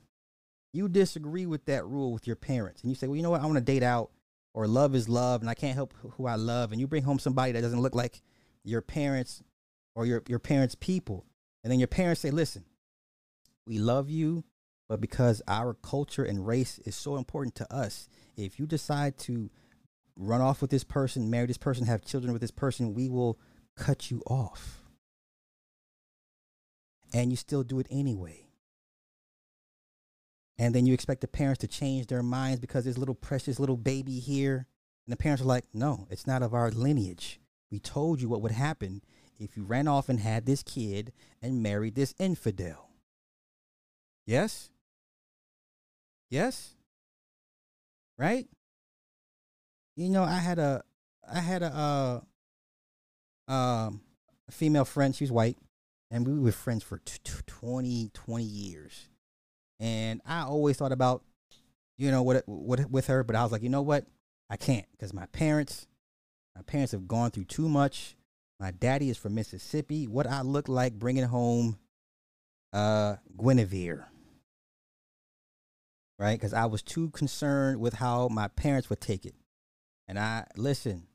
you 0.73 0.89
disagree 0.89 1.47
with 1.47 1.67
that 1.67 1.85
rule 1.85 2.13
with 2.13 2.27
your 2.27 2.37
parents 2.37 2.83
and 2.83 2.91
you 2.91 2.95
say, 2.95 3.07
well, 3.07 3.17
you 3.17 3.23
know 3.23 3.31
what, 3.31 3.43
I 3.43 3.47
want 3.47 3.59
to 3.59 3.65
date 3.65 3.83
out 3.83 4.11
or 4.55 4.67
love 4.67 4.95
is 4.95 5.09
love 5.09 5.41
and 5.41 5.51
I 5.51 5.55
can't 5.55 5.75
help 5.75 5.95
who 6.17 6.27
I 6.27 6.35
love, 6.35 6.73
and 6.73 6.81
you 6.81 6.87
bring 6.87 7.05
home 7.05 7.19
somebody 7.19 7.53
that 7.53 7.61
doesn't 7.63 7.81
look 7.81 7.95
like 7.95 8.23
your 8.65 8.83
parents 8.83 9.43
or 9.95 10.07
your, 10.07 10.23
your 10.29 10.39
parents' 10.39 10.75
people, 10.75 11.27
and 11.63 11.71
then 11.71 11.79
your 11.79 11.89
parents 11.89 12.21
say, 12.21 12.31
listen, 12.31 12.65
we 13.67 13.79
love 13.79 14.11
you, 14.11 14.45
but 14.89 15.01
because 15.01 15.43
our 15.47 15.75
culture 15.75 16.25
and 16.25 16.47
race 16.47 16.79
is 16.85 16.97
so 16.97 17.17
important 17.17 17.55
to 17.57 17.73
us, 17.73 18.09
if 18.37 18.59
you 18.59 18.67
decide 18.67 19.19
to 19.19 19.51
run 20.17 20.41
off 20.41 20.61
with 20.61 20.71
this 20.71 20.85
person, 20.85 21.31
marry 21.31 21.47
this 21.47 21.59
person, 21.59 21.87
have 21.87 22.05
children 22.05 22.33
with 22.33 22.43
this 22.43 22.51
person, 22.51 22.95
we 22.95 23.09
will 23.09 23.39
cut 23.77 24.11
you 24.11 24.23
off. 24.27 24.83
And 27.13 27.31
you 27.31 27.37
still 27.37 27.63
do 27.63 27.79
it 27.81 27.87
anyway. 27.91 28.50
And 30.61 30.75
then 30.75 30.85
you 30.85 30.93
expect 30.93 31.23
the 31.23 31.27
parents 31.27 31.61
to 31.61 31.67
change 31.67 32.07
their 32.09 32.23
minds 32.23 32.61
because 32.61 32.85
this 32.85 32.99
little 32.99 33.15
precious 33.15 33.59
little 33.59 33.79
baby 33.79 34.19
here. 34.19 34.67
And 35.07 35.13
the 35.13 35.17
parents 35.17 35.41
are 35.41 35.47
like, 35.47 35.65
no, 35.73 36.07
it's 36.11 36.27
not 36.27 36.43
of 36.43 36.53
our 36.53 36.71
lineage. 36.71 37.41
We 37.71 37.79
told 37.79 38.21
you 38.21 38.29
what 38.29 38.43
would 38.43 38.53
happen 38.53 39.01
if 39.39 39.57
you 39.57 39.65
ran 39.65 39.89
off 39.89 40.11
and 40.11 40.21
had 40.21 40.45
this 40.45 40.63
kid 40.63 41.15
and 41.41 41.63
married 41.63 41.95
this 41.95 42.15
infidel. 42.19 42.91
Yes? 44.27 44.69
Yes? 46.29 46.75
Right? 48.19 48.47
You 49.97 50.11
know, 50.11 50.25
I 50.25 50.41
had 50.41 50.59
a 50.59 50.83
I 51.27 51.41
had 51.41 51.63
a 51.63 52.23
uh 53.49 53.51
um 53.51 54.03
female 54.51 54.85
friend, 54.85 55.17
she 55.17 55.25
was 55.25 55.33
white, 55.33 55.57
and 56.11 56.27
we 56.27 56.39
were 56.39 56.53
friends 56.53 56.85
for 56.85 56.99
t- 56.99 57.19
t- 57.25 57.33
20 57.47 58.11
20 58.13 58.45
years 58.45 59.10
and 59.81 60.21
I 60.27 60.43
always 60.43 60.77
thought 60.77 60.93
about, 60.93 61.25
you 61.99 62.11
know, 62.11 62.23
what 62.23 62.45
what 62.47 62.91
with 62.91 63.09
her, 63.09 63.25
but 63.25 63.35
I 63.35 63.43
was 63.43 63.51
like, 63.53 63.63
you 63.63 63.71
know 63.71 63.83
what, 63.83 64.07
I 64.49 64.57
can't 64.57 64.87
because 64.93 65.13
my 65.15 65.27
parents, 65.27 65.89
my 66.55 66.63
parents 66.63 66.93
have 66.93 67.09
gone 67.09 67.31
through 67.31 67.47
too 67.47 67.69
much 67.69 68.17
My 68.61 68.71
daddy 68.73 69.09
is 69.09 69.17
from 69.17 69.35
Mississippi. 69.35 70.07
What 70.07 70.27
I 70.27 70.43
look 70.43 70.69
like 70.69 70.99
bringing 70.99 71.25
home 71.25 71.79
uh 72.73 73.17
Guinevere. 73.37 74.07
Right? 76.19 76.39
Because 76.39 76.53
I 76.53 76.67
was 76.67 76.83
too 76.83 77.09
concerned 77.11 77.81
with 77.81 77.95
how 77.95 78.29
my 78.29 78.49
parents 78.49 78.91
would 78.91 79.01
take 79.01 79.25
it. 79.25 79.35
And 80.07 80.19
I 80.19 80.45
listen, 80.57 81.07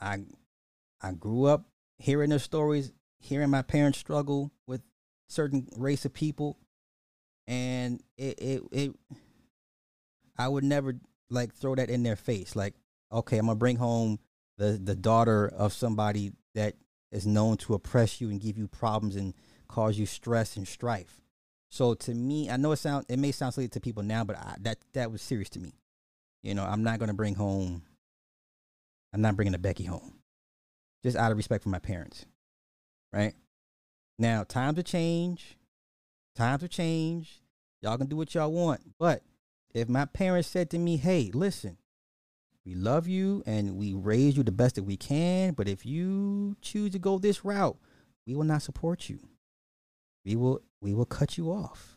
I 0.00 0.24
I 1.00 1.12
grew 1.12 1.44
up 1.44 1.66
hearing 1.98 2.30
their 2.30 2.40
stories, 2.40 2.92
hearing 3.20 3.50
my 3.50 3.62
parents 3.62 3.98
struggle 3.98 4.50
with 4.66 4.82
certain 5.28 5.68
race 5.76 6.04
of 6.04 6.12
people, 6.12 6.58
and 7.46 8.02
it 8.16 8.38
it, 8.38 8.62
it 8.72 8.92
I 10.38 10.48
would 10.48 10.64
never 10.64 10.96
like 11.30 11.54
throw 11.54 11.74
that 11.74 11.90
in 11.90 12.02
their 12.02 12.16
face. 12.16 12.56
Like, 12.56 12.74
okay, 13.12 13.38
I'm 13.38 13.46
gonna 13.46 13.56
bring 13.56 13.76
home 13.76 14.18
the 14.58 14.80
the 14.82 14.96
daughter 14.96 15.48
of 15.48 15.72
somebody 15.72 16.32
that 16.54 16.74
is 17.12 17.26
known 17.26 17.56
to 17.56 17.74
oppress 17.74 18.20
you 18.20 18.30
and 18.30 18.40
give 18.40 18.58
you 18.58 18.68
problems 18.68 19.16
and 19.16 19.34
cause 19.68 19.98
you 19.98 20.06
stress 20.06 20.56
and 20.56 20.66
strife. 20.66 21.20
So 21.70 21.94
to 21.94 22.14
me, 22.14 22.50
I 22.50 22.56
know 22.56 22.72
it 22.72 22.76
sound 22.76 23.06
it 23.08 23.18
may 23.18 23.32
sound 23.32 23.54
silly 23.54 23.68
to 23.68 23.80
people 23.80 24.02
now, 24.02 24.24
but 24.24 24.36
I, 24.36 24.56
that 24.60 24.78
that 24.94 25.10
was 25.10 25.22
serious 25.22 25.48
to 25.50 25.60
me. 25.60 25.74
You 26.42 26.54
know, 26.54 26.64
I'm 26.64 26.82
not 26.82 26.98
gonna 26.98 27.14
bring 27.14 27.34
home. 27.34 27.82
I'm 29.12 29.20
not 29.20 29.36
bringing 29.36 29.54
a 29.54 29.58
Becky 29.58 29.84
home, 29.84 30.18
just 31.02 31.16
out 31.16 31.30
of 31.30 31.38
respect 31.38 31.62
for 31.62 31.70
my 31.70 31.78
parents, 31.78 32.26
right? 33.12 33.34
Now 34.18 34.44
times 34.44 34.76
have 34.76 34.84
changed. 34.84 35.56
Times 36.36 36.60
have 36.60 36.70
changed. 36.70 37.40
Y'all 37.80 37.96
can 37.96 38.08
do 38.08 38.16
what 38.16 38.34
y'all 38.34 38.52
want, 38.52 38.80
but 38.98 39.22
if 39.72 39.88
my 39.88 40.04
parents 40.04 40.48
said 40.48 40.68
to 40.70 40.78
me, 40.78 40.98
"Hey, 40.98 41.30
listen, 41.32 41.78
we 42.64 42.74
love 42.74 43.08
you 43.08 43.42
and 43.46 43.76
we 43.76 43.94
raise 43.94 44.36
you 44.36 44.42
the 44.42 44.52
best 44.52 44.74
that 44.74 44.84
we 44.84 44.98
can, 44.98 45.54
but 45.54 45.66
if 45.66 45.86
you 45.86 46.56
choose 46.60 46.90
to 46.90 46.98
go 46.98 47.18
this 47.18 47.42
route, 47.42 47.78
we 48.26 48.34
will 48.34 48.44
not 48.44 48.60
support 48.62 49.08
you. 49.08 49.18
We 50.26 50.36
will 50.36 50.60
we 50.82 50.92
will 50.92 51.06
cut 51.06 51.38
you 51.38 51.50
off." 51.50 51.96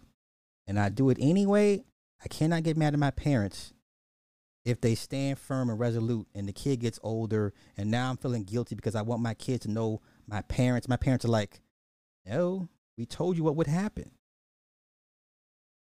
And 0.68 0.80
I 0.80 0.88
do 0.88 1.10
it 1.10 1.18
anyway. 1.20 1.84
I 2.24 2.30
cannot 2.30 2.64
get 2.64 2.78
mad 2.78 2.94
at 2.94 3.00
my 3.00 3.12
parents 3.12 3.74
if 4.64 4.80
they 4.80 4.96
stand 4.96 5.38
firm 5.38 5.70
and 5.70 5.80
resolute 5.80 6.28
and 6.34 6.48
the 6.48 6.54
kid 6.54 6.80
gets 6.80 7.00
older 7.04 7.54
and 7.76 7.92
now 7.92 8.10
I'm 8.10 8.18
feeling 8.18 8.44
guilty 8.44 8.76
because 8.76 8.96
I 8.96 9.02
want 9.02 9.22
my 9.22 9.34
kid 9.34 9.62
to 9.62 9.72
know 9.72 10.02
my 10.28 10.44
parents. 10.44 10.88
My 10.88 10.98
parents 10.98 11.26
are 11.26 11.30
like, 11.30 11.60
"No, 12.26 12.70
we 12.98 13.06
told 13.06 13.36
you 13.36 13.44
what 13.44 13.58
would 13.58 13.68
happen." 13.68 14.12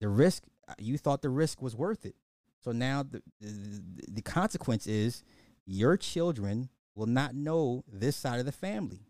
The 0.00 0.08
risk 0.08 0.42
uh, 0.68 0.74
you 0.78 0.98
thought 0.98 1.22
the 1.22 1.28
risk 1.28 1.62
was 1.62 1.76
worth 1.76 2.04
it. 2.04 2.16
So 2.60 2.72
now 2.72 3.02
the, 3.02 3.22
the, 3.40 3.82
the 4.08 4.22
consequence 4.22 4.86
is 4.86 5.22
your 5.64 5.96
children 5.96 6.68
will 6.94 7.06
not 7.06 7.34
know 7.34 7.84
this 7.90 8.16
side 8.16 8.40
of 8.40 8.46
the 8.46 8.52
family. 8.52 9.06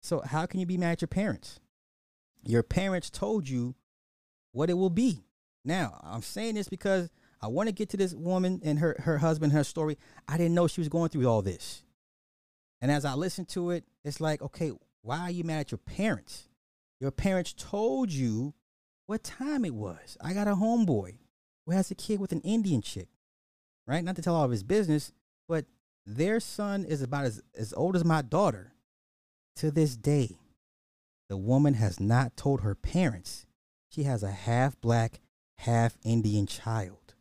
So 0.00 0.20
how 0.20 0.46
can 0.46 0.60
you 0.60 0.66
be 0.66 0.78
mad 0.78 0.92
at 0.92 1.00
your 1.02 1.08
parents? 1.08 1.60
Your 2.42 2.62
parents 2.62 3.10
told 3.10 3.48
you 3.48 3.74
what 4.52 4.70
it 4.70 4.74
will 4.74 4.90
be. 4.90 5.24
Now, 5.64 6.00
I'm 6.02 6.22
saying 6.22 6.54
this 6.54 6.68
because 6.68 7.10
I 7.42 7.48
want 7.48 7.68
to 7.68 7.74
get 7.74 7.90
to 7.90 7.96
this 7.98 8.14
woman 8.14 8.60
and 8.64 8.78
her, 8.78 8.96
her 9.00 9.18
husband, 9.18 9.52
her 9.52 9.64
story. 9.64 9.98
I 10.26 10.38
didn't 10.38 10.54
know 10.54 10.66
she 10.66 10.80
was 10.80 10.88
going 10.88 11.10
through 11.10 11.26
all 11.28 11.42
this. 11.42 11.82
And 12.80 12.90
as 12.90 13.04
I 13.04 13.12
listened 13.12 13.48
to 13.50 13.70
it, 13.70 13.84
it's 14.04 14.20
like, 14.20 14.40
okay, 14.40 14.72
why 15.02 15.20
are 15.20 15.30
you 15.30 15.44
mad 15.44 15.60
at 15.60 15.70
your 15.70 15.78
parents? 15.78 16.48
Your 16.98 17.10
parents 17.10 17.54
told 17.56 18.10
you 18.10 18.54
what 19.10 19.24
time 19.24 19.64
it 19.64 19.74
was. 19.74 20.16
I 20.20 20.32
got 20.32 20.46
a 20.46 20.54
homeboy 20.54 21.16
who 21.66 21.72
has 21.72 21.90
a 21.90 21.96
kid 21.96 22.20
with 22.20 22.30
an 22.30 22.42
Indian 22.42 22.80
chick, 22.80 23.08
right? 23.84 24.04
Not 24.04 24.14
to 24.14 24.22
tell 24.22 24.36
all 24.36 24.44
of 24.44 24.52
his 24.52 24.62
business, 24.62 25.10
but 25.48 25.64
their 26.06 26.38
son 26.38 26.84
is 26.84 27.02
about 27.02 27.24
as, 27.24 27.42
as 27.58 27.72
old 27.72 27.96
as 27.96 28.04
my 28.04 28.22
daughter. 28.22 28.72
To 29.56 29.72
this 29.72 29.96
day, 29.96 30.38
the 31.28 31.36
woman 31.36 31.74
has 31.74 31.98
not 31.98 32.36
told 32.36 32.60
her 32.60 32.76
parents 32.76 33.46
she 33.88 34.04
has 34.04 34.22
a 34.22 34.30
half 34.30 34.80
black, 34.80 35.18
half 35.58 35.98
Indian 36.04 36.46
child 36.46 37.14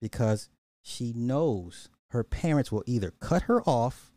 because 0.00 0.48
she 0.80 1.12
knows 1.12 1.88
her 2.10 2.22
parents 2.22 2.70
will 2.70 2.84
either 2.86 3.10
cut 3.10 3.42
her 3.42 3.62
off 3.62 4.12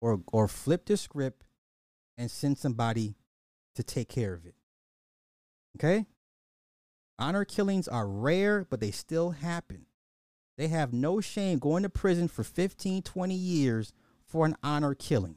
or, 0.00 0.22
or 0.32 0.48
flip 0.48 0.86
the 0.86 0.96
script 0.96 1.44
and 2.16 2.30
send 2.30 2.56
somebody 2.56 3.16
to 3.74 3.82
take 3.82 4.08
care 4.08 4.32
of 4.32 4.46
it. 4.46 4.54
Okay? 5.76 6.06
Honor 7.18 7.44
killings 7.44 7.88
are 7.88 8.08
rare, 8.08 8.66
but 8.68 8.80
they 8.80 8.90
still 8.90 9.30
happen. 9.30 9.86
They 10.56 10.68
have 10.68 10.92
no 10.92 11.20
shame 11.20 11.58
going 11.58 11.82
to 11.82 11.88
prison 11.88 12.28
for 12.28 12.44
15, 12.44 13.02
20 13.02 13.34
years 13.34 13.92
for 14.24 14.46
an 14.46 14.56
honor 14.62 14.94
killing. 14.94 15.36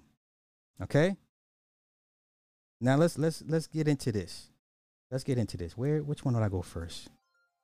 Okay? 0.81 1.17
Now 2.79 2.95
let's 2.95 3.17
let's 3.17 3.43
let's 3.47 3.67
get 3.67 3.87
into 3.87 4.11
this. 4.11 4.49
Let's 5.09 5.23
get 5.23 5.37
into 5.37 5.57
this. 5.57 5.75
Where 5.75 6.03
which 6.03 6.23
one 6.23 6.35
would 6.35 6.43
I 6.43 6.49
go 6.49 6.61
first? 6.61 7.09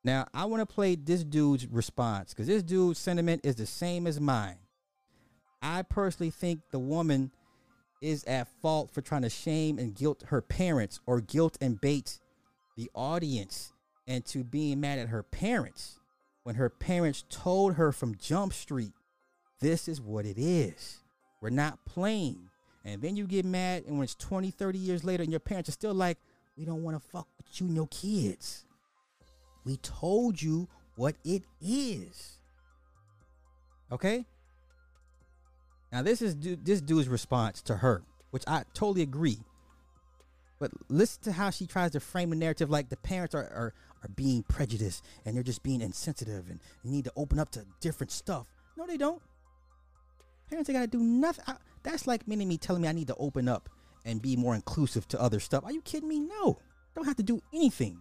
Now, 0.05 0.27
I 0.33 0.45
want 0.45 0.61
to 0.61 0.65
play 0.65 0.95
this 0.95 1.23
dude's 1.23 1.67
response 1.67 2.33
cuz 2.33 2.47
this 2.47 2.63
dude's 2.63 2.99
sentiment 2.99 3.45
is 3.45 3.55
the 3.55 3.65
same 3.65 4.07
as 4.07 4.19
mine. 4.19 4.57
I 5.61 5.83
personally 5.83 6.31
think 6.31 6.61
the 6.71 6.79
woman 6.79 7.31
is 8.01 8.23
at 8.25 8.49
fault 8.61 8.91
for 8.91 9.01
trying 9.01 9.21
to 9.21 9.29
shame 9.29 9.79
and 9.79 9.95
guilt 9.95 10.23
her 10.27 10.41
parents 10.41 10.99
or 11.05 11.21
guilt 11.21 11.57
and 11.61 11.79
bait 11.79 12.19
the 12.75 12.89
audience 12.93 13.73
and 14.07 14.25
to 14.25 14.43
being 14.43 14.79
mad 14.79 14.99
at 14.99 15.09
her 15.09 15.23
parents 15.23 15.99
when 16.43 16.55
her 16.55 16.69
parents 16.69 17.23
told 17.29 17.75
her 17.75 17.91
from 17.91 18.15
Jump 18.15 18.53
Street, 18.53 18.91
this 19.59 19.87
is 19.87 20.01
what 20.01 20.25
it 20.25 20.37
is. 20.37 20.99
We're 21.41 21.49
not 21.49 21.83
playing. 21.85 22.49
And 22.85 23.01
then 23.01 23.15
you 23.15 23.25
get 23.25 23.45
mad, 23.45 23.83
and 23.87 23.97
when 23.97 24.03
it's 24.03 24.15
20, 24.15 24.51
30 24.51 24.77
years 24.77 25.03
later, 25.05 25.23
and 25.23 25.31
your 25.31 25.39
parents 25.39 25.69
are 25.69 25.73
still 25.73 25.93
like, 25.93 26.17
we 26.57 26.65
don't 26.65 26.83
want 26.83 27.01
to 27.01 27.09
fuck 27.09 27.27
with 27.37 27.47
you 27.59 27.67
and 27.67 27.75
your 27.75 27.87
kids. 27.87 28.65
We 29.65 29.77
told 29.77 30.41
you 30.41 30.67
what 30.95 31.15
it 31.23 31.43
is. 31.61 32.39
Okay? 33.91 34.25
Now, 35.91 36.01
this 36.01 36.21
is 36.21 36.35
this 36.37 36.81
dude's 36.81 37.07
response 37.07 37.61
to 37.63 37.77
her, 37.77 38.03
which 38.31 38.43
I 38.47 38.63
totally 38.73 39.03
agree. 39.03 39.39
But 40.63 40.71
listen 40.87 41.23
to 41.23 41.33
how 41.33 41.49
she 41.49 41.67
tries 41.67 41.91
to 41.91 41.99
frame 41.99 42.31
a 42.31 42.37
narrative 42.37 42.69
like 42.69 42.87
the 42.87 42.95
parents 42.95 43.35
are, 43.35 43.43
are, 43.43 43.73
are 44.01 44.09
being 44.15 44.43
prejudiced 44.43 45.03
and 45.25 45.35
they're 45.35 45.43
just 45.43 45.61
being 45.61 45.81
insensitive 45.81 46.49
and 46.49 46.61
need 46.85 47.03
to 47.03 47.11
open 47.17 47.37
up 47.37 47.49
to 47.51 47.65
different 47.81 48.11
stuff. 48.11 48.47
No, 48.77 48.87
they 48.87 48.95
don't. 48.95 49.21
Parents 50.49 50.69
ain't 50.69 50.77
got 50.77 50.89
to 50.89 50.97
do 50.97 51.03
nothing. 51.03 51.43
I, 51.49 51.55
that's 51.83 52.07
like 52.07 52.29
meaning 52.29 52.47
me 52.47 52.57
telling 52.57 52.81
me 52.81 52.87
I 52.87 52.93
need 52.93 53.07
to 53.07 53.15
open 53.15 53.49
up 53.49 53.67
and 54.05 54.21
be 54.21 54.37
more 54.37 54.55
inclusive 54.55 55.05
to 55.09 55.21
other 55.21 55.41
stuff. 55.41 55.65
Are 55.65 55.73
you 55.73 55.81
kidding 55.81 56.07
me? 56.07 56.21
No. 56.21 56.57
Don't 56.95 57.03
have 57.03 57.17
to 57.17 57.23
do 57.23 57.41
anything. 57.53 57.99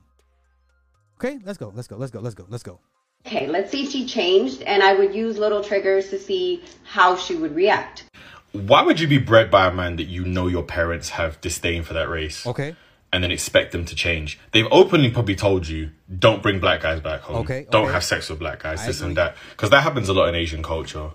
Okay, 1.17 1.41
let's 1.45 1.59
go. 1.59 1.73
Let's 1.75 1.89
go. 1.89 1.97
Let's 1.97 2.13
go. 2.13 2.21
Let's 2.21 2.37
go. 2.37 2.47
Let's 2.49 2.63
go. 2.63 2.79
Okay, 3.27 3.49
let's 3.49 3.73
see 3.73 3.83
if 3.83 3.91
she 3.91 4.07
changed, 4.07 4.63
and 4.63 4.85
I 4.85 4.95
would 4.95 5.13
use 5.13 5.37
little 5.37 5.65
triggers 5.65 6.11
to 6.11 6.19
see 6.21 6.63
how 6.85 7.17
she 7.17 7.35
would 7.35 7.57
react 7.57 8.05
why 8.53 8.83
would 8.83 9.01
you 9.01 9.09
be 9.09 9.19
bred 9.19 9.51
by 9.51 9.67
a 9.67 9.73
man 9.73 9.97
that 9.97 10.05
you 10.05 10.25
know 10.25 10.47
your 10.47 10.63
parents 10.63 11.11
have 11.11 11.41
disdain 11.41 11.83
for 11.83 11.95
that 11.95 12.09
race? 12.09 12.47
Okay. 12.47 12.77
And 13.15 13.23
then 13.23 13.31
expect 13.31 13.73
them 13.73 13.85
to 13.85 13.95
change. 13.95 14.39
They've 14.53 14.69
openly 14.71 15.11
probably 15.11 15.35
told 15.35 15.69
you, 15.69 15.91
don't 16.19 16.43
bring 16.43 16.61
black 16.61 16.81
guys 16.81 17.01
back 17.01 17.21
home. 17.21 17.37
Okay. 17.39 17.67
Don't 17.71 17.85
okay. 17.85 17.93
have 17.93 18.05
sex 18.05 18.31
with 18.31 18.39
black 18.39 18.63
guys, 18.63 18.81
I 18.81 18.87
this 18.87 19.01
agree. 19.01 19.09
and 19.09 19.17
that. 19.19 19.37
Because 19.51 19.69
that 19.71 19.83
happens 19.83 20.09
a 20.09 20.15
lot 20.15 20.29
in 20.29 20.35
Asian 20.35 20.63
culture. 20.63 21.11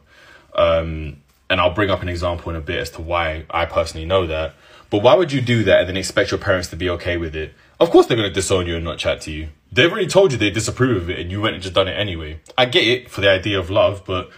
Um, 0.54 1.24
and 1.50 1.60
I'll 1.62 1.74
bring 1.74 1.90
up 1.90 2.02
an 2.02 2.10
example 2.10 2.52
in 2.52 2.56
a 2.56 2.62
bit 2.62 2.80
as 2.80 2.92
to 2.92 3.02
why 3.02 3.46
I 3.50 3.66
personally 3.66 4.06
know 4.06 4.28
that. 4.28 4.54
But 4.90 5.02
why 5.02 5.16
would 5.16 5.32
you 5.32 5.42
do 5.42 5.64
that 5.64 5.80
and 5.80 5.90
then 5.90 5.98
expect 5.98 6.32
your 6.32 6.40
parents 6.40 6.68
to 6.70 6.76
be 6.76 6.90
okay 6.92 7.18
with 7.18 7.36
it? 7.36 7.54
Of 7.80 7.90
course 7.90 8.08
they're 8.08 8.18
going 8.18 8.30
to 8.30 8.34
disown 8.34 8.68
you 8.68 8.76
and 8.76 8.86
not 8.86 8.98
chat 8.98 9.22
to 9.22 9.32
you. 9.32 9.50
They've 9.72 9.92
already 9.92 10.08
told 10.08 10.32
you 10.32 10.38
they 10.38 10.50
disapprove 10.50 11.04
of 11.04 11.10
it 11.10 11.20
and 11.20 11.32
you 11.32 11.42
went 11.42 11.56
and 11.56 11.64
just 11.64 11.76
done 11.76 11.88
it 11.88 11.94
anyway. 11.94 12.40
I 12.58 12.66
get 12.66 12.88
it 12.88 13.10
for 13.10 13.22
the 13.22 13.30
idea 13.30 13.60
of 13.60 13.70
love, 13.70 14.04
but 14.06 14.30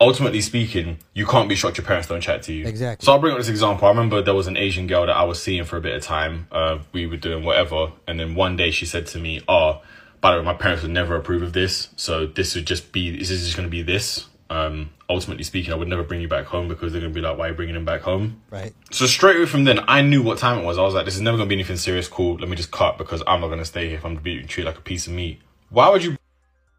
ultimately 0.00 0.40
speaking, 0.40 0.98
you 1.12 1.26
can't 1.26 1.48
be 1.48 1.54
shocked 1.54 1.76
your 1.76 1.86
parents 1.86 2.08
don't 2.08 2.20
chat 2.20 2.42
to 2.44 2.52
you. 2.52 2.66
Exactly. 2.66 3.04
So 3.04 3.12
I'll 3.12 3.18
bring 3.18 3.32
up 3.32 3.38
this 3.38 3.48
example. 3.48 3.86
I 3.86 3.90
remember 3.90 4.22
there 4.22 4.34
was 4.34 4.46
an 4.46 4.56
Asian 4.56 4.86
girl 4.86 5.06
that 5.06 5.16
I 5.16 5.24
was 5.24 5.42
seeing 5.42 5.64
for 5.64 5.76
a 5.76 5.80
bit 5.80 5.94
of 5.94 6.02
time. 6.02 6.48
Uh, 6.50 6.78
we 6.92 7.06
were 7.06 7.16
doing 7.16 7.44
whatever, 7.44 7.92
and 8.06 8.18
then 8.18 8.34
one 8.34 8.56
day 8.56 8.70
she 8.70 8.86
said 8.86 9.06
to 9.08 9.18
me, 9.18 9.42
"Oh, 9.46 9.82
by 10.20 10.32
the 10.32 10.38
way, 10.38 10.44
my 10.44 10.54
parents 10.54 10.82
would 10.82 10.92
never 10.92 11.16
approve 11.16 11.42
of 11.42 11.52
this, 11.52 11.88
so 11.96 12.26
this 12.26 12.54
would 12.54 12.66
just 12.66 12.92
be 12.92 13.16
this 13.16 13.30
is 13.30 13.44
just 13.44 13.56
going 13.56 13.68
to 13.68 13.70
be 13.70 13.82
this." 13.82 14.26
Um, 14.48 14.90
ultimately 15.08 15.44
speaking, 15.44 15.72
I 15.72 15.76
would 15.76 15.86
never 15.86 16.02
bring 16.02 16.20
you 16.20 16.26
back 16.26 16.46
home 16.46 16.66
because 16.66 16.90
they're 16.90 17.00
going 17.00 17.12
to 17.12 17.14
be 17.14 17.24
like, 17.24 17.38
"Why 17.38 17.46
are 17.46 17.48
you 17.50 17.54
bringing 17.54 17.76
him 17.76 17.84
back 17.84 18.00
home?" 18.00 18.40
Right. 18.50 18.74
So 18.90 19.06
straight 19.06 19.36
away 19.36 19.46
from 19.46 19.64
then, 19.64 19.80
I 19.86 20.02
knew 20.02 20.22
what 20.22 20.38
time 20.38 20.58
it 20.58 20.64
was. 20.64 20.78
I 20.78 20.82
was 20.82 20.94
like, 20.94 21.04
"This 21.04 21.14
is 21.14 21.20
never 21.20 21.36
going 21.36 21.48
to 21.48 21.54
be 21.54 21.60
anything 21.60 21.76
serious. 21.76 22.08
Cool. 22.08 22.36
Let 22.36 22.48
me 22.48 22.56
just 22.56 22.70
cut 22.70 22.98
because 22.98 23.22
I'm 23.26 23.40
not 23.42 23.48
going 23.48 23.60
to 23.60 23.64
stay 23.64 23.88
here 23.88 23.98
if 23.98 24.04
I'm 24.04 24.16
being 24.16 24.46
treated 24.46 24.68
like 24.68 24.78
a 24.78 24.82
piece 24.82 25.06
of 25.06 25.12
meat." 25.12 25.40
Why 25.68 25.88
would 25.88 26.02
you? 26.02 26.16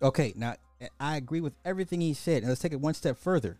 Okay, 0.01 0.33
now 0.35 0.55
I 0.99 1.17
agree 1.17 1.41
with 1.41 1.53
everything 1.63 2.01
he 2.01 2.13
said. 2.13 2.43
And 2.43 2.49
let's 2.49 2.61
take 2.61 2.73
it 2.73 2.79
one 2.79 2.93
step 2.93 3.17
further. 3.17 3.57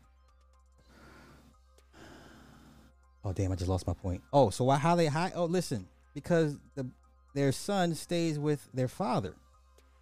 Oh 3.23 3.34
damn! 3.34 3.52
I 3.52 3.56
just 3.56 3.69
lost 3.69 3.85
my 3.85 3.93
point. 3.93 4.23
Oh, 4.34 4.49
so 4.49 4.65
why? 4.65 4.77
How 4.77 4.95
they 4.95 5.06
hide? 5.06 5.34
Oh, 5.35 5.45
listen, 5.45 5.88
because 6.14 6.57
the 6.76 6.89
their 7.35 7.52
son 7.52 7.93
stays 7.93 8.39
with 8.39 8.68
their 8.73 8.88
father, 8.88 9.35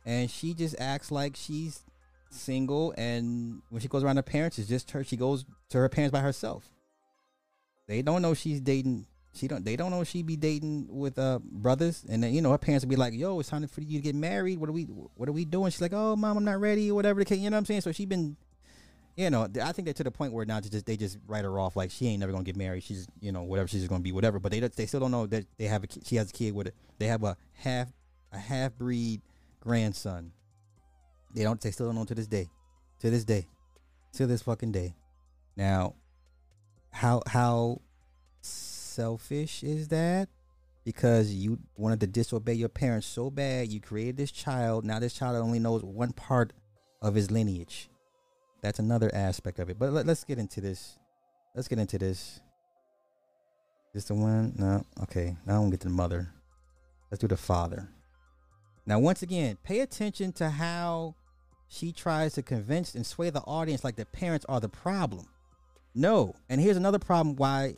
and 0.05 0.31
she 0.31 0.53
just 0.53 0.75
acts 0.79 1.11
like 1.11 1.35
she's 1.35 1.83
single, 2.29 2.93
and 2.97 3.61
when 3.69 3.81
she 3.81 3.89
goes 3.89 4.03
around 4.03 4.15
her 4.15 4.21
parents, 4.21 4.57
it's 4.57 4.69
just 4.69 4.91
her. 4.91 5.03
She 5.03 5.17
goes 5.17 5.43
to 5.69 5.79
her 5.79 5.89
parents 5.89 6.13
by 6.13 6.21
herself. 6.21 6.69
They 7.87 8.01
don't 8.01 8.21
know 8.21 8.33
she's 8.33 8.61
dating. 8.61 9.05
She 9.33 9.47
don't. 9.47 9.63
They 9.63 9.75
don't 9.75 9.91
know 9.91 10.03
she 10.03 10.23
be 10.23 10.35
dating 10.35 10.87
with 10.89 11.19
uh 11.19 11.39
brothers, 11.43 12.03
and 12.09 12.23
then 12.23 12.33
you 12.33 12.41
know 12.41 12.51
her 12.51 12.57
parents 12.57 12.83
will 12.83 12.89
be 12.89 12.95
like, 12.95 13.13
"Yo, 13.13 13.39
it's 13.39 13.49
time 13.49 13.67
for 13.67 13.81
you 13.81 13.99
to 13.99 14.03
get 14.03 14.15
married. 14.15 14.59
What 14.59 14.69
are 14.69 14.73
we? 14.73 14.83
What 14.83 15.29
are 15.29 15.31
we 15.31 15.45
doing?" 15.45 15.71
She's 15.71 15.81
like, 15.81 15.93
"Oh, 15.93 16.15
mom, 16.15 16.37
I'm 16.37 16.43
not 16.43 16.59
ready, 16.59 16.89
or 16.89 16.95
whatever 16.95 17.19
the 17.19 17.25
case." 17.25 17.37
You 17.37 17.49
know 17.49 17.55
what 17.55 17.59
I'm 17.59 17.65
saying? 17.65 17.81
So 17.81 17.91
she 17.91 18.05
been, 18.05 18.37
you 19.15 19.29
know, 19.29 19.43
I 19.43 19.71
think 19.71 19.85
they're 19.85 19.93
to 19.93 20.03
the 20.03 20.11
point 20.11 20.33
where 20.33 20.45
now 20.45 20.59
just 20.59 20.85
they 20.85 20.97
just 20.97 21.19
write 21.27 21.45
her 21.45 21.59
off 21.59 21.75
like 21.75 21.91
she 21.91 22.07
ain't 22.07 22.21
never 22.21 22.31
gonna 22.31 22.43
get 22.43 22.55
married. 22.55 22.83
She's 22.83 23.07
you 23.21 23.31
know 23.31 23.43
whatever 23.43 23.67
she's 23.67 23.87
gonna 23.87 24.01
be 24.01 24.11
whatever. 24.11 24.39
But 24.39 24.51
they 24.51 24.59
they 24.61 24.87
still 24.87 24.99
don't 24.99 25.11
know 25.11 25.27
that 25.27 25.45
they 25.57 25.65
have 25.65 25.83
a 25.83 25.87
she 26.03 26.15
has 26.15 26.31
a 26.31 26.33
kid 26.33 26.55
with 26.55 26.67
it. 26.67 26.75
They 26.97 27.07
have 27.07 27.23
a 27.23 27.37
half 27.53 27.87
a 28.31 28.39
half 28.39 28.75
breed 28.77 29.21
grandson. 29.59 30.31
They 31.35 31.43
don't. 31.43 31.61
They 31.61 31.71
still 31.71 31.85
don't 31.85 31.95
know 31.95 32.05
to 32.05 32.15
this 32.15 32.27
day, 32.27 32.49
to 32.99 33.09
this 33.11 33.23
day, 33.23 33.47
to 34.13 34.25
this 34.25 34.41
fucking 34.41 34.71
day. 34.71 34.95
Now, 35.55 35.95
how 36.91 37.21
how 37.27 37.81
selfish 38.99 39.63
is 39.63 39.87
that? 39.87 40.27
Because 40.83 41.33
you 41.33 41.57
wanted 41.77 42.01
to 42.01 42.07
disobey 42.07 42.53
your 42.53 42.67
parents 42.67 43.07
so 43.07 43.29
bad, 43.29 43.71
you 43.71 43.79
created 43.79 44.17
this 44.17 44.31
child. 44.31 44.83
Now 44.83 44.99
this 44.99 45.13
child 45.13 45.37
only 45.37 45.59
knows 45.59 45.83
one 45.83 46.11
part 46.11 46.51
of 47.01 47.15
his 47.15 47.31
lineage. 47.31 47.89
That's 48.61 48.79
another 48.79 49.09
aspect 49.13 49.59
of 49.59 49.69
it. 49.69 49.79
But 49.79 49.93
let, 49.93 50.09
us 50.09 50.25
get 50.25 50.37
into 50.37 50.59
this. 50.59 50.97
Let's 51.55 51.69
get 51.69 51.79
into 51.79 51.97
this. 51.97 52.41
This 53.93 54.03
the 54.03 54.15
one? 54.15 54.53
No. 54.57 54.85
Okay. 55.03 55.37
Now 55.45 55.55
I'm 55.55 55.61
gonna 55.61 55.71
get 55.71 55.79
to 55.81 55.87
the 55.87 55.93
mother. 55.93 56.33
Let's 57.09 57.21
do 57.21 57.27
the 57.29 57.37
father. 57.37 57.89
Now, 58.85 58.99
once 58.99 59.21
again, 59.21 59.57
pay 59.63 59.79
attention 59.79 60.33
to 60.33 60.49
how 60.49 61.15
she 61.69 61.93
tries 61.93 62.33
to 62.33 62.41
convince 62.41 62.95
and 62.95 63.05
sway 63.05 63.29
the 63.29 63.41
audience 63.41 63.83
like 63.83 63.95
the 63.95 64.05
parents 64.05 64.45
are 64.49 64.59
the 64.59 64.67
problem. 64.67 65.25
No. 65.95 66.35
And 66.49 66.59
here's 66.59 66.77
another 66.77 66.99
problem 66.99 67.37
why 67.37 67.75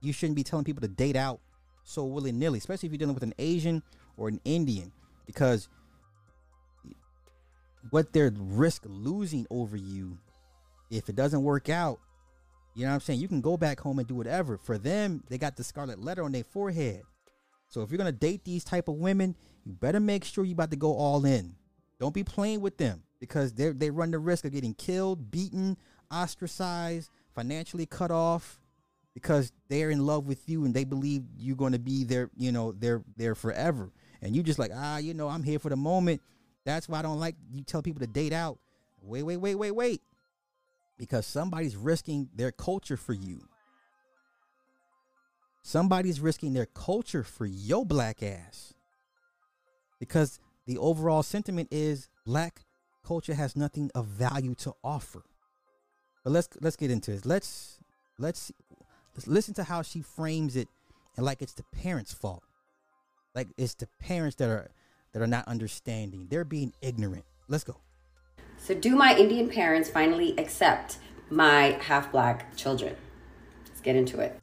you 0.00 0.12
shouldn't 0.12 0.36
be 0.36 0.42
telling 0.42 0.64
people 0.64 0.80
to 0.80 0.88
date 0.88 1.16
out 1.16 1.40
so 1.84 2.04
willy 2.04 2.32
nilly, 2.32 2.58
especially 2.58 2.86
if 2.86 2.92
you're 2.92 2.98
dealing 2.98 3.14
with 3.14 3.22
an 3.22 3.34
Asian 3.38 3.82
or 4.16 4.28
an 4.28 4.40
Indian, 4.44 4.92
because 5.26 5.68
what 7.90 8.12
they're 8.12 8.32
risk 8.36 8.82
losing 8.86 9.46
over 9.50 9.76
you 9.76 10.18
if 10.90 11.08
it 11.08 11.16
doesn't 11.16 11.42
work 11.42 11.68
out. 11.68 11.98
You 12.74 12.84
know 12.84 12.90
what 12.90 12.94
I'm 12.94 13.00
saying? 13.00 13.20
You 13.20 13.28
can 13.28 13.40
go 13.40 13.56
back 13.56 13.80
home 13.80 13.98
and 13.98 14.06
do 14.06 14.14
whatever. 14.14 14.56
For 14.56 14.78
them, 14.78 15.24
they 15.28 15.38
got 15.38 15.56
the 15.56 15.64
scarlet 15.64 15.98
letter 15.98 16.22
on 16.22 16.32
their 16.32 16.44
forehead. 16.44 17.02
So 17.68 17.82
if 17.82 17.90
you're 17.90 17.98
gonna 17.98 18.12
date 18.12 18.44
these 18.44 18.64
type 18.64 18.88
of 18.88 18.96
women, 18.96 19.34
you 19.64 19.72
better 19.72 20.00
make 20.00 20.24
sure 20.24 20.44
you're 20.44 20.54
about 20.54 20.70
to 20.70 20.76
go 20.76 20.94
all 20.94 21.24
in. 21.24 21.54
Don't 21.98 22.14
be 22.14 22.24
playing 22.24 22.60
with 22.60 22.76
them 22.76 23.02
because 23.18 23.52
they 23.52 23.70
they 23.70 23.90
run 23.90 24.10
the 24.10 24.18
risk 24.18 24.44
of 24.44 24.52
getting 24.52 24.74
killed, 24.74 25.30
beaten, 25.30 25.76
ostracized, 26.10 27.10
financially 27.34 27.86
cut 27.86 28.10
off 28.10 28.59
because 29.20 29.52
they're 29.68 29.90
in 29.90 30.06
love 30.06 30.26
with 30.26 30.48
you 30.48 30.64
and 30.64 30.72
they 30.72 30.84
believe 30.84 31.22
you're 31.36 31.56
going 31.56 31.72
to 31.72 31.78
be 31.78 32.04
there, 32.04 32.30
you 32.38 32.52
know, 32.52 32.72
they're 32.72 33.02
there 33.18 33.34
forever. 33.34 33.92
And 34.22 34.34
you 34.34 34.42
just 34.42 34.58
like, 34.58 34.70
ah, 34.74 34.96
you 34.96 35.12
know, 35.12 35.28
I'm 35.28 35.42
here 35.42 35.58
for 35.58 35.68
the 35.68 35.76
moment. 35.76 36.22
That's 36.64 36.88
why 36.88 37.00
I 37.00 37.02
don't 37.02 37.20
like 37.20 37.36
you 37.52 37.62
tell 37.62 37.82
people 37.82 38.00
to 38.00 38.06
date 38.06 38.32
out. 38.32 38.58
Wait, 39.02 39.22
wait, 39.22 39.36
wait, 39.36 39.56
wait, 39.56 39.72
wait. 39.72 40.00
Because 40.98 41.26
somebody's 41.26 41.76
risking 41.76 42.30
their 42.34 42.50
culture 42.50 42.96
for 42.96 43.12
you. 43.12 43.40
Somebody's 45.62 46.20
risking 46.20 46.54
their 46.54 46.66
culture 46.66 47.22
for 47.22 47.44
your 47.44 47.84
black 47.84 48.22
ass. 48.22 48.72
Because 49.98 50.40
the 50.66 50.78
overall 50.78 51.22
sentiment 51.22 51.68
is 51.70 52.08
black 52.24 52.64
culture 53.04 53.34
has 53.34 53.54
nothing 53.54 53.90
of 53.94 54.06
value 54.06 54.54
to 54.56 54.72
offer. 54.82 55.22
But 56.24 56.32
let's 56.32 56.48
let's 56.60 56.76
get 56.76 56.90
into 56.90 57.10
this. 57.10 57.26
Let's 57.26 57.80
let's 58.18 58.52
listen 59.26 59.54
to 59.54 59.64
how 59.64 59.82
she 59.82 60.02
frames 60.02 60.56
it 60.56 60.68
and 61.16 61.26
like 61.26 61.42
it's 61.42 61.52
the 61.52 61.64
parents' 61.64 62.12
fault. 62.12 62.42
Like 63.34 63.48
it's 63.56 63.74
the 63.74 63.88
parents 63.98 64.36
that 64.36 64.48
are 64.48 64.70
that 65.12 65.22
are 65.22 65.26
not 65.26 65.46
understanding. 65.48 66.28
They're 66.30 66.44
being 66.44 66.72
ignorant. 66.80 67.24
Let's 67.48 67.64
go. 67.64 67.76
So, 68.58 68.74
do 68.74 68.94
my 68.94 69.16
Indian 69.16 69.48
parents 69.48 69.88
finally 69.88 70.36
accept 70.38 70.98
my 71.30 71.78
half 71.80 72.12
black 72.12 72.54
children? 72.56 72.96
Let's 73.66 73.80
get 73.80 73.96
into 73.96 74.20
it. 74.20 74.38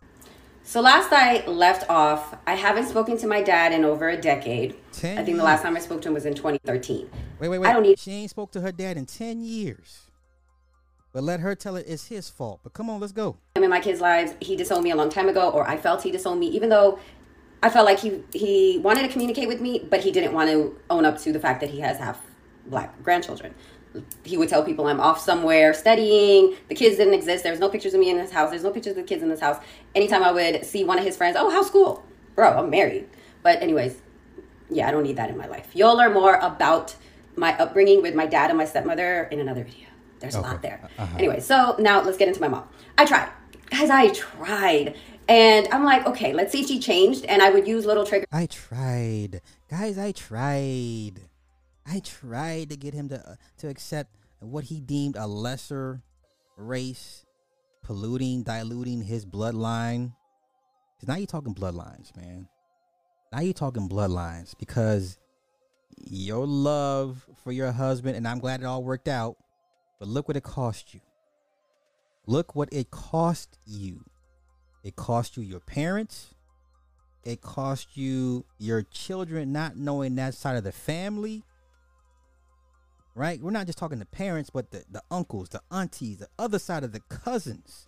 So, 0.63 0.81
last 0.81 1.13
I 1.13 1.45
left 1.45 1.89
off, 1.89 2.35
I 2.45 2.55
haven't 2.55 2.87
spoken 2.87 3.17
to 3.19 3.27
my 3.27 3.41
dad 3.41 3.71
in 3.71 3.85
over 3.85 4.09
a 4.09 4.17
decade. 4.17 4.75
Ten 4.91 5.17
I 5.17 5.23
think 5.23 5.37
the 5.37 5.43
last 5.43 5.61
time 5.61 5.77
I 5.77 5.79
spoke 5.79 6.01
to 6.01 6.09
him 6.09 6.13
was 6.13 6.25
in 6.25 6.33
2013. 6.33 7.09
Wait, 7.39 7.47
wait, 7.47 7.59
wait. 7.59 7.67
I 7.69 7.73
don't 7.73 7.83
need 7.83 7.99
she 7.99 8.11
ain't 8.11 8.31
spoke 8.31 8.51
to 8.51 8.61
her 8.61 8.71
dad 8.71 8.97
in 8.97 9.05
ten 9.05 9.43
years. 9.43 10.06
But 11.17 11.23
let 11.23 11.39
her 11.39 11.55
tell 11.55 11.75
it 11.77 11.87
it's 11.87 12.09
his 12.09 12.29
fault. 12.29 12.59
But 12.61 12.73
come 12.73 12.91
on, 12.91 12.99
let's 12.99 13.11
go. 13.11 13.37
him 13.55 13.63
in 13.63 13.71
my 13.71 13.79
kids' 13.79 13.99
lives. 13.99 14.35
He 14.39 14.55
disowned 14.55 14.83
me 14.83 14.91
a 14.91 14.95
long 14.95 15.09
time 15.09 15.27
ago, 15.27 15.49
or 15.49 15.67
I 15.67 15.75
felt 15.75 16.03
he 16.03 16.11
disowned 16.11 16.39
me, 16.39 16.45
even 16.49 16.69
though 16.69 16.99
I 17.63 17.71
felt 17.71 17.87
like 17.87 17.97
he 17.97 18.21
he 18.33 18.77
wanted 18.83 19.01
to 19.01 19.07
communicate 19.07 19.47
with 19.47 19.59
me, 19.59 19.83
but 19.89 20.01
he 20.01 20.11
didn't 20.11 20.33
want 20.33 20.51
to 20.51 20.79
own 20.91 21.05
up 21.05 21.17
to 21.21 21.33
the 21.33 21.39
fact 21.39 21.61
that 21.61 21.71
he 21.71 21.79
has 21.79 21.97
half 21.97 22.21
black 22.67 23.01
grandchildren. 23.01 23.55
He 24.25 24.37
would 24.37 24.47
tell 24.47 24.63
people 24.63 24.85
I'm 24.85 24.99
off 24.99 25.19
somewhere 25.19 25.73
studying. 25.73 26.55
The 26.69 26.75
kids 26.75 26.97
didn't 26.97 27.15
exist. 27.15 27.43
There's 27.43 27.59
no 27.59 27.69
pictures 27.69 27.95
of 27.95 27.99
me 27.99 28.11
in 28.11 28.19
his 28.19 28.29
house. 28.29 28.51
There's 28.51 28.63
no 28.63 28.69
pictures 28.69 28.91
of 28.91 28.97
the 28.97 29.09
kids 29.11 29.23
in 29.23 29.29
this 29.29 29.39
house. 29.39 29.57
Anytime 29.95 30.23
I 30.23 30.31
would 30.31 30.65
see 30.67 30.83
one 30.83 30.99
of 30.99 31.03
his 31.03 31.17
friends, 31.17 31.35
oh, 31.35 31.49
how's 31.49 31.65
school? 31.65 32.05
Bro, 32.35 32.59
I'm 32.59 32.69
married. 32.69 33.09
But 33.41 33.63
anyways, 33.63 34.03
yeah, 34.69 34.87
I 34.87 34.91
don't 34.91 35.01
need 35.01 35.15
that 35.15 35.31
in 35.31 35.37
my 35.39 35.47
life. 35.47 35.69
You'll 35.73 35.97
learn 35.97 36.13
more 36.13 36.35
about 36.35 36.95
my 37.35 37.57
upbringing 37.57 38.03
with 38.03 38.13
my 38.13 38.27
dad 38.27 38.51
and 38.51 38.57
my 38.59 38.65
stepmother 38.65 39.23
in 39.31 39.39
another 39.39 39.63
video. 39.63 39.87
There's 40.19 40.35
a 40.35 40.41
lot 40.41 40.61
there. 40.61 40.87
Anyway, 41.17 41.39
so 41.39 41.75
now 41.79 42.01
let's 42.01 42.17
get 42.17 42.27
into 42.27 42.41
my 42.41 42.47
mom. 42.47 42.67
I 42.97 43.05
tried. 43.05 43.29
Guys, 43.69 43.89
I 43.89 44.09
tried. 44.09 44.95
And 45.29 45.67
I'm 45.71 45.83
like, 45.83 46.05
okay, 46.07 46.33
let's 46.33 46.51
see 46.51 46.61
if 46.61 46.67
she 46.67 46.79
changed. 46.79 47.25
And 47.25 47.41
I 47.41 47.49
would 47.49 47.67
use 47.67 47.85
little 47.85 48.05
triggers 48.05 48.27
I 48.31 48.45
tried, 48.45 49.41
guys. 49.69 49.97
I 49.97 50.11
tried. 50.13 51.13
I 51.85 51.99
tried 51.99 52.69
to 52.69 52.77
get 52.77 52.93
him 52.93 53.09
to 53.09 53.31
uh, 53.31 53.35
to 53.59 53.67
accept 53.69 54.15
what 54.39 54.65
he 54.65 54.79
deemed 54.79 55.15
a 55.15 55.27
lesser 55.27 56.01
race, 56.57 57.25
polluting, 57.83 58.43
diluting 58.43 59.01
his 59.01 59.25
bloodline. 59.25 60.13
Cause 60.99 61.07
now 61.07 61.15
you're 61.15 61.27
talking 61.27 61.53
bloodlines, 61.53 62.15
man. 62.15 62.47
Now 63.31 63.41
you're 63.41 63.53
talking 63.53 63.87
bloodlines 63.87 64.53
because 64.57 65.17
your 65.97 66.47
love 66.47 67.25
for 67.43 67.51
your 67.51 67.71
husband, 67.71 68.15
and 68.15 68.27
I'm 68.27 68.39
glad 68.39 68.61
it 68.61 68.65
all 68.65 68.83
worked 68.83 69.07
out. 69.07 69.37
But 69.99 70.07
look 70.07 70.27
what 70.27 70.37
it 70.37 70.43
cost 70.43 70.93
you. 70.93 71.01
Look 72.25 72.55
what 72.55 72.69
it 72.71 72.91
cost 72.91 73.57
you. 73.65 74.03
It 74.83 74.95
cost 74.95 75.37
you 75.37 75.43
your 75.43 75.59
parents. 75.59 76.33
It 77.23 77.41
cost 77.41 77.97
you 77.97 78.45
your 78.57 78.83
children 78.83 79.51
not 79.51 79.75
knowing 79.75 80.15
that 80.15 80.33
side 80.33 80.57
of 80.57 80.63
the 80.63 80.71
family. 80.71 81.43
Right? 83.15 83.41
We're 83.41 83.51
not 83.51 83.65
just 83.65 83.79
talking 83.79 83.97
the 83.97 84.05
parents, 84.05 84.49
but 84.51 84.71
the, 84.71 84.83
the 84.91 85.01
uncles, 85.09 85.49
the 85.49 85.61
aunties, 85.71 86.19
the 86.19 86.29
other 86.37 86.59
side 86.59 86.83
of 86.83 86.91
the 86.91 86.99
cousins, 87.09 87.87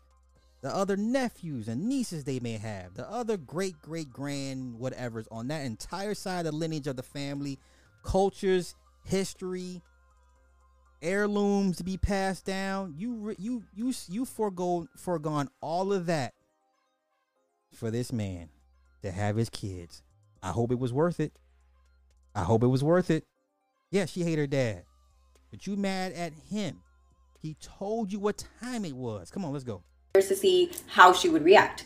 the 0.62 0.76
other 0.76 0.98
nephews 0.98 1.68
and 1.68 1.88
nieces 1.88 2.24
they 2.24 2.40
may 2.40 2.54
have, 2.54 2.96
the 2.96 3.10
other 3.10 3.38
great, 3.38 3.80
great, 3.82 4.12
grand, 4.12 4.80
whatever's 4.80 5.28
on 5.30 5.48
that 5.50 5.66
entire 5.66 6.16
side 6.16 6.48
of 6.48 6.54
the 6.54 6.58
lineage 6.58 6.88
of 6.88 6.96
the 6.96 7.04
family, 7.04 7.60
cultures, 8.04 8.76
history, 9.06 9.84
heirlooms 11.02 11.78
to 11.78 11.84
be 11.84 11.98
passed 11.98 12.46
down. 12.46 12.96
You 12.98 13.36
you 13.38 13.64
you 13.74 13.94
you 14.08 14.26
forego 14.26 14.88
foregone 14.96 15.50
all 15.62 15.94
of 15.94 16.06
that 16.08 16.34
for 17.74 17.92
this 17.92 18.12
man 18.12 18.50
to 19.02 19.12
have 19.12 19.36
his 19.36 19.50
kids. 19.50 20.02
I 20.42 20.52
hope 20.52 20.72
it 20.72 20.80
was 20.80 20.94
worth 20.94 21.20
it. 21.20 21.34
I 22.36 22.44
hope 22.44 22.64
it 22.64 22.68
was 22.68 22.84
worth 22.84 23.10
it. 23.10 23.26
Yeah, 23.92 24.06
she 24.06 24.24
hate 24.24 24.38
her 24.38 24.48
dad, 24.48 24.84
but 25.52 25.66
you 25.66 25.76
mad 25.76 26.14
at 26.14 26.34
him. 26.50 26.82
He 27.42 27.56
told 27.62 28.12
you 28.12 28.20
what 28.20 28.46
time 28.62 28.86
it 28.86 28.96
was. 28.96 29.32
Come 29.32 29.46
on, 29.46 29.54
let's 29.54 29.64
go. 29.64 29.82
to 30.14 30.22
see 30.22 30.72
how 30.88 31.14
she 31.14 31.30
would 31.30 31.44
react. 31.44 31.86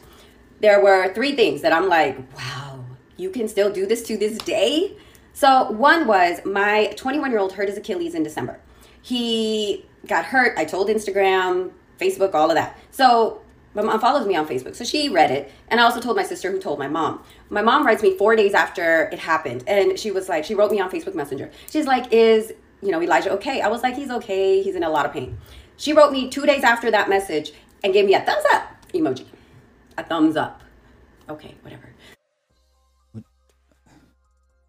There 0.60 0.81
were 0.81 1.14
three 1.14 1.35
things 1.35 1.61
that 1.61 1.72
I'm 1.72 1.88
like, 1.88 2.18
wow, 2.35 2.84
you 3.18 3.30
can 3.30 3.48
still 3.48 3.72
do 3.72 3.85
this 3.85 4.03
to 4.07 4.18
this 4.18 4.38
day? 4.40 4.98
So, 5.34 5.72
one 5.72 6.07
was 6.07 6.40
my 6.45 6.94
21 6.95 7.31
year 7.31 7.40
old 7.40 7.53
hurt 7.53 7.68
his 7.68 7.77
Achilles 7.77 8.15
in 8.15 8.23
December. 8.23 8.60
He 9.04 9.86
got 10.08 10.26
hurt. 10.26 10.58
I 10.58 10.66
told 10.66 10.88
Instagram, 10.88 11.72
Facebook, 12.00 12.34
all 12.34 12.50
of 12.50 12.56
that. 12.56 12.80
So, 12.90 13.42
my 13.76 13.84
mom 13.84 14.00
follows 14.00 14.26
me 14.26 14.36
on 14.36 14.48
Facebook. 14.48 14.76
So 14.76 14.84
she 14.84 15.10
read 15.10 15.32
it. 15.32 15.52
And 15.68 15.80
I 15.80 15.84
also 15.84 16.00
told 16.00 16.16
my 16.16 16.24
sister, 16.24 16.52
who 16.52 16.60
told 16.60 16.78
my 16.78 16.88
mom. 16.88 17.24
My 17.50 17.62
mom 17.62 17.86
writes 17.86 18.04
me 18.04 18.18
four 18.18 18.36
days 18.36 18.54
after 18.54 19.10
it 19.12 19.20
happened. 19.20 19.64
And 19.68 19.98
she 19.98 20.12
was 20.12 20.30
like, 20.30 20.46
she 20.46 20.54
wrote 20.54 20.72
me 20.72 20.80
on 20.80 20.92
Facebook 20.92 21.16
Messenger. 21.16 21.50
She's 21.72 21.88
like, 21.88 22.12
is, 22.14 22.54
you 22.84 22.92
know, 22.92 23.02
Elijah 23.02 23.32
okay? 23.34 23.62
I 23.62 23.70
was 23.70 23.82
like, 23.82 23.96
he's 23.96 24.12
okay. 24.12 24.62
He's 24.62 24.76
in 24.76 24.84
a 24.84 24.90
lot 24.90 25.08
of 25.08 25.12
pain. 25.12 25.40
She 25.76 25.92
wrote 25.92 26.12
me 26.12 26.30
two 26.30 26.46
days 26.46 26.64
after 26.64 26.92
that 26.92 27.10
message 27.10 27.52
and 27.84 27.94
gave 27.94 28.06
me 28.06 28.14
a 28.14 28.22
thumbs 28.22 28.46
up 28.54 28.74
emoji. 28.94 29.26
A 29.98 30.04
thumbs 30.04 30.36
up. 30.36 30.62
Okay, 31.30 31.56
whatever. 31.62 31.90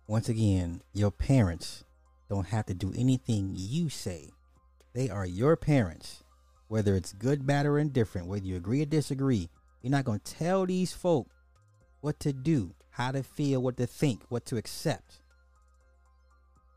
Once 0.06 0.28
again, 0.28 0.82
your 0.92 1.10
parents 1.10 1.83
don't 2.28 2.46
have 2.46 2.66
to 2.66 2.74
do 2.74 2.92
anything 2.96 3.52
you 3.54 3.88
say. 3.88 4.30
They 4.94 5.10
are 5.10 5.26
your 5.26 5.56
parents. 5.56 6.22
Whether 6.68 6.96
it's 6.96 7.12
good, 7.12 7.46
bad, 7.46 7.66
or 7.66 7.78
indifferent, 7.78 8.26
whether 8.26 8.44
you 8.44 8.56
agree 8.56 8.82
or 8.82 8.86
disagree, 8.86 9.48
You're 9.84 9.90
not 9.90 10.06
gonna 10.06 10.18
tell 10.20 10.64
these 10.64 10.94
folk 10.94 11.28
what 12.00 12.18
to 12.20 12.32
do, 12.32 12.74
how 12.88 13.12
to 13.12 13.22
feel, 13.22 13.60
what 13.60 13.76
to 13.76 13.86
think, 13.86 14.22
what 14.30 14.46
to 14.46 14.56
accept. 14.56 15.20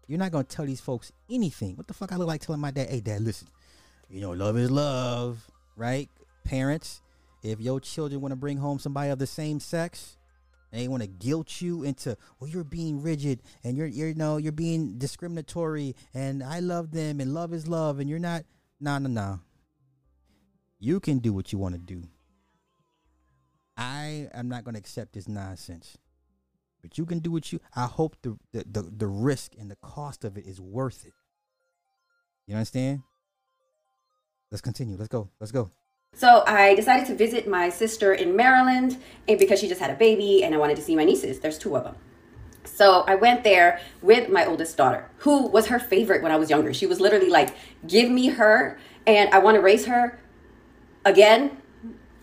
You're 0.08 0.20
not 0.20 0.34
gonna 0.34 0.44
tell 0.44 0.66
these 0.66 0.82
folks 0.82 1.14
anything. 1.30 1.78
What 1.78 1.88
the 1.88 1.94
fuck 1.94 2.12
I 2.12 2.18
look 2.18 2.28
like 2.28 2.42
telling 2.42 2.60
my 2.60 2.72
dad, 2.72 2.90
hey 2.90 3.00
dad, 3.00 3.22
listen, 3.22 3.48
you 4.10 4.20
know, 4.20 4.32
love 4.32 4.58
is 4.58 4.70
love, 4.70 5.50
right? 5.78 6.10
Parents, 6.44 7.02
if 7.44 7.62
your 7.62 7.80
children 7.80 8.20
want 8.20 8.34
to 8.34 8.36
bring 8.36 8.58
home 8.58 8.78
somebody 8.78 9.10
of 9.10 9.20
the 9.20 9.28
same 9.28 9.62
sex, 9.62 10.17
and 10.78 10.84
they 10.84 10.88
want 10.88 11.02
to 11.02 11.08
guilt 11.08 11.60
you 11.60 11.82
into, 11.82 12.16
well, 12.40 12.48
you're 12.48 12.64
being 12.64 13.02
rigid 13.02 13.42
and 13.64 13.76
you're 13.76 13.88
you're 13.88 14.14
no, 14.14 14.38
you're 14.38 14.52
being 14.52 15.00
discriminatory 15.00 15.96
and 16.14 16.44
I 16.44 16.60
love 16.60 16.92
them 16.92 17.20
and 17.20 17.34
love 17.34 17.52
is 17.52 17.68
love 17.68 18.00
and 18.00 18.08
you're 18.08 18.20
not 18.20 18.44
nah 18.80 19.00
nah 19.00 19.10
nah. 19.10 19.38
You 20.80 21.00
can 21.00 21.18
do 21.18 21.34
what 21.34 21.52
you 21.52 21.58
want 21.58 21.74
to 21.74 21.82
do. 21.82 22.04
I 23.76 24.30
am 24.36 24.50
not 24.50 24.66
gonna 24.66 24.78
accept 24.78 25.14
this 25.14 25.28
nonsense. 25.28 25.98
But 26.84 27.00
you 27.00 27.08
can 27.08 27.20
do 27.20 27.32
what 27.32 27.52
you 27.52 27.60
I 27.76 27.86
hope 27.88 28.16
the 28.22 28.38
the, 28.54 28.64
the, 28.70 28.84
the 28.84 29.08
risk 29.08 29.54
and 29.60 29.72
the 29.72 29.78
cost 29.78 30.24
of 30.24 30.38
it 30.38 30.46
is 30.46 30.62
worth 30.62 31.08
it. 31.08 31.14
You 32.46 32.54
understand? 32.54 33.02
Let's 34.52 34.62
continue. 34.62 34.96
Let's 34.96 35.10
go. 35.10 35.32
Let's 35.40 35.52
go. 35.52 35.72
So 36.18 36.44
I 36.48 36.74
decided 36.74 37.06
to 37.10 37.16
visit 37.16 37.48
my 37.48 37.70
sister 37.70 38.12
in 38.12 38.36
Maryland 38.36 38.98
and 39.28 39.38
because 39.38 39.60
she 39.60 39.68
just 39.68 39.80
had 39.80 39.92
a 39.92 39.94
baby 39.94 40.44
and 40.44 40.56
I 40.56 40.58
wanted 40.58 40.76
to 40.78 40.82
see 40.82 40.96
my 40.96 41.04
nieces. 41.04 41.42
There's 41.42 41.60
two 41.60 41.78
of 41.78 41.84
them. 41.84 41.96
So 42.64 43.04
I 43.06 43.14
went 43.14 43.44
there 43.44 43.80
with 44.02 44.28
my 44.28 44.44
oldest 44.44 44.76
daughter, 44.78 45.12
who 45.18 45.46
was 45.48 45.68
her 45.68 45.78
favorite 45.78 46.24
when 46.24 46.32
I 46.32 46.38
was 46.38 46.50
younger. 46.50 46.74
She 46.74 46.88
was 46.88 47.00
literally 47.00 47.30
like, 47.30 47.56
give 47.86 48.10
me 48.10 48.30
her 48.30 48.80
and 49.06 49.30
I 49.30 49.38
want 49.38 49.58
to 49.58 49.62
raise 49.62 49.86
her 49.86 50.20
again. 51.06 51.62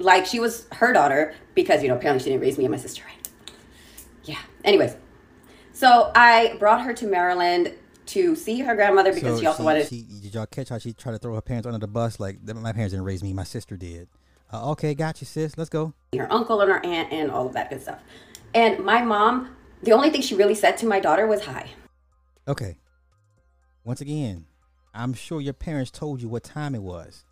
Like 0.00 0.26
she 0.26 0.40
was 0.40 0.66
her 0.72 0.92
daughter 0.92 1.32
because, 1.54 1.80
you 1.80 1.88
know, 1.88 1.94
apparently 1.94 2.24
she 2.24 2.30
didn't 2.30 2.42
raise 2.42 2.58
me 2.58 2.64
and 2.64 2.72
my 2.72 2.78
sister 2.78 3.04
right. 3.06 3.28
Yeah. 4.24 4.40
Anyways, 4.64 4.96
so 5.72 6.10
I 6.16 6.56
brought 6.58 6.82
her 6.82 6.94
to 6.94 7.06
Maryland 7.06 7.72
to 8.14 8.34
see 8.36 8.60
her 8.60 8.74
grandmother 8.74 9.12
because 9.12 9.34
So 9.36 9.40
she 9.40 9.46
also 9.46 9.64
wanted. 9.64 9.88
she- 9.88 10.02
did 10.22 10.34
y'all 10.34 10.46
catch 10.46 10.68
how 10.70 10.78
she 10.78 10.92
tried 10.92 11.12
to 11.12 11.18
throw 11.18 11.34
her 11.34 11.40
parents 11.42 11.66
under 11.66 11.78
the 11.78 11.86
bus? 11.86 12.18
Like 12.18 12.42
my 12.42 12.72
parents 12.72 12.92
didn't 12.92 13.04
raise 13.04 13.22
me, 13.22 13.32
my 13.32 13.44
sister 13.44 13.76
did. 13.76 14.08
Uh, 14.52 14.70
okay, 14.72 14.94
got 14.94 15.20
you, 15.20 15.26
sis. 15.26 15.58
Let's 15.58 15.70
go. 15.70 15.94
her 16.16 16.32
uncle 16.32 16.60
and 16.60 16.70
her 16.70 16.84
aunt 16.84 17.12
and 17.12 17.30
all 17.30 17.46
of 17.46 17.52
that 17.54 17.70
good 17.70 17.82
stuff. 17.82 18.00
And 18.54 18.84
my 18.84 19.02
mom, 19.02 19.56
the 19.82 19.92
only 19.92 20.10
thing 20.10 20.22
she 20.22 20.34
really 20.36 20.54
said 20.54 20.76
to 20.78 20.86
my 20.86 21.00
daughter 21.00 21.26
was 21.26 21.44
hi. 21.44 21.70
Okay. 22.46 22.76
Once 23.84 24.00
again, 24.00 24.46
I'm 24.94 25.12
sure 25.12 25.40
your 25.40 25.52
parents 25.54 25.90
told 25.90 26.22
you 26.22 26.28
what 26.28 26.44
time 26.44 26.74
it 26.74 26.82
was. 26.82 27.24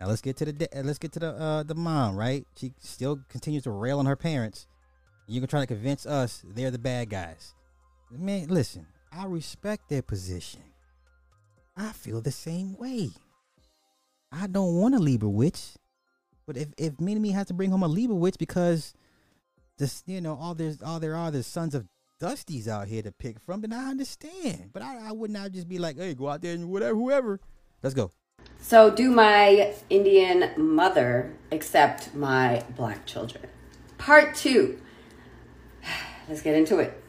Now 0.00 0.08
let's 0.08 0.20
get 0.20 0.36
to 0.38 0.44
the 0.46 0.52
da- 0.52 0.66
uh, 0.76 0.82
let's 0.82 0.98
get 0.98 1.12
to 1.12 1.20
the 1.20 1.28
uh, 1.28 1.62
the 1.62 1.74
mom, 1.76 2.16
right? 2.16 2.44
She 2.56 2.72
still 2.80 3.20
continues 3.28 3.62
to 3.62 3.70
rail 3.70 4.00
on 4.00 4.06
her 4.06 4.16
parents. 4.16 4.66
You 5.28 5.40
can 5.40 5.48
try 5.48 5.60
to 5.60 5.66
convince 5.66 6.04
us 6.06 6.42
they're 6.44 6.72
the 6.72 6.78
bad 6.78 7.08
guys. 7.08 7.54
Man, 8.10 8.48
listen, 8.48 8.86
I 9.16 9.26
respect 9.26 9.88
their 9.88 10.02
position. 10.02 10.62
I 11.76 11.92
feel 11.92 12.20
the 12.20 12.30
same 12.30 12.76
way. 12.76 13.10
I 14.32 14.46
don't 14.46 14.76
want 14.76 14.94
a 14.94 14.98
Libra 14.98 15.28
witch, 15.28 15.74
but 16.46 16.56
if 16.56 16.68
if 16.76 17.00
me 17.00 17.30
has 17.30 17.46
to 17.46 17.54
bring 17.54 17.70
home 17.70 17.82
a 17.82 17.88
Libra 17.88 18.16
witch 18.16 18.36
because 18.38 18.94
this 19.78 20.02
you 20.06 20.20
know 20.20 20.36
all 20.40 20.54
there's 20.54 20.82
all 20.82 20.98
there 20.98 21.14
are 21.16 21.30
the 21.30 21.42
sons 21.42 21.74
of 21.74 21.86
dusties 22.20 22.68
out 22.68 22.88
here 22.88 23.02
to 23.02 23.12
pick 23.12 23.38
from, 23.40 23.60
then 23.60 23.72
I 23.72 23.90
understand. 23.90 24.70
But 24.72 24.82
I, 24.82 25.08
I 25.08 25.12
would 25.12 25.30
not 25.30 25.52
just 25.52 25.68
be 25.68 25.78
like, 25.78 25.96
hey, 25.96 26.14
go 26.14 26.28
out 26.28 26.42
there 26.42 26.54
and 26.54 26.70
whatever, 26.70 26.94
whoever. 26.94 27.40
Let's 27.82 27.94
go. 27.94 28.10
So, 28.58 28.90
do 28.90 29.10
my 29.10 29.74
Indian 29.90 30.50
mother 30.56 31.34
accept 31.52 32.14
my 32.14 32.62
black 32.76 33.04
children? 33.06 33.44
Part 33.98 34.34
two. 34.34 34.80
Let's 36.28 36.40
get 36.40 36.54
into 36.54 36.78
it. 36.78 37.03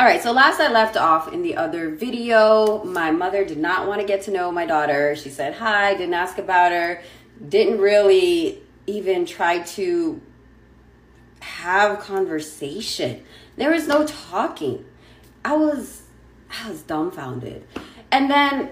All 0.00 0.06
right, 0.06 0.22
so 0.22 0.32
last 0.32 0.58
I 0.60 0.72
left 0.72 0.96
off 0.96 1.30
in 1.30 1.42
the 1.42 1.56
other 1.56 1.90
video, 1.90 2.82
my 2.84 3.10
mother 3.10 3.44
did 3.44 3.58
not 3.58 3.86
want 3.86 4.00
to 4.00 4.06
get 4.06 4.22
to 4.22 4.30
know 4.30 4.50
my 4.50 4.64
daughter. 4.64 5.14
She 5.14 5.28
said 5.28 5.52
hi, 5.52 5.92
didn't 5.92 6.14
ask 6.14 6.38
about 6.38 6.72
her, 6.72 7.02
didn't 7.46 7.80
really 7.80 8.62
even 8.86 9.26
try 9.26 9.58
to 9.58 10.22
have 11.40 12.00
conversation. 12.00 13.22
There 13.56 13.72
was 13.72 13.86
no 13.86 14.06
talking. 14.06 14.86
I 15.44 15.54
was 15.54 16.04
I 16.48 16.70
was 16.70 16.80
dumbfounded. 16.80 17.66
And 18.10 18.30
then 18.30 18.70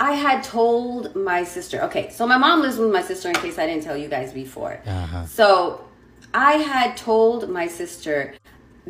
I 0.00 0.12
had 0.12 0.42
told 0.42 1.14
my 1.14 1.44
sister, 1.44 1.82
okay, 1.82 2.08
so 2.08 2.26
my 2.26 2.38
mom 2.38 2.62
lives 2.62 2.78
with 2.78 2.90
my 2.90 3.02
sister 3.02 3.28
in 3.28 3.34
case 3.34 3.58
I 3.58 3.66
didn't 3.66 3.82
tell 3.82 3.98
you 3.98 4.08
guys 4.08 4.32
before. 4.32 4.80
Uh-huh. 4.86 5.26
So 5.26 5.84
I 6.32 6.52
had 6.54 6.96
told 6.96 7.50
my 7.50 7.66
sister 7.66 8.32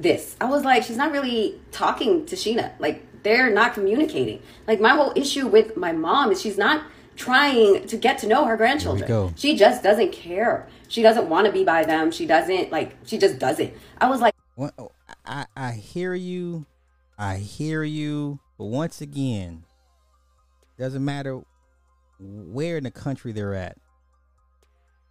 this. 0.00 0.36
I 0.40 0.46
was 0.46 0.64
like, 0.64 0.82
she's 0.82 0.96
not 0.96 1.12
really 1.12 1.60
talking 1.72 2.26
to 2.26 2.36
Sheena. 2.36 2.72
Like, 2.78 3.22
they're 3.22 3.50
not 3.50 3.74
communicating. 3.74 4.42
Like, 4.66 4.80
my 4.80 4.90
whole 4.90 5.12
issue 5.14 5.46
with 5.46 5.76
my 5.76 5.92
mom 5.92 6.32
is 6.32 6.40
she's 6.40 6.58
not 6.58 6.84
trying 7.16 7.86
to 7.86 7.96
get 7.96 8.18
to 8.18 8.26
know 8.26 8.46
her 8.46 8.56
grandchildren. 8.56 9.06
She 9.36 9.56
just 9.56 9.82
doesn't 9.82 10.12
care. 10.12 10.66
She 10.88 11.02
doesn't 11.02 11.28
want 11.28 11.46
to 11.46 11.52
be 11.52 11.64
by 11.64 11.84
them. 11.84 12.10
She 12.10 12.26
doesn't, 12.26 12.72
like, 12.72 12.96
she 13.04 13.18
just 13.18 13.38
doesn't. 13.38 13.72
I 14.00 14.08
was 14.08 14.20
like, 14.20 14.34
What- 14.54 14.74
I, 15.26 15.46
I 15.54 15.72
hear 15.72 16.14
you. 16.14 16.66
I 17.18 17.36
hear 17.36 17.82
you. 17.82 18.40
But 18.58 18.66
once 18.66 19.00
again, 19.00 19.64
doesn't 20.78 21.04
matter 21.04 21.42
where 22.18 22.78
in 22.78 22.84
the 22.84 22.90
country 22.90 23.32
they're 23.32 23.54
at. 23.54 23.76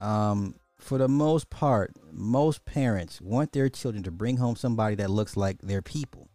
Um, 0.01 0.55
for 0.79 0.97
the 0.97 1.07
most 1.07 1.49
part, 1.49 1.91
most 2.11 2.65
parents 2.65 3.21
want 3.21 3.51
their 3.51 3.69
children 3.69 4.03
to 4.03 4.11
bring 4.11 4.37
home 4.37 4.55
somebody 4.55 4.95
that 4.95 5.11
looks 5.11 5.35
like 5.37 5.61
their 5.61 5.81
people. 5.81 6.29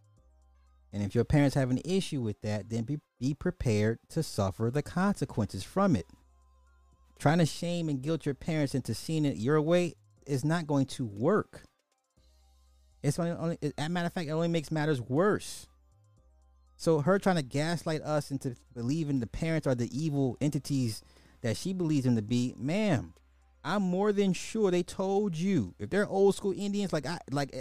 And 0.93 1.03
if 1.03 1.15
your 1.15 1.25
parents 1.25 1.57
have 1.57 1.71
an 1.71 1.81
issue 1.85 2.21
with 2.21 2.41
that, 2.43 2.69
then 2.69 2.85
be, 2.85 2.99
be 3.19 3.35
prepared 3.35 3.99
to 4.11 4.23
suffer 4.23 4.71
the 4.71 4.83
consequences 4.83 5.65
from 5.65 5.97
it. 5.97 6.07
Trying 7.19 7.39
to 7.39 7.47
shame 7.47 7.89
and 7.89 8.03
guilt 8.03 8.27
your 8.27 8.35
parents 8.35 8.75
into 8.75 8.95
seeing 8.95 9.25
it 9.25 9.37
your 9.37 9.61
way 9.61 9.95
is 10.27 10.45
not 10.45 10.67
going 10.67 10.87
to 10.87 11.05
work. 11.05 11.63
It's 13.03 13.19
only, 13.19 13.33
only 13.33 13.59
as 13.63 13.73
a 13.79 13.89
matter 13.89 14.07
of 14.07 14.13
fact, 14.13 14.29
it 14.29 14.33
only 14.33 14.49
makes 14.49 14.71
matters 14.71 15.01
worse. 15.01 15.67
So 16.77 17.01
her 17.01 17.19
trying 17.19 17.37
to 17.37 17.43
gaslight 17.43 18.03
us 18.03 18.31
into 18.31 18.57
believing 18.75 19.21
the 19.21 19.27
parents 19.27 19.67
are 19.67 19.75
the 19.75 19.91
evil 19.91 20.37
entities 20.41 21.03
that 21.41 21.57
she 21.57 21.73
believes 21.73 22.05
them 22.05 22.17
to 22.17 22.23
be, 22.23 22.55
ma'am. 22.57 23.15
I'm 23.65 23.83
more 23.83 24.13
than 24.13 24.35
sure 24.35 24.71
they 24.71 24.83
told 24.83 25.37
you 25.37 25.75
if 25.79 25.89
they're 25.89 26.07
old 26.07 26.35
school 26.35 26.53
Indians 26.57 26.93
like 26.93 27.07
I 27.07 27.19
like 27.31 27.55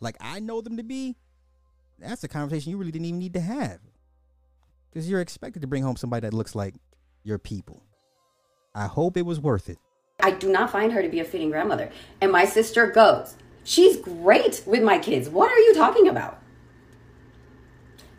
like 0.00 0.16
I 0.20 0.38
know 0.40 0.60
them 0.60 0.76
to 0.76 0.82
be. 0.82 1.16
That's 1.98 2.22
a 2.24 2.28
conversation 2.28 2.70
you 2.70 2.78
really 2.78 2.92
didn't 2.92 3.06
even 3.06 3.18
need 3.18 3.34
to 3.34 3.40
have, 3.40 3.78
because 4.90 5.08
you're 5.08 5.20
expected 5.20 5.60
to 5.62 5.68
bring 5.68 5.82
home 5.82 5.96
somebody 5.96 6.26
that 6.26 6.34
looks 6.34 6.54
like 6.54 6.74
your 7.24 7.38
people. 7.38 7.82
I 8.74 8.86
hope 8.86 9.16
it 9.16 9.26
was 9.26 9.40
worth 9.40 9.68
it. 9.68 9.78
I 10.22 10.30
do 10.30 10.50
not 10.50 10.70
find 10.70 10.92
her 10.92 11.02
to 11.02 11.08
be 11.08 11.20
a 11.20 11.24
fitting 11.24 11.50
grandmother. 11.50 11.90
And 12.20 12.30
my 12.30 12.44
sister 12.44 12.86
goes, 12.86 13.36
She's 13.64 13.96
great 13.96 14.62
with 14.66 14.82
my 14.82 14.98
kids. 14.98 15.28
What 15.28 15.50
are 15.50 15.58
you 15.58 15.74
talking 15.74 16.08
about? 16.08 16.38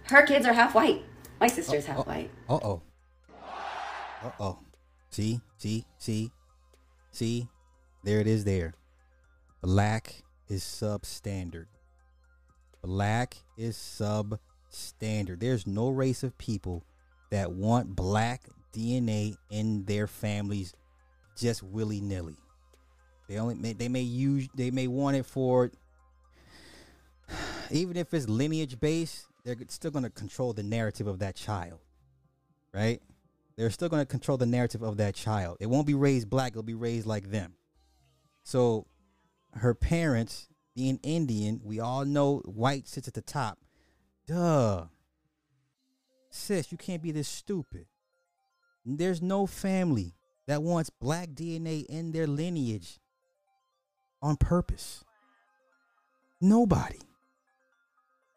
Her 0.04 0.24
kids 0.24 0.46
are 0.46 0.54
half 0.54 0.76
white. 0.76 1.04
My 1.40 1.48
sister's 1.48 1.86
half 1.86 2.06
white. 2.06 2.30
Uh 2.50 2.60
oh. 2.62 2.82
Uh 4.24 4.32
oh. 4.40 4.60
See, 5.10 5.42
see, 5.58 5.86
see, 5.98 6.32
see. 7.12 7.48
There 8.04 8.20
it 8.20 8.28
is. 8.28 8.44
There. 8.44 8.74
Black 9.62 10.24
is 10.48 10.64
substandard. 10.64 11.68
Black 12.84 13.38
is 13.58 13.78
substandard. 13.78 15.40
There's 15.40 15.68
no 15.68 15.90
race 15.90 16.24
of 16.24 16.38
people 16.38 16.84
that 17.30 17.52
want 17.52 17.96
black 17.96 18.42
DNA 18.74 19.36
in 19.50 19.86
their 19.86 20.08
families 20.08 20.74
just 21.38 21.64
willy 21.64 22.02
nilly. 22.02 22.38
They 23.28 23.38
only 23.38 23.56
may, 23.56 23.74
they 23.74 23.88
may 23.88 24.02
use 24.02 24.50
they 24.56 24.72
may 24.72 24.88
want 24.88 25.16
it 25.16 25.26
for 25.26 25.72
even 27.72 27.98
if 27.98 28.14
it's 28.14 28.28
lineage 28.28 28.80
based, 28.80 29.28
they're 29.46 29.56
still 29.68 29.92
going 29.92 30.04
to 30.04 30.10
control 30.10 30.54
the 30.54 30.64
narrative 30.64 31.08
of 31.08 31.20
that 31.20 31.36
child, 31.36 31.80
right? 32.74 33.02
They're 33.58 33.70
still 33.70 33.90
going 33.90 34.02
to 34.02 34.06
control 34.06 34.38
the 34.38 34.46
narrative 34.46 34.82
of 34.82 34.98
that 34.98 35.16
child. 35.16 35.58
It 35.60 35.68
won't 35.68 35.88
be 35.88 35.94
raised 35.94 36.30
black; 36.30 36.54
it'll 36.54 36.64
be 36.64 36.74
raised 36.74 37.06
like 37.06 37.32
them. 37.32 37.54
So, 38.44 38.88
her 39.54 39.74
parents 39.74 40.48
being 40.76 41.00
Indian, 41.04 41.62
we 41.64 41.80
all 41.80 42.06
know 42.06 42.40
white 42.40 42.88
sits 42.88 43.08
at 43.08 43.14
the 43.14 43.22
top. 43.22 43.60
Duh, 44.28 44.86
sis, 46.30 46.72
you 46.72 46.78
can't 46.78 47.04
be 47.04 47.12
this 47.12 47.28
stupid. 47.28 47.88
There's 48.86 49.22
no 49.22 49.46
family 49.46 50.16
that 50.48 50.64
wants 50.64 50.90
black 50.90 51.30
DNA 51.30 51.86
in 51.86 52.12
their 52.12 52.28
lineage 52.28 53.00
on 54.22 54.38
purpose. 54.38 55.04
Nobody. 56.40 57.00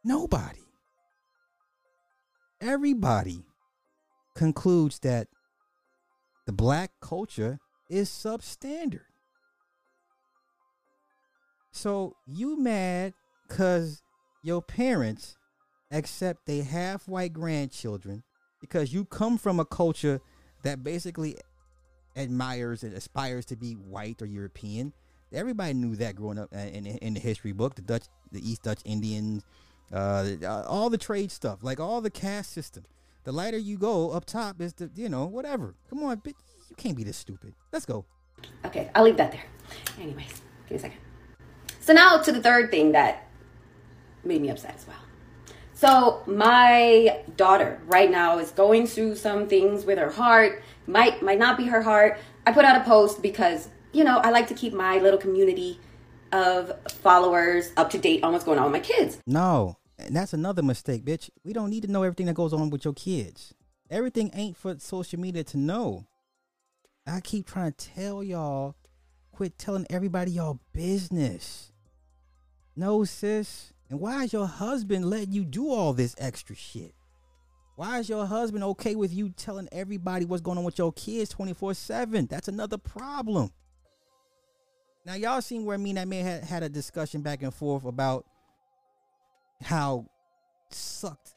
Nobody. 0.02 0.60
Everybody 2.60 3.44
concludes 4.34 4.98
that 5.00 5.28
the 6.46 6.52
black 6.52 6.92
culture 7.00 7.58
is 7.88 8.08
substandard. 8.08 9.06
So 11.72 12.14
you 12.26 12.58
mad 12.58 13.14
because 13.48 14.02
your 14.42 14.62
parents 14.62 15.36
accept 15.90 16.46
they 16.46 16.60
half 16.60 17.08
white 17.08 17.32
grandchildren 17.32 18.22
because 18.60 18.92
you 18.92 19.04
come 19.04 19.38
from 19.38 19.60
a 19.60 19.64
culture 19.64 20.20
that 20.62 20.82
basically 20.82 21.36
admires 22.16 22.82
and 22.82 22.94
aspires 22.94 23.44
to 23.46 23.56
be 23.56 23.72
white 23.72 24.22
or 24.22 24.26
European. 24.26 24.92
Everybody 25.32 25.74
knew 25.74 25.96
that 25.96 26.14
growing 26.14 26.38
up 26.38 26.50
uh, 26.54 26.58
in, 26.58 26.86
in 26.86 27.14
the 27.14 27.20
history 27.20 27.52
book. 27.52 27.74
The 27.74 27.82
Dutch, 27.82 28.04
the 28.30 28.48
East 28.48 28.62
Dutch 28.62 28.80
Indians, 28.84 29.42
uh, 29.92 30.64
all 30.66 30.90
the 30.90 30.98
trade 30.98 31.30
stuff, 31.30 31.62
like 31.62 31.80
all 31.80 32.00
the 32.00 32.10
caste 32.10 32.52
system. 32.52 32.84
The 33.24 33.32
lighter 33.32 33.58
you 33.58 33.78
go 33.78 34.10
up 34.10 34.26
top 34.26 34.60
is 34.60 34.74
the 34.74 34.90
you 34.94 35.08
know 35.08 35.24
whatever. 35.24 35.74
Come 35.88 36.02
on, 36.04 36.18
bitch, 36.18 36.34
you 36.68 36.76
can't 36.76 36.96
be 36.96 37.04
this 37.04 37.16
stupid. 37.16 37.54
Let's 37.72 37.86
go. 37.86 38.04
Okay, 38.66 38.90
I'll 38.94 39.04
leave 39.04 39.16
that 39.16 39.32
there. 39.32 39.44
Anyways, 39.98 40.42
give 40.68 40.70
me 40.70 40.76
a 40.76 40.78
second. 40.78 40.98
So 41.80 41.92
now 41.94 42.18
to 42.18 42.32
the 42.32 42.42
third 42.42 42.70
thing 42.70 42.92
that 42.92 43.26
made 44.24 44.42
me 44.42 44.50
upset 44.50 44.74
as 44.76 44.86
well. 44.86 44.96
So 45.72 46.22
my 46.26 47.20
daughter 47.36 47.80
right 47.86 48.10
now 48.10 48.38
is 48.38 48.50
going 48.50 48.86
through 48.86 49.16
some 49.16 49.48
things 49.48 49.84
with 49.84 49.98
her 49.98 50.10
heart. 50.10 50.62
Might 50.86 51.22
might 51.22 51.38
not 51.38 51.56
be 51.56 51.64
her 51.66 51.82
heart. 51.82 52.18
I 52.46 52.52
put 52.52 52.64
out 52.64 52.80
a 52.80 52.84
post 52.84 53.22
because 53.22 53.68
you 53.92 54.04
know 54.04 54.18
I 54.18 54.30
like 54.30 54.48
to 54.48 54.54
keep 54.54 54.74
my 54.74 54.98
little 54.98 55.18
community 55.18 55.80
of 56.30 56.72
followers 56.90 57.70
up 57.76 57.88
to 57.90 57.98
date 57.98 58.22
on 58.22 58.32
what's 58.32 58.44
going 58.44 58.58
on 58.58 58.70
with 58.70 58.72
my 58.72 58.86
kids. 58.86 59.18
No, 59.26 59.78
and 59.98 60.14
that's 60.14 60.32
another 60.32 60.62
mistake, 60.62 61.04
bitch. 61.04 61.30
We 61.44 61.52
don't 61.52 61.70
need 61.70 61.82
to 61.82 61.90
know 61.90 62.02
everything 62.02 62.26
that 62.26 62.34
goes 62.34 62.52
on 62.52 62.70
with 62.70 62.84
your 62.84 62.94
kids. 62.94 63.54
Everything 63.90 64.30
ain't 64.34 64.56
for 64.56 64.76
social 64.78 65.20
media 65.20 65.44
to 65.44 65.56
know. 65.56 66.06
I 67.06 67.20
keep 67.20 67.46
trying 67.46 67.72
to 67.72 67.90
tell 67.94 68.24
y'all, 68.24 68.76
quit 69.32 69.58
telling 69.58 69.86
everybody 69.90 70.32
y'all 70.32 70.60
business. 70.72 71.72
No, 72.76 73.04
sis. 73.04 73.72
And 73.90 74.00
why 74.00 74.24
is 74.24 74.32
your 74.32 74.46
husband 74.46 75.04
letting 75.04 75.32
you 75.32 75.44
do 75.44 75.70
all 75.70 75.92
this 75.92 76.14
extra 76.18 76.56
shit? 76.56 76.94
Why 77.76 77.98
is 77.98 78.08
your 78.08 78.24
husband 78.24 78.64
okay 78.64 78.94
with 78.94 79.12
you 79.12 79.30
telling 79.30 79.68
everybody 79.72 80.24
what's 80.24 80.42
going 80.42 80.58
on 80.58 80.64
with 80.64 80.78
your 80.78 80.92
kids 80.92 81.30
24 81.30 81.74
7? 81.74 82.26
That's 82.26 82.48
another 82.48 82.78
problem. 82.78 83.52
Now, 85.04 85.14
y'all 85.14 85.42
seen 85.42 85.64
where 85.64 85.76
me 85.76 85.90
and 85.90 85.98
that 85.98 86.08
man 86.08 86.24
had, 86.24 86.44
had 86.44 86.62
a 86.62 86.68
discussion 86.68 87.20
back 87.20 87.42
and 87.42 87.52
forth 87.52 87.84
about 87.84 88.24
how 89.62 90.06
sucked, 90.70 91.34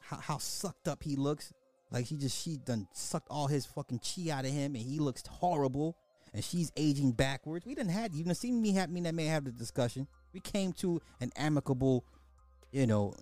how, 0.00 0.16
how 0.16 0.38
sucked 0.38 0.88
up 0.88 1.02
he 1.02 1.16
looks. 1.16 1.52
Like 1.90 2.06
he 2.06 2.16
just, 2.16 2.42
she 2.42 2.56
done 2.56 2.88
sucked 2.92 3.28
all 3.30 3.46
his 3.46 3.66
fucking 3.66 4.00
chi 4.00 4.30
out 4.30 4.44
of 4.44 4.50
him 4.50 4.74
and 4.74 4.84
he 4.84 4.98
looks 4.98 5.22
horrible 5.26 5.96
and 6.32 6.42
she's 6.42 6.72
aging 6.76 7.12
backwards. 7.12 7.66
We 7.66 7.74
didn't 7.74 7.92
have, 7.92 8.14
you 8.14 8.24
didn't 8.24 8.38
see 8.38 8.50
me, 8.50 8.72
have, 8.72 8.90
me 8.90 9.02
that 9.02 9.14
man 9.14 9.28
have 9.28 9.44
the 9.44 9.52
discussion. 9.52 10.06
We 10.32 10.40
came 10.40 10.72
to 10.74 11.00
an 11.20 11.30
amicable, 11.36 12.04
you 12.70 12.86
know, 12.86 13.14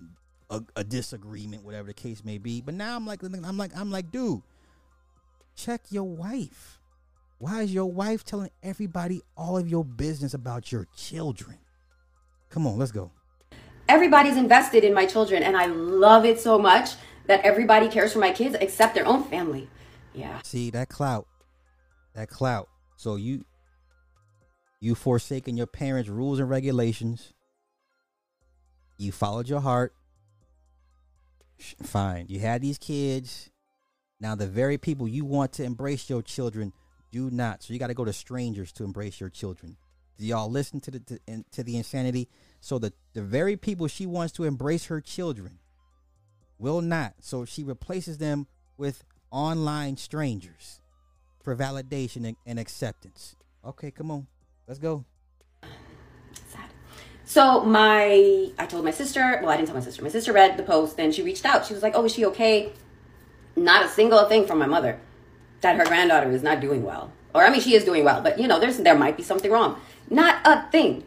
a, 0.50 0.62
a 0.76 0.84
disagreement, 0.84 1.64
whatever 1.64 1.88
the 1.88 1.94
case 1.94 2.24
may 2.24 2.38
be. 2.38 2.60
But 2.60 2.74
now 2.74 2.96
I'm 2.96 3.06
like, 3.06 3.22
I'm 3.22 3.56
like, 3.56 3.76
I'm 3.76 3.90
like, 3.90 4.10
dude, 4.10 4.42
check 5.56 5.82
your 5.90 6.04
wife. 6.04 6.78
Why 7.38 7.62
is 7.62 7.72
your 7.72 7.90
wife 7.90 8.22
telling 8.22 8.50
everybody 8.62 9.22
all 9.36 9.56
of 9.56 9.66
your 9.66 9.84
business 9.84 10.34
about 10.34 10.70
your 10.70 10.86
children? 10.96 11.58
Come 12.50 12.66
on, 12.66 12.78
let's 12.78 12.92
go. 12.92 13.10
Everybody's 13.90 14.36
invested 14.36 14.84
in 14.84 14.94
my 14.94 15.04
children, 15.04 15.42
and 15.42 15.56
I 15.56 15.66
love 15.66 16.24
it 16.24 16.38
so 16.38 16.60
much 16.60 16.90
that 17.26 17.40
everybody 17.44 17.88
cares 17.88 18.12
for 18.12 18.20
my 18.20 18.30
kids 18.30 18.56
except 18.60 18.94
their 18.94 19.04
own 19.04 19.24
family. 19.24 19.68
Yeah. 20.14 20.40
See 20.44 20.70
that 20.70 20.88
clout, 20.88 21.26
that 22.14 22.28
clout. 22.28 22.68
So 22.96 23.16
you, 23.16 23.44
you 24.80 24.94
forsaken 24.94 25.56
your 25.56 25.66
parents' 25.66 26.08
rules 26.08 26.38
and 26.38 26.48
regulations. 26.48 27.32
You 28.96 29.10
followed 29.10 29.48
your 29.48 29.60
heart. 29.60 29.92
Fine. 31.82 32.26
You 32.28 32.38
had 32.38 32.62
these 32.62 32.78
kids. 32.78 33.50
Now 34.20 34.36
the 34.36 34.46
very 34.46 34.78
people 34.78 35.08
you 35.08 35.24
want 35.24 35.52
to 35.54 35.64
embrace 35.64 36.08
your 36.08 36.22
children 36.22 36.72
do 37.10 37.28
not. 37.28 37.64
So 37.64 37.72
you 37.72 37.80
got 37.80 37.88
to 37.88 37.94
go 37.94 38.04
to 38.04 38.12
strangers 38.12 38.70
to 38.74 38.84
embrace 38.84 39.18
your 39.18 39.30
children. 39.30 39.76
Do 40.16 40.26
y'all 40.26 40.48
listen 40.48 40.78
to 40.80 40.92
the 40.92 41.00
to, 41.00 41.44
to 41.50 41.64
the 41.64 41.76
insanity? 41.76 42.28
So 42.60 42.78
the 42.78 42.92
the 43.12 43.22
very 43.22 43.56
people 43.56 43.88
she 43.88 44.06
wants 44.06 44.32
to 44.34 44.44
embrace 44.44 44.86
her 44.86 45.00
children 45.00 45.58
will 46.58 46.80
not. 46.80 47.14
So 47.20 47.44
she 47.44 47.64
replaces 47.64 48.18
them 48.18 48.46
with 48.76 49.04
online 49.30 49.96
strangers 49.96 50.80
for 51.42 51.56
validation 51.56 52.26
and, 52.26 52.36
and 52.46 52.58
acceptance. 52.58 53.36
Okay, 53.64 53.90
come 53.90 54.10
on. 54.10 54.26
Let's 54.66 54.78
go. 54.78 55.04
Sad. 56.48 56.70
So 57.24 57.64
my, 57.64 58.50
I 58.58 58.66
told 58.66 58.84
my 58.84 58.90
sister. 58.90 59.40
Well, 59.42 59.50
I 59.50 59.56
didn't 59.56 59.68
tell 59.68 59.76
my 59.76 59.82
sister. 59.82 60.02
My 60.02 60.08
sister 60.08 60.32
read 60.32 60.56
the 60.56 60.62
post, 60.62 60.98
and 60.98 61.14
she 61.14 61.22
reached 61.22 61.44
out. 61.44 61.66
She 61.66 61.74
was 61.74 61.82
like, 61.82 61.94
"Oh, 61.96 62.04
is 62.04 62.12
she 62.12 62.24
okay?" 62.26 62.72
Not 63.56 63.84
a 63.84 63.88
single 63.88 64.24
thing 64.26 64.46
from 64.46 64.58
my 64.58 64.66
mother 64.66 65.00
that 65.60 65.76
her 65.76 65.84
granddaughter 65.84 66.30
is 66.30 66.42
not 66.42 66.60
doing 66.60 66.82
well, 66.82 67.12
or 67.34 67.44
I 67.44 67.50
mean, 67.50 67.60
she 67.60 67.74
is 67.74 67.84
doing 67.84 68.04
well, 68.04 68.22
but 68.22 68.38
you 68.38 68.48
know, 68.48 68.58
there's 68.58 68.78
there 68.78 68.96
might 68.96 69.16
be 69.16 69.22
something 69.22 69.50
wrong. 69.50 69.80
Not 70.08 70.40
a 70.44 70.70
thing. 70.70 71.04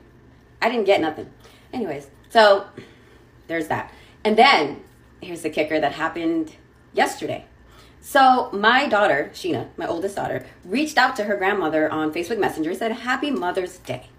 I 0.61 0.69
didn't 0.69 0.85
get 0.85 1.01
nothing. 1.01 1.29
Anyways, 1.73 2.07
so 2.29 2.67
there's 3.47 3.67
that. 3.67 3.91
And 4.23 4.37
then 4.37 4.83
here's 5.21 5.41
the 5.41 5.49
kicker 5.49 5.79
that 5.79 5.93
happened 5.93 6.55
yesterday. 6.93 7.45
So 7.99 8.49
my 8.51 8.87
daughter, 8.87 9.31
Sheena, 9.33 9.69
my 9.77 9.87
oldest 9.87 10.15
daughter, 10.15 10.45
reached 10.63 10.97
out 10.97 11.15
to 11.15 11.23
her 11.23 11.37
grandmother 11.37 11.89
on 11.89 12.13
Facebook 12.13 12.37
Messenger, 12.37 12.75
said 12.75 12.91
Happy 12.91 13.31
Mother's 13.31 13.77
Day. 13.79 14.09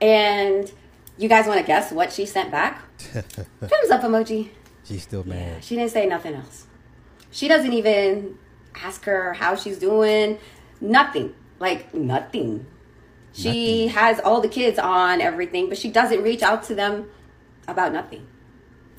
And 0.00 0.70
you 1.16 1.28
guys 1.28 1.46
want 1.46 1.60
to 1.60 1.66
guess 1.66 1.90
what 1.90 2.12
she 2.12 2.26
sent 2.26 2.50
back? 2.50 2.82
Thumbs 2.98 3.90
up 3.90 4.02
emoji. 4.02 4.50
She's 4.84 5.02
still 5.02 5.24
mad. 5.24 5.38
Yeah, 5.38 5.60
she 5.60 5.76
didn't 5.76 5.90
say 5.90 6.06
nothing 6.06 6.34
else. 6.34 6.66
She 7.30 7.48
doesn't 7.48 7.72
even 7.72 8.36
ask 8.74 9.04
her 9.04 9.32
how 9.34 9.56
she's 9.56 9.78
doing. 9.78 10.38
Nothing. 10.80 11.34
Like 11.58 11.94
nothing. 11.94 12.66
She 13.32 13.86
nothing. 13.86 13.88
has 13.90 14.20
all 14.20 14.40
the 14.40 14.48
kids 14.48 14.78
on 14.78 15.20
everything, 15.20 15.68
but 15.68 15.78
she 15.78 15.90
doesn't 15.90 16.22
reach 16.22 16.42
out 16.42 16.64
to 16.64 16.74
them 16.74 17.10
about 17.66 17.92
nothing. 17.92 18.26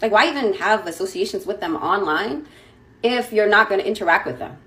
Like 0.01 0.11
why 0.11 0.27
even 0.29 0.53
have 0.55 0.87
associations 0.87 1.45
with 1.45 1.59
them 1.59 1.75
online 1.75 2.47
if 3.03 3.31
you're 3.31 3.49
not 3.49 3.69
going 3.69 3.79
to 3.79 3.87
interact 3.87 4.25
with 4.25 4.39
them. 4.39 4.57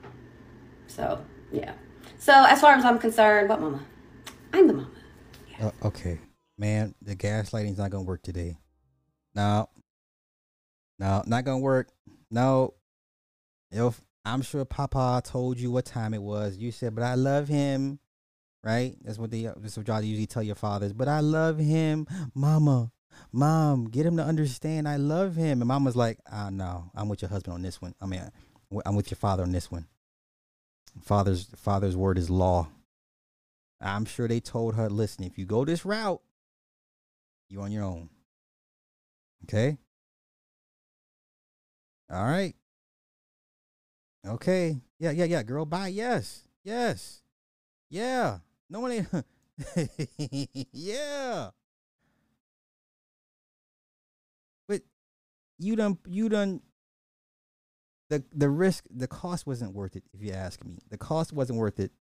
So, 0.87 1.25
yeah. 1.51 1.73
So, 2.19 2.33
as 2.33 2.61
far 2.61 2.75
as 2.75 2.85
I'm 2.85 2.99
concerned, 2.99 3.49
what 3.49 3.61
mama? 3.61 3.83
I'm 4.53 4.67
the 4.67 4.73
mama. 4.73 4.91
Yeah. 5.51 5.67
Uh, 5.67 5.87
okay. 5.89 6.21
Man, 6.59 6.95
the 7.03 7.17
gaslighting's 7.17 7.79
not 7.79 7.91
going 7.91 8.05
to 8.05 8.09
work 8.09 8.23
today. 8.23 8.57
No. 9.35 9.69
No, 10.99 11.23
not 11.27 11.45
going 11.45 11.59
to 11.59 11.63
work. 11.63 11.89
No. 12.31 12.75
If 13.71 14.01
I'm 14.25 14.43
sure 14.43 14.65
Papa 14.65 15.23
told 15.25 15.59
you 15.59 15.71
what 15.71 15.85
time 15.85 16.15
it 16.15 16.23
was. 16.23 16.57
You 16.57 16.73
said, 16.73 16.95
but 16.95 17.05
I 17.05 17.15
love 17.15 17.49
him. 17.49 17.99
Right? 18.67 18.97
That's 19.05 19.17
what 19.17 19.31
they 19.31 19.43
that's 19.43 19.77
what 19.77 19.87
y'all 19.87 20.03
usually 20.03 20.27
tell 20.27 20.43
your 20.43 20.57
fathers. 20.57 20.93
But 20.93 21.07
I 21.07 21.21
love 21.21 21.57
him, 21.57 22.05
Mama. 22.35 22.91
Mom, 23.33 23.85
get 23.85 24.05
him 24.05 24.17
to 24.17 24.25
understand 24.25 24.89
I 24.89 24.97
love 24.97 25.37
him. 25.37 25.63
And 25.63 25.69
mama's 25.69 25.95
like, 25.95 26.19
ah, 26.31 26.51
no, 26.51 26.91
I'm 26.93 27.09
with 27.09 27.23
your 27.23 27.29
husband 27.29 27.55
on 27.55 27.63
this 27.63 27.81
one. 27.81 27.95
I 28.01 28.07
mean, 28.07 28.29
I'm 28.85 28.97
with 28.97 29.09
your 29.09 29.17
father 29.17 29.45
on 29.45 29.53
this 29.53 29.71
one. 29.71 29.87
Father's 31.01 31.47
father's 31.55 31.97
word 31.97 32.19
is 32.19 32.29
law. 32.29 32.67
I'm 33.81 34.05
sure 34.05 34.27
they 34.27 34.41
told 34.41 34.75
her, 34.75 34.91
listen, 34.91 35.23
if 35.23 35.39
you 35.39 35.47
go 35.47 35.65
this 35.65 35.85
route, 35.85 36.21
you're 37.49 37.63
on 37.63 37.71
your 37.71 37.85
own. 37.85 38.11
Okay? 39.45 39.79
All 42.11 42.25
right. 42.25 42.57
Okay. 44.27 44.81
Yeah, 44.99 45.13
yeah, 45.13 45.25
yeah. 45.25 45.45
Girl, 45.45 45.67
bye. 45.67 45.87
Yes. 45.89 46.49
Yes. 46.65 47.23
Yeah. 47.89 48.39
No 48.69 48.81
one 48.81 49.07
yeah. 50.73 51.51
But 54.69 54.83
you 55.59 55.77
done 55.77 55.99
you 56.07 56.29
done 56.29 56.61
the 58.11 58.25
the 58.35 58.49
risk 58.49 58.85
the 58.91 59.09
cost 59.09 59.47
wasn't 59.47 59.73
worth 59.75 59.97
it 59.97 60.05
if 60.13 60.23
you 60.23 60.33
ask 60.33 60.65
me. 60.65 60.79
The 60.91 60.99
cost 60.99 61.33
wasn't 61.33 61.59
worth 61.59 61.81
it. 61.81 61.93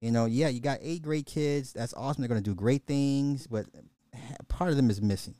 You 0.00 0.10
know 0.10 0.26
yeah 0.26 0.48
you 0.48 0.60
got 0.60 0.78
eight 0.82 1.02
great 1.02 1.26
kids. 1.26 1.72
That's 1.72 1.94
awesome. 1.94 2.22
They're 2.22 2.28
going 2.28 2.42
to 2.42 2.50
do 2.50 2.54
great 2.54 2.86
things 2.86 3.46
but 3.46 3.66
part 4.48 4.70
of 4.70 4.76
them 4.76 4.90
is 4.90 5.00
missing. 5.00 5.34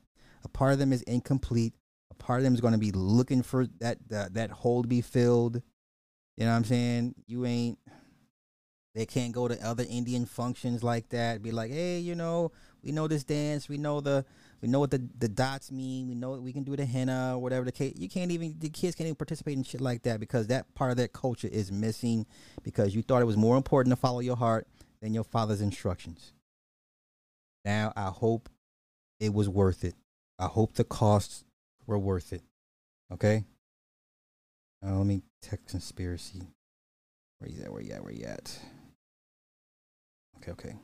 A 0.44 0.48
part 0.48 0.72
of 0.72 0.78
them 0.78 0.92
is 0.92 1.02
incomplete. 1.02 1.74
A 2.10 2.14
part 2.14 2.40
of 2.40 2.44
them 2.44 2.54
is 2.54 2.60
going 2.60 2.72
to 2.72 2.78
be 2.78 2.92
looking 2.92 3.42
for 3.42 3.66
that 3.80 3.98
that, 4.08 4.34
that 4.34 4.50
hole 4.50 4.82
to 4.82 4.88
be 4.88 5.02
filled. 5.02 5.62
You 6.36 6.46
know 6.46 6.50
what 6.50 6.56
i'm 6.56 6.64
saying? 6.64 7.14
You 7.26 7.46
ain't 7.46 7.78
they 8.94 9.06
can't 9.06 9.32
go 9.32 9.48
to 9.48 9.60
other 9.66 9.84
indian 9.88 10.26
functions 10.26 10.82
like 10.82 11.08
that 11.08 11.42
be 11.42 11.50
like 11.50 11.70
hey 11.70 11.98
you 11.98 12.14
know 12.14 12.52
we 12.82 12.92
know 12.92 13.08
this 13.08 13.24
dance 13.24 13.68
we 13.68 13.78
know 13.78 14.00
the 14.00 14.24
we 14.64 14.70
know 14.70 14.80
what 14.80 14.90
the, 14.90 15.06
the 15.18 15.28
dots 15.28 15.70
mean. 15.70 16.08
We 16.08 16.14
know 16.14 16.32
we 16.40 16.50
can 16.50 16.62
do 16.62 16.74
the 16.74 16.86
henna 16.86 17.32
or 17.34 17.38
whatever 17.38 17.66
the 17.66 17.72
case. 17.72 17.92
You 17.98 18.08
can't 18.08 18.30
even 18.30 18.54
the 18.58 18.70
kids 18.70 18.96
can't 18.96 19.06
even 19.06 19.14
participate 19.14 19.58
in 19.58 19.62
shit 19.62 19.82
like 19.82 20.04
that 20.04 20.20
because 20.20 20.46
that 20.46 20.74
part 20.74 20.90
of 20.90 20.96
that 20.96 21.12
culture 21.12 21.50
is 21.52 21.70
missing 21.70 22.24
because 22.62 22.94
you 22.94 23.02
thought 23.02 23.20
it 23.20 23.26
was 23.26 23.36
more 23.36 23.58
important 23.58 23.92
to 23.92 24.00
follow 24.00 24.20
your 24.20 24.36
heart 24.36 24.66
than 25.02 25.12
your 25.12 25.22
father's 25.24 25.60
instructions. 25.60 26.32
Now 27.66 27.92
I 27.94 28.06
hope 28.06 28.48
it 29.20 29.34
was 29.34 29.50
worth 29.50 29.84
it. 29.84 29.96
I 30.38 30.46
hope 30.46 30.76
the 30.76 30.84
costs 30.84 31.44
were 31.86 31.98
worth 31.98 32.32
it. 32.32 32.40
Okay. 33.12 33.44
Uh, 34.82 34.96
let 34.96 35.06
me 35.06 35.20
text 35.42 35.68
conspiracy. 35.68 36.40
Where 37.38 37.50
you 37.50 37.62
at? 37.64 37.70
Where 37.70 37.82
you 37.82 37.92
at? 37.92 38.02
Where 38.02 38.14
you 38.14 38.24
at? 38.24 38.58
Okay, 40.44 40.52
okay. 40.52 40.76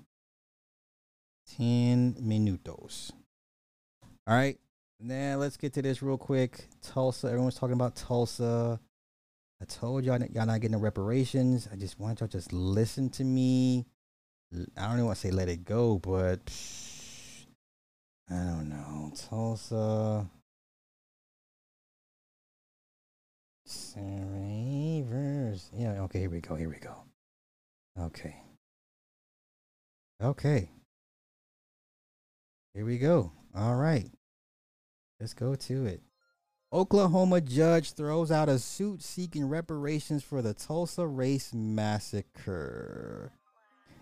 Ten 1.57 2.15
minutos. 2.15 3.13
All 4.27 4.35
right. 4.35 4.59
Now 4.99 5.37
let's 5.37 5.57
get 5.59 5.75
to 5.75 5.83
this 5.83 6.03
real 6.03 6.17
quick. 6.17 6.69
Tulsa. 6.83 7.27
Everyone's 7.29 7.57
talking 7.57 7.75
about 7.75 7.95
Tulsa. 7.97 8.81
I 9.61 9.65
told 9.67 10.05
y'all 10.05 10.19
y'all 10.33 10.47
not 10.47 10.61
getting 10.61 10.73
the 10.73 10.79
reparations. 10.79 11.69
I 11.71 11.77
just 11.77 11.99
want 12.01 12.21
y'all 12.21 12.29
just 12.29 12.53
listen 12.53 13.11
to 13.11 13.25
me. 13.25 13.85
I 14.77 14.87
don't 14.87 14.95
even 14.95 15.07
want 15.07 15.19
to 15.19 15.21
say 15.27 15.31
let 15.31 15.49
it 15.49 15.65
go, 15.65 15.99
but 15.99 16.45
psh, 16.47 17.47
I 18.31 18.35
don't 18.35 18.69
know. 18.71 19.13
Tulsa. 19.29 20.27
Survivors. 23.67 24.11
Yeah, 25.75 26.01
okay, 26.03 26.21
here 26.21 26.31
we 26.31 26.41
go. 26.41 26.55
Here 26.57 26.69
we 26.71 26.77
go. 26.77 26.95
Okay. 27.99 28.37
Okay. 30.23 30.71
Here 32.75 32.85
we 32.85 32.99
go. 32.99 33.33
All 33.57 33.77
right. 33.77 34.11
Let's 35.19 35.35
go 35.35 35.55
to 35.55 35.87
it. 35.87 36.03
Oklahoma 36.73 37.41
judge 37.41 37.93
throws 37.93 38.31
out 38.31 38.49
a 38.49 38.59
suit 38.59 39.03
seeking 39.03 39.49
reparations 39.49 40.23
for 40.23 40.41
the 40.41 40.55
Tulsa 40.55 41.07
Race 41.07 41.53
Massacre. 41.53 43.33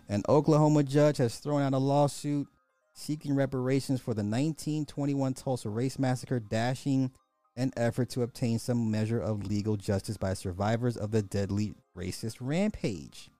An 0.08 0.22
Oklahoma 0.28 0.82
judge 0.82 1.18
has 1.18 1.38
thrown 1.38 1.62
out 1.62 1.72
a 1.72 1.78
lawsuit 1.78 2.46
seeking 2.94 3.34
reparations 3.34 4.00
for 4.00 4.12
the 4.12 4.24
1921 4.24 5.34
Tulsa 5.34 5.68
Race 5.70 5.98
Massacre, 5.98 6.40
dashing 6.40 7.12
an 7.56 7.72
effort 7.76 8.10
to 8.10 8.22
obtain 8.22 8.58
some 8.58 8.90
measure 8.90 9.20
of 9.20 9.46
legal 9.46 9.76
justice 9.76 10.16
by 10.16 10.34
survivors 10.34 10.96
of 10.96 11.10
the 11.10 11.22
deadly 11.22 11.74
racist 11.96 12.36
rampage. 12.40 13.30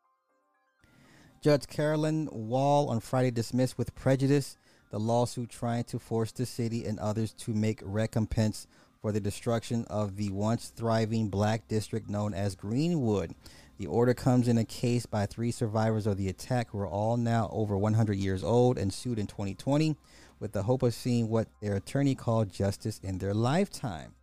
Judge 1.40 1.68
Carolyn 1.68 2.28
Wall 2.32 2.88
on 2.88 2.98
Friday 2.98 3.30
dismissed 3.30 3.78
with 3.78 3.94
prejudice 3.94 4.56
the 4.90 4.98
lawsuit 4.98 5.50
trying 5.50 5.84
to 5.84 6.00
force 6.00 6.32
the 6.32 6.44
city 6.44 6.84
and 6.84 6.98
others 6.98 7.32
to 7.34 7.54
make 7.54 7.80
recompense 7.84 8.66
for 9.00 9.12
the 9.12 9.20
destruction 9.20 9.84
of 9.88 10.16
the 10.16 10.30
once 10.30 10.72
thriving 10.74 11.28
black 11.28 11.68
district 11.68 12.10
known 12.10 12.34
as 12.34 12.56
Greenwood. 12.56 13.36
The 13.76 13.86
order 13.86 14.14
comes 14.14 14.48
in 14.48 14.58
a 14.58 14.64
case 14.64 15.06
by 15.06 15.26
three 15.26 15.52
survivors 15.52 16.08
of 16.08 16.16
the 16.16 16.28
attack 16.28 16.70
who 16.70 16.80
are 16.80 16.88
all 16.88 17.16
now 17.16 17.48
over 17.52 17.78
100 17.78 18.16
years 18.16 18.42
old 18.42 18.76
and 18.76 18.92
sued 18.92 19.20
in 19.20 19.28
2020 19.28 19.94
with 20.40 20.50
the 20.50 20.64
hope 20.64 20.82
of 20.82 20.92
seeing 20.92 21.28
what 21.28 21.46
their 21.60 21.76
attorney 21.76 22.16
called 22.16 22.52
justice 22.52 22.98
in 23.04 23.18
their 23.18 23.34
lifetime. 23.34 24.14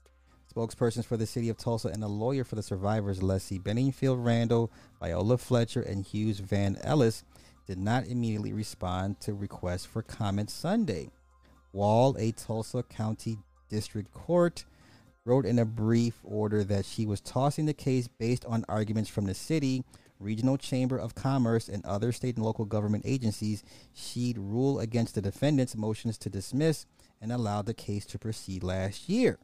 Spokespersons 0.55 1.05
for 1.05 1.17
the 1.17 1.25
city 1.25 1.49
of 1.49 1.57
Tulsa 1.57 1.89
and 1.89 2.01
a 2.01 2.07
lawyer 2.07 2.45
for 2.45 2.55
the 2.55 2.63
survivors, 2.63 3.21
Leslie 3.21 3.59
Benningfield 3.59 4.23
Randle, 4.23 4.71
Viola 5.01 5.37
Fletcher, 5.37 5.81
and 5.81 6.05
Hughes 6.05 6.39
Van 6.39 6.77
Ellis, 6.81 7.25
did 7.67 7.77
not 7.77 8.07
immediately 8.07 8.53
respond 8.53 9.19
to 9.19 9.33
requests 9.33 9.85
for 9.85 10.01
comment 10.01 10.49
Sunday. 10.49 11.09
Wall, 11.73 12.15
a 12.17 12.31
Tulsa 12.31 12.83
County 12.83 13.37
District 13.69 14.13
Court, 14.13 14.63
wrote 15.25 15.45
in 15.45 15.59
a 15.59 15.65
brief 15.65 16.21
order 16.23 16.63
that 16.63 16.85
she 16.85 17.05
was 17.05 17.19
tossing 17.19 17.65
the 17.65 17.73
case 17.73 18.07
based 18.07 18.45
on 18.45 18.63
arguments 18.69 19.09
from 19.09 19.25
the 19.25 19.33
city, 19.33 19.83
regional 20.19 20.57
chamber 20.57 20.97
of 20.97 21.15
commerce, 21.15 21.67
and 21.67 21.83
other 21.85 22.13
state 22.13 22.37
and 22.37 22.45
local 22.45 22.63
government 22.63 23.03
agencies. 23.05 23.61
She'd 23.93 24.37
rule 24.37 24.79
against 24.79 25.15
the 25.15 25.21
defendants' 25.21 25.75
motions 25.75 26.17
to 26.19 26.29
dismiss 26.29 26.85
and 27.19 27.33
allowed 27.33 27.65
the 27.65 27.73
case 27.73 28.05
to 28.05 28.19
proceed 28.19 28.63
last 28.63 29.09
year. 29.09 29.37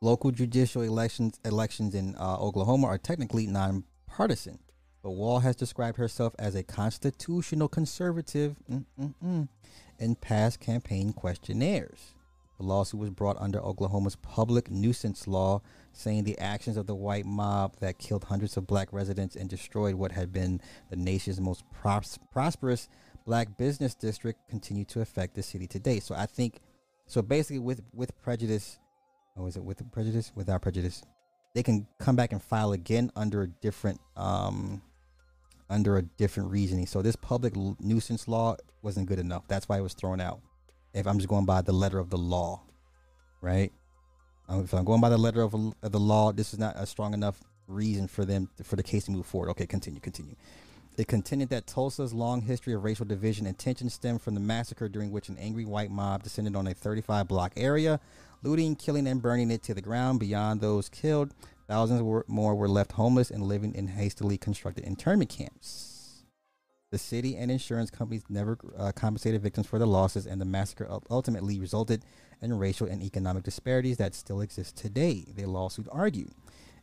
Local 0.00 0.30
judicial 0.30 0.82
elections 0.82 1.40
elections 1.44 1.94
in 1.94 2.14
uh, 2.16 2.36
Oklahoma 2.36 2.86
are 2.86 2.98
technically 2.98 3.48
nonpartisan, 3.48 4.60
but 5.02 5.10
Wall 5.10 5.40
has 5.40 5.56
described 5.56 5.98
herself 5.98 6.36
as 6.38 6.54
a 6.54 6.62
constitutional 6.62 7.66
conservative 7.66 8.54
mm-mm-mm, 8.70 9.48
in 9.98 10.14
past 10.14 10.60
campaign 10.60 11.12
questionnaires. 11.12 12.14
The 12.58 12.64
lawsuit 12.64 13.00
was 13.00 13.10
brought 13.10 13.40
under 13.40 13.60
Oklahoma's 13.60 14.14
public 14.16 14.70
nuisance 14.70 15.26
law, 15.26 15.62
saying 15.92 16.24
the 16.24 16.38
actions 16.38 16.76
of 16.76 16.86
the 16.86 16.94
white 16.94 17.26
mob 17.26 17.76
that 17.80 17.98
killed 17.98 18.24
hundreds 18.24 18.56
of 18.56 18.68
black 18.68 18.92
residents 18.92 19.34
and 19.34 19.48
destroyed 19.48 19.94
what 19.96 20.12
had 20.12 20.32
been 20.32 20.60
the 20.90 20.96
nation's 20.96 21.40
most 21.40 21.64
pros- 21.72 22.18
prosperous 22.32 22.88
black 23.26 23.56
business 23.56 23.94
district 23.96 24.48
continue 24.48 24.84
to 24.84 25.00
affect 25.00 25.34
the 25.34 25.42
city 25.42 25.66
today. 25.66 25.98
So 25.98 26.14
I 26.14 26.26
think, 26.26 26.60
so 27.06 27.20
basically, 27.20 27.58
with 27.60 27.82
with 27.92 28.16
prejudice, 28.22 28.78
or 29.38 29.48
is 29.48 29.56
it 29.56 29.64
with 29.64 29.80
prejudice? 29.92 30.32
Without 30.34 30.62
prejudice, 30.62 31.02
they 31.54 31.62
can 31.62 31.86
come 31.98 32.16
back 32.16 32.32
and 32.32 32.42
file 32.42 32.72
again 32.72 33.10
under 33.16 33.42
a 33.42 33.46
different 33.46 34.00
um 34.16 34.82
under 35.70 35.98
a 35.98 36.02
different 36.02 36.50
reasoning. 36.50 36.86
So 36.86 37.02
this 37.02 37.16
public 37.16 37.54
nuisance 37.56 38.26
law 38.26 38.56
wasn't 38.82 39.06
good 39.06 39.18
enough. 39.18 39.46
That's 39.48 39.68
why 39.68 39.78
it 39.78 39.82
was 39.82 39.94
thrown 39.94 40.20
out. 40.20 40.40
If 40.94 41.06
I'm 41.06 41.18
just 41.18 41.28
going 41.28 41.44
by 41.44 41.60
the 41.60 41.72
letter 41.72 41.98
of 41.98 42.10
the 42.10 42.16
law, 42.16 42.62
right? 43.42 43.70
Um, 44.48 44.64
if 44.64 44.72
I'm 44.72 44.84
going 44.84 45.02
by 45.02 45.10
the 45.10 45.18
letter 45.18 45.42
of, 45.42 45.54
of 45.54 45.92
the 45.92 46.00
law, 46.00 46.32
this 46.32 46.54
is 46.54 46.58
not 46.58 46.74
a 46.76 46.86
strong 46.86 47.12
enough 47.12 47.38
reason 47.66 48.08
for 48.08 48.24
them 48.24 48.48
for 48.62 48.76
the 48.76 48.82
case 48.82 49.04
to 49.04 49.10
move 49.10 49.26
forward. 49.26 49.50
Okay, 49.50 49.66
continue, 49.66 50.00
continue. 50.00 50.34
It 50.96 51.06
contended 51.06 51.50
that 51.50 51.66
Tulsa's 51.66 52.12
long 52.12 52.40
history 52.40 52.72
of 52.72 52.82
racial 52.82 53.04
division 53.04 53.46
and 53.46 53.56
tension 53.56 53.88
stemmed 53.88 54.20
from 54.20 54.34
the 54.34 54.40
massacre 54.40 54.88
during 54.88 55.12
which 55.12 55.28
an 55.28 55.36
angry 55.38 55.64
white 55.64 55.92
mob 55.92 56.24
descended 56.24 56.56
on 56.56 56.66
a 56.66 56.74
35 56.74 57.28
block 57.28 57.52
area, 57.56 58.00
looting, 58.42 58.76
killing, 58.76 59.06
and 59.06 59.22
burning 59.22 59.50
it 59.50 59.62
to 59.64 59.74
the 59.74 59.82
ground. 59.82 60.20
Beyond 60.20 60.60
those 60.60 60.88
killed, 60.88 61.34
thousands 61.66 62.02
were, 62.02 62.24
more 62.28 62.54
were 62.54 62.68
left 62.68 62.92
homeless 62.92 63.30
and 63.30 63.42
living 63.42 63.74
in 63.74 63.88
hastily 63.88 64.38
constructed 64.38 64.84
internment 64.84 65.30
camps. 65.30 66.24
The 66.90 66.98
city 66.98 67.36
and 67.36 67.50
insurance 67.50 67.90
companies 67.90 68.24
never 68.30 68.56
uh, 68.76 68.92
compensated 68.92 69.42
victims 69.42 69.66
for 69.66 69.78
the 69.78 69.86
losses, 69.86 70.26
and 70.26 70.40
the 70.40 70.46
massacre 70.46 70.88
ultimately 71.10 71.60
resulted 71.60 72.02
in 72.40 72.58
racial 72.58 72.86
and 72.86 73.02
economic 73.02 73.42
disparities 73.42 73.98
that 73.98 74.14
still 74.14 74.40
exist 74.40 74.76
today, 74.76 75.26
the 75.34 75.44
lawsuit 75.44 75.86
argued. 75.92 76.32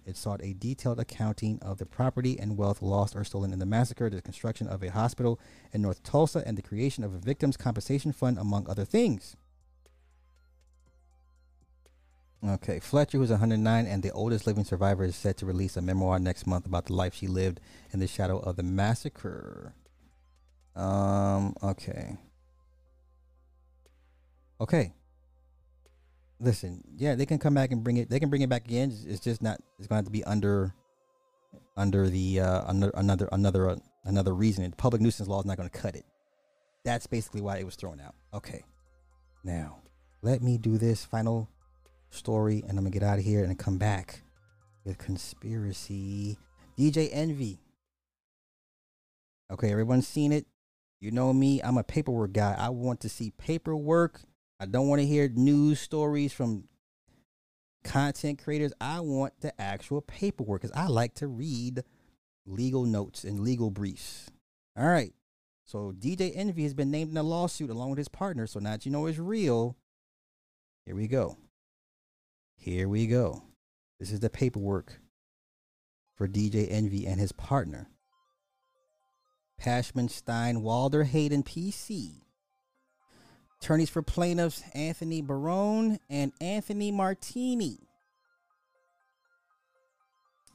It 0.06 0.18
sought 0.18 0.44
a 0.44 0.54
detailed 0.54 1.00
accounting 1.00 1.58
of 1.64 1.80
the 1.80 1.88
property 1.88 2.40
and 2.40 2.58
wealth 2.58 2.84
lost 2.84 3.16
or 3.16 3.24
stolen 3.24 3.52
in 3.52 3.58
the 3.58 3.66
massacre, 3.66 4.08
the 4.08 4.22
construction 4.22 4.68
of 4.68 4.84
a 4.84 4.92
hospital 4.92 5.40
in 5.74 5.82
North 5.82 6.04
Tulsa, 6.04 6.44
and 6.46 6.56
the 6.56 6.62
creation 6.62 7.04
of 7.04 7.16
a 7.16 7.18
victims' 7.18 7.58
compensation 7.58 8.12
fund, 8.12 8.38
among 8.38 8.70
other 8.70 8.86
things. 8.86 9.36
Okay, 12.44 12.80
Fletcher, 12.80 13.18
who's 13.18 13.32
109 13.32 13.86
and 13.86 14.04
the 14.04 14.12
oldest 14.12 14.46
living 14.46 14.64
survivor, 14.66 15.04
is 15.04 15.16
set 15.16 15.38
to 15.38 15.46
release 15.46 15.78
a 15.78 15.82
memoir 15.82 16.20
next 16.20 16.46
month 16.46 16.66
about 16.66 16.86
the 16.86 16.94
life 16.94 17.14
she 17.16 17.28
lived 17.28 17.60
in 17.92 18.00
the 18.00 18.08
shadow 18.08 18.38
of 18.40 18.56
the 18.56 18.64
massacre. 18.64 19.74
Um, 20.76 21.56
okay. 21.64 22.18
Okay. 24.62 24.94
Listen, 26.40 26.84
yeah, 26.98 27.16
they 27.16 27.26
can 27.26 27.40
come 27.40 27.54
back 27.54 27.72
and 27.72 27.84
bring 27.84 27.98
it. 27.98 28.10
They 28.10 28.20
can 28.20 28.30
bring 28.30 28.42
it 28.42 28.50
back 28.50 28.66
again. 28.66 28.92
It's- 28.92 29.20
just 29.20 29.42
not. 29.42 29.60
It's 29.80 29.88
going 29.88 29.96
to 29.96 30.06
have 30.06 30.06
to 30.06 30.12
be 30.12 30.24
under, 30.26 30.74
under 31.78 32.10
the 32.10 32.42
uh, 32.42 32.64
under 32.68 32.90
another 32.94 33.30
another 33.32 33.70
uh, 33.70 33.76
another 34.04 34.36
reason. 34.36 34.70
The 34.70 34.76
public 34.76 35.02
nuisance 35.02 35.30
law 35.30 35.40
is 35.40 35.46
not 35.46 35.58
going 35.58 35.70
to 35.70 35.78
cut 35.78 35.96
it. 35.96 36.06
That's 36.84 37.08
basically 37.08 37.42
why 37.42 37.58
it 37.58 37.66
was 37.66 37.76
thrown 37.76 38.00
out. 38.00 38.16
Okay. 38.34 38.64
Now, 39.44 39.80
let 40.22 40.44
me 40.44 40.58
do 40.58 40.78
this 40.78 41.06
final 41.06 41.50
story, 42.16 42.64
and 42.68 42.78
I'm 42.78 42.86
gonna 42.86 42.90
get 42.90 43.04
out 43.04 43.20
of 43.20 43.26
here 43.26 43.44
and 43.44 43.58
come 43.58 43.78
back 43.78 44.22
with 44.84 44.98
conspiracy. 44.98 46.38
DJ 46.78 47.10
Envy. 47.12 47.60
Okay, 49.52 49.72
everyone's 49.72 50.08
seen 50.08 50.32
it. 50.32 50.46
You 51.00 51.12
know 51.12 51.34
me, 51.34 51.62
I'm 51.62 51.78
a 51.78 51.84
paperwork 51.84 52.34
guy. 52.34 52.56
I 52.58 52.70
want 52.70 53.02
to 53.02 53.10
see 53.10 53.32
paperwork. 53.32 54.22
I 54.60 54.66
don't 54.66 54.88
want 54.88 55.02
to 55.02 55.08
hear 55.08 55.30
news 55.30 55.80
stories 55.80 56.34
from 56.34 56.66
content 57.84 58.42
creators. 58.44 58.74
I 58.82 59.02
want 59.02 59.34
the 59.42 59.60
actual 59.62 60.02
paperwork 60.02 60.62
because 60.62 60.76
I 60.76 60.88
like 60.88 61.14
to 61.16 61.28
read 61.28 61.84
legal 62.46 62.86
notes 62.86 63.24
and 63.24 63.40
legal 63.40 63.70
briefs. 63.70 64.32
All 64.78 64.88
right. 64.88 65.14
So 65.66 65.94
DJ 65.98 66.32
Envy 66.36 66.64
has 66.64 66.74
been 66.74 66.92
named 66.92 67.12
in 67.12 67.18
a 67.18 67.24
lawsuit 67.24 67.70
along 67.70 67.90
with 67.92 67.98
his 67.98 68.08
partner. 68.08 68.48
So 68.48 68.60
now 68.60 68.72
that 68.72 68.86
you 68.86 68.92
know 68.92 69.06
it's 69.08 69.18
real, 69.18 69.76
here 70.86 70.96
we 70.96 71.08
go. 71.08 71.38
Here 72.66 72.90
we 72.90 73.06
go. 73.06 73.44
This 74.00 74.12
is 74.12 74.22
the 74.22 74.30
paperwork 74.32 75.00
for 76.16 76.28
DJ 76.28 76.66
Envy 76.68 77.06
and 77.06 77.20
his 77.20 77.32
partner. 77.32 77.92
Pashman 79.62 80.10
Stein, 80.10 80.64
Walder 80.64 81.04
Hayden, 81.04 81.44
PC. 81.44 82.22
Attorneys 83.62 83.92
for 83.92 84.02
plaintiffs 84.02 84.64
Anthony 84.74 85.22
Barone 85.22 86.00
and 86.10 86.32
Anthony 86.42 86.92
Martini. 86.92 87.78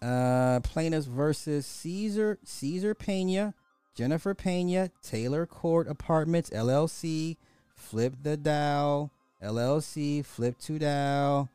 Uh, 0.02 0.58
plaintiffs 0.64 1.06
versus 1.06 1.64
Caesar 1.64 2.40
Caesar 2.42 2.92
Pena, 2.92 3.54
Jennifer 3.96 4.34
Pena, 4.34 4.90
Taylor 5.00 5.46
Court 5.46 5.86
Apartments 5.86 6.50
LLC, 6.50 7.36
Flip 7.76 8.14
the 8.20 8.36
Dow 8.36 9.12
LLC, 9.40 10.24
Flip 10.24 10.58
to 10.58 10.80
Dow, 10.80 11.48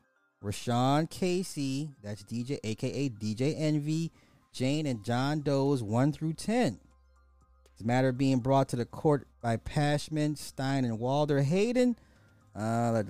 RaaShaun 0.46 1.10
Casey, 1.10 1.90
that's 2.02 2.22
DJ, 2.22 2.58
aka 2.62 3.08
DJ 3.08 3.54
Envy, 3.58 4.12
Jane 4.52 4.86
and 4.86 5.04
John 5.04 5.40
Doe's 5.40 5.82
1 5.82 6.12
through 6.12 6.34
10. 6.34 6.78
This 7.76 7.86
matter 7.86 8.12
being 8.12 8.38
brought 8.38 8.68
to 8.68 8.76
the 8.76 8.84
court 8.84 9.26
by 9.42 9.56
Pashman, 9.56 10.38
Stein, 10.38 10.84
and 10.84 11.00
Walder 11.00 11.42
Hayden. 11.42 11.96
Uh, 12.54 13.02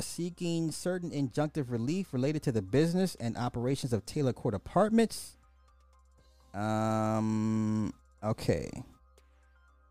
seeking 0.00 0.70
certain 0.70 1.10
injunctive 1.10 1.70
relief 1.70 2.14
related 2.14 2.42
to 2.44 2.52
the 2.52 2.62
business 2.62 3.16
and 3.16 3.36
operations 3.36 3.92
of 3.92 4.06
Taylor 4.06 4.32
Court 4.32 4.54
Apartments. 4.54 5.36
Um. 6.54 7.92
Okay. 8.24 8.70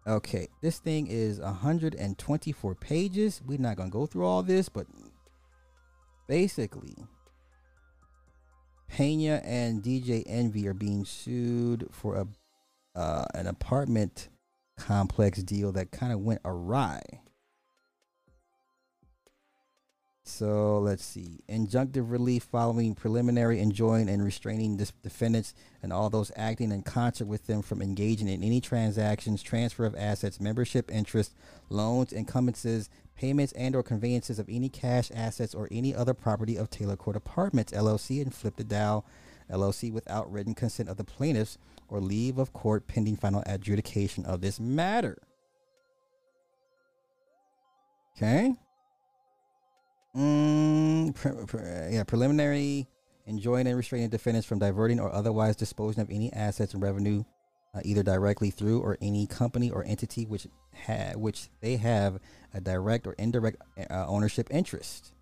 Okay. 0.08 0.48
This 0.62 0.80
thing 0.80 1.06
is 1.08 1.40
124 1.40 2.76
pages. 2.76 3.42
We're 3.46 3.60
not 3.60 3.78
gonna 3.78 3.92
go 3.92 4.08
through 4.08 4.26
all 4.26 4.42
this, 4.42 4.68
but 4.68 4.88
basically, 6.28 6.96
Pina 8.88 9.42
and 9.44 9.84
DJ 9.84 10.24
Envy 10.26 10.68
are 10.68 10.74
being 10.74 11.06
sued 11.06 11.88
for 11.92 12.16
a 12.16 12.28
uh, 12.98 13.26
an 13.36 13.46
apartment 13.46 14.30
complex 14.78 15.44
deal 15.44 15.72
that 15.72 15.92
kind 15.92 16.12
of 16.12 16.22
went 16.22 16.42
awry. 16.44 17.02
So 20.28 20.80
let's 20.80 21.06
see. 21.06 21.40
Injunctive 21.48 22.12
relief 22.12 22.44
following 22.44 22.96
preliminary 22.96 23.60
enjoin 23.60 24.10
and 24.10 24.24
restraining 24.24 24.76
dis- 24.76 24.92
defendants 25.02 25.54
and 25.82 25.94
all 25.94 26.10
those 26.10 26.34
acting 26.36 26.74
in 26.74 26.84
concert 26.84 27.28
with 27.28 27.48
them 27.48 27.62
from 27.62 27.82
engaging 27.82 28.28
in 28.28 28.44
any 28.44 28.60
transactions, 28.60 29.42
transfer 29.42 29.86
of 29.86 29.96
assets, 29.96 30.42
membership 30.42 30.92
interest, 30.92 31.34
loans, 31.70 32.12
encumbrances, 32.12 32.90
payments 33.16 33.54
and 33.54 33.74
or 33.74 33.82
conveyances 33.82 34.38
of 34.38 34.50
any 34.50 34.68
cash 34.68 35.10
assets 35.16 35.56
or 35.56 35.70
any 35.72 35.96
other 35.96 36.14
property 36.14 36.58
of 36.58 36.70
Taylor 36.70 36.98
Court 36.98 37.16
Apartments 37.16 37.72
LLC 37.72 38.22
and 38.22 38.36
Flip 38.36 38.58
the 38.58 38.66
Dow 38.66 39.06
LLC 39.50 39.94
without 39.94 40.30
written 40.30 40.54
consent 40.54 40.90
of 40.90 40.98
the 40.98 41.06
plaintiffs 41.06 41.58
or 41.88 42.02
leave 42.02 42.38
of 42.38 42.52
court 42.52 42.86
pending 42.86 43.16
final 43.16 43.44
adjudication 43.46 44.26
of 44.26 44.42
this 44.42 44.60
matter. 44.60 45.18
Okay. 48.18 48.56
Mm, 50.18 51.14
pre- 51.14 51.46
pre- 51.46 51.94
yeah, 51.94 52.04
preliminary 52.04 52.88
enjoining 53.28 53.68
and 53.68 53.78
restraining 53.78 54.10
defendants 54.10 54.48
from 54.48 54.58
diverting 54.58 55.00
or 55.00 55.14
otherwise 55.14 55.56
disposing 55.56 56.02
of 56.02 56.10
any 56.10 56.34
assets 56.34 56.74
and 56.74 56.82
revenue, 56.82 57.24
uh, 57.76 57.82
either 57.84 58.02
directly 58.02 58.50
through 58.50 58.80
or 58.80 58.98
any 59.00 59.28
company 59.28 59.70
or 59.70 59.84
entity 59.86 60.26
which 60.26 60.48
ha- 60.88 61.14
which 61.16 61.50
they 61.62 61.78
have 61.78 62.20
a 62.54 62.62
direct 62.62 63.06
or 63.06 63.14
indirect 63.14 63.62
uh, 63.92 64.06
ownership 64.08 64.48
interest, 64.50 65.14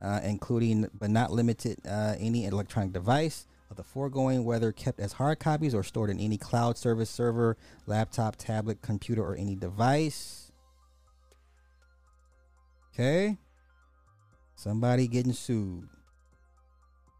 uh, 0.00 0.20
including 0.22 0.88
but 0.96 1.10
not 1.10 1.32
limited 1.32 1.78
uh, 1.84 2.14
any 2.20 2.44
electronic 2.44 2.92
device 2.92 3.46
of 3.70 3.76
the 3.76 3.82
foregoing, 3.82 4.44
whether 4.44 4.70
kept 4.70 5.00
as 5.00 5.14
hard 5.14 5.40
copies 5.40 5.74
or 5.74 5.82
stored 5.82 6.10
in 6.10 6.20
any 6.20 6.38
cloud 6.38 6.78
service 6.78 7.10
server, 7.10 7.56
laptop, 7.86 8.36
tablet, 8.36 8.82
computer, 8.82 9.24
or 9.24 9.34
any 9.34 9.56
device. 9.56 10.52
Okay. 12.94 13.38
Somebody 14.62 15.08
getting 15.08 15.32
sued. 15.32 15.88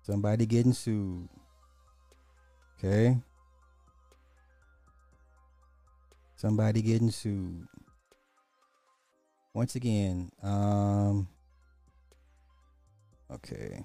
Somebody 0.02 0.46
getting 0.46 0.72
sued. 0.72 1.28
Okay. 2.78 3.16
Somebody 6.36 6.82
getting 6.82 7.10
sued. 7.10 7.66
Once 9.54 9.74
again, 9.74 10.30
um 10.40 11.26
okay. 13.28 13.82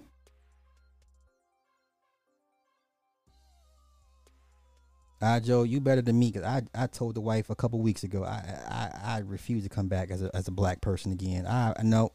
Ah, 5.20 5.40
Joe, 5.40 5.64
you 5.64 5.82
better 5.82 6.04
than 6.04 6.20
me 6.20 6.32
because 6.32 6.44
I, 6.44 6.62
I 6.76 6.86
told 6.86 7.16
the 7.16 7.22
wife 7.22 7.50
a 7.50 7.56
couple 7.56 7.82
weeks 7.82 8.04
ago 8.04 8.24
I, 8.24 8.44
I 8.70 9.16
I 9.16 9.18
refuse 9.26 9.64
to 9.64 9.70
come 9.70 9.88
back 9.88 10.12
as 10.12 10.22
a 10.22 10.30
as 10.36 10.48
a 10.48 10.52
black 10.52 10.80
person 10.80 11.12
again. 11.12 11.48
I, 11.48 11.74
I 11.76 11.82
know 11.82 12.12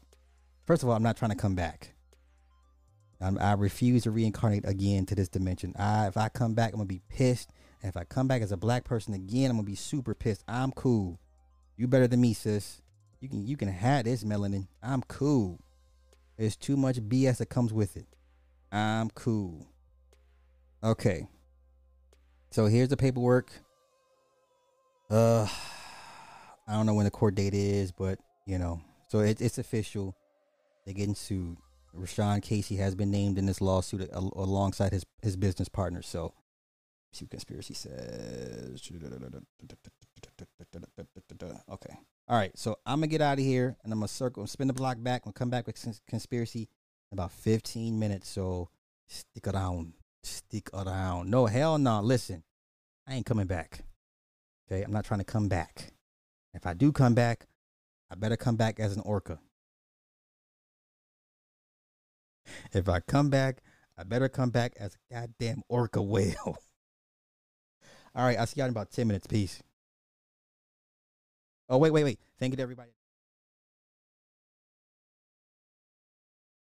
First 0.65 0.83
of 0.83 0.89
all, 0.89 0.95
I'm 0.95 1.03
not 1.03 1.17
trying 1.17 1.31
to 1.31 1.37
come 1.37 1.55
back. 1.55 1.93
I'm, 3.19 3.37
i 3.39 3.53
refuse 3.53 4.03
to 4.03 4.11
reincarnate 4.11 4.67
again 4.67 5.05
to 5.07 5.15
this 5.15 5.29
dimension. 5.29 5.73
I, 5.77 6.07
if 6.07 6.17
I 6.17 6.29
come 6.29 6.53
back, 6.53 6.71
I'm 6.71 6.77
gonna 6.77 6.85
be 6.85 7.01
pissed. 7.09 7.51
And 7.81 7.89
if 7.89 7.97
I 7.97 8.03
come 8.03 8.27
back 8.27 8.41
as 8.41 8.51
a 8.51 8.57
black 8.57 8.83
person 8.83 9.13
again, 9.13 9.49
I'm 9.49 9.57
gonna 9.57 9.63
be 9.65 9.75
super 9.75 10.13
pissed. 10.13 10.43
I'm 10.47 10.71
cool. 10.71 11.19
You 11.77 11.87
better 11.87 12.07
than 12.07 12.21
me, 12.21 12.33
sis. 12.33 12.81
You 13.19 13.29
can 13.29 13.45
you 13.45 13.55
can 13.55 13.69
have 13.69 14.05
this 14.05 14.23
melanin. 14.23 14.67
I'm 14.81 15.01
cool. 15.03 15.59
There's 16.37 16.55
too 16.55 16.75
much 16.75 16.97
BS 16.97 17.37
that 17.37 17.47
comes 17.47 17.71
with 17.71 17.95
it. 17.95 18.07
I'm 18.71 19.09
cool. 19.11 19.67
Okay. 20.83 21.27
So 22.51 22.65
here's 22.65 22.89
the 22.89 22.97
paperwork. 22.97 23.51
Uh, 25.09 25.47
I 26.67 26.73
don't 26.73 26.85
know 26.85 26.93
when 26.93 27.05
the 27.05 27.11
court 27.11 27.35
date 27.35 27.53
is, 27.53 27.91
but 27.91 28.19
you 28.45 28.57
know, 28.57 28.81
so 29.07 29.19
it, 29.19 29.41
it's 29.41 29.57
official. 29.57 30.15
They're 30.85 30.93
getting 30.93 31.15
sued. 31.15 31.57
RaaShaun 31.97 32.41
Casey 32.41 32.77
has 32.77 32.95
been 32.95 33.11
named 33.11 33.37
in 33.37 33.45
this 33.45 33.61
lawsuit 33.61 34.09
al- 34.11 34.33
alongside 34.35 34.91
his, 34.91 35.05
his 35.21 35.37
business 35.37 35.69
partner. 35.69 36.01
So, 36.01 36.33
see 37.11 37.25
what 37.25 37.31
conspiracy 37.31 37.73
says. 37.73 38.81
Okay. 41.69 41.93
All 42.27 42.37
right. 42.37 42.57
So 42.57 42.77
I'm 42.85 42.97
gonna 42.99 43.07
get 43.07 43.21
out 43.21 43.37
of 43.39 43.45
here, 43.45 43.77
and 43.83 43.93
I'm 43.93 43.99
gonna 43.99 44.07
circle, 44.07 44.47
spin 44.47 44.67
the 44.67 44.73
block 44.73 44.97
back, 45.01 45.25
and 45.25 45.35
come 45.35 45.49
back 45.49 45.67
with 45.67 45.99
conspiracy 46.07 46.67
in 47.11 47.15
about 47.15 47.31
15 47.31 47.99
minutes. 47.99 48.29
So 48.29 48.69
stick 49.07 49.47
around. 49.47 49.93
Stick 50.23 50.69
around. 50.73 51.29
No 51.29 51.45
hell 51.45 51.77
no. 51.77 52.01
Listen, 52.01 52.43
I 53.07 53.13
ain't 53.15 53.25
coming 53.25 53.47
back. 53.47 53.81
Okay. 54.67 54.83
I'm 54.83 54.91
not 54.91 55.05
trying 55.05 55.19
to 55.19 55.25
come 55.25 55.47
back. 55.47 55.93
If 56.53 56.65
I 56.65 56.73
do 56.73 56.91
come 56.91 57.13
back, 57.13 57.45
I 58.09 58.15
better 58.15 58.37
come 58.37 58.55
back 58.55 58.79
as 58.79 58.95
an 58.95 59.01
orca. 59.05 59.39
If 62.73 62.89
I 62.89 62.99
come 62.99 63.29
back, 63.29 63.61
I 63.97 64.03
better 64.03 64.29
come 64.29 64.49
back 64.49 64.73
as 64.79 64.95
a 64.95 65.13
goddamn 65.13 65.63
orca 65.69 66.01
whale. 66.01 66.35
All 68.15 68.25
right, 68.25 68.37
I'll 68.37 68.47
see 68.47 68.59
y'all 68.59 68.67
in 68.67 68.71
about 68.71 68.91
10 68.91 69.07
minutes. 69.07 69.27
Peace. 69.27 69.61
Oh, 71.69 71.77
wait, 71.77 71.91
wait, 71.91 72.03
wait. 72.03 72.19
Thank 72.39 72.51
you 72.51 72.57
to 72.57 72.63
everybody. 72.63 72.91